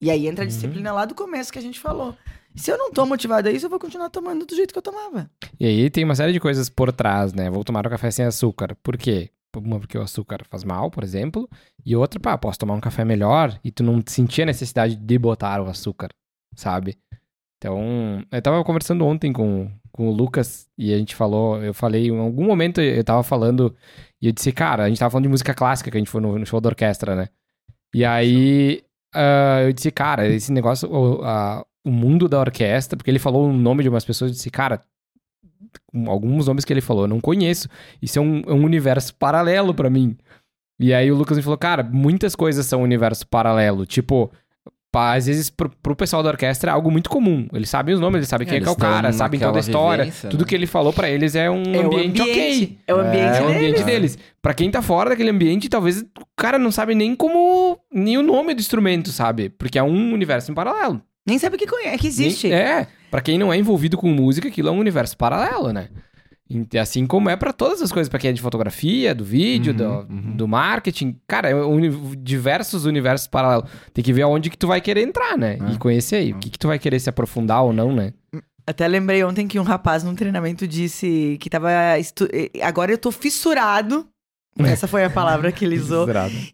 E 0.00 0.10
aí 0.10 0.26
entra 0.26 0.44
a 0.44 0.46
Uhum. 0.46 0.48
disciplina 0.48 0.92
lá 0.92 1.04
do 1.04 1.14
começo 1.14 1.52
que 1.52 1.58
a 1.58 1.62
gente 1.62 1.78
falou. 1.78 2.16
Se 2.54 2.70
eu 2.70 2.78
não 2.78 2.90
tô 2.92 3.06
motivada 3.06 3.48
a 3.48 3.52
isso, 3.52 3.66
eu 3.66 3.70
vou 3.70 3.78
continuar 3.78 4.10
tomando 4.10 4.44
do 4.44 4.54
jeito 4.56 4.72
que 4.72 4.78
eu 4.78 4.82
tomava. 4.82 5.30
E 5.58 5.66
aí 5.66 5.90
tem 5.90 6.04
uma 6.04 6.14
série 6.14 6.32
de 6.32 6.40
coisas 6.40 6.68
por 6.68 6.92
trás, 6.92 7.32
né? 7.32 7.48
Vou 7.50 7.62
tomar 7.62 7.86
um 7.86 7.90
café 7.90 8.10
sem 8.10 8.24
açúcar. 8.24 8.76
Por 8.82 8.96
quê? 8.96 9.30
Uma, 9.56 9.78
porque 9.80 9.98
o 9.98 10.02
açúcar 10.02 10.40
faz 10.48 10.64
mal, 10.64 10.90
por 10.90 11.04
exemplo. 11.04 11.48
E 11.84 11.94
outra, 11.94 12.18
pá, 12.18 12.36
posso 12.38 12.58
tomar 12.58 12.74
um 12.74 12.80
café 12.80 13.04
melhor 13.04 13.58
e 13.62 13.70
tu 13.70 13.82
não 13.82 14.02
sentir 14.06 14.42
a 14.42 14.46
necessidade 14.46 14.96
de 14.96 15.18
botar 15.18 15.60
o 15.60 15.68
açúcar, 15.68 16.08
sabe? 16.56 16.96
Então, 17.58 18.24
eu 18.32 18.42
tava 18.42 18.64
conversando 18.64 19.04
ontem 19.04 19.32
com, 19.32 19.70
com 19.92 20.08
o 20.08 20.12
Lucas 20.12 20.68
e 20.78 20.94
a 20.94 20.98
gente 20.98 21.14
falou, 21.14 21.62
eu 21.62 21.74
falei, 21.74 22.08
em 22.08 22.18
algum 22.18 22.44
momento 22.44 22.80
eu 22.80 23.04
tava 23.04 23.22
falando 23.22 23.76
e 24.20 24.26
eu 24.28 24.32
disse, 24.32 24.50
cara, 24.50 24.84
a 24.84 24.88
gente 24.88 24.98
tava 24.98 25.10
falando 25.10 25.24
de 25.24 25.30
música 25.30 25.52
clássica 25.52 25.90
que 25.90 25.96
a 25.96 26.00
gente 26.00 26.10
foi 26.10 26.20
no, 26.22 26.38
no 26.38 26.46
show 26.46 26.60
da 26.60 26.68
orquestra, 26.70 27.14
né? 27.14 27.28
E 27.94 28.04
aí 28.04 28.82
ah, 29.14 29.62
eu 29.62 29.72
disse, 29.72 29.90
cara, 29.90 30.26
esse 30.28 30.52
negócio, 30.52 30.88
o, 30.90 31.22
a- 31.24 31.64
o 31.84 31.90
mundo 31.90 32.28
da 32.28 32.38
orquestra, 32.40 32.96
porque 32.96 33.10
ele 33.10 33.18
falou 33.18 33.48
o 33.48 33.52
nome 33.52 33.82
de 33.82 33.88
umas 33.88 34.04
pessoas, 34.04 34.30
eu 34.30 34.34
disse, 34.34 34.50
cara, 34.50 34.82
com 35.92 36.10
alguns 36.10 36.46
nomes 36.46 36.64
que 36.64 36.72
ele 36.72 36.80
falou, 36.80 37.04
eu 37.04 37.08
não 37.08 37.20
conheço. 37.20 37.68
Isso 38.02 38.18
é 38.18 38.22
um, 38.22 38.40
é 38.46 38.52
um 38.52 38.64
universo 38.64 39.14
paralelo 39.14 39.72
pra 39.74 39.88
mim. 39.90 40.16
E 40.78 40.92
aí 40.94 41.10
o 41.10 41.14
Lucas 41.16 41.36
me 41.36 41.42
falou, 41.42 41.58
cara, 41.58 41.82
muitas 41.82 42.34
coisas 42.34 42.64
são 42.66 42.80
um 42.80 42.84
universo 42.84 43.26
paralelo. 43.26 43.84
Tipo, 43.86 44.30
pá, 44.90 45.14
às 45.14 45.26
vezes 45.26 45.50
pro, 45.50 45.70
pro 45.82 45.94
pessoal 45.94 46.22
da 46.22 46.30
orquestra 46.30 46.70
é 46.70 46.74
algo 46.74 46.90
muito 46.90 47.08
comum. 47.10 47.46
Eles 47.52 47.68
sabem 47.70 47.94
os 47.94 48.00
nomes, 48.00 48.16
eles 48.18 48.28
sabem 48.28 48.46
quem 48.46 48.58
é, 48.58 48.60
que 48.60 48.68
é 48.68 48.70
o 48.70 48.76
cara, 48.76 49.12
sabem 49.12 49.38
toda 49.38 49.58
a 49.58 49.60
história. 49.60 50.04
vivência, 50.04 50.28
Tudo 50.30 50.40
né? 50.42 50.46
que 50.48 50.54
ele 50.54 50.66
falou 50.66 50.92
pra 50.92 51.08
eles 51.10 51.34
é 51.34 51.50
um 51.50 51.62
É 51.74 51.78
o 51.80 51.86
ambiente, 51.86 52.20
ok. 52.22 52.78
É 52.86 52.94
o 52.94 52.98
ambiente 53.00 53.24
É 53.38 53.42
o 53.42 53.46
deles. 53.46 53.56
ambiente 53.56 53.82
deles. 53.84 54.18
Pra 54.42 54.54
quem 54.54 54.70
tá 54.70 54.80
fora 54.82 55.10
daquele 55.10 55.30
ambiente, 55.30 55.68
talvez 55.68 56.00
o 56.00 56.06
cara 56.36 56.58
não 56.58 56.70
sabe 56.72 56.94
nem 56.94 57.14
como. 57.14 57.69
Nem 57.92 58.16
o 58.18 58.22
nome 58.22 58.54
do 58.54 58.60
instrumento, 58.60 59.10
sabe? 59.10 59.48
Porque 59.50 59.78
é 59.78 59.82
um 59.82 60.12
universo 60.12 60.50
em 60.50 60.54
paralelo. 60.54 61.00
Nem 61.26 61.38
sabe 61.38 61.56
que, 61.56 61.66
conhece, 61.66 61.98
que 61.98 62.06
existe. 62.06 62.48
Nem- 62.48 62.56
É, 62.58 62.86
pra 63.10 63.20
quem 63.20 63.38
não 63.38 63.52
é 63.52 63.56
envolvido 63.56 63.96
com 63.96 64.08
música, 64.08 64.48
aquilo 64.48 64.68
é 64.68 64.72
um 64.72 64.78
universo 64.78 65.16
paralelo, 65.16 65.72
né? 65.72 65.88
E 66.72 66.78
Assim 66.78 67.06
como 67.06 67.30
é 67.30 67.36
pra 67.36 67.52
todas 67.52 67.80
as 67.80 67.92
coisas, 67.92 68.08
pra 68.08 68.18
quem 68.18 68.30
é 68.30 68.32
de 68.32 68.40
fotografia, 68.42 69.14
do 69.14 69.24
vídeo, 69.24 69.70
Uhum, 69.72 69.76
do, 69.78 70.12
uhum. 70.12 70.36
do 70.36 70.48
marketing. 70.48 71.16
Cara, 71.28 71.48
é 71.50 71.54
uni- 71.54 72.16
diversos 72.16 72.84
universos 72.86 73.28
paralelos. 73.28 73.70
Tem 73.94 74.02
que 74.02 74.12
ver 74.12 74.22
aonde 74.22 74.50
que 74.50 74.58
tu 74.58 74.66
vai 74.66 74.80
querer 74.80 75.02
entrar, 75.06 75.38
né? 75.38 75.58
É. 75.60 75.72
E 75.74 75.78
conhecer 75.78 76.16
aí. 76.16 76.32
O 76.32 76.38
que, 76.38 76.50
que 76.50 76.58
tu 76.58 76.66
vai 76.66 76.76
querer 76.78 76.98
se 76.98 77.08
aprofundar 77.08 77.62
ou 77.62 77.72
não, 77.72 77.94
né? 77.94 78.12
Até 78.66 78.88
lembrei 78.88 79.22
ontem 79.22 79.46
que 79.46 79.60
um 79.60 79.62
rapaz 79.62 80.02
num 80.02 80.14
treinamento 80.16 80.66
disse 80.66 81.36
que 81.40 81.48
tava. 81.48 81.70
estu- 82.00 82.28
eh, 82.32 82.50
Agora 82.62 82.90
eu 82.90 82.98
tô 82.98 83.12
fissurado. 83.12 84.08
Essa 84.58 84.86
foi 84.86 85.04
a 85.04 85.10
palavra 85.10 85.52
que 85.52 85.64
ele 85.64 85.78
usou. 85.78 86.06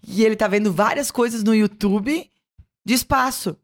E 0.07 0.25
ele 0.25 0.37
tá 0.37 0.47
vendo 0.49 0.73
várias 0.73 1.11
coisas 1.11 1.43
no 1.43 1.55
YouTube 1.55 2.29
de 2.85 2.95
espaço. 2.95 3.57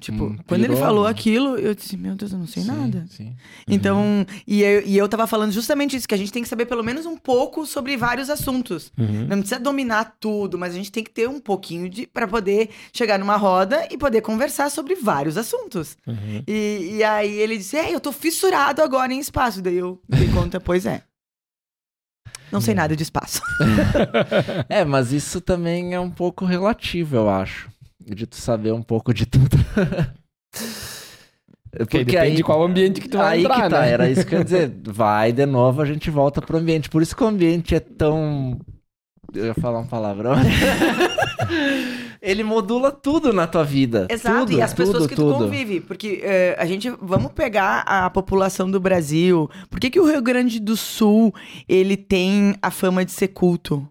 Tipo, 0.00 0.24
Hum, 0.24 0.36
quando 0.46 0.64
ele 0.64 0.76
falou 0.76 1.06
aquilo, 1.06 1.56
eu 1.56 1.72
disse, 1.72 1.96
meu 1.96 2.16
Deus, 2.16 2.32
eu 2.32 2.38
não 2.38 2.48
sei 2.48 2.64
Sim, 2.64 2.68
nada. 2.68 3.06
sim. 3.08 3.34
Então, 3.66 4.26
e, 4.46 4.60
eu, 4.60 4.82
e 4.84 4.98
eu 4.98 5.08
tava 5.08 5.24
falando 5.26 5.52
justamente 5.52 5.96
isso, 5.96 6.06
que 6.06 6.14
a 6.14 6.18
gente 6.18 6.32
tem 6.32 6.42
que 6.42 6.48
saber 6.48 6.66
pelo 6.66 6.82
menos 6.82 7.06
um 7.06 7.16
pouco 7.16 7.64
sobre 7.64 7.96
vários 7.96 8.28
assuntos. 8.28 8.92
Uhum. 8.98 9.26
Não 9.28 9.38
precisa 9.38 9.60
dominar 9.60 10.16
tudo, 10.18 10.58
mas 10.58 10.74
a 10.74 10.76
gente 10.76 10.90
tem 10.90 11.02
que 11.04 11.12
ter 11.12 11.28
um 11.28 11.38
pouquinho 11.38 11.88
de 11.88 12.06
para 12.08 12.26
poder 12.26 12.70
chegar 12.92 13.18
numa 13.18 13.36
roda 13.36 13.86
e 13.90 13.96
poder 13.96 14.20
conversar 14.20 14.68
sobre 14.68 14.96
vários 14.96 15.38
assuntos. 15.38 15.96
Uhum. 16.06 16.42
E, 16.46 16.96
e 16.96 17.04
aí 17.04 17.32
ele 17.32 17.56
disse: 17.56 17.76
É, 17.76 17.94
eu 17.94 18.00
tô 18.00 18.10
fissurado 18.10 18.82
agora 18.82 19.14
em 19.14 19.20
espaço. 19.20 19.62
Daí 19.62 19.76
eu 19.76 20.02
dei 20.08 20.28
conta, 20.28 20.60
pois 20.60 20.84
é. 20.86 21.02
Não 22.54 22.60
sei 22.60 22.72
nada 22.72 22.94
de 22.94 23.02
espaço. 23.02 23.42
É, 24.68 24.84
mas 24.84 25.12
isso 25.12 25.40
também 25.40 25.92
é 25.92 26.00
um 26.00 26.10
pouco 26.10 26.44
relativo, 26.44 27.16
eu 27.16 27.28
acho. 27.28 27.68
De 28.00 28.26
tu 28.26 28.36
saber 28.36 28.72
um 28.72 28.82
pouco 28.82 29.12
de 29.12 29.26
tudo. 29.26 29.56
Porque 31.76 32.04
depende 32.04 32.36
de 32.36 32.44
qual 32.44 32.62
ambiente 32.62 33.00
que 33.00 33.08
tu 33.08 33.18
vai 33.18 33.38
aí 33.38 33.44
entrar, 33.44 33.62
que 33.62 33.70
tá, 33.70 33.80
né? 33.80 33.90
era 33.90 34.08
isso 34.08 34.24
que 34.24 34.34
eu 34.34 34.38
ia 34.38 34.44
dizer. 34.44 34.72
Vai 34.86 35.32
de 35.32 35.44
novo, 35.44 35.82
a 35.82 35.84
gente 35.84 36.08
volta 36.08 36.40
pro 36.40 36.56
ambiente. 36.56 36.88
Por 36.88 37.02
isso 37.02 37.16
que 37.16 37.24
o 37.24 37.26
ambiente 37.26 37.74
é 37.74 37.80
tão 37.80 38.60
Eu 39.34 39.46
ia 39.46 39.54
falar 39.54 39.80
um 39.80 39.86
palavrão. 39.86 40.34
ele 42.20 42.42
modula 42.42 42.90
tudo 42.90 43.32
na 43.32 43.46
tua 43.46 43.64
vida. 43.64 44.06
Exato, 44.10 44.46
tudo, 44.46 44.52
e 44.58 44.62
as 44.62 44.72
pessoas 44.72 44.96
tudo, 44.98 45.08
que 45.08 45.14
tudo. 45.16 45.32
tu 45.34 45.38
convive. 45.44 45.80
Porque 45.80 46.20
eh, 46.22 46.56
a 46.58 46.64
gente, 46.66 46.90
vamos 47.00 47.32
pegar 47.32 47.80
a 47.80 48.08
população 48.10 48.70
do 48.70 48.80
Brasil. 48.80 49.50
Por 49.70 49.78
que, 49.80 49.90
que 49.90 50.00
o 50.00 50.06
Rio 50.06 50.22
Grande 50.22 50.58
do 50.60 50.76
Sul, 50.76 51.34
ele 51.68 51.96
tem 51.96 52.54
a 52.62 52.70
fama 52.70 53.04
de 53.04 53.12
ser 53.12 53.28
culto? 53.28 53.86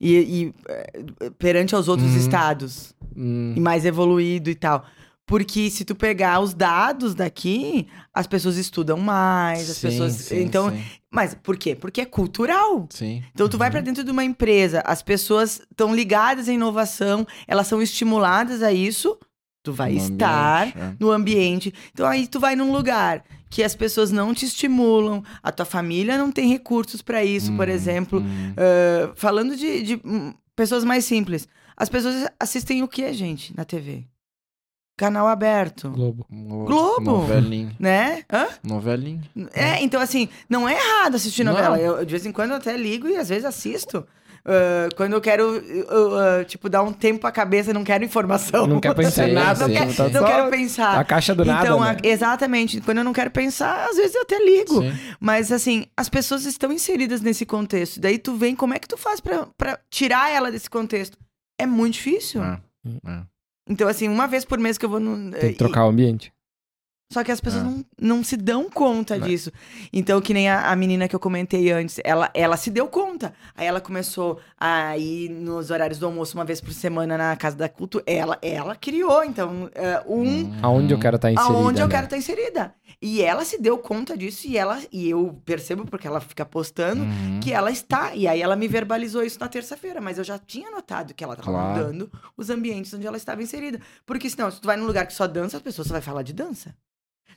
E, 0.00 0.14
e, 0.16 0.54
eh, 0.68 1.30
perante 1.38 1.74
aos 1.74 1.88
outros 1.88 2.12
Uhum. 2.12 2.18
estados. 2.18 2.94
Hum, 3.16 3.54
E 3.56 3.60
mais 3.60 3.84
evoluído 3.84 4.48
e 4.50 4.54
tal. 4.54 4.84
Porque 5.26 5.68
se 5.70 5.84
tu 5.84 5.94
pegar 5.94 6.40
os 6.40 6.54
dados 6.54 7.14
daqui, 7.14 7.86
as 8.14 8.26
pessoas 8.26 8.56
estudam 8.56 8.96
mais, 8.96 9.68
as 9.68 9.76
sim, 9.76 9.88
pessoas... 9.88 10.12
sim, 10.14 10.40
então, 10.42 10.70
Sim, 10.70 10.82
mas 11.10 11.34
por 11.34 11.56
quê? 11.56 11.74
Porque 11.74 12.00
é 12.00 12.04
cultural. 12.04 12.86
sim. 12.90 13.22
Então, 13.34 13.48
tu 13.48 13.56
vai 13.58 13.70
pra 13.70 13.80
dentro 13.80 14.04
de 14.04 14.10
uma 14.10 14.24
empresa, 14.24 14.82
as 14.84 15.02
pessoas 15.02 15.60
estão 15.70 15.94
ligadas 15.94 16.48
à 16.48 16.52
inovação, 16.52 17.26
elas 17.46 17.66
são 17.66 17.80
estimuladas 17.82 18.62
a 18.62 18.72
isso, 18.72 19.18
tu 19.62 19.72
vai 19.72 19.92
No 19.92 19.98
estar 19.98 20.62
ambiente, 20.68 20.78
é. 20.78 20.96
no 21.00 21.10
ambiente. 21.10 21.74
Então, 21.92 22.06
aí 22.06 22.26
tu 22.26 22.38
vai 22.38 22.54
num 22.56 22.72
lugar 22.72 23.24
que 23.50 23.62
as 23.62 23.74
pessoas 23.74 24.10
não 24.12 24.34
te 24.34 24.44
estimulam, 24.44 25.22
a 25.42 25.50
tua 25.50 25.64
família 25.64 26.18
não 26.18 26.30
tem 26.30 26.48
recursos 26.48 27.00
pra 27.00 27.24
isso, 27.24 27.52
por 27.54 27.68
Hum, 27.68 27.72
exemplo. 27.72 28.20
hum. 28.20 28.52
Ah, 28.56 29.12
falando 29.16 29.56
de, 29.56 29.82
de, 29.82 30.00
hum, 30.04 30.34
pessoas 30.54 30.84
mais 30.84 31.04
simples, 31.06 31.48
as 31.76 31.88
pessoas 31.88 32.26
assistem 32.38 32.82
o 32.82 32.88
que, 32.88 33.10
gente, 33.14 33.56
na 33.56 33.64
TV? 33.64 34.04
Canal 34.98 35.26
aberto. 35.28 35.88
Globo. 35.90 36.26
No- 36.28 36.64
Globo. 36.66 37.00
Novelinho. 37.00 37.74
Né? 37.78 38.24
Hã? 38.30 38.48
Novelinho. 38.62 39.22
É, 39.54 39.80
então 39.82 40.00
assim, 40.00 40.28
não 40.50 40.68
é 40.68 40.74
errado 40.74 41.14
assistir 41.14 41.44
Não. 41.44 41.52
novela. 41.52 41.78
Eu, 41.78 42.04
de 42.04 42.10
vez 42.10 42.26
em 42.26 42.32
quando 42.32 42.50
eu 42.50 42.56
até 42.56 42.76
ligo 42.76 43.08
e 43.08 43.16
às 43.16 43.28
vezes 43.30 43.44
assisto. 43.46 44.06
Ah, 44.44 44.88
quando 44.96 45.12
eu 45.12 45.20
quero, 45.20 45.42
eu, 45.56 46.18
ah, 46.18 46.44
tipo, 46.44 46.68
dar 46.68 46.82
um 46.82 46.92
tempo 46.92 47.26
à 47.26 47.30
cabeça, 47.32 47.72
não 47.72 47.84
quero 47.84 48.02
informação. 48.04 48.66
Não 48.66 48.80
quer 48.80 48.94
pensar 48.94 49.26
Sim, 49.28 49.32
nada. 49.34 49.60
Não, 49.60 49.66
sim, 49.68 49.72
quero, 49.74 49.92
sim. 49.92 50.02
não 50.02 50.20
Só 50.20 50.26
quero 50.26 50.50
pensar. 50.50 50.98
A 50.98 51.04
caixa 51.04 51.34
do 51.34 51.42
então, 51.42 51.54
nada, 51.80 51.90
a- 51.90 51.92
né? 51.94 51.98
exatamente. 52.02 52.80
Quando 52.80 52.98
eu 52.98 53.04
não 53.04 53.12
quero 53.12 53.30
pensar, 53.30 53.88
às 53.88 53.96
vezes 53.96 54.14
eu 54.16 54.22
até 54.22 54.38
ligo. 54.42 54.80
Sim. 54.82 54.92
Mas 55.20 55.52
assim, 55.52 55.86
as 55.96 56.08
pessoas 56.08 56.44
estão 56.44 56.72
inseridas 56.72 57.20
nesse 57.20 57.44
contexto. 57.46 58.00
Daí 58.00 58.18
tu 58.18 58.34
vem, 58.36 58.56
como 58.56 58.74
é 58.74 58.78
que 58.78 58.88
tu 58.88 58.96
faz 58.96 59.20
pra, 59.20 59.46
pra 59.56 59.78
tirar 59.90 60.30
ela 60.30 60.50
desse 60.50 60.68
contexto? 60.70 61.16
É 61.60 61.66
muito 61.66 61.94
difícil. 61.94 62.42
É, 62.42 62.58
é. 63.06 63.20
Então, 63.68 63.88
assim, 63.88 64.08
uma 64.08 64.26
vez 64.26 64.44
por 64.44 64.58
mês 64.58 64.78
que 64.78 64.84
eu 64.84 64.88
vou 64.90 65.00
no. 65.00 65.30
Tem 65.32 65.52
que 65.52 65.58
trocar 65.58 65.84
o 65.86 65.90
ambiente. 65.90 66.32
Só 67.12 67.22
que 67.24 67.30
as 67.32 67.40
pessoas 67.40 67.62
É. 67.62 67.66
não, 67.66 67.84
não 68.00 68.22
se 68.22 68.36
dão 68.36 68.68
conta 68.70 69.16
É. 69.16 69.18
disso. 69.20 69.50
Então, 69.92 70.20
que 70.20 70.32
nem 70.34 70.48
a, 70.48 70.70
a 70.70 70.76
menina 70.76 71.08
que 71.08 71.14
eu 71.16 71.20
comentei 71.20 71.70
antes, 71.72 72.00
ela, 72.04 72.30
ela 72.34 72.56
se 72.56 72.70
deu 72.70 72.86
conta. 72.88 73.32
Aí 73.56 73.66
ela 73.66 73.80
começou 73.80 74.38
a 74.58 74.96
ir 74.98 75.28
nos 75.28 75.70
horários 75.70 75.98
do 75.98 76.06
almoço 76.06 76.36
uma 76.36 76.44
vez 76.44 76.60
por 76.60 76.72
semana 76.72 77.16
na 77.18 77.36
Casa 77.36 77.56
da 77.56 77.68
Cultura. 77.68 78.04
Ela, 78.06 78.38
ela 78.42 78.74
criou, 78.76 79.24
então, 79.24 79.70
é, 79.74 80.02
um 80.06 80.18
Hum. 80.28 80.52
Aonde 80.62 80.92
eu 80.94 80.98
quero 80.98 81.16
estar 81.16 81.30
inserida, 81.32 81.52
aonde 81.58 81.80
eu 81.80 81.86
né? 81.86 81.92
quero 81.94 82.04
estar 82.04 82.16
inserida. 82.16 82.74
E 83.00 83.22
ela 83.22 83.44
se 83.44 83.60
deu 83.60 83.78
conta 83.78 84.16
disso 84.16 84.46
e 84.48 84.56
ela 84.58 84.80
e 84.92 85.08
eu 85.08 85.40
percebo 85.44 85.84
porque 85.86 86.06
ela 86.06 86.20
fica 86.20 86.44
postando 86.44 87.02
Uhum. 87.02 87.40
que 87.40 87.52
ela 87.52 87.70
está. 87.70 88.14
E 88.14 88.26
aí 88.26 88.40
ela 88.42 88.56
me 88.56 88.66
verbalizou 88.68 89.22
isso 89.22 89.38
na 89.40 89.48
terça-feira, 89.48 90.00
mas 90.00 90.18
eu 90.18 90.24
já 90.24 90.38
tinha 90.38 90.70
notado 90.70 91.14
que 91.14 91.22
ela 91.22 91.34
estava 91.34 91.50
Claro. 91.50 91.78
mudando 91.86 92.10
os 92.36 92.50
ambientes 92.50 92.92
onde 92.94 93.06
ela 93.06 93.16
estava 93.16 93.42
inserida. 93.42 93.80
Porque 94.04 94.28
senão, 94.28 94.50
se 94.50 94.60
tu 94.60 94.66
vai 94.66 94.76
num 94.76 94.86
lugar 94.86 95.06
que 95.06 95.12
só 95.12 95.26
dança, 95.26 95.56
as 95.56 95.62
pessoas 95.62 95.86
só 95.88 95.94
vai 95.94 96.02
falar 96.02 96.22
de 96.22 96.32
dança. 96.32 96.74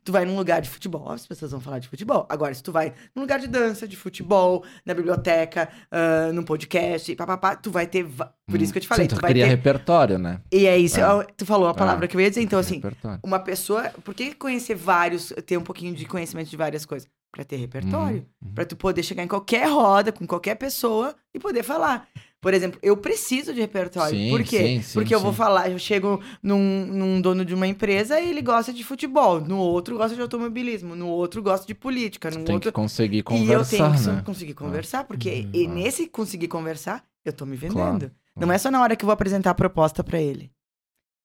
Tu 0.03 0.11
vai 0.11 0.25
num 0.25 0.35
lugar 0.35 0.61
de 0.61 0.69
futebol, 0.69 1.11
as 1.11 1.27
pessoas 1.27 1.51
vão 1.51 1.61
falar 1.61 1.77
de 1.77 1.87
futebol. 1.87 2.25
Agora, 2.27 2.51
se 2.55 2.63
tu 2.63 2.71
vai 2.71 2.91
num 3.15 3.21
lugar 3.21 3.39
de 3.39 3.47
dança, 3.47 3.87
de 3.87 3.95
futebol, 3.95 4.63
na 4.83 4.95
biblioteca, 4.95 5.69
ah, 5.91 6.31
num 6.33 6.41
podcast, 6.43 7.15
papapá, 7.15 7.55
tu 7.55 7.69
vai 7.69 7.85
ter. 7.85 8.07
Por 8.47 8.59
isso 8.59 8.71
que 8.73 8.79
eu 8.79 8.81
te 8.81 8.87
falei, 8.87 9.05
Sim, 9.05 9.09
tu 9.09 9.15
tu 9.17 9.21
vai 9.21 9.29
cria 9.31 9.43
ter. 9.45 9.49
repertório, 9.51 10.17
né? 10.17 10.41
E 10.51 10.65
é 10.65 10.75
isso, 10.77 10.99
É. 10.99 11.07
ó, 11.07 11.23
tu 11.23 11.45
falou 11.45 11.67
a 11.67 11.73
palavra 11.73 12.05
É. 12.05 12.07
que 12.07 12.17
eu 12.17 12.21
ia 12.21 12.29
dizer. 12.29 12.41
Então, 12.41 12.57
assim, 12.59 12.75
Repertório. 12.75 13.19
uma 13.23 13.39
pessoa. 13.39 13.89
Por 14.03 14.13
que 14.15 14.33
conhecer 14.33 14.73
vários, 14.75 15.31
ter 15.45 15.57
um 15.57 15.61
pouquinho 15.63 15.93
de 15.93 16.05
conhecimento 16.05 16.49
de 16.49 16.57
várias 16.57 16.83
coisas? 16.83 17.07
Pra 17.31 17.45
ter 17.45 17.55
repertório. 17.55 18.25
Uhum. 18.41 18.53
Pra 18.53 18.65
tu 18.65 18.75
poder 18.75 19.01
chegar 19.03 19.23
em 19.23 19.27
qualquer 19.27 19.65
roda, 19.69 20.11
com 20.11 20.27
qualquer 20.27 20.55
pessoa 20.55 21.15
e 21.33 21.39
poder 21.39 21.63
falar. 21.63 22.07
Por 22.41 22.53
exemplo, 22.53 22.77
eu 22.83 22.97
preciso 22.97 23.53
de 23.53 23.61
repertório. 23.61 24.17
Sim, 24.17 24.29
Por 24.31 24.43
quê? 24.43 24.57
sim, 24.57 24.81
sim, 24.81 24.93
Porque 24.95 25.15
eu 25.15 25.19
vou 25.19 25.31
falar, 25.31 25.69
eu 25.69 25.79
chego 25.79 26.21
num, 26.43 26.85
num 26.87 27.21
dono 27.21 27.45
de 27.45 27.53
uma 27.53 27.67
empresa 27.67 28.19
e 28.19 28.29
ele 28.29 28.41
gosta 28.41 28.73
de 28.73 28.83
futebol, 28.83 29.39
no 29.39 29.57
outro 29.59 29.95
gosta 29.95 30.15
de 30.15 30.21
automobilismo, 30.21 30.93
no 30.95 31.07
outro 31.07 31.41
gosta 31.41 31.65
de 31.65 31.73
política, 31.75 32.29
no 32.31 32.43
Tem 32.43 32.55
outro. 32.55 32.69
que 32.71 32.75
conseguir 32.75 33.17
E 33.17 33.19
eu 33.19 33.23
conversar, 33.23 33.91
tenho 33.91 33.93
que 34.01 34.07
né? 34.09 34.21
conseguir 34.25 34.53
conversar, 34.55 35.03
porque 35.05 35.29
Uhum. 35.45 35.49
e 35.53 35.67
nesse 35.67 36.07
conseguir 36.07 36.47
conversar, 36.49 37.03
eu 37.23 37.31
tô 37.31 37.45
me 37.45 37.55
vendendo. 37.55 37.75
Claro, 37.75 38.11
Não 38.35 38.51
é 38.51 38.57
só 38.57 38.69
na 38.71 38.81
hora 38.81 38.95
que 38.95 39.05
eu 39.05 39.07
vou 39.07 39.13
apresentar 39.13 39.51
a 39.51 39.55
proposta 39.55 40.03
pra 40.03 40.19
ele. 40.19 40.51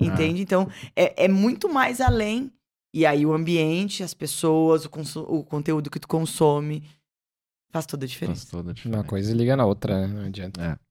Entende? 0.01 0.43
Então, 0.43 0.69
é, 0.95 1.25
é 1.25 1.29
muito 1.29 1.69
mais 1.73 2.01
além. 2.03 2.53
E 2.97 3.05
aí, 3.05 3.27
o 3.27 3.35
ambiente, 3.35 4.03
as 4.03 4.15
pessoas, 4.15 4.87
o, 4.87 4.91
o 5.29 5.45
conteúdo 5.45 5.91
que 5.91 6.01
tu 6.01 6.09
consome, 6.09 6.83
faz 7.71 7.85
toda 7.85 8.05
a 8.05 8.09
Faz 8.09 8.13
diferença. 8.13 8.47
toda 8.51 8.63
a 8.63 8.65
Uma 8.71 8.75
diferença. 8.75 9.05
coisa 9.05 9.35
liga 9.35 9.55
na 9.55 9.67
outra, 9.67 10.01
né? 10.01 10.07
Não 10.07 10.25
adianta. 10.27 10.63
É. 10.63 10.87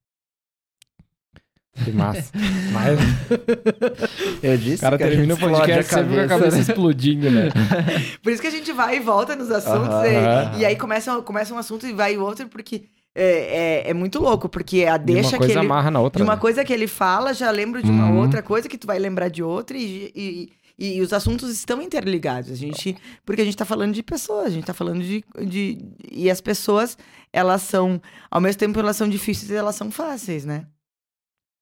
Que 1.83 1.91
massa. 1.91 2.31
Mas 2.71 2.99
Eu 4.41 4.57
disse 4.57 4.77
o 4.77 4.81
cara 4.81 4.97
que 4.97 5.03
a 5.03 5.07
termina 5.07 5.33
o 5.33 5.37
podcast 5.37 5.93
sempre 5.93 6.15
com 6.15 6.21
a 6.21 6.27
cabeça 6.27 6.55
né? 6.57 6.61
explodindo, 6.61 7.29
né? 7.31 7.49
Por 8.23 8.31
isso 8.31 8.41
que 8.41 8.47
a 8.47 8.51
gente 8.51 8.71
vai 8.71 8.97
e 8.97 8.99
volta 8.99 9.35
nos 9.35 9.49
assuntos. 9.51 9.89
Aham. 9.89 10.53
e, 10.57 10.61
e 10.61 10.65
aí 10.65 10.75
começa, 10.75 11.21
começa 11.23 11.53
um 11.53 11.57
assunto 11.57 11.85
e 11.87 11.91
vai 11.91 12.15
o 12.17 12.21
outro, 12.23 12.47
porque 12.47 12.83
é, 13.15 13.83
é, 13.87 13.89
é 13.89 13.93
muito 13.93 14.19
louco, 14.19 14.47
porque 14.47 14.85
a 14.85 14.95
deixa 14.97 15.29
uma 15.29 15.31
que 15.31 15.37
coisa 15.39 15.53
ele. 15.53 15.59
amarra 15.65 15.89
na 15.91 15.99
outra. 15.99 16.17
De 16.19 16.23
uma 16.23 16.35
né? 16.35 16.39
coisa 16.41 16.63
que 16.63 16.71
ele 16.71 16.87
fala, 16.87 17.33
já 17.33 17.49
lembro 17.51 17.81
de 17.83 17.89
uma 17.89 18.09
Uhum. 18.09 18.19
outra 18.19 18.41
coisa 18.43 18.69
que 18.69 18.77
tu 18.77 18.85
vai 18.87 18.99
lembrar 18.99 19.27
de 19.29 19.41
outra 19.43 19.75
e, 19.75 20.11
e, 20.15 20.49
e, 20.77 20.97
e 20.97 21.01
os 21.01 21.13
assuntos 21.13 21.49
estão 21.49 21.81
interligados. 21.81 22.51
A 22.51 22.55
gente, 22.55 22.95
porque 23.25 23.41
a 23.41 23.45
gente 23.45 23.57
tá 23.57 23.65
falando 23.65 23.93
de 23.93 24.03
pessoas, 24.03 24.47
a 24.47 24.49
gente 24.49 24.65
tá 24.65 24.73
falando 24.73 25.01
de, 25.03 25.23
de. 25.47 25.77
E 26.11 26.29
as 26.29 26.41
pessoas, 26.41 26.97
elas 27.31 27.61
são. 27.61 28.01
Ao 28.29 28.41
mesmo 28.41 28.59
tempo, 28.59 28.79
elas 28.79 28.97
são 28.97 29.07
difíceis 29.09 29.49
e 29.51 29.55
elas 29.55 29.75
são 29.75 29.89
fáceis, 29.91 30.45
né? 30.45 30.65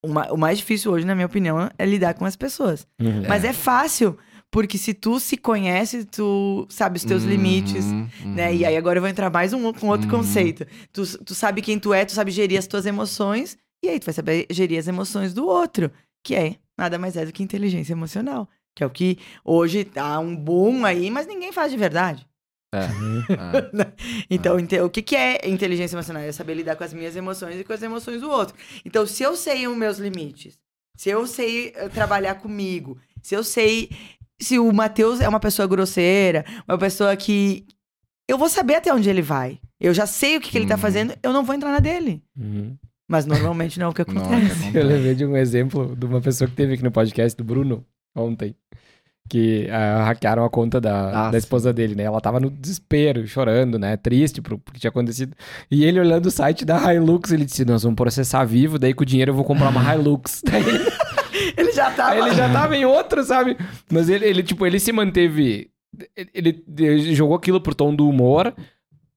O, 0.03 0.07
ma- 0.09 0.31
o 0.31 0.37
mais 0.37 0.57
difícil 0.57 0.91
hoje, 0.91 1.05
na 1.05 1.15
minha 1.15 1.27
opinião, 1.27 1.69
é 1.77 1.85
lidar 1.85 2.13
com 2.13 2.25
as 2.25 2.35
pessoas. 2.35 2.85
Uhum. 2.99 3.23
Mas 3.27 3.43
é 3.45 3.53
fácil, 3.53 4.17
porque 4.51 4.77
se 4.77 4.93
tu 4.93 5.17
se 5.19 5.37
conhece, 5.37 6.03
tu 6.03 6.67
sabe 6.69 6.97
os 6.97 7.05
teus 7.05 7.23
Uhum, 7.23 7.29
limites. 7.29 7.85
uhum. 7.91 8.33
Né? 8.35 8.53
E 8.55 8.65
aí 8.65 8.75
agora 8.75 8.97
eu 8.97 9.01
vou 9.01 9.09
entrar 9.09 9.29
mais 9.29 9.53
um 9.53 9.71
com 9.71 9.87
outro 9.87 10.11
Uhum. 10.11 10.17
conceito. 10.19 10.65
Tu, 10.91 11.17
tu 11.23 11.33
sabe 11.33 11.61
quem 11.61 11.79
tu 11.79 11.93
é, 11.93 12.03
tu 12.03 12.11
sabe 12.11 12.31
gerir 12.31 12.59
as 12.59 12.67
tuas 12.67 12.85
emoções, 12.85 13.57
e 13.81 13.87
aí 13.87 13.99
tu 13.99 14.05
vai 14.05 14.13
saber 14.13 14.45
gerir 14.49 14.77
as 14.77 14.87
emoções 14.87 15.33
do 15.33 15.45
outro, 15.47 15.89
que 16.21 16.35
é 16.35 16.55
nada 16.77 16.97
mais 16.99 17.15
é 17.15 17.25
do 17.25 17.31
que 17.31 17.41
inteligência 17.43 17.93
emocional. 17.93 18.49
Que 18.75 18.83
é 18.83 18.87
o 18.87 18.89
que 18.89 19.17
hoje 19.45 19.83
tá 19.83 20.17
um 20.19 20.35
boom 20.35 20.83
aí, 20.85 21.11
mas 21.11 21.27
ninguém 21.27 21.51
faz 21.51 21.71
de 21.71 21.77
verdade. 21.77 22.25
É. 22.73 22.87
Então, 24.29 24.59
inte- 24.59 24.79
o 24.81 24.89
que, 24.89 25.01
que 25.01 25.15
é 25.15 25.47
inteligência 25.47 25.95
emocional? 25.95 26.23
É 26.23 26.31
saber 26.31 26.53
lidar 26.55 26.75
com 26.75 26.83
as 26.83 26.93
minhas 26.93 27.15
emoções 27.15 27.59
e 27.59 27.63
com 27.63 27.73
as 27.73 27.81
emoções 27.81 28.21
do 28.21 28.29
outro. 28.29 28.55
Então, 28.85 29.05
se 29.05 29.23
eu 29.23 29.35
sei 29.35 29.67
os 29.67 29.77
meus 29.77 29.97
limites, 29.99 30.57
se 30.97 31.09
eu 31.09 31.25
sei 31.27 31.71
eh, 31.75 31.89
trabalhar 31.89 32.35
comigo, 32.35 32.97
se 33.21 33.35
eu 33.35 33.43
sei 33.43 33.89
se 34.41 34.57
o 34.59 34.71
Matheus 34.73 35.21
é 35.21 35.29
uma 35.29 35.39
pessoa 35.39 35.67
grosseira, 35.67 36.43
uma 36.67 36.77
pessoa 36.77 37.15
que. 37.15 37.65
Eu 38.27 38.37
vou 38.37 38.49
saber 38.49 38.75
até 38.75 38.93
onde 38.93 39.09
ele 39.09 39.21
vai. 39.21 39.59
Eu 39.79 39.93
já 39.93 40.05
sei 40.07 40.37
o 40.37 40.41
que, 40.41 40.49
que 40.49 40.57
ele 40.57 40.65
tá 40.67 40.75
Uhum. 40.75 40.79
fazendo, 40.81 41.13
eu 41.21 41.33
não 41.33 41.43
vou 41.43 41.53
entrar 41.53 41.71
na 41.71 41.79
dele. 41.79 42.23
Uhum. 42.37 42.75
Mas 43.07 43.25
normalmente 43.25 43.77
não 43.79 43.87
é 43.87 43.89
o 43.89 43.93
que 43.93 44.03
Não, 44.11 44.23
acontece. 44.23 44.71
Eu 44.75 44.85
lembrei 44.85 45.13
de 45.13 45.25
um 45.25 45.35
exemplo 45.35 45.93
de 45.95 46.05
uma 46.05 46.21
pessoa 46.21 46.49
que 46.49 46.55
teve 46.55 46.73
aqui 46.73 46.83
no 46.83 46.91
podcast 46.91 47.37
do 47.37 47.43
Bruno 47.43 47.85
ontem. 48.15 48.55
Que 49.29 49.69
ah, 49.71 50.03
hackearam 50.03 50.43
a 50.43 50.49
conta 50.49 50.81
da, 50.81 51.27
Ah, 51.27 51.31
da 51.31 51.37
esposa 51.37 51.71
dele, 51.71 51.95
né? 51.95 52.03
Ela 52.03 52.19
tava 52.19 52.41
no 52.41 52.49
desespero, 52.51 53.25
chorando, 53.25 53.79
né? 53.79 53.95
Triste 53.95 54.41
pro, 54.41 54.59
porque 54.59 54.79
tinha 54.79 54.89
acontecido. 54.89 55.33
E 55.71 55.85
ele 55.85 55.99
olhando 55.99 56.25
o 56.25 56.31
site 56.31 56.65
da 56.65 56.93
Hilux, 56.93 57.31
ele 57.31 57.45
disse: 57.45 57.63
Nós 57.63 57.83
vamos 57.83 57.95
processar 57.95 58.43
vivo, 58.43 58.77
daí 58.77 58.93
com 58.93 59.03
o 59.03 59.05
dinheiro 59.05 59.31
eu 59.31 59.35
vou 59.35 59.45
comprar 59.45 59.69
uma 59.69 59.81
Hilux. 59.95 60.41
Daí 60.43 60.61
ele, 61.57 61.71
já 61.71 61.93
aí 62.05 62.19
ele 62.19 62.35
já 62.35 62.51
tava 62.51 62.75
em 62.75 62.83
outra, 62.83 63.23
sabe? 63.23 63.57
Mas 63.89 64.09
ele, 64.09 64.25
ele, 64.25 64.43
tipo, 64.43 64.65
ele 64.67 64.77
se 64.79 64.91
manteve. 64.91 65.69
Ele, 66.33 66.63
ele 66.77 67.15
jogou 67.15 67.35
aquilo 67.35 67.61
pro 67.61 67.73
tom 67.73 67.95
do 67.95 68.07
humor. 68.07 68.53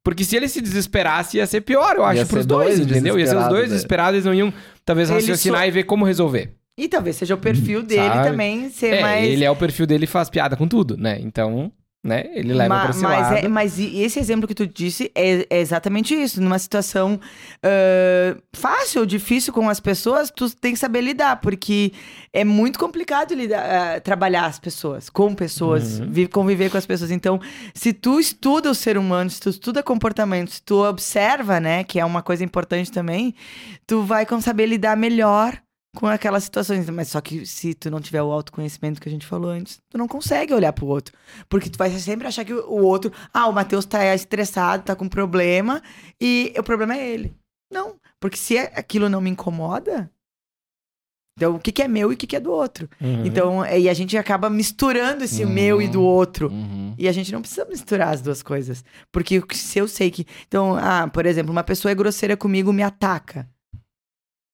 Porque 0.05 0.23
se 0.23 0.37
ele 0.37 0.47
se 0.47 0.61
desesperasse, 0.61 1.39
ia 1.39 1.47
ser 1.49 1.63
pior, 1.63 1.97
eu 1.97 2.05
acho, 2.05 2.21
Ia 2.21 2.27
pros 2.27 2.47
dois, 2.47 2.79
dois 2.79 2.89
entendeu? 2.89 3.19
Ia 3.19 3.27
ser 3.27 3.37
os 3.37 3.49
dois 3.49 3.63
né? 3.63 3.69
desesperados, 3.75 4.15
eles 4.15 4.25
não 4.25 4.33
iam 4.33 4.55
talvez 4.85 5.11
raciocinar 5.11 5.63
só- 5.63 5.67
e 5.67 5.71
ver 5.73 5.83
como 5.83 6.05
resolver. 6.05 6.55
E 6.79 6.89
talvez 6.89 7.17
seja 7.17 7.35
o 7.35 7.39
perfil 7.39 7.83
dele 7.83 8.03
Sabe? 8.09 8.29
também 8.31 8.69
ser 8.71 8.95
É, 8.95 9.01
mais. 9.01 9.25
ele 9.25 9.45
é 9.45 9.51
o 9.51 9.57
perfil 9.57 9.87
dele 9.87 10.05
e 10.05 10.07
faz 10.07 10.29
piada 10.29 10.57
com 10.57 10.69
tudo, 10.69 10.97
né? 10.97 11.19
Então, 11.21 11.73
né? 12.05 12.25
Ele 12.35 12.53
leva 12.53 12.69
Ma- 12.75 12.81
pra 12.83 12.91
esse 12.91 13.03
mas, 13.03 13.21
lado. 13.31 13.37
é- 13.47 13.49
mas 13.49 13.79
esse 13.81 14.19
exemplo 14.21 14.47
que 14.47 14.55
tu 14.55 14.67
disse 14.67 15.11
é, 15.15 15.47
é 15.49 15.59
exatamente 15.61 16.15
isso. 16.15 16.41
Numa 16.41 16.59
situação 16.59 17.19
ah, 17.63 18.37
fácil 18.55 19.01
ou 19.01 19.07
difícil 19.07 19.53
com 19.53 19.69
as 19.71 19.81
pessoas, 19.81 20.31
tu 20.31 20.55
tem 20.55 20.73
que 20.75 20.79
saber 20.79 21.01
lidar, 21.01 21.41
porque 21.41 21.93
é 22.33 22.45
muito 22.45 22.79
complicado 22.79 23.35
lidar, 23.35 23.97
ah, 23.97 24.01
trabalhar 24.01 24.45
as 24.47 24.59
pessoas, 24.59 25.09
com 25.09 25.35
pessoas, 25.35 25.99
Uhum. 25.99 26.07
vi- 26.11 26.29
conviver 26.29 26.71
com 26.71 26.77
as 26.77 26.87
pessoas. 26.87 27.11
Então, 27.11 27.41
se 27.75 27.93
tu 27.93 28.21
estuda 28.21 28.71
o 28.71 28.75
ser 28.75 28.99
humano, 28.99 29.31
se 29.31 29.41
tu 29.41 29.49
estuda 29.49 29.83
comportamento, 29.83 30.51
se 30.51 30.63
tu 30.63 30.85
observa, 30.85 31.59
né, 31.59 31.83
que 31.85 31.99
é 31.99 32.05
uma 32.05 32.23
coisa 32.23 32.45
importante 32.45 32.93
também, 32.93 33.35
tu 33.87 34.03
vai 34.03 34.27
com 34.27 34.41
saber 34.41 34.67
lidar 34.67 34.95
melhor 34.97 35.59
com 35.97 36.07
aquelas 36.07 36.45
situações. 36.45 36.89
Mas 36.91 37.09
só 37.09 37.21
que 37.21 37.45
se 37.45 37.75
tu 37.75 37.91
não 37.91 38.01
tiver 38.01 38.23
o 38.23 38.31
autoconhecimento 38.31 39.01
que 39.01 39.09
a 39.09 39.13
gente 39.13 39.27
falou 39.27 39.51
antes, 39.51 39.81
tu 39.91 39.99
não 39.99 40.07
consegue 40.07 40.55
olhar 40.55 40.73
pro 40.73 40.87
outro. 40.87 41.13
Porque 41.49 41.69
tu 41.69 41.77
vai 41.79 41.91
sempre 41.91 42.29
achar 42.29 42.45
que 42.45 42.55
o 42.55 42.83
outro, 42.85 43.11
ah, 43.35 43.49
o 43.49 43.53
Matheus 43.53 43.85
tá 43.85 44.15
estressado, 44.15 44.85
tá 44.85 44.95
com 44.95 45.09
problema, 45.09 45.83
e 46.21 46.55
o 46.57 46.63
problema 46.63 46.95
é 46.97 47.09
ele. 47.09 47.35
Não, 47.73 47.97
porque 48.21 48.37
se 48.37 48.57
é- 48.57 48.73
aquilo 48.77 49.09
não 49.09 49.21
me 49.21 49.31
incomoda, 49.31 50.09
então 51.39 51.57
o 51.57 51.59
que, 51.59 51.71
que 51.71 51.83
é 51.83 51.89
meu 51.89 52.11
e 52.11 52.15
o 52.15 52.17
que, 52.17 52.27
que 52.27 52.37
é 52.37 52.41
do 52.41 52.51
outro. 52.51 52.89
Uhum. 53.01 53.27
Então, 53.27 53.67
e 53.67 53.91
a 53.91 53.95
gente 53.95 54.17
acaba 54.17 54.49
misturando 54.49 55.23
esse 55.25 55.45
Uhum. 55.45 55.51
meu 55.53 55.83
e 55.83 55.89
do 55.89 56.01
outro. 56.03 56.49
Uhum. 56.49 56.95
E 56.97 57.07
a 57.07 57.13
gente 57.13 57.31
não 57.31 57.41
precisa 57.43 57.67
misturar 57.67 58.15
as 58.15 58.23
duas 58.23 58.43
coisas. 58.43 58.83
Porque 59.13 59.43
se 59.53 59.79
eu 59.79 59.87
sei 59.87 60.11
que. 60.11 60.25
Então, 60.49 60.77
ah, 60.79 61.07
por 61.13 61.27
exemplo, 61.27 61.53
uma 61.53 61.63
pessoa 61.63 61.93
é 61.93 61.95
grosseira 61.95 62.37
comigo, 62.39 62.73
me 62.73 62.83
ataca. 62.83 63.47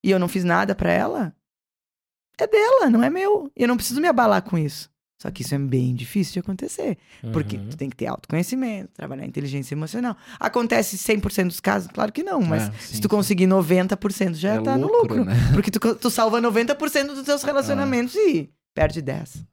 E 0.03 0.11
eu 0.11 0.19
não 0.19 0.27
fiz 0.27 0.43
nada 0.43 0.75
pra 0.75 0.91
ela. 0.91 1.33
É 2.37 2.47
dela, 2.47 2.89
não 2.89 3.03
é 3.03 3.09
meu. 3.09 3.49
E 3.55 3.61
eu 3.63 3.67
não 3.67 3.77
preciso 3.77 4.01
me 4.01 4.07
abalar 4.07 4.41
com 4.41 4.57
isso. 4.57 4.91
Só 5.21 5.31
que 5.31 5.41
isso 5.41 5.55
é 5.55 5.59
bem 5.59 5.95
difícil 5.95 6.33
de 6.33 6.39
acontecer. 6.39 6.97
Porque 7.31 7.55
Uhum. 7.55 7.69
tu 7.69 7.77
tem 7.77 7.89
que 7.89 7.95
ter 7.95 8.07
autoconhecimento, 8.07 8.91
trabalhar 8.93 9.25
inteligência 9.25 9.73
emocional. 9.73 10.17
Acontece 10.37 10.97
100% 10.97 11.47
dos 11.47 11.61
casos? 11.61 11.89
Claro 11.93 12.11
que 12.11 12.23
não, 12.23 12.41
mas 12.41 12.63
É, 12.63 12.71
se 12.73 12.95
sim, 12.95 13.01
tu 13.01 13.07
conseguir 13.07 13.47
90% 13.47 14.33
já 14.35 14.55
É 14.55 14.61
tá 14.61 14.75
no 14.77 14.87
lucro, 14.87 15.19
lucro. 15.19 15.23
né? 15.25 15.33
Porque 15.53 15.71
tu, 15.71 15.79
tu 15.95 16.09
salva 16.09 16.41
90% 16.41 17.13
dos 17.13 17.23
teus 17.23 17.41
relacionamentos 17.43 18.15
e 18.15 18.49
perde 18.73 19.01
10%. 19.01 19.45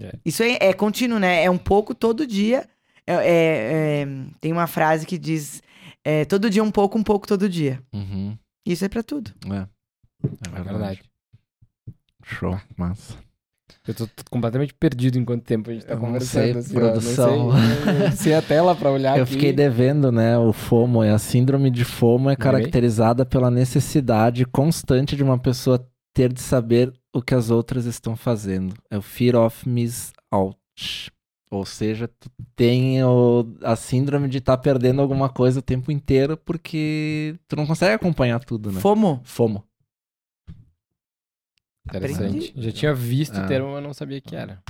É. 0.00 0.12
Isso 0.24 0.42
é, 0.42 0.58
é 0.60 0.72
contínuo, 0.72 1.18
né? 1.20 1.44
É 1.44 1.50
um 1.50 1.58
pouco 1.58 1.94
todo 1.94 2.26
dia. 2.26 2.68
É, 3.06 3.14
é- 3.14 4.02
é- 4.02 4.06
tem 4.40 4.50
uma 4.52 4.66
frase 4.66 5.06
que 5.06 5.16
diz: 5.16 5.62
é, 6.04 6.24
todo 6.24 6.50
dia 6.50 6.62
um 6.64 6.70
pouco, 6.72 6.98
um 6.98 7.02
pouco 7.04 7.26
todo 7.26 7.48
dia. 7.48 7.80
Uhum. 7.94 8.36
Isso 8.66 8.84
é 8.84 8.88
pra 8.88 9.02
tudo. 9.02 9.30
É. 9.46 9.56
É 9.58 9.58
É 10.26 10.50
verdade. 10.50 10.68
verdade. 10.68 11.02
Show, 12.24 12.58
massa. 12.76 13.14
Eu 13.86 13.94
tô, 13.94 14.08
completamente 14.30 14.74
perdido 14.74 15.16
em 15.18 15.24
quanto 15.24 15.44
tempo 15.44 15.70
a 15.70 15.72
gente 15.74 15.86
tá 15.86 15.92
Eu 15.92 15.98
não 15.98 16.06
conversando. 16.06 16.42
sei, 16.42 16.52
assim, 16.58 16.74
produção. 16.74 17.48
Não 17.48 17.52
sei, 17.56 17.92
não 18.08 18.12
sei 18.12 18.34
a 18.34 18.42
tela 18.42 18.74
pra 18.74 18.90
olhar 18.90 19.16
Eu 19.16 19.22
aqui. 19.24 19.34
fiquei 19.34 19.52
devendo, 19.52 20.10
né? 20.10 20.36
O 20.38 20.52
FOMO, 20.52 21.04
e 21.04 21.08
a 21.08 21.18
síndrome 21.18 21.70
de 21.70 21.84
FOMO 21.84 22.28
é 22.30 22.36
caracterizada 22.36 23.24
pela 23.24 23.50
necessidade 23.50 24.44
constante 24.44 25.14
de 25.16 25.22
uma 25.22 25.38
pessoa 25.38 25.84
ter 26.14 26.32
de 26.32 26.40
saber 26.40 26.92
o 27.14 27.22
que 27.22 27.34
as 27.34 27.50
outras 27.50 27.84
estão 27.86 28.16
fazendo. 28.16 28.74
É 28.90 28.98
o 28.98 29.02
fear 29.02 29.36
of 29.36 29.68
miss 29.68 30.12
out. 30.32 30.56
Ou 31.50 31.64
seja, 31.64 32.08
tu 32.08 32.28
tem 32.56 33.02
o- 33.04 33.46
a 33.62 33.76
síndrome 33.76 34.28
de 34.28 34.38
estar 34.38 34.56
perdendo 34.58 35.00
alguma 35.00 35.28
coisa 35.28 35.60
o 35.60 35.62
tempo 35.62 35.92
inteiro 35.92 36.36
porque 36.36 37.36
tu 37.46 37.54
não 37.54 37.66
consegue 37.66 37.94
acompanhar 37.94 38.40
tudo, 38.44 38.72
né? 38.72 38.80
Fomo. 38.80 39.20
FOMO. 39.24 39.62
Interessante. 41.88 42.24
Aprendi. 42.26 42.52
Já 42.56 42.72
tinha 42.72 42.94
visto 42.94 43.36
Ah. 43.38 43.44
o 43.44 43.48
termo, 43.48 43.72
mas 43.72 43.82
não 43.82 43.94
sabia 43.94 44.20
que 44.20 44.34
era. 44.34 44.60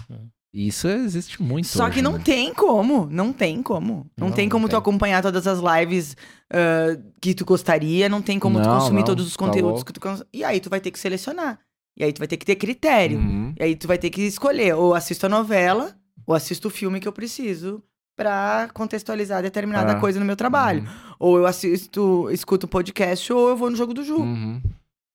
Isso 0.53 0.87
existe 0.89 1.43
muito. 1.43 1.67
Só 1.67 1.85
que 1.87 1.93
hoje, 1.97 2.03
não 2.03 2.13
né? 2.15 2.23
tem 2.25 2.53
como. 2.55 3.07
Não 3.11 3.33
tem 3.33 3.63
como. 3.63 4.07
Não, 4.17 4.29
Não, 4.29 4.35
tem 4.35 4.47
não 4.47 4.51
como 4.53 4.67
tu 4.69 4.71
tem. 4.71 4.79
acompanhar 4.79 5.23
todas 5.23 5.47
as 5.47 5.59
lives 5.61 6.17
ah, 6.51 6.99
que 7.21 7.35
tu 7.35 7.45
gostaria. 7.45 8.09
Não 8.09 8.21
tem 8.23 8.39
como 8.39 8.61
tu 8.61 8.69
Não, 8.69 8.79
consumir 8.79 8.99
não, 9.01 9.05
todos 9.07 9.27
os 9.27 9.33
tá 9.35 9.39
conteúdos 9.47 9.71
louco. 9.73 9.85
que 9.87 9.93
tu 9.95 10.01
cons... 10.01 10.23
E 10.33 10.45
aí 10.45 10.61
tu 10.61 10.69
vai 10.71 10.81
ter 10.81 10.91
que 10.91 10.99
selecionar. 10.99 11.59
E 11.97 12.05
aí 12.05 12.13
tu 12.13 12.19
vai 12.19 12.29
ter 12.29 12.37
que 12.37 12.45
ter 12.47 12.57
critério. 12.57 13.19
Uhum. 13.19 13.55
E 13.59 13.63
aí 13.63 13.77
tu 13.77 13.89
vai 13.89 13.97
ter 13.99 14.11
que 14.11 14.23
escolher. 14.23 14.75
Ou 14.75 14.95
assisto 14.95 15.25
a 15.27 15.29
novela, 15.29 15.95
ou 16.27 16.35
assisto 16.35 16.69
o 16.69 16.71
filme 16.71 17.01
que 17.01 17.07
eu 17.09 17.13
preciso 17.13 17.83
pra 18.17 18.69
contextualizar 18.73 19.43
determinada 19.43 19.93
Ah. 19.93 20.01
coisa 20.01 20.19
no 20.19 20.25
meu 20.27 20.37
trabalho. 20.37 20.89
Ou 21.19 21.39
eu 21.39 21.47
assisto, 21.47 22.29
escuto 22.31 22.67
um 22.67 22.69
podcast, 22.69 23.31
ou 23.33 23.51
eu 23.51 23.57
vou 23.57 23.71
no 23.71 23.77
jogo 23.77 23.93
do 23.93 24.03
Ju. 24.03 24.17
Uhum. 24.17 24.61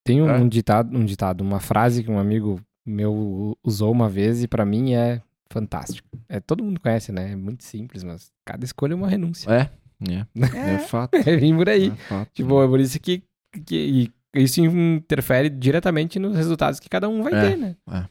Tem 0.03 0.21
um, 0.21 0.29
É. 0.29 0.37
um 0.37 0.47
ditado, 0.47 0.95
um 0.97 1.03
ditado, 1.05 1.41
uma 1.41 1.59
frase 1.59 2.03
que 2.03 2.11
um 2.11 2.19
amigo 2.19 2.59
meu 2.85 3.55
usou 3.63 3.91
uma 3.91 4.07
vez 4.09 4.43
e 4.43 4.47
pra 4.47 4.65
mim 4.65 4.93
é 4.93 5.21
fantástico. 5.51 6.07
É, 6.29 6.39
todo 6.39 6.63
mundo 6.63 6.79
conhece, 6.79 7.11
né? 7.11 7.31
É 7.31 7.35
muito 7.35 7.63
simples, 7.63 8.03
mas 8.03 8.31
cada 8.45 8.63
escolha 8.65 8.93
é 8.93 8.95
uma 8.95 9.07
renúncia. 9.09 9.49
É, 9.51 9.69
é, 10.11 10.25
é 10.57 10.73
É. 10.75 10.79
fato. 10.79 11.15
É 11.15 11.53
por 11.55 11.69
aí. 11.69 11.87
É 11.89 11.95
fato. 12.07 12.29
Tipo, 12.33 12.63
é 12.63 12.67
por 12.67 12.79
isso 12.79 12.99
que, 12.99 13.23
que 13.65 14.11
isso 14.35 14.61
interfere 14.61 15.49
diretamente 15.49 16.17
nos 16.19 16.35
resultados 16.35 16.79
que 16.79 16.87
cada 16.89 17.09
um 17.09 17.21
vai 17.21 17.33
É, 17.33 17.49
ter, 17.49 17.57
né? 17.57 17.75
é. 17.91 18.05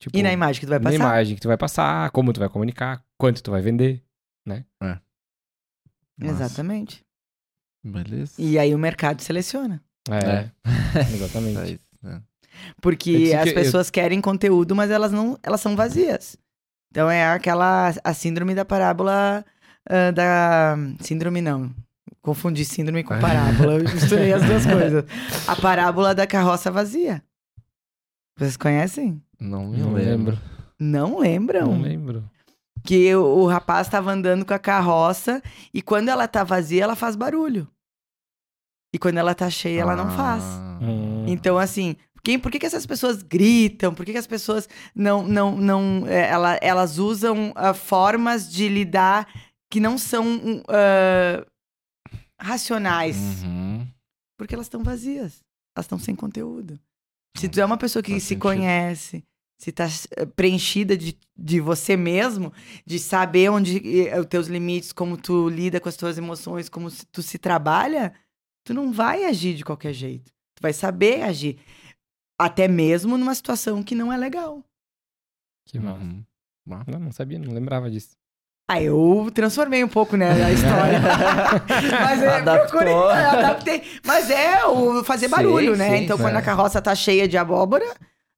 Tipo, 0.00 0.16
E 0.16 0.22
na 0.22 0.32
imagem 0.32 0.60
que 0.60 0.66
tu 0.66 0.70
vai 0.70 0.78
na 0.78 0.84
passar. 0.84 0.96
imagem 0.96 1.34
que 1.36 1.40
tu 1.42 1.48
vai 1.48 1.58
passar, 1.58 2.10
como 2.10 2.32
tu 2.32 2.40
vai 2.40 2.48
comunicar, 2.48 3.04
quanto 3.18 3.42
tu 3.42 3.50
vai 3.50 3.60
vender. 3.60 4.02
Massa. 4.46 5.02
Exatamente. 6.20 7.04
Beleza. 7.84 8.32
E 8.38 8.58
aí 8.58 8.74
o 8.74 8.78
mercado 8.78 9.20
seleciona. 9.22 9.82
É, 10.10 10.48
É 10.98 11.00
exatamente. 11.14 11.74
isso, 11.74 11.86
né? 12.02 12.22
Porque 12.82 13.10
Eu 13.10 13.18
disse 13.18 13.34
as 13.36 13.42
que 13.44 13.50
eu- 13.50 13.54
pessoas 13.54 13.90
querem 13.90 14.20
conteúdo, 14.20 14.74
mas 14.74 14.90
elas 14.90 15.12
não, 15.12 15.38
elas 15.42 15.60
são 15.60 15.76
vazias. 15.76 16.36
Então 16.90 17.08
é 17.10 17.24
aquela 17.32 17.92
a 18.02 18.12
síndrome 18.14 18.54
da 18.54 18.64
parábola 18.64 19.44
ah, 19.88 20.10
da 20.10 20.76
síndrome 21.00 21.40
não. 21.40 21.74
Confundi 22.20 22.64
síndrome 22.66 23.02
com 23.04 23.18
parábola, 23.18 23.74
eu 23.80 23.84
misturei 23.84 24.32
as 24.32 24.42
duas 24.44 24.66
coisas. 24.66 25.04
A 25.46 25.56
parábola 25.56 26.14
da 26.14 26.26
carroça 26.26 26.70
vazia. 26.70 27.22
Vocês 28.40 28.56
conhecem? 28.56 29.22
Não 29.38 29.66
me 29.68 29.76
Não 29.76 29.92
lembro. 29.92 30.32
lembro. 30.32 30.38
Não 30.78 31.18
lembram? 31.18 31.66
Não 31.74 31.80
lembro. 31.82 32.30
Que 32.82 33.14
o, 33.14 33.22
o 33.22 33.46
rapaz 33.46 33.86
estava 33.86 34.10
andando 34.10 34.46
com 34.46 34.54
a 34.54 34.58
carroça 34.58 35.42
e 35.74 35.82
quando 35.82 36.08
ela 36.08 36.26
tá 36.26 36.42
vazia, 36.42 36.82
ela 36.84 36.96
faz 36.96 37.14
barulho. 37.16 37.68
E 38.94 38.98
quando 38.98 39.18
ela 39.18 39.34
tá 39.34 39.50
cheia, 39.50 39.82
ela 39.82 39.94
não 39.94 40.10
faz. 40.16 40.42
Hum. 40.80 41.26
Então, 41.28 41.58
assim, 41.58 41.94
quem, 42.24 42.38
por 42.38 42.50
que, 42.50 42.58
que 42.58 42.64
essas 42.64 42.86
pessoas 42.86 43.22
gritam? 43.22 43.92
Por 43.94 44.06
que, 44.06 44.12
que 44.12 44.18
as 44.18 44.26
pessoas 44.26 44.66
não. 44.94 45.22
não, 45.22 45.54
não 45.56 46.04
é, 46.08 46.28
ela- 46.30 46.58
elas 46.62 46.96
usam 46.98 47.52
ah, 47.54 47.74
formas 47.74 48.50
de 48.50 48.66
lidar 48.68 49.28
que 49.70 49.78
não 49.78 49.98
são 49.98 50.24
ah, 50.68 51.44
racionais? 52.40 53.16
Uhum. 53.44 53.86
Porque 54.38 54.54
elas 54.54 54.66
estão 54.66 54.82
vazias. 54.82 55.40
Elas 55.76 55.84
estão 55.84 55.98
sem 55.98 56.16
conteúdo. 56.16 56.80
Se 57.36 57.48
tu 57.48 57.60
é 57.60 57.64
uma 57.64 57.76
pessoa 57.78 58.02
que 58.02 58.10
Faz 58.12 58.22
se 58.22 58.28
sentido. 58.30 58.42
conhece, 58.42 59.24
se 59.58 59.70
tá 59.72 59.86
eh, 60.16 60.26
preenchida 60.26 60.96
de, 60.96 61.16
de 61.36 61.60
você 61.60 61.96
mesmo, 61.96 62.52
de 62.84 62.98
saber 62.98 63.50
onde 63.50 64.06
eh, 64.08 64.18
os 64.18 64.26
teus 64.26 64.46
limites, 64.48 64.92
como 64.92 65.16
tu 65.16 65.48
lida 65.48 65.80
com 65.80 65.88
as 65.88 65.96
tuas 65.96 66.18
emoções, 66.18 66.68
como 66.68 66.90
se- 66.90 67.06
tu 67.06 67.22
se 67.22 67.38
trabalha, 67.38 68.12
tu 68.64 68.74
não 68.74 68.92
vai 68.92 69.24
agir 69.24 69.54
de 69.54 69.64
qualquer 69.64 69.92
jeito. 69.92 70.30
Tu 70.56 70.60
vai 70.60 70.72
saber 70.72 71.22
agir. 71.22 71.58
Até 72.38 72.66
mesmo 72.66 73.16
numa 73.18 73.34
situação 73.34 73.82
que 73.82 73.94
não 73.94 74.12
é 74.12 74.16
legal. 74.16 74.64
Que 75.66 75.78
mal. 75.78 75.96
Uhum. 75.98 76.24
Não, 76.66 76.98
não 77.00 77.12
sabia, 77.12 77.38
não 77.38 77.52
lembrava 77.52 77.90
disso. 77.90 78.16
Aí 78.70 78.84
eu 78.86 79.28
transformei 79.34 79.82
um 79.82 79.88
pouco, 79.88 80.16
né, 80.16 80.30
a 80.44 80.52
história. 80.52 81.00
Mas 82.04 82.22
é, 82.22 82.36
Adaptou. 82.36 82.68
procurei, 82.68 82.94
adaptei. 82.94 83.82
Mas 84.06 84.30
é 84.30 84.64
o 84.64 85.02
fazer 85.02 85.26
Sim, 85.26 85.34
barulho, 85.34 85.76
né? 85.76 85.88
sim, 85.96 86.04
então, 86.04 86.16
sim. 86.16 86.22
quando 86.22 86.36
a 86.36 86.42
carroça 86.42 86.80
tá 86.80 86.94
cheia 86.94 87.26
de 87.26 87.36
abóbora, 87.36 87.84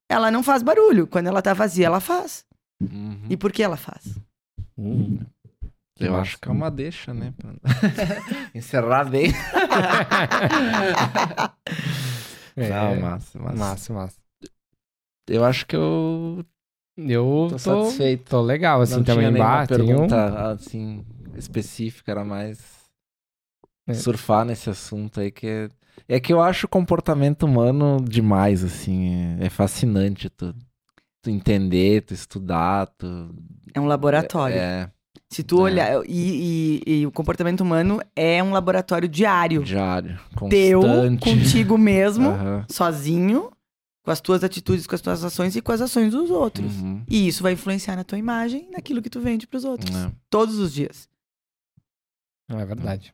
ela 0.09 0.31
não 0.31 0.41
faz 0.41 0.63
barulho. 0.63 1.05
Quando 1.05 1.27
ela 1.27 1.39
tá 1.39 1.53
vazia, 1.53 1.85
ela 1.85 1.99
faz. 1.99 2.43
Uhum. 2.81 3.27
E 3.29 3.37
por 3.37 3.51
que 3.51 3.61
ela 3.61 3.77
faz? 3.77 4.17
Hum. 4.75 5.19
Eu 5.99 6.15
acho 6.15 6.39
que 6.39 6.49
é 6.49 6.51
uma 6.51 6.71
deixa, 6.71 7.13
né? 7.13 7.31
pra 7.37 7.51
Encerrar 8.55 9.03
bem. 9.03 9.31
É, 12.55 12.69
Não, 12.69 12.95
massa, 13.01 13.39
massa. 13.39 13.55
massa, 13.57 13.93
massa. 13.93 14.17
Eu 15.27 15.43
acho 15.43 15.65
que 15.65 15.75
eu 15.75 16.45
Eu 16.97 17.47
tô, 17.49 17.49
tô, 17.49 17.57
satisfeito. 17.57 18.29
tô 18.29 18.41
legal, 18.41 18.81
assim, 18.81 18.97
não 18.97 19.03
também. 19.03 19.31
Bah, 19.33 19.65
tem 19.65 19.77
um- 19.81 19.85
pergunta 19.87 20.51
assim 20.51 21.03
específica, 21.35 22.11
era 22.11 22.23
mais 22.23 22.59
É. 23.87 23.93
surfar 23.93 24.45
nesse 24.45 24.69
assunto 24.69 25.19
aí 25.19 25.31
que 25.31 25.47
é... 25.47 25.69
é 26.07 26.19
que 26.19 26.31
eu 26.31 26.41
acho 26.41 26.65
o 26.67 26.69
comportamento 26.69 27.43
humano 27.43 27.97
demais, 28.07 28.63
assim, 28.63 29.37
é, 29.39 29.45
é 29.45 29.49
fascinante 29.49 30.29
tu, 30.29 30.53
tu 31.21 31.29
entender, 31.29 32.01
tu 32.01 32.13
estudar, 32.13 32.87
tu 32.97 33.33
É 33.73 33.79
um 33.81 33.85
laboratório. 33.87 34.55
é 34.57 34.89
Se 35.29 35.41
tu 35.43 35.57
É. 35.59 35.61
olhar. 35.63 36.03
E, 36.07 36.81
e- 36.85 36.99
e 37.01 37.07
o 37.07 37.11
comportamento 37.11 37.61
humano 37.61 37.99
é 38.15 38.43
um 38.43 38.51
laboratório 38.51 39.07
diário. 39.09 39.63
diário, 39.63 40.19
Teu, 40.49 40.81
constante. 40.81 41.19
contigo 41.25 41.75
mesmo, 41.77 42.29
Aham. 42.37 42.65
sozinho. 42.69 43.49
Com 44.03 44.11
as 44.11 44.19
tuas 44.21 44.43
atitudes, 44.43 44.85
com 44.85 44.93
as 44.95 45.01
tuas 45.01 45.23
ações 45.23 45.55
e 45.55 45.61
com 45.61 45.71
as 45.71 45.81
ações 45.81 46.11
dos 46.11 46.29
outros. 46.29 46.75
Uhum. 46.75 47.01
E 47.09 47.27
isso 47.27 47.41
vai 47.41 47.53
influenciar 47.53 47.95
na 47.95 48.03
tua 48.03 48.17
imagem, 48.17 48.69
naquilo 48.71 49.01
que 49.01 49.09
tu 49.09 49.19
vende 49.21 49.47
pros 49.47 49.63
outros. 49.63 49.95
É. 49.95 50.11
Todos 50.29 50.57
os 50.59 50.73
dias. 50.73 51.07
Não 52.49 52.59
é 52.59 52.65
verdade. 52.65 53.13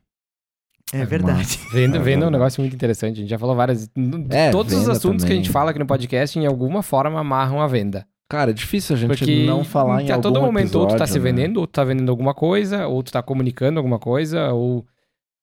É, 0.92 1.00
É 1.02 1.06
verdade. 1.06 1.60
Venda, 1.72 1.98
É 1.98 2.00
venda 2.00 2.24
é 2.24 2.28
um 2.28 2.32
negócio 2.32 2.60
muito 2.60 2.74
interessante. 2.74 3.18
A 3.18 3.20
gente 3.20 3.30
já 3.30 3.38
falou 3.38 3.54
várias. 3.54 3.88
É, 4.30 4.50
todos 4.50 4.72
os 4.74 4.88
assuntos 4.88 5.24
que 5.24 5.32
a 5.32 5.34
gente 5.36 5.44
também. 5.44 5.52
fala 5.52 5.70
aqui 5.70 5.78
no 5.78 5.86
podcast, 5.86 6.36
em 6.38 6.46
alguma 6.46 6.82
forma, 6.82 7.20
amarram 7.20 7.60
a 7.62 7.66
venda. 7.68 8.06
Cara, 8.28 8.50
é 8.50 8.54
difícil 8.54 8.94
a 8.94 8.98
gente 8.98 9.08
Porque 9.08 9.44
não 9.44 9.64
falar 9.64 10.02
em 10.02 10.10
a 10.10 10.14
algum 10.14 10.22
todo 10.22 10.40
momento 10.40 10.76
ou 10.76 10.86
tu 10.86 10.90
tá 10.90 10.94
episódio, 11.04 11.12
se 11.12 11.18
né? 11.18 11.24
vendendo, 11.24 11.56
ou 11.58 11.66
tu 11.66 11.72
tá 11.72 11.82
vendendo 11.84 12.10
alguma 12.10 12.32
coisa, 12.34 12.86
ou 12.86 13.02
tu 13.02 13.10
tá 13.12 13.22
comunicando 13.22 13.78
alguma 13.78 13.98
coisa, 13.98 14.52
ou. 14.52 14.84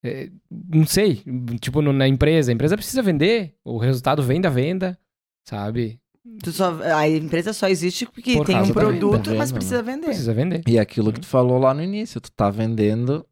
é, 0.03 0.29
não 0.51 0.85
sei. 0.85 1.21
Tipo, 1.59 1.81
no- 1.81 1.91
na 1.93 2.07
empresa. 2.07 2.51
A 2.51 2.53
empresa 2.53 2.75
precisa 2.77 3.01
vender. 3.01 3.55
O 3.63 3.77
resultado 3.77 4.21
vem 4.23 4.39
da 4.41 4.49
venda, 4.49 4.97
sabe? 5.47 5.99
Tu 6.43 6.51
só, 6.51 6.77
a 6.83 7.07
empresa 7.07 7.53
só 7.53 7.67
existe 7.69 8.05
porque 8.05 8.35
Por 8.35 8.45
tem 8.45 8.61
um 8.61 8.73
produto, 8.73 9.29
Venda, 9.29 9.37
mas 9.37 9.51
precisa 9.51 9.81
vender. 9.81 10.07
Precisa 10.07 10.33
vender 10.33 10.61
E 10.67 10.77
aquilo 10.77 11.13
que 11.13 11.21
tu 11.21 11.27
falou 11.27 11.57
lá 11.57 11.73
no 11.73 11.81
início, 11.81 12.19
tu 12.19 12.29
tá 12.31 12.49
vendendo 12.49 13.25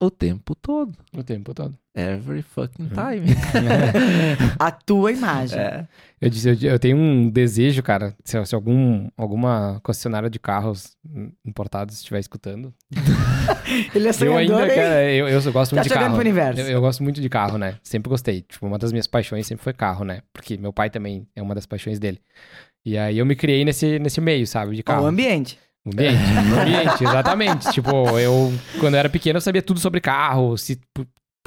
o 0.00 0.10
tempo 0.10 0.54
todo. 0.54 0.98
o 1.16 1.22
tempo 1.22 1.54
todo. 1.54 1.78
Every 1.94 2.42
fucking 2.42 2.84
Uhum. 2.84 2.90
time. 2.90 3.26
A 4.58 4.70
tua 4.70 5.10
imagem. 5.12 5.58
é. 5.58 5.88
Eu, 6.20 6.30
disse, 6.30 6.48
eu, 6.48 6.70
eu 6.72 6.78
tenho 6.78 6.96
um 6.96 7.28
desejo, 7.30 7.82
cara, 7.82 8.14
se, 8.24 8.42
se 8.44 8.54
algum, 8.54 9.08
alguma 9.16 9.80
concessionária 9.82 10.28
de 10.30 10.38
carros 10.38 10.96
importados 11.44 11.96
estiver 11.96 12.20
escutando. 12.20 12.72
Ele 13.94 14.06
é 14.06 14.10
Eu 14.10 14.14
sonhador, 14.14 14.38
ainda, 14.38 14.62
hein? 14.68 14.74
cara, 14.74 15.10
eu, 15.12 15.28
eu 15.28 15.52
gosto 15.52 15.70
Tá 15.74 15.76
muito 15.76 15.88
de 15.88 15.94
carro. 15.94 16.12
pro 16.12 16.20
universo. 16.20 16.60
Eu, 16.60 16.66
eu 16.68 16.80
gosto 16.80 17.02
muito 17.02 17.20
de 17.20 17.28
carro, 17.28 17.58
né? 17.58 17.76
Sempre 17.82 18.08
gostei. 18.08 18.42
Tipo, 18.42 18.66
uma 18.66 18.78
das 18.78 18.92
minhas 18.92 19.06
paixões 19.06 19.46
sempre 19.46 19.64
foi 19.64 19.72
carro, 19.72 20.04
né? 20.04 20.20
Porque 20.32 20.56
meu 20.56 20.72
pai 20.72 20.90
também 20.90 21.26
é 21.34 21.42
uma 21.42 21.54
das 21.54 21.66
paixões 21.66 21.98
dele. 21.98 22.20
E 22.84 22.96
aí 22.96 23.18
eu 23.18 23.26
me 23.26 23.34
criei 23.34 23.64
nesse, 23.64 23.98
nesse 23.98 24.20
meio, 24.20 24.46
sabe? 24.46 24.76
De 24.76 24.82
carro. 24.82 25.04
O 25.04 25.06
ambiente. 25.06 25.58
O 25.84 25.90
ambiente, 25.90 26.18
o 26.22 26.60
ambiente, 26.60 27.04
exatamente. 27.04 27.72
Tipo, 27.72 28.18
eu, 28.18 28.52
quando 28.78 28.94
eu 28.94 29.00
era 29.00 29.08
pequeno, 29.08 29.38
eu 29.38 29.40
sabia 29.40 29.62
tudo 29.62 29.80
sobre 29.80 30.00
carro, 30.00 30.56
se 30.58 30.78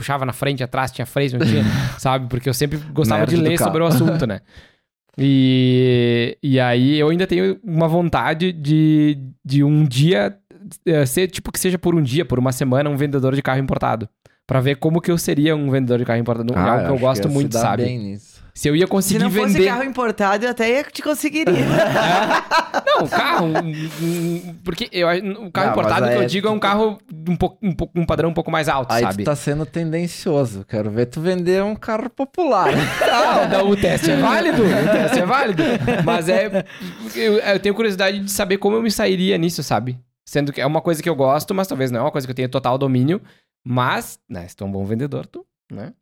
puxava 0.03 0.25
na 0.25 0.33
frente, 0.33 0.63
atrás, 0.63 0.91
tinha 0.91 1.05
freio, 1.05 1.39
não 1.39 1.45
tinha, 1.45 1.63
sabe? 1.97 2.27
Porque 2.27 2.49
eu 2.49 2.53
sempre 2.53 2.77
gostava 2.91 3.21
Nerd 3.21 3.35
de 3.35 3.41
ler 3.41 3.57
sobre 3.57 3.81
o 3.81 3.85
assunto, 3.85 4.27
né? 4.27 4.41
E, 5.17 6.37
e 6.41 6.59
aí 6.59 6.97
eu 6.99 7.09
ainda 7.09 7.25
tenho 7.27 7.57
uma 7.63 7.87
vontade 7.87 8.51
de, 8.51 9.17
de 9.45 9.63
um 9.63 9.85
dia 9.85 10.35
eh, 10.85 11.05
ser, 11.05 11.27
tipo, 11.27 11.51
que 11.51 11.59
seja 11.59 11.77
por 11.77 11.95
um 11.95 12.01
dia, 12.01 12.25
por 12.25 12.39
uma 12.39 12.51
semana, 12.51 12.89
um 12.89 12.97
vendedor 12.97 13.35
de 13.35 13.41
carro 13.41 13.59
importado. 13.59 14.09
Pra 14.45 14.59
ver 14.59 14.75
como 14.75 14.99
que 14.99 15.09
eu 15.11 15.17
seria 15.17 15.55
um 15.55 15.69
vendedor 15.69 15.99
de 15.99 16.05
carro 16.05 16.19
importado. 16.19 16.51
É 16.53 16.57
Ah, 16.57 16.71
algo 16.73 16.85
que 16.85 16.91
eu 16.91 16.97
gosto 16.99 17.27
se 17.29 17.33
muito, 17.33 17.53
sabe? 17.57 17.83
bem 17.85 17.97
nisso. 17.99 18.32
Se 18.53 18.67
eu 18.67 18.75
ia 18.75 18.85
Se 18.85 18.91
conseguir 18.91 19.19
não 19.23 19.31
fosse 19.31 19.53
vender. 19.53 19.65
carro 19.65 19.83
importado, 19.83 20.45
eu 20.45 20.51
até 20.51 20.69
ia 20.69 20.83
te 20.83 21.01
conseguiria. 21.01 21.53
Não, 22.85 23.07
carro. 23.07 23.47
um- 23.47 23.89
um- 24.05 24.55
porque 24.63 24.87
eu, 24.91 25.07
o 25.07 25.51
carro 25.51 25.67
Não, 25.67 25.71
importado 25.73 26.07
que 26.07 26.13
eu 26.13 26.19
aí 26.21 26.27
digo 26.27 26.47
é 26.47 26.51
um 26.51 26.59
carro 26.59 26.99
um, 27.27 27.35
pouco, 27.35 27.57
um, 27.65 27.73
pouco- 27.73 27.99
um 27.99 28.05
padrão 28.05 28.29
um 28.29 28.33
pouco 28.33 28.51
mais 28.51 28.69
alto, 28.69 28.91
Aí 28.93 29.01
sabe? 29.01 29.23
tu 29.23 29.25
tá 29.25 29.35
sendo 29.35 29.65
tendencioso. 29.65 30.63
Quero 30.69 30.91
ver 30.91 31.07
tu 31.07 31.19
vender 31.19 31.63
um 31.63 31.75
carro 31.75 32.09
popular. 32.11 32.67
Não, 33.13 33.49
não, 33.63 33.69
o 33.71 33.75
teste 33.75 34.11
é 34.11 34.17
válido. 34.17 34.61
O 34.63 34.91
teste 34.91 35.19
é 35.19 35.25
válido. 35.25 35.63
Mas 36.05 36.29
é. 36.29 36.65
Eu, 37.15 37.33
eu 37.39 37.59
tenho 37.59 37.73
curiosidade 37.75 38.19
de 38.19 38.31
saber 38.31 38.57
como 38.57 38.75
eu 38.75 38.81
me 38.83 38.91
sairia 38.91 39.37
nisso, 39.37 39.63
sabe? 39.63 39.97
Sendo 40.25 40.53
que 40.53 40.61
é 40.61 40.65
uma 40.65 40.81
coisa 40.81 41.01
que 41.01 41.09
eu 41.09 41.15
gosto, 41.15 41.53
mas 41.55 41.67
talvez 41.67 41.89
não 41.91 41.99
é 41.99 42.03
uma 42.03 42.11
coisa 42.11 42.25
que 42.27 42.31
eu 42.31 42.35
tenha 42.35 42.49
total 42.49 42.77
domínio. 42.77 43.19
Mas, 43.65 44.19
né, 44.29 44.47
se 44.47 44.55
tu 44.55 44.63
é 44.63 44.67
um 44.67 44.71
bom 44.71 44.85
vendedor, 44.85 45.25
tu, 45.25 45.45
né? 45.71 45.93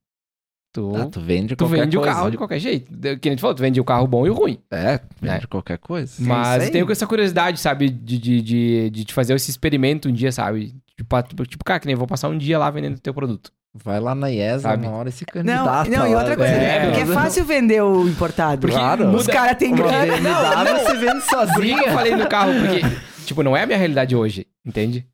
Tu, 0.74 0.96
Ah, 0.96 1.06
tu 1.08 1.20
vende 1.20 1.56
tu 1.56 1.66
qualquer 1.66 1.82
vende 1.82 1.98
o 1.98 2.00
coisa. 2.02 2.16
carro 2.16 2.32
de 2.32 2.38
qualquer 2.38 2.60
jeito. 2.60 2.92
Que 3.20 3.28
a 3.28 3.32
gente 3.32 3.42
falou, 3.42 3.54
tu 3.54 3.62
vende 3.62 3.80
o 3.82 3.84
carro 3.84 4.08
bom 4.08 4.26
e 4.26 4.30
o 4.30 4.34
ruim. 4.34 4.58
É, 4.72 5.02
vende 5.22 5.44
É. 5.44 5.48
qualquer 5.48 5.78
coisa. 5.78 6.14
Mas 6.20 6.48
isso 6.58 6.66
aí. 6.68 6.72
tenho 6.72 6.90
essa 6.92 7.06
curiosidade, 7.06 7.60
sabe? 7.60 7.90
De, 7.90 8.18
de, 8.18 8.42
de, 8.42 8.90
de 8.90 9.04
te 9.06 9.14
fazer 9.14 9.34
esse 9.36 9.50
experimento 9.52 10.08
um 10.08 10.14
dia, 10.14 10.32
sabe? 10.32 10.74
Tipo, 10.96 11.46
tipo, 11.46 11.64
cara, 11.66 11.80
que 11.80 11.88
nem 11.88 11.96
vou 11.96 12.08
passar 12.08 12.30
um 12.30 12.38
dia 12.38 12.58
lá 12.58 12.70
vendendo 12.70 13.00
teu 13.00 13.14
produto. 13.14 13.52
Vai 13.74 14.00
lá 14.02 14.14
na 14.14 14.30
IESA 14.30 14.60
Sabe? 14.60 14.86
uma 14.86 14.98
hora 14.98 15.10
e 15.10 15.12
se 15.14 15.26
Não, 15.34 15.34
candidata 15.44 15.90
não, 15.90 16.08
e 16.08 16.14
outra 16.16 16.36
coisa, 16.36 16.54
É. 16.54 16.64
é, 16.78 16.86
porque 16.88 17.02
é 17.02 17.06
fácil 17.06 17.46
vender 17.46 17.82
o 17.82 18.08
importado. 18.08 18.62
Porque 18.62 18.76
Claro. 18.76 19.10
Os 19.16 19.26
caras 19.28 19.58
têm 19.58 19.74
grana. 19.74 20.06
BMW 20.18 20.80
você 20.84 20.94
vende 20.98 21.22
Por 21.22 21.30
que 21.30 21.36
eu 21.36 21.48
sozinha. 21.48 21.92
falei 21.94 22.16
no 22.16 22.28
carro? 22.28 22.52
Porque, 22.54 22.82
tipo, 23.26 23.42
não 23.44 23.56
é 23.56 23.64
a 23.64 23.66
minha 23.66 23.78
realidade 23.78 24.14
hoje, 24.16 24.46
entende? 24.66 25.06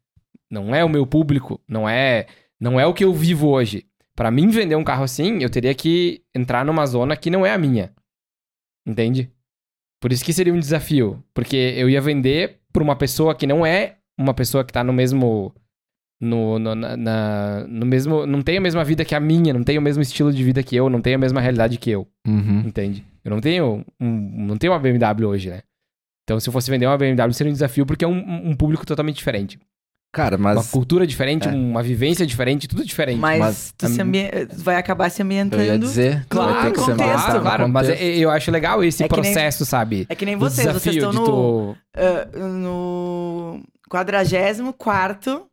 Não 0.49 0.73
é 0.73 0.83
o 0.83 0.89
meu 0.89 1.05
público, 1.05 1.59
não 1.67 1.87
é, 1.87 2.25
não 2.59 2.79
é 2.79 2.85
o 2.85 2.93
que 2.93 3.03
eu 3.03 3.13
vivo 3.13 3.47
hoje. 3.47 3.85
Pra 4.17 4.31
mim 4.31 4.49
vender 4.49 4.75
um 4.75 4.83
carro 4.83 5.03
assim, 5.03 5.43
eu 5.43 5.49
teria 5.49 5.73
que 5.75 6.23
entrar 6.35 6.65
numa 6.65 6.85
zona 6.87 7.15
que 7.15 7.29
não 7.29 7.45
é 7.45 7.53
a 7.53 7.57
minha. 7.57 7.93
Entende? 8.85 9.31
Por 10.01 10.11
isso 10.11 10.25
que 10.25 10.33
seria 10.33 10.53
um 10.53 10.59
desafio, 10.59 11.23
porque 11.33 11.55
eu 11.55 11.89
ia 11.89 12.01
vender 12.01 12.59
pra 12.73 12.83
uma 12.83 12.95
pessoa 12.95 13.35
que 13.35 13.45
não 13.47 13.65
é 13.65 13.97
uma 14.19 14.33
pessoa 14.33 14.63
que 14.65 14.73
tá 14.73 14.83
no 14.83 14.91
mesmo 14.93 15.53
no, 16.19 16.57
no, 16.57 16.73
na- 16.73 16.97
na- 16.97 17.67
no 17.67 17.85
mesmo 17.85 18.25
não 18.25 18.41
tem 18.41 18.57
a 18.57 18.61
mesma 18.61 18.83
vida 18.83 19.05
que 19.05 19.13
a 19.13 19.19
minha, 19.19 19.53
não 19.53 19.63
tem 19.63 19.77
o 19.77 19.81
mesmo 19.81 20.01
estilo 20.01 20.33
de 20.33 20.43
vida 20.43 20.63
que 20.63 20.75
eu, 20.75 20.89
não 20.89 20.99
tem 21.01 21.13
a 21.13 21.17
mesma 21.17 21.39
realidade 21.39 21.77
que 21.77 21.89
eu. 21.91 22.07
Uhum. 22.27 22.61
Entende? 22.61 23.05
Eu 23.23 23.29
não 23.31 23.39
tenho, 23.39 23.85
um, 23.99 24.45
não 24.47 24.57
tenho 24.57 24.73
uma 24.73 24.79
BMW 24.79 25.27
hoje, 25.27 25.49
né? 25.51 25.61
Então, 26.23 26.39
se 26.39 26.49
eu 26.49 26.53
fosse 26.53 26.71
vender 26.71 26.87
uma 26.87 26.97
BMW, 26.97 27.33
seria 27.33 27.49
um 27.51 27.53
desafio 27.53 27.85
porque 27.85 28.03
é 28.03 28.07
um, 28.07 28.49
um 28.49 28.55
público 28.55 28.85
totalmente 28.85 29.17
diferente. 29.17 29.59
Cara, 30.17 30.35
Uma 30.35 30.55
mas 30.55 30.71
cultura 30.71 31.05
diferente, 31.05 31.47
é. 31.47 31.51
uma 31.51 31.83
vivência 31.83 32.25
diferente, 32.25 32.67
tudo 32.67 32.83
diferente. 32.83 33.19
Mas, 33.19 33.39
Mas 33.39 33.73
tu 33.77 33.87
se 33.87 34.01
ambi- 34.01 34.29
vai 34.55 34.75
acabar 34.75 35.09
se 35.11 35.21
eu 35.21 35.25
ambientando. 35.25 35.63
ia 35.63 35.77
dizer, 35.77 36.25
Claro, 36.27 36.53
vai 36.53 36.63
ter 36.63 36.71
que 36.71 36.79
contexto. 36.79 36.97
mais 37.07 37.23
claro, 37.23 37.41
claro, 37.41 37.69
mas 37.69 37.87
contexto. 37.87 38.03
é- 38.03 38.17
eu 38.17 38.29
acho 38.31 38.49
legal 38.51 38.83
esse 38.83 39.03
É 39.03 39.07
que 39.07 39.13
nem- 39.21 39.23
processo, 39.31 39.65
sabe? 39.65 40.05
É 40.09 40.15
que 40.15 40.25
nem 40.25 40.35
vocês, 40.35 40.71
vocês 40.73 40.95
estão 40.95 41.13
no, 41.13 41.25
tu... 41.25 41.77
ah, 41.95 42.37
no 42.37 43.61
44 43.89 45.45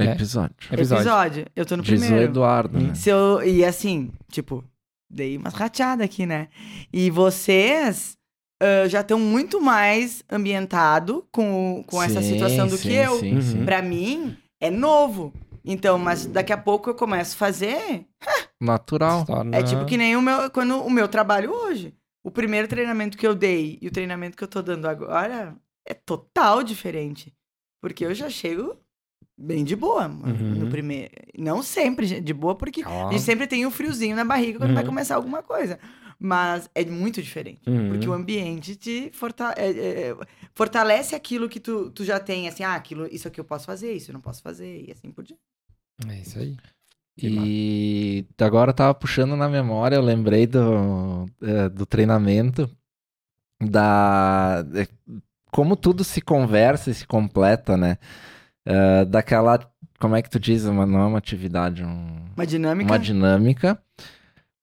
É. 0.00 0.04
episódio. 0.12 0.54
Episódio. 0.72 1.02
episódio. 1.02 1.46
Eu 1.54 1.64
tô 1.64 1.76
no 1.76 1.82
Diz 1.82 2.00
o 2.00 2.02
primeiro. 2.04 2.24
Eduardo, 2.30 2.78
né? 2.80 2.94
Se 2.94 3.08
eu, 3.08 3.42
e 3.42 3.64
assim, 3.64 4.10
tipo, 4.30 4.64
dei 5.10 5.36
umas 5.36 5.54
rateadas 5.54 6.04
aqui, 6.04 6.26
né? 6.26 6.48
E 6.92 7.10
vocês 7.10 8.15
ah, 8.60 8.88
já 8.88 9.00
estão 9.00 9.18
muito 9.18 9.60
mais 9.60 10.22
ambientado 10.30 11.26
com, 11.32 11.84
com 11.86 12.02
essa 12.02 12.22
Sim, 12.22 12.32
situação 12.34 12.66
do 12.66 12.76
sim, 12.76 12.88
que 12.88 12.94
eu. 12.94 13.18
Sim, 13.18 13.40
sim. 13.40 13.58
Uhum. 13.60 13.64
Pra 13.64 13.82
mim, 13.82 14.36
é 14.60 14.70
novo. 14.70 15.32
Então, 15.64 15.98
mas 15.98 16.26
daqui 16.26 16.52
a 16.52 16.56
pouco 16.56 16.90
eu 16.90 16.94
começo 16.94 17.34
a 17.34 17.38
fazer. 17.38 18.06
Natural. 18.60 19.24
É 19.52 19.62
tipo 19.62 19.84
que 19.84 19.96
nem 19.96 20.16
o 20.16 20.22
meu, 20.22 20.50
quando, 20.50 20.80
o 20.82 20.90
meu 20.90 21.08
trabalho 21.08 21.50
hoje. 21.52 21.94
O 22.24 22.30
primeiro 22.30 22.66
treinamento 22.68 23.16
que 23.16 23.26
eu 23.26 23.34
dei 23.34 23.78
e 23.80 23.86
o 23.86 23.90
treinamento 23.90 24.36
que 24.36 24.42
eu 24.44 24.48
tô 24.48 24.60
dando 24.62 24.86
agora 24.86 25.54
é 25.86 25.94
total 25.94 26.62
diferente. 26.62 27.32
Porque 27.80 28.04
eu 28.04 28.14
já 28.14 28.28
chego 28.30 28.76
bem 29.38 29.62
de 29.64 29.76
boa 29.76 30.06
Uhum. 30.08 30.54
no 30.56 30.66
primeiro. 30.68 31.10
Não 31.38 31.62
sempre 31.62 32.20
de 32.20 32.32
boa, 32.34 32.54
porque 32.54 32.82
a 32.82 33.12
gente 33.12 33.22
sempre 33.22 33.46
tem 33.46 33.66
um 33.66 33.70
friozinho 33.70 34.16
na 34.16 34.24
barriga 34.24 34.58
quando 34.58 34.72
vai 34.74 34.82
Uhum. 34.82 34.88
começar 34.88 35.14
alguma 35.16 35.42
coisa. 35.42 35.78
Mas 36.18 36.68
é 36.74 36.84
muito 36.84 37.22
diferente. 37.22 37.60
Uhum. 37.68 37.88
Porque 37.90 38.08
o 38.08 38.12
ambiente 38.12 38.74
te 38.76 39.10
forta- 39.12 39.54
é- 39.56 39.70
é- 40.10 40.16
fortalece 40.54 41.14
aquilo 41.14 41.48
que 41.48 41.60
tu, 41.60 41.90
tu 41.90 42.04
já 42.04 42.18
tem, 42.18 42.48
assim, 42.48 42.62
ah, 42.64 42.74
aquilo, 42.74 43.06
isso 43.12 43.28
aqui 43.28 43.38
eu 43.38 43.44
posso 43.44 43.66
fazer, 43.66 43.92
isso 43.92 44.10
eu 44.10 44.14
não 44.14 44.20
posso 44.20 44.42
fazer, 44.42 44.84
e 44.88 44.92
assim 44.92 45.10
por 45.10 45.22
diante. 45.24 45.42
É 46.08 46.18
isso 46.20 46.38
aí. 46.38 46.56
E 47.18 48.26
agora 48.38 48.70
eu 48.70 48.74
tava 48.74 48.92
puxando 48.94 49.36
na 49.36 49.48
memória, 49.48 49.96
eu 49.96 50.02
lembrei 50.02 50.46
do, 50.46 51.26
é, 51.42 51.68
do 51.68 51.86
treinamento, 51.86 52.70
da 53.62 54.64
é, 54.74 54.86
como 55.50 55.76
tudo 55.76 56.04
se 56.04 56.20
conversa 56.20 56.90
e 56.90 56.94
se 56.94 57.06
completa, 57.06 57.76
né? 57.76 57.96
É, 58.64 59.04
daquela, 59.06 59.58
como 59.98 60.16
é 60.16 60.20
que 60.22 60.28
tu 60.28 60.38
diz, 60.38 60.64
uma, 60.64 60.84
não 60.84 61.00
é 61.00 61.06
uma 61.06 61.18
atividade, 61.18 61.82
um, 61.82 62.26
Uma 62.36 62.46
dinâmica. 62.46 62.90
uma 62.92 62.98
dinâmica, 62.98 63.82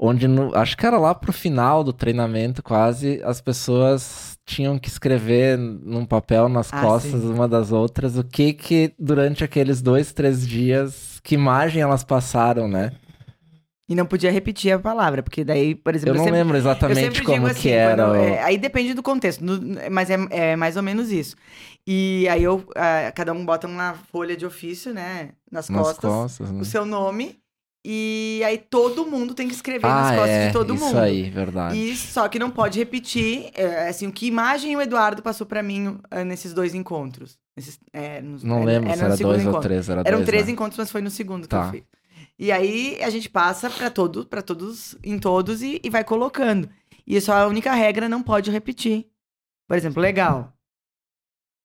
onde 0.06 0.28
no- 0.28 0.54
acho 0.56 0.76
que 0.76 0.86
era 0.86 0.98
lá 0.98 1.16
pro 1.16 1.32
final 1.32 1.84
do 1.84 1.94
treinamento 1.94 2.62
quase, 2.62 3.22
as 3.24 3.40
pessoas 3.40 4.38
tinham 4.46 4.78
que 4.78 4.90
escrever 4.90 5.58
num 5.58 6.06
papel 6.06 6.50
nas 6.50 6.72
Ah, 6.74 6.82
costas 6.82 7.22
sim. 7.22 7.32
uma 7.34 7.48
das 7.48 7.72
outras 7.72 8.18
o 8.18 8.24
que 8.24 8.52
que 8.52 8.94
durante 9.00 9.44
aqueles 9.44 9.82
dois, 9.82 10.12
três 10.12 10.46
dias, 10.46 11.20
que 11.24 11.36
imagem 11.36 11.82
elas 11.82 12.04
passaram, 12.04 12.68
né? 12.68 12.92
E 13.88 13.96
não 13.96 14.06
podia 14.06 14.32
repetir 14.32 14.72
a 14.74 14.80
palavra, 14.80 15.22
porque 15.22 15.44
daí, 15.44 15.76
por 15.76 15.94
exemplo, 15.94 16.12
Eu 16.16 16.18
não 16.18 16.24
sempre- 16.24 16.40
lembro 16.40 16.56
Eu 16.56 16.60
exatamente 16.60 17.22
como 17.24 17.46
que 17.46 17.52
assim, 17.52 17.70
era. 17.70 18.06
quando- 18.06 18.16
é, 18.16 18.42
aí 18.42 18.58
depende 18.58 18.94
do 18.94 19.04
contexto, 19.04 19.42
no- 19.44 19.60
mas 19.92 20.10
é, 20.10 20.18
é 20.32 20.56
mais 20.56 20.76
ou 20.78 20.84
menos 20.84 21.12
isso. 21.12 21.36
E 21.86 22.26
aí 22.30 22.44
eu, 22.44 22.64
ah, 22.76 23.12
cada 23.14 23.34
um 23.34 23.46
bota 23.46 23.68
uma 23.68 23.94
folha 24.12 24.36
de 24.38 24.46
ofício, 24.46 24.94
né, 24.94 25.30
nas, 25.52 25.70
nas 25.70 25.82
costas, 25.86 26.10
costas, 26.10 26.52
né? 26.52 26.62
o 26.62 26.66
seu 26.66 26.86
nome, 26.86 27.38
e 27.86 28.42
aí 28.46 28.58
todo 28.58 29.06
mundo 29.06 29.34
tem 29.34 29.48
que 29.48 29.54
escrever 29.54 29.86
Ah, 29.88 30.02
nas 30.02 30.12
costas 30.16 30.30
é, 30.30 30.48
de 30.48 30.54
todo 30.54 30.74
isso 30.76 30.86
mundo. 30.86 30.98
aí, 31.00 31.30
verdade. 31.30 31.78
E 31.78 31.96
só 31.98 32.28
que 32.30 32.40
não 32.40 32.50
pode 32.50 32.80
repetir, 32.80 33.52
é, 33.54 33.90
assim, 33.90 34.08
o 34.08 34.12
que 34.12 34.26
imagem 34.28 34.76
o 34.76 34.82
Eduardo 34.82 35.22
passou 35.22 35.46
pra 35.46 35.62
mim 35.62 36.00
ah, 36.10 36.24
nesses 36.24 36.54
dois 36.54 36.74
encontros. 36.74 37.38
Nesses, 37.56 37.80
é, 37.92 38.22
nos- 38.22 38.44
Não 38.44 38.62
é, 38.62 38.66
lembro 38.66 38.90
é 38.90 38.94
se 38.96 39.00
no 39.00 39.06
era 39.06 39.18
dois 39.18 39.44
ou 39.44 39.50
encontro. 39.50 39.62
três, 39.62 39.90
era 39.90 40.02
Eram 40.06 40.18
dois, 40.20 40.26
três 40.28 40.46
né? 40.46 40.52
encontros, 40.54 40.78
mas 40.78 40.90
foi 40.92 41.02
no 41.02 41.10
segundo 41.10 41.44
que 41.44 41.50
Tá. 41.50 41.66
eu 41.68 41.72
fiz. 41.72 41.84
E 42.40 42.52
aí 42.52 43.00
a 43.04 43.10
gente 43.10 43.30
passa 43.30 43.70
pra 43.70 43.90
todo, 43.90 44.26
para 44.26 44.42
todos, 44.42 44.96
em 45.04 45.20
todos 45.20 45.62
e, 45.62 45.80
e 45.84 45.90
vai 45.90 46.04
colocando. 46.04 46.70
E 47.06 47.20
só 47.22 47.34
a 47.34 47.48
única 47.48 47.74
regra 47.74 48.08
não 48.10 48.24
pode 48.24 48.50
repetir. 48.50 49.08
Por 49.68 49.78
exemplo, 49.78 50.02
legal. 50.02 50.52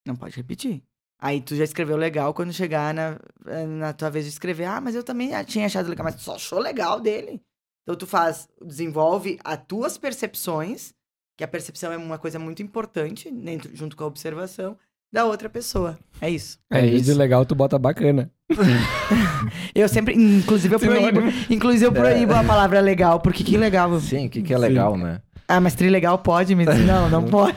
Não 0.06 0.16
pode 0.16 0.36
repetir. 0.36 0.82
Aí 1.20 1.40
tu 1.40 1.56
já 1.56 1.64
escreveu 1.64 1.96
legal 1.96 2.32
quando 2.32 2.52
chegar 2.52 2.94
na, 2.94 3.18
na 3.66 3.92
tua 3.92 4.08
vez 4.08 4.24
de 4.24 4.30
escrever. 4.30 4.64
Ah, 4.64 4.80
mas 4.80 4.94
eu 4.94 5.02
também 5.02 5.30
tinha 5.44 5.66
achado 5.66 5.88
legal, 5.88 6.04
mas 6.04 6.14
tu 6.14 6.22
só 6.22 6.36
achou 6.36 6.60
legal 6.60 7.00
dele. 7.00 7.40
Então 7.82 7.96
tu 7.96 8.06
faz, 8.06 8.48
desenvolve 8.64 9.38
as 9.42 9.58
tuas 9.66 9.98
percepções, 9.98 10.92
que 11.36 11.42
a 11.42 11.48
percepção 11.48 11.92
é 11.92 11.96
uma 11.96 12.18
coisa 12.18 12.38
muito 12.38 12.62
importante 12.62 13.30
dentro, 13.30 13.74
junto 13.74 13.96
com 13.96 14.04
a 14.04 14.06
observação 14.06 14.76
da 15.12 15.24
outra 15.24 15.48
pessoa. 15.48 15.98
É 16.20 16.30
isso. 16.30 16.58
É, 16.70 16.80
É 16.80 16.86
isso. 16.86 17.16
legal, 17.16 17.44
tu 17.46 17.54
bota 17.54 17.78
bacana. 17.78 18.30
Eu 19.74 19.88
sempre, 19.88 20.14
inclusive 20.14 20.74
eu 20.74 20.80
proíbo, 20.80 21.20
inclusive 21.50 21.84
eu 21.86 21.92
proíbo 21.92 22.34
a 22.34 22.42
palavra 22.42 22.80
legal, 22.80 23.20
porque 23.20 23.44
que 23.44 23.56
legal. 23.56 23.98
Sim, 24.00 24.26
o 24.26 24.30
que, 24.30 24.42
que 24.42 24.52
é 24.52 24.58
legal, 24.58 24.96
né? 24.96 25.20
Ah, 25.50 25.60
mas 25.60 25.74
trilegal 25.74 26.18
pode 26.18 26.54
me 26.54 26.66
dizer, 26.66 26.84
não, 26.86 27.08
não 27.08 27.24
pode. 27.24 27.56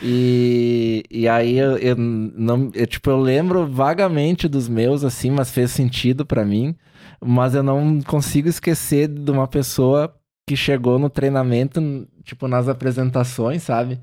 E, 0.00 1.02
e 1.10 1.28
aí 1.28 1.58
eu, 1.58 1.76
eu 1.76 1.96
não. 1.96 2.70
Eu, 2.72 2.86
tipo, 2.86 3.10
eu 3.10 3.18
lembro 3.18 3.66
vagamente 3.66 4.46
dos 4.46 4.68
meus, 4.68 5.02
assim, 5.02 5.30
mas 5.30 5.50
fez 5.50 5.72
sentido 5.72 6.24
pra 6.24 6.44
mim. 6.44 6.76
Mas 7.20 7.54
eu 7.54 7.62
não 7.62 8.00
consigo 8.02 8.48
esquecer 8.48 9.08
de 9.08 9.30
uma 9.30 9.48
pessoa 9.48 10.14
que 10.46 10.56
chegou 10.56 10.98
no 10.98 11.10
treinamento, 11.10 11.80
tipo, 12.24 12.46
nas 12.48 12.68
apresentações, 12.68 13.62
sabe? 13.62 14.00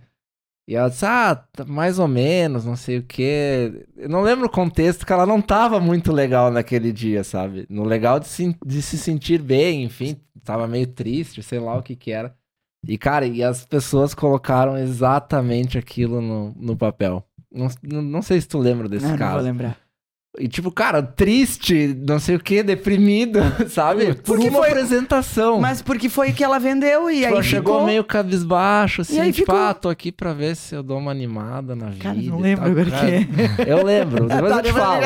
E 0.67 0.75
ela 0.75 0.89
disse, 0.89 1.05
ah, 1.05 1.35
tá 1.35 1.65
mais 1.65 1.97
ou 1.97 2.07
menos, 2.07 2.63
não 2.63 2.75
sei 2.75 2.99
o 2.99 3.03
quê. 3.03 3.87
Eu 3.97 4.07
não 4.07 4.21
lembro 4.21 4.45
o 4.45 4.49
contexto, 4.51 5.05
que 5.05 5.11
ela 5.11 5.25
não 5.25 5.41
tava 5.41 5.79
muito 5.79 6.11
legal 6.11 6.51
naquele 6.51 6.91
dia, 6.93 7.23
sabe? 7.23 7.65
No 7.69 7.83
legal 7.83 8.19
de 8.19 8.27
se, 8.27 8.55
de 8.65 8.81
se 8.81 8.97
sentir 8.97 9.41
bem, 9.41 9.83
enfim, 9.83 10.17
tava 10.43 10.67
meio 10.67 10.87
triste, 10.87 11.41
sei 11.41 11.59
lá 11.59 11.75
o 11.77 11.81
que 11.81 11.95
que 11.95 12.11
era. 12.11 12.35
E, 12.87 12.97
cara, 12.97 13.25
e 13.25 13.43
as 13.43 13.65
pessoas 13.65 14.13
colocaram 14.13 14.77
exatamente 14.77 15.77
aquilo 15.77 16.21
no, 16.21 16.53
no 16.55 16.77
papel. 16.77 17.23
Não, 17.51 18.01
não, 18.01 18.21
sei 18.21 18.39
se 18.39 18.47
tu 18.47 18.59
lembra 18.59 18.87
desse 18.87 19.05
Não, 19.05 19.11
não 19.11 19.17
vou 19.17 19.27
caso. 19.27 19.43
lembrar. 19.43 19.77
E 20.37 20.47
tipo, 20.47 20.71
cara, 20.71 21.01
triste, 21.01 21.97
não 22.07 22.19
sei 22.19 22.35
o 22.35 22.39
que, 22.39 22.61
deprimido, 22.61 23.39
sabe? 23.67 24.13
Por 24.13 24.35
Porque 24.35 24.47
uma 24.49 24.59
foi- 24.59 24.69
apresentação. 24.69 25.59
Mas 25.59 25.81
porque 25.81 26.07
foi 26.07 26.31
que 26.31 26.43
ela 26.43 26.59
vendeu 26.59 27.09
e 27.09 27.15
Tipo, 27.15 27.25
aí 27.27 27.33
ela 27.33 27.43
chegou 27.43 27.73
ficou... 27.73 27.85
meio 27.87 28.03
cabisbaixo, 28.03 29.01
assim, 29.01 29.19
aí 29.19 29.33
tipo, 29.33 29.51
ficou- 29.51 29.59
ah, 29.59 29.73
tô 29.73 29.89
aqui 29.89 30.11
pra 30.11 30.31
ver 30.31 30.55
se 30.55 30.75
eu 30.75 30.83
dou 30.83 30.99
uma 30.99 31.09
animada 31.09 31.75
na 31.75 31.87
vida. 31.87 32.03
Cara, 32.03 32.15
não 32.15 32.39
e 32.39 32.41
lembro 32.43 32.65
agora 32.65 32.91
que 32.91 33.05
é. 33.05 33.27
Eu 33.71 33.83
lembro, 33.83 34.27
depois 34.29 34.51
Tá, 34.51 34.57
eu 34.59 34.63
te 34.63 34.71
falo. 34.71 35.01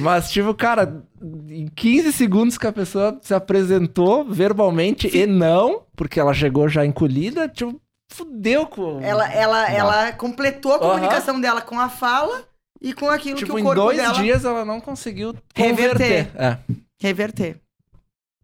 Mas, 0.00 0.30
tipo, 0.30 0.52
cara, 0.54 1.02
em 1.48 1.66
15 1.66 2.12
segundos 2.12 2.58
que 2.58 2.66
a 2.66 2.72
pessoa 2.72 3.18
se 3.22 3.32
apresentou 3.34 4.24
verbalmente 4.24 5.08
e 5.16 5.26
não, 5.26 5.82
porque 5.96 6.20
ela 6.20 6.34
chegou 6.34 6.68
já 6.68 6.84
encolhida, 6.84 7.48
tipo, 7.48 7.80
fudeu 8.12 8.66
com. 8.66 9.00
Ela, 9.00 9.32
ela, 9.32 9.70
ela 9.70 10.12
completou 10.12 10.74
a 10.74 10.78
comunicação 10.78 11.40
dela 11.40 11.60
com 11.60 11.78
a 11.80 11.88
fala 11.88 12.44
e 12.80 12.92
com 12.92 13.08
aquilo 13.08 13.36
tipo, 13.36 13.50
que 13.50 13.56
o 13.56 13.58
em 13.58 13.62
corpo 13.62 13.82
dois 13.82 13.96
dela 13.98 14.14
dias 14.14 14.44
ela 14.44 14.64
não 14.64 14.80
conseguiu 14.80 15.34
Reverter. 15.54 16.26
converter. 16.26 16.30
É. 16.36 16.58
reverter. 17.00 17.60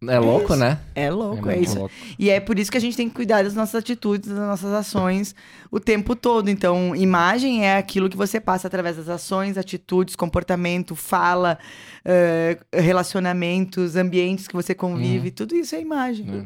É 0.07 0.19
louco, 0.19 0.55
né? 0.55 0.81
É 0.95 1.11
louco, 1.11 1.49
é, 1.49 1.55
muito 1.55 1.69
isso. 1.69 1.79
louco. 1.79 1.95
E 2.19 2.29
é 2.29 2.39
por 2.41 2.59
isso 2.59 2.71
que 2.71 2.77
a 2.77 2.81
gente 2.81 2.97
tem 2.97 3.09
que 3.09 3.15
cuidar 3.15 3.43
das 3.43 3.55
nossas 3.55 3.77
atitudes, 3.77 4.29
das 4.29 4.39
nossas 4.39 4.73
ações 4.73 5.35
o 5.71 5.81
tempo 5.81 6.15
todo. 6.15 6.51
Então, 6.51 6.95
imagem 6.95 7.65
é 7.67 7.79
aquilo 7.79 8.11
que 8.11 8.17
você 8.17 8.41
passa 8.41 8.67
através 8.67 8.97
das 8.97 9.09
ações, 9.09 9.57
atitudes, 9.57 10.15
comportamento, 10.15 10.95
fala, 10.95 11.59
eh, 12.05 12.59
relacionamentos, 12.73 13.97
ambientes 13.97 14.47
que 14.47 14.55
você 14.55 14.75
convive. 14.75 15.31
Tudo 15.31 15.55
isso 15.55 15.75
é 15.75 15.81
imagem. 15.81 16.41
É. 16.41 16.45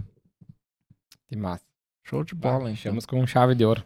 Que 1.29 1.37
massa. 1.37 1.65
Show 2.05 2.23
de 2.25 2.35
bola, 2.35 2.71
então. 2.71 2.77
Fechamos 2.77 3.07
com 3.07 3.27
chave 3.27 3.55
de 3.55 3.65
ouro. 3.65 3.83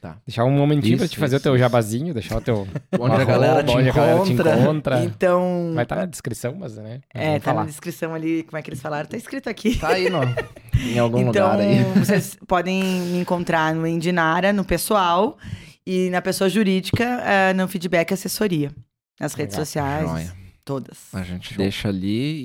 Tá. 0.00 0.18
Deixar 0.26 0.44
um 0.44 0.50
momentinho 0.50 0.96
pra 0.96 1.06
Isso, 1.06 1.14
te 1.14 1.20
fazer 1.20 1.36
isso, 1.36 1.42
o 1.42 1.50
teu 1.50 1.58
jabazinho, 1.58 2.12
deixar 2.12 2.36
o 2.36 2.40
teu. 2.40 2.66
Onde 2.98 3.14
a 3.14 3.24
galera 3.24 3.62
te 3.64 3.74
onde 3.74 3.88
a 3.88 3.92
galera 3.92 4.22
te 4.24 4.32
encontra. 4.32 4.60
encontra. 4.60 5.04
Então, 5.04 5.72
Vai 5.74 5.84
estar 5.84 5.96
na 5.96 6.06
descrição, 6.06 6.54
mas 6.54 6.76
né? 6.76 7.00
é, 7.14 7.38
tá 7.38 7.46
falar. 7.46 7.60
na 7.62 7.66
descrição 7.66 8.14
ali, 8.14 8.42
como 8.44 8.58
é 8.58 8.62
que 8.62 8.70
eles 8.70 8.80
falaram, 8.80 9.08
tá 9.08 9.16
escrito 9.16 9.48
aqui. 9.48 9.76
Tá 9.78 9.88
aí 9.88 10.08
no, 10.10 10.20
em 10.78 10.98
algum 10.98 11.20
então, 11.20 11.50
lugar 11.52 11.60
aí. 11.60 11.82
vocês 11.98 12.36
podem 12.46 12.82
me 12.82 13.18
encontrar 13.20 13.74
no 13.74 13.86
Endinara, 13.86 14.52
no 14.52 14.64
pessoal, 14.64 15.38
e 15.86 16.10
na 16.10 16.20
pessoa 16.20 16.50
jurídica, 16.50 17.04
eh, 17.04 17.52
no 17.54 17.66
feedback 17.68 18.12
assessoria. 18.12 18.70
Nas 19.18 19.34
redes 19.34 19.54
Legal, 19.54 19.64
sociais, 19.66 20.10
joia. 20.10 20.36
todas. 20.64 21.14
A 21.14 21.22
gente 21.22 21.56
deixa 21.56 21.88
ali 21.88 22.42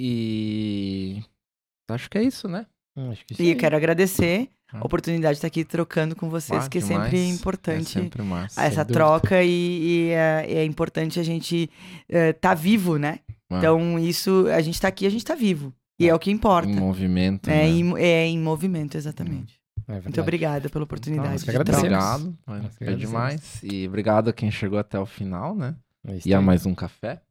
e. 1.20 1.24
Acho 1.90 2.10
que 2.10 2.18
é 2.18 2.24
isso, 2.24 2.48
né? 2.48 2.66
Hum, 2.96 3.12
acho 3.12 3.26
que 3.26 3.34
isso 3.34 3.42
E 3.42 3.52
eu 3.52 3.58
quero 3.58 3.76
agradecer 3.76 4.50
a 4.72 4.86
oportunidade 4.86 5.34
de 5.34 5.38
estar 5.38 5.48
aqui 5.48 5.64
trocando 5.66 6.16
com 6.16 6.30
vocês, 6.30 6.66
Ah, 6.66 6.70
que 6.70 6.78
é 6.78 6.82
sempre 6.82 7.18
É 7.18 7.28
importante 7.28 7.90
sempre 7.90 8.22
massa. 8.22 8.62
essa 8.64 8.86
troca 8.86 9.44
e, 9.44 9.50
e, 9.50 10.10
é, 10.12 10.46
é 10.48 10.66
importante 10.66 11.20
a 11.20 11.24
gente 11.24 11.70
estar 12.10 12.54
vivo, 12.54 12.98
né? 12.98 13.20
Ah. 13.50 13.58
Então, 13.58 14.00
isso, 14.00 14.48
a 14.48 14.62
gente 14.62 14.80
tá 14.80 14.88
aqui, 14.88 15.06
a 15.06 15.10
gente 15.10 15.26
tá 15.26 15.36
vivo. 15.36 15.74
E 16.00 16.08
é, 16.08 16.16
o 16.16 16.20
que 16.20 16.32
importa. 16.32 16.70
Em 16.70 16.76
movimento. 16.76 17.50
É, 17.50 17.64
né? 17.64 17.68
em, 17.68 17.98
é 17.98 18.26
em 18.26 18.40
movimento, 18.40 18.96
exatamente. 18.98 19.62
É 19.88 19.94
verdade. 19.94 20.08
Muito 20.08 20.22
obrigada 20.22 20.70
pela 20.70 20.84
oportunidade. 20.84 21.30
nós 21.30 21.44
que 21.44 21.52
de 21.52 21.58
troca. 21.58 21.70
agradecemos. 21.72 22.06
Obrigado. 22.06 22.38
Agradecemos. 22.48 23.00
demais. 23.00 23.60
E 23.64 23.88
obrigado 23.88 24.30
a 24.30 24.34
quem 24.34 24.50
chegou 24.50 24.80
até 24.80 24.98
o 24.98 25.06
final, 25.06 25.54
né? 25.54 25.76
É 26.08 26.18
E 26.26 26.34
a 26.34 26.42
mais 26.42 26.66
um 26.66 26.74
café. 26.74 27.22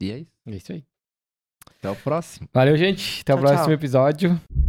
E 0.00 0.12
é 0.12 0.18
isso. 0.18 0.30
É 0.46 0.50
isso 0.56 0.72
aí. 0.72 0.84
Até 1.78 1.90
o 1.90 1.96
próximo. 1.96 2.48
Valeu, 2.52 2.76
gente. 2.76 3.20
Até 3.22 3.34
o 3.34 3.36
Tchau, 3.36 3.42
próximo 3.44 3.64
tchau. 3.66 3.72
episódio. 3.74 4.67